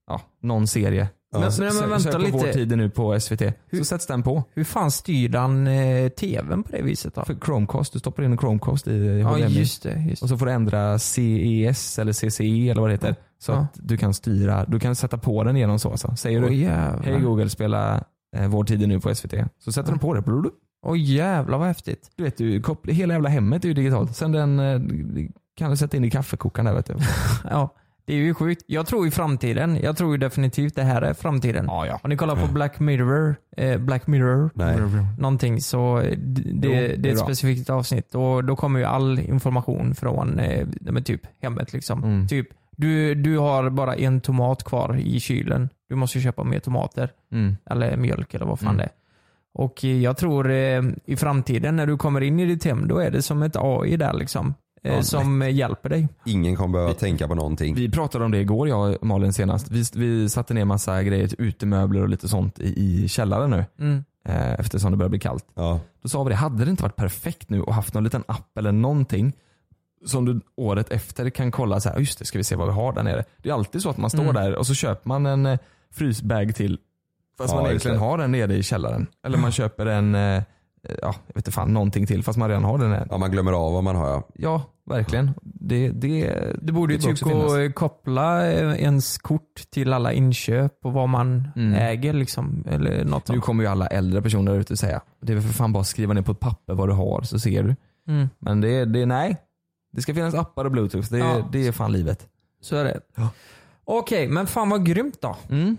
ja, 0.06 0.20
någon 0.40 0.66
serie. 0.66 1.08
Ja. 1.34 1.50
Men, 1.58 1.74
men, 1.80 1.88
men 1.90 2.00
sök 2.00 2.14
vänta 2.14 2.18
på 2.18 2.24
lite. 2.24 2.46
Vår 2.46 2.52
tid 2.52 2.72
är 2.72 2.76
nu 2.76 2.90
på 2.90 3.20
SVT. 3.20 3.40
Hur- 3.68 3.78
Så 3.78 3.84
sätts 3.84 4.06
den 4.06 4.22
på. 4.22 4.44
Hur 4.54 4.64
fan 4.64 4.90
styr 4.90 5.32
han 5.36 5.66
eh, 5.66 6.08
tvn 6.08 6.62
på 6.62 6.72
det 6.72 6.82
viset 6.82 7.14
då? 7.14 7.24
För 7.24 7.36
Chromecast, 7.44 7.92
du 7.92 7.98
stoppar 7.98 8.22
in 8.22 8.32
en 8.32 8.38
Chromecast 8.38 8.88
i 8.88 9.20
Ja 9.20 9.28
HDMI. 9.28 9.46
just 9.58 9.82
det. 9.82 10.04
Just. 10.08 10.22
Och 10.22 10.28
så 10.28 10.38
får 10.38 10.46
du 10.46 10.52
ändra 10.52 10.98
CES 10.98 11.98
eller 11.98 12.12
CCE 12.12 12.68
eller 12.70 12.80
vad 12.80 12.90
det 12.90 12.94
heter. 12.94 13.16
Så 13.38 13.52
Ja. 13.52 13.58
att 13.58 13.70
du 13.74 13.96
kan 13.96 14.14
styra, 14.14 14.64
du 14.64 14.80
kan 14.80 14.96
sätta 14.96 15.18
på 15.18 15.44
den 15.44 15.56
genom 15.56 15.78
så. 15.78 15.90
Alltså. 15.90 16.16
Säger 16.16 16.42
Åh 16.44 16.48
du 16.50 16.54
jävlar. 16.56 17.02
hej 17.02 17.20
Google 17.20 17.50
spela 17.50 18.04
eh, 18.36 18.48
Vår 18.48 18.64
tid 18.64 18.82
är 18.82 18.86
nu 18.86 19.00
på 19.00 19.14
SVT. 19.14 19.34
Så 19.64 19.72
sätter 19.72 19.90
den 19.90 19.98
på 19.98 20.14
det. 20.14 20.22
Åh 20.86 20.98
jävlar 21.00 21.58
vad 21.58 21.66
häftigt. 21.68 22.10
Du 22.16 22.24
vet, 22.24 22.36
du, 22.36 22.62
hela 22.88 23.14
jävla 23.14 23.28
hemmet 23.28 23.64
är 23.64 23.68
ju 23.68 23.74
digitalt. 23.74 24.16
Sen 24.16 24.32
den 24.32 24.58
eh, 24.58 24.80
kan 25.56 25.70
du 25.70 25.76
sätta 25.76 25.96
in 25.96 26.04
i 26.04 26.10
kaffekokaren 26.10 26.66
där 26.66 26.74
vet 26.74 26.86
du. 26.86 26.94
Ja, 27.50 27.74
det 28.06 28.12
är 28.12 28.16
ju 28.16 28.34
sjukt. 28.34 28.62
Jag 28.66 28.86
tror 28.86 29.06
i 29.06 29.10
framtiden, 29.10 29.78
jag 29.82 29.96
tror 29.96 30.12
ju 30.12 30.18
definitivt 30.18 30.74
det 30.74 30.82
här 30.82 31.02
är 31.02 31.14
framtiden. 31.14 31.64
Ja, 31.68 31.86
ja. 31.86 32.00
Om 32.02 32.10
ni 32.10 32.16
kollar 32.16 32.36
på 32.36 32.52
Black 32.52 32.80
Mirror, 32.80 33.36
eh, 33.56 33.78
Black 33.78 34.06
Mirror, 34.06 34.50
Nej. 34.54 34.76
någonting 35.18 35.60
så 35.60 36.00
det, 36.00 36.16
det, 36.16 36.96
det 36.96 37.08
är 37.08 37.12
ett 37.12 37.18
specifikt 37.18 37.70
avsnitt 37.70 38.14
och 38.14 38.44
då 38.44 38.56
kommer 38.56 38.78
ju 38.78 38.84
all 38.84 39.18
information 39.18 39.94
från 39.94 40.38
eh, 40.38 40.66
typ 41.04 41.20
hemmet. 41.42 41.72
Liksom. 41.72 42.04
Mm. 42.04 42.28
Typ, 42.28 42.48
du, 42.76 43.14
du 43.14 43.38
har 43.38 43.70
bara 43.70 43.94
en 43.94 44.20
tomat 44.20 44.64
kvar 44.64 44.96
i 44.96 45.20
kylen. 45.20 45.68
Du 45.88 45.94
måste 45.94 46.20
köpa 46.20 46.44
mer 46.44 46.58
tomater. 46.58 47.10
Mm. 47.32 47.56
Eller 47.70 47.96
mjölk 47.96 48.34
eller 48.34 48.46
vad 48.46 48.58
fan 48.58 48.68
Mm. 48.68 48.76
det 48.78 48.82
är. 48.84 48.90
Och 49.56 49.84
jag 49.84 50.16
tror 50.16 50.50
eh, 50.50 50.82
i 51.04 51.16
framtiden 51.16 51.76
när 51.76 51.86
du 51.86 51.96
kommer 51.96 52.20
in 52.20 52.40
i 52.40 52.46
ditt 52.46 52.64
hem, 52.64 52.88
då 52.88 52.98
är 52.98 53.10
det 53.10 53.22
som 53.22 53.42
ett 53.42 53.56
AI 53.56 53.96
där 53.96 54.12
liksom. 54.12 54.54
Eh, 54.84 54.94
Ja, 54.94 55.02
som 55.02 55.42
hjälper 55.50 55.88
dig. 55.88 56.08
Ingen 56.24 56.56
kommer 56.56 56.72
behöva 56.72 56.94
tänka 56.94 57.28
på 57.28 57.34
någonting. 57.34 57.74
Vi 57.74 57.90
pratade 57.90 58.24
om 58.24 58.30
det 58.30 58.38
igår 58.40 58.68
jag 58.68 58.90
och 59.00 59.06
Malin 59.06 59.32
senast. 59.32 59.70
Vi, 59.70 59.84
vi 59.94 60.28
satte 60.28 60.54
ner 60.54 60.64
massa 60.64 61.02
grejer, 61.02 61.30
utemöbler 61.38 62.02
och 62.02 62.08
lite 62.08 62.28
sånt 62.28 62.58
i, 62.58 63.02
i 63.04 63.08
källaren 63.08 63.50
nu. 63.50 63.64
Mm. 63.78 64.04
Eh, 64.28 64.52
eftersom 64.52 64.90
det 64.90 64.96
börjar 64.96 65.10
bli 65.10 65.18
kallt. 65.18 65.44
Ja. 65.54 65.80
Då 66.02 66.08
sa 66.08 66.22
vi 66.24 66.30
det, 66.30 66.36
hade 66.36 66.64
det 66.64 66.70
inte 66.70 66.82
varit 66.82 66.96
perfekt 66.96 67.50
nu 67.50 67.62
och 67.62 67.74
haft 67.74 67.94
någon 67.94 68.04
liten 68.04 68.24
app 68.28 68.58
eller 68.58 68.72
någonting 68.72 69.32
som 70.06 70.24
du 70.24 70.40
året 70.56 70.90
efter 70.90 71.30
kan 71.30 71.50
kolla 71.50 71.80
så 71.80 71.88
här, 71.88 71.98
just 71.98 72.18
det 72.18 72.24
ska 72.24 72.38
vi 72.38 72.44
se 72.44 72.56
vad 72.56 72.66
vi 72.66 72.72
har 72.74 72.92
där 72.92 73.02
nere. 73.02 73.24
Det 73.42 73.48
är 73.48 73.52
alltid 73.54 73.82
så 73.82 73.90
att 73.90 73.96
man 73.98 74.10
står 74.10 74.22
Mm. 74.22 74.34
där 74.34 74.54
och 74.54 74.66
så 74.66 74.74
köper 74.74 75.08
man 75.08 75.26
en 75.26 75.46
eh, 75.46 75.58
frysbag 75.92 76.54
till 76.54 76.78
fast 77.38 77.50
Ja, 77.54 77.56
man 77.60 77.66
egentligen 77.68 77.98
har 77.98 78.18
den 78.18 78.32
nere 78.32 78.54
i 78.56 78.62
källaren. 78.62 79.06
Eller 79.26 79.38
man 79.38 79.52
köper 79.52 79.86
en, 79.86 80.14
eh, 80.14 80.42
ja 80.88 81.14
jag 81.26 81.34
vet 81.34 81.36
inte 81.36 81.50
fan, 81.50 81.72
någonting 81.72 82.06
till 82.06 82.22
fast 82.22 82.38
man 82.38 82.48
redan 82.48 82.64
har 82.64 82.78
den. 82.78 82.90
Där. 82.90 83.06
ja, 83.10 83.18
man 83.18 83.30
glömmer 83.30 83.52
av 83.52 83.72
vad 83.72 83.84
man 83.84 83.96
har 83.96 84.08
ja. 84.08 84.22
Ja, 84.34 84.62
verkligen. 84.86 85.30
Det, 85.42 85.88
det, 85.88 86.30
Det 86.62 86.72
borde 86.72 86.94
ju 86.94 86.98
typ 87.00 87.20
gå 87.20 87.54
att 87.54 87.74
koppla 87.74 88.52
eh, 88.52 88.82
ens 88.82 89.18
kort 89.18 89.70
till 89.70 89.92
alla 89.92 90.12
inköp 90.12 90.72
och 90.84 90.92
vad 90.92 91.08
man 91.08 91.48
Mm. 91.56 91.74
äger 91.74 92.12
liksom. 92.12 92.64
Eller 92.70 93.04
något 93.04 93.28
Nu 93.28 93.40
kommer 93.40 93.64
ju 93.64 93.70
alla 93.70 93.86
äldre 93.86 94.22
personer 94.22 94.52
där 94.52 94.58
ute 94.60 94.76
säga, 94.76 95.00
det 95.20 95.32
är 95.32 95.34
väl 95.36 95.44
för 95.44 95.52
fan 95.54 95.72
bara 95.72 95.80
att 95.80 95.86
skriva 95.86 96.12
ner 96.14 96.22
på 96.22 96.32
ett 96.32 96.40
papper 96.40 96.74
vad 96.74 96.88
du 96.88 96.92
har 96.92 97.22
så 97.22 97.38
ser 97.38 97.62
du. 97.62 97.76
Mm. 98.08 98.28
Men 98.38 98.60
det, 98.60 98.68
är- 98.68 98.86
det 98.86 99.06
nej. 99.06 99.36
Det 99.92 100.02
ska 100.02 100.14
finnas 100.14 100.34
appar 100.34 100.64
och 100.64 100.70
bluetooth, 100.72 101.08
det, 101.10 101.16
är- 101.18 101.20
Ja. 101.38 101.48
det 101.52 101.66
är 101.66 101.72
fan 101.72 101.92
livet. 101.92 102.26
Så 102.60 102.76
är 102.76 102.84
det. 102.84 103.00
Ja. 103.16 103.28
Okej, 103.84 104.28
men 104.28 104.46
fan 104.46 104.70
vad 104.70 104.86
grymt 104.86 105.20
då. 105.20 105.36
Mm. 105.50 105.76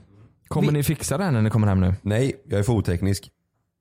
Kommer 0.47 0.67
Vi- 0.67 0.73
ni 0.73 0.83
fixa 0.83 1.17
det 1.17 1.23
här 1.23 1.31
när 1.31 1.41
ni 1.41 1.49
kommer 1.49 1.67
hem 1.67 1.79
nu? 1.79 1.93
Nej, 2.01 2.33
jag 2.49 2.59
är 2.59 2.63
för 2.63 2.73
oteknisk. 2.73 3.31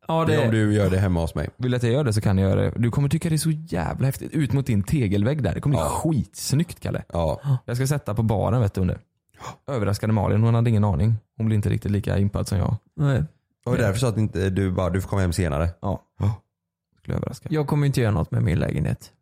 Ja, 0.08 0.24
Det 0.24 0.44
om 0.44 0.50
du 0.50 0.74
gör 0.74 0.90
det 0.90 0.98
hemma 0.98 1.20
hos 1.20 1.34
mig. 1.34 1.48
Vill 1.56 1.70
du 1.70 1.76
att 1.76 1.82
jag 1.82 1.92
gör 1.92 2.04
det 2.04 2.12
så 2.12 2.20
kan 2.20 2.38
jag 2.38 2.50
göra 2.50 2.60
det. 2.62 2.72
Du 2.76 2.90
kommer 2.90 3.08
tycka 3.08 3.28
det 3.28 3.34
är 3.34 3.38
så 3.38 3.50
jävla 3.50 4.06
häftigt. 4.06 4.32
Ut 4.32 4.52
mot 4.52 4.66
din 4.66 4.82
tegelvägg 4.82 5.42
där. 5.42 5.54
Det 5.54 5.60
kommer 5.60 5.76
bli 5.76 5.82
Ja. 5.84 5.88
skitsnyggt 5.88 6.80
Kalle. 6.80 7.02
Ja. 7.12 7.40
Jag 7.64 7.76
ska 7.76 7.86
sätta 7.86 8.14
på 8.14 8.22
baren 8.22 8.60
vet 8.60 8.74
du 8.74 8.80
under. 8.80 8.98
Överraskade 9.66 10.12
Malin, 10.12 10.42
hon 10.42 10.54
hade 10.54 10.70
ingen 10.70 10.84
aning. 10.84 11.14
Hon 11.36 11.46
blev 11.46 11.56
inte 11.56 11.68
riktigt 11.68 11.90
lika 11.90 12.18
impad 12.18 12.48
som 12.48 12.58
jag. 12.58 12.76
nej. 12.96 13.22
Och 13.66 13.76
därför 13.76 13.98
så 14.00 14.06
att 14.06 14.16
inte 14.16 14.50
du 14.50 14.70
bara, 14.72 14.90
du 14.90 15.00
får 15.00 15.08
komma 15.08 15.22
hem 15.22 15.32
senare. 15.32 15.68
Ja. 15.82 16.02
Skulle 16.98 17.16
överraska. 17.16 17.48
jag 17.52 17.66
kommer 17.66 17.86
inte 17.86 18.00
göra 18.00 18.10
något 18.12 18.30
med 18.30 18.42
min 18.42 18.58
lägenhet. 18.58 19.12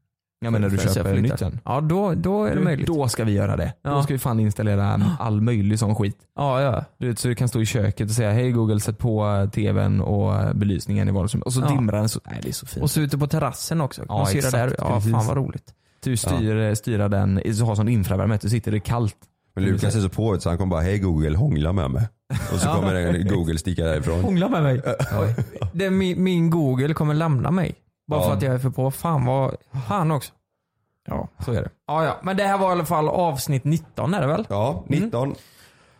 Ja 0.42 0.50
men 0.50 0.60
när 0.62 0.68
du 0.68 0.78
köper 0.78 0.92
flyttar. 0.92 1.16
nytt 1.16 1.38
sen. 1.38 1.60
Ja, 1.64 1.80
då, 1.80 2.14
då 2.14 2.44
är 2.44 2.54
det 2.54 2.60
möjligt. 2.60 2.86
Då 2.86 3.08
ska 3.08 3.24
vi 3.24 3.32
göra 3.32 3.56
det. 3.56 3.72
Då 3.84 3.90
Ja. 3.90 4.02
ska 4.02 4.12
vi 4.12 4.18
fan 4.18 4.40
installera 4.40 5.00
all 5.18 5.40
möjlig 5.40 5.78
sån 5.78 5.94
skit. 5.94 6.16
Ja, 6.36 6.60
ja. 6.62 6.84
Du 6.98 7.08
vet, 7.08 7.18
så 7.18 7.28
du 7.28 7.34
kan 7.34 7.48
stå 7.48 7.60
i 7.60 7.66
köket 7.66 8.08
och 8.08 8.14
säga 8.14 8.30
hej 8.32 8.50
Google 8.52 8.80
sätt 8.80 8.98
på 8.98 9.26
eh, 9.26 9.50
tvn 9.50 10.00
och 10.00 10.34
eh, 10.34 10.52
belysningen 10.54 11.08
i 11.08 11.12
vardagsrummet. 11.12 11.46
Och 11.46 11.52
så 11.52 11.60
Ja. 11.60 11.68
dimrar 11.68 11.98
den 11.98 12.08
så, 12.08 12.20
nej 12.30 12.38
det 12.42 12.48
är 12.48 12.52
så 12.52 12.66
fint. 12.66 12.82
Och 12.82 12.90
så 12.90 13.00
ute 13.00 13.18
på 13.18 13.26
terrassen 13.26 13.80
också. 13.80 14.02
Ja, 14.08 14.26
styra 14.26 14.38
exakt, 14.38 14.52
där. 14.52 14.74
Ja, 14.78 14.94
precis. 14.94 15.12
fan 15.12 15.26
vad 15.26 15.36
roligt. 15.36 15.74
Du 16.04 16.16
styr, 16.16 16.56
eh, 16.56 16.74
styra 16.74 17.08
den, 17.08 17.54
så 17.54 17.64
har 17.64 17.74
sån 17.74 17.88
infravärme, 17.88 18.34
att 18.34 18.40
du 18.40 18.48
sitter 18.48 18.72
det 18.72 18.80
kallt. 18.80 19.16
Men 19.54 19.64
Lukas 19.64 19.96
är 19.96 20.00
så 20.00 20.08
på 20.08 20.40
så 20.40 20.48
han 20.48 20.58
kommer 20.58 20.70
bara, 20.70 20.80
hej 20.80 20.98
Google 20.98 21.36
hångla 21.36 21.72
med 21.72 21.90
mig. 21.90 22.08
Och 22.52 22.58
så 22.60 22.68
Ja. 22.68 22.74
kommer 22.74 23.28
Google 23.28 23.58
sticka 23.58 23.84
därifrån. 23.84 24.20
Hångla 24.20 24.48
med 24.48 24.62
mig. 24.62 24.82
Det, 25.72 25.90
min, 25.90 26.22
min 26.22 26.50
Google 26.50 26.94
kommer 26.94 27.14
lämna 27.14 27.50
mig. 27.50 27.74
Bara 28.12 28.20
Ja. 28.22 28.28
för 28.28 28.36
att 28.36 28.42
jag 28.42 28.54
är 28.54 28.58
för 28.58 28.70
på. 28.70 28.90
Fan 28.90 29.24
vad... 29.24 29.56
Fan 29.88 30.10
också. 30.10 30.32
Ja, 31.06 31.28
så 31.44 31.52
är 31.52 31.62
det. 31.62 31.70
Ja, 31.86 32.04
ja. 32.04 32.20
Men 32.22 32.36
det 32.36 32.44
här 32.44 32.58
var 32.58 32.68
i 32.68 32.72
alla 32.72 32.84
fall 32.84 33.08
avsnitt 33.08 33.64
19 33.64 34.14
är 34.14 34.20
det 34.20 34.26
väl? 34.26 34.46
Ja, 34.48 34.84
19. 34.88 35.34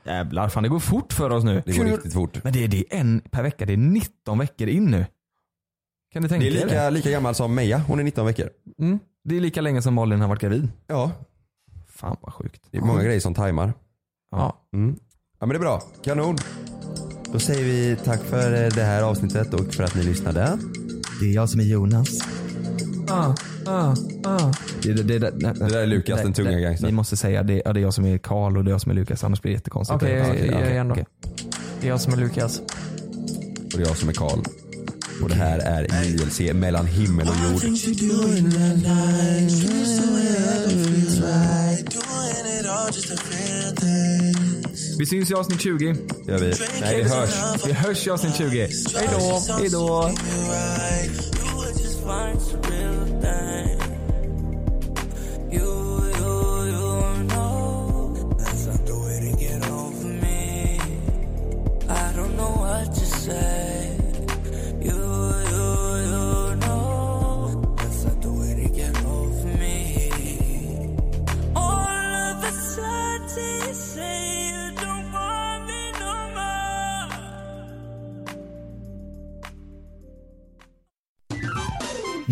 Jävlar, 0.05 0.49
fan 0.49 0.63
det 0.63 0.69
går 0.69 0.79
fort 0.79 1.13
för 1.13 1.31
oss 1.31 1.45
nu. 1.45 1.63
Det 1.67 1.77
går 1.79 1.85
riktigt 1.85 2.13
fort. 2.15 2.45
Men 2.45 2.53
det 2.53 2.65
är, 2.65 2.69
det 2.69 2.77
är 2.95 3.01
en 3.01 3.21
per 3.31 3.43
vecka, 3.43 3.67
det 3.67 3.73
är 3.73 3.77
19 3.77 4.39
veckor 4.39 4.69
in 4.69 4.85
nu. 4.85 5.07
Kan 6.13 6.23
du 6.23 6.29
tänka 6.29 6.45
Det 6.45 6.49
är 6.51 6.53
dig 6.53 6.65
lika, 6.65 6.83
det? 6.85 6.91
lika 6.91 7.11
gammal 7.11 7.35
som 7.35 7.55
Meja, 7.55 7.79
hon 7.89 7.99
är 7.99 8.03
19 8.05 8.27
veckor. 8.27 8.51
Mm. 8.79 8.99
Det 9.25 9.37
är 9.37 9.41
lika 9.41 9.61
länge 9.61 9.83
som 9.83 9.95
Malin 9.95 10.21
har 10.21 10.29
varit 10.29 10.41
gravid. 10.41 10.69
Ja, 10.87 11.11
Fan 11.89 12.17
vad 12.21 12.33
sjukt. 12.35 12.69
det 12.71 12.79
är 12.79 12.83
många 12.83 13.03
grejer 13.03 13.21
som 13.21 13.35
tajmar. 13.35 13.73
Ja. 14.31 14.57
Mm. 14.73 14.97
Ja 15.41 15.47
men 15.47 15.49
det 15.49 15.57
är 15.57 15.61
bra, 15.61 15.83
kanon. 16.05 16.37
Då 17.33 17.39
säger 17.39 17.65
vi 17.65 17.97
tack 18.05 18.21
för 18.23 18.51
det 18.71 18.83
här 18.83 19.03
avsnittet 19.03 19.55
och 19.55 19.75
för 19.75 19.85
att 19.85 19.95
ni 19.95 20.03
lyssnade. 20.03 20.59
Det 21.21 21.27
är 21.27 21.33
jag 21.35 21.49
som 21.49 21.61
är 21.61 21.65
Jonas. 21.65 22.09
Ah, 23.09 23.35
ah, 23.67 23.95
ah. 24.25 24.53
Det, 24.83 24.93
det, 24.93 25.03
det, 25.03 25.19
det, 25.19 25.31
Det 25.31 25.53
där 25.69 25.79
är 25.79 25.87
Lukas, 25.87 26.23
den 26.23 26.33
tunga 26.33 26.61
gangstern. 26.61 26.87
Ni 26.91 26.93
måste 26.93 27.17
säga 27.17 27.43
det, 27.43 27.63
ja, 27.65 27.73
det 27.73 27.81
är 27.81 27.83
jag 27.83 27.95
som 27.95 28.05
är 28.05 28.19
Karl 28.19 28.57
och 28.57 28.65
det 28.65 28.71
är 28.71 28.73
jag 28.73 28.81
som 28.81 28.91
är 28.91 28.95
Lukas, 28.95 29.25
annars 29.25 29.43
blir 29.43 29.53
det 29.53 29.57
jättekonstigt. 29.57 29.97
Okej, 29.97 30.13
jag, 30.17 30.31
Okej, 30.31 30.47
jag, 30.47 30.61
jag 30.61 30.69
är 30.69 30.81
ändå. 30.81 30.93
okej. 30.95 31.07
Det 31.81 31.87
är 31.87 31.91
jag 31.91 32.01
som 32.01 32.13
är 32.13 32.17
Lukas. 32.17 32.59
Och 33.73 33.79
det 33.79 33.83
är 33.83 33.87
jag 33.87 33.97
som 33.97 34.09
är 34.09 34.13
Karl. 34.13 34.39
Och 35.23 35.29
det 35.29 35.35
här 35.35 35.59
är 35.59 36.05
JLC 36.05 36.41
mellan 36.55 36.87
himmel 36.87 37.29
och 37.29 37.35
jord. 37.53 37.63
Vi 45.03 45.07
syns 45.07 45.31
i 45.31 45.35
avsnitt 45.35 45.61
20. 45.61 45.95
Gör 46.27 46.39
vi. 46.39 46.55
Nej, 46.81 46.97
vi 46.97 47.03
hörs. 47.03 47.31
Vi 47.67 47.73
hörs 47.73 48.07
i 48.07 48.11
avsnitt 48.11 48.37
20. 48.37 48.59
Hej 48.59 49.09
då. 49.13 49.43
Hej 49.59 49.69
då. 49.69 50.11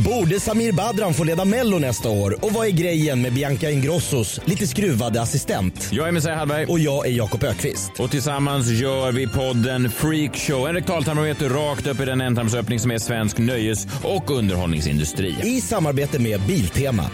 Borde 0.04 0.40
Samir 0.40 0.72
Badran 0.72 1.14
få 1.14 1.24
leda 1.24 1.44
Mello 1.44 1.78
nästa 1.78 2.10
år? 2.10 2.44
Och 2.44 2.52
vad 2.52 2.66
är 2.66 2.70
grejen 2.70 3.22
med 3.22 3.32
Bianca 3.32 3.70
Ingrossos 3.70 4.40
lite 4.44 4.66
skruvade 4.66 5.22
assistent? 5.22 5.88
Jag 5.92 6.08
är 6.08 6.12
Messiah 6.12 6.38
Hallberg. 6.38 6.66
Och 6.66 6.78
jag 6.78 7.06
är 7.06 7.10
Jakob 7.10 7.44
Ökvist. 7.44 8.00
Och 8.00 8.10
tillsammans 8.10 8.68
gör 8.68 9.12
vi 9.12 9.26
podden 9.26 9.90
Freakshow. 9.90 10.68
En 10.68 10.74
rektaltarmometer 10.74 11.48
rakt 11.48 11.86
upp 11.86 12.00
i 12.00 12.04
den 12.04 12.20
ändtarmsöppning 12.20 12.78
som 12.78 12.90
är 12.90 12.98
svensk 12.98 13.38
nöjes 13.38 13.86
och 14.04 14.30
underhållningsindustri. 14.30 15.36
I 15.42 15.60
samarbete 15.60 16.18
med 16.18 16.40
Biltema. 16.40 17.10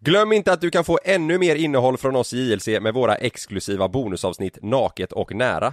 Glöm 0.00 0.32
inte 0.32 0.52
att 0.52 0.60
du 0.60 0.70
kan 0.70 0.84
få 0.84 0.98
ännu 1.04 1.38
mer 1.38 1.56
innehåll 1.56 1.98
från 1.98 2.16
oss 2.16 2.32
i 2.32 2.50
JLC 2.50 2.68
med 2.80 2.94
våra 2.94 3.14
exklusiva 3.14 3.88
bonusavsnitt 3.88 4.58
Naket 4.62 5.12
och 5.12 5.34
nära. 5.34 5.72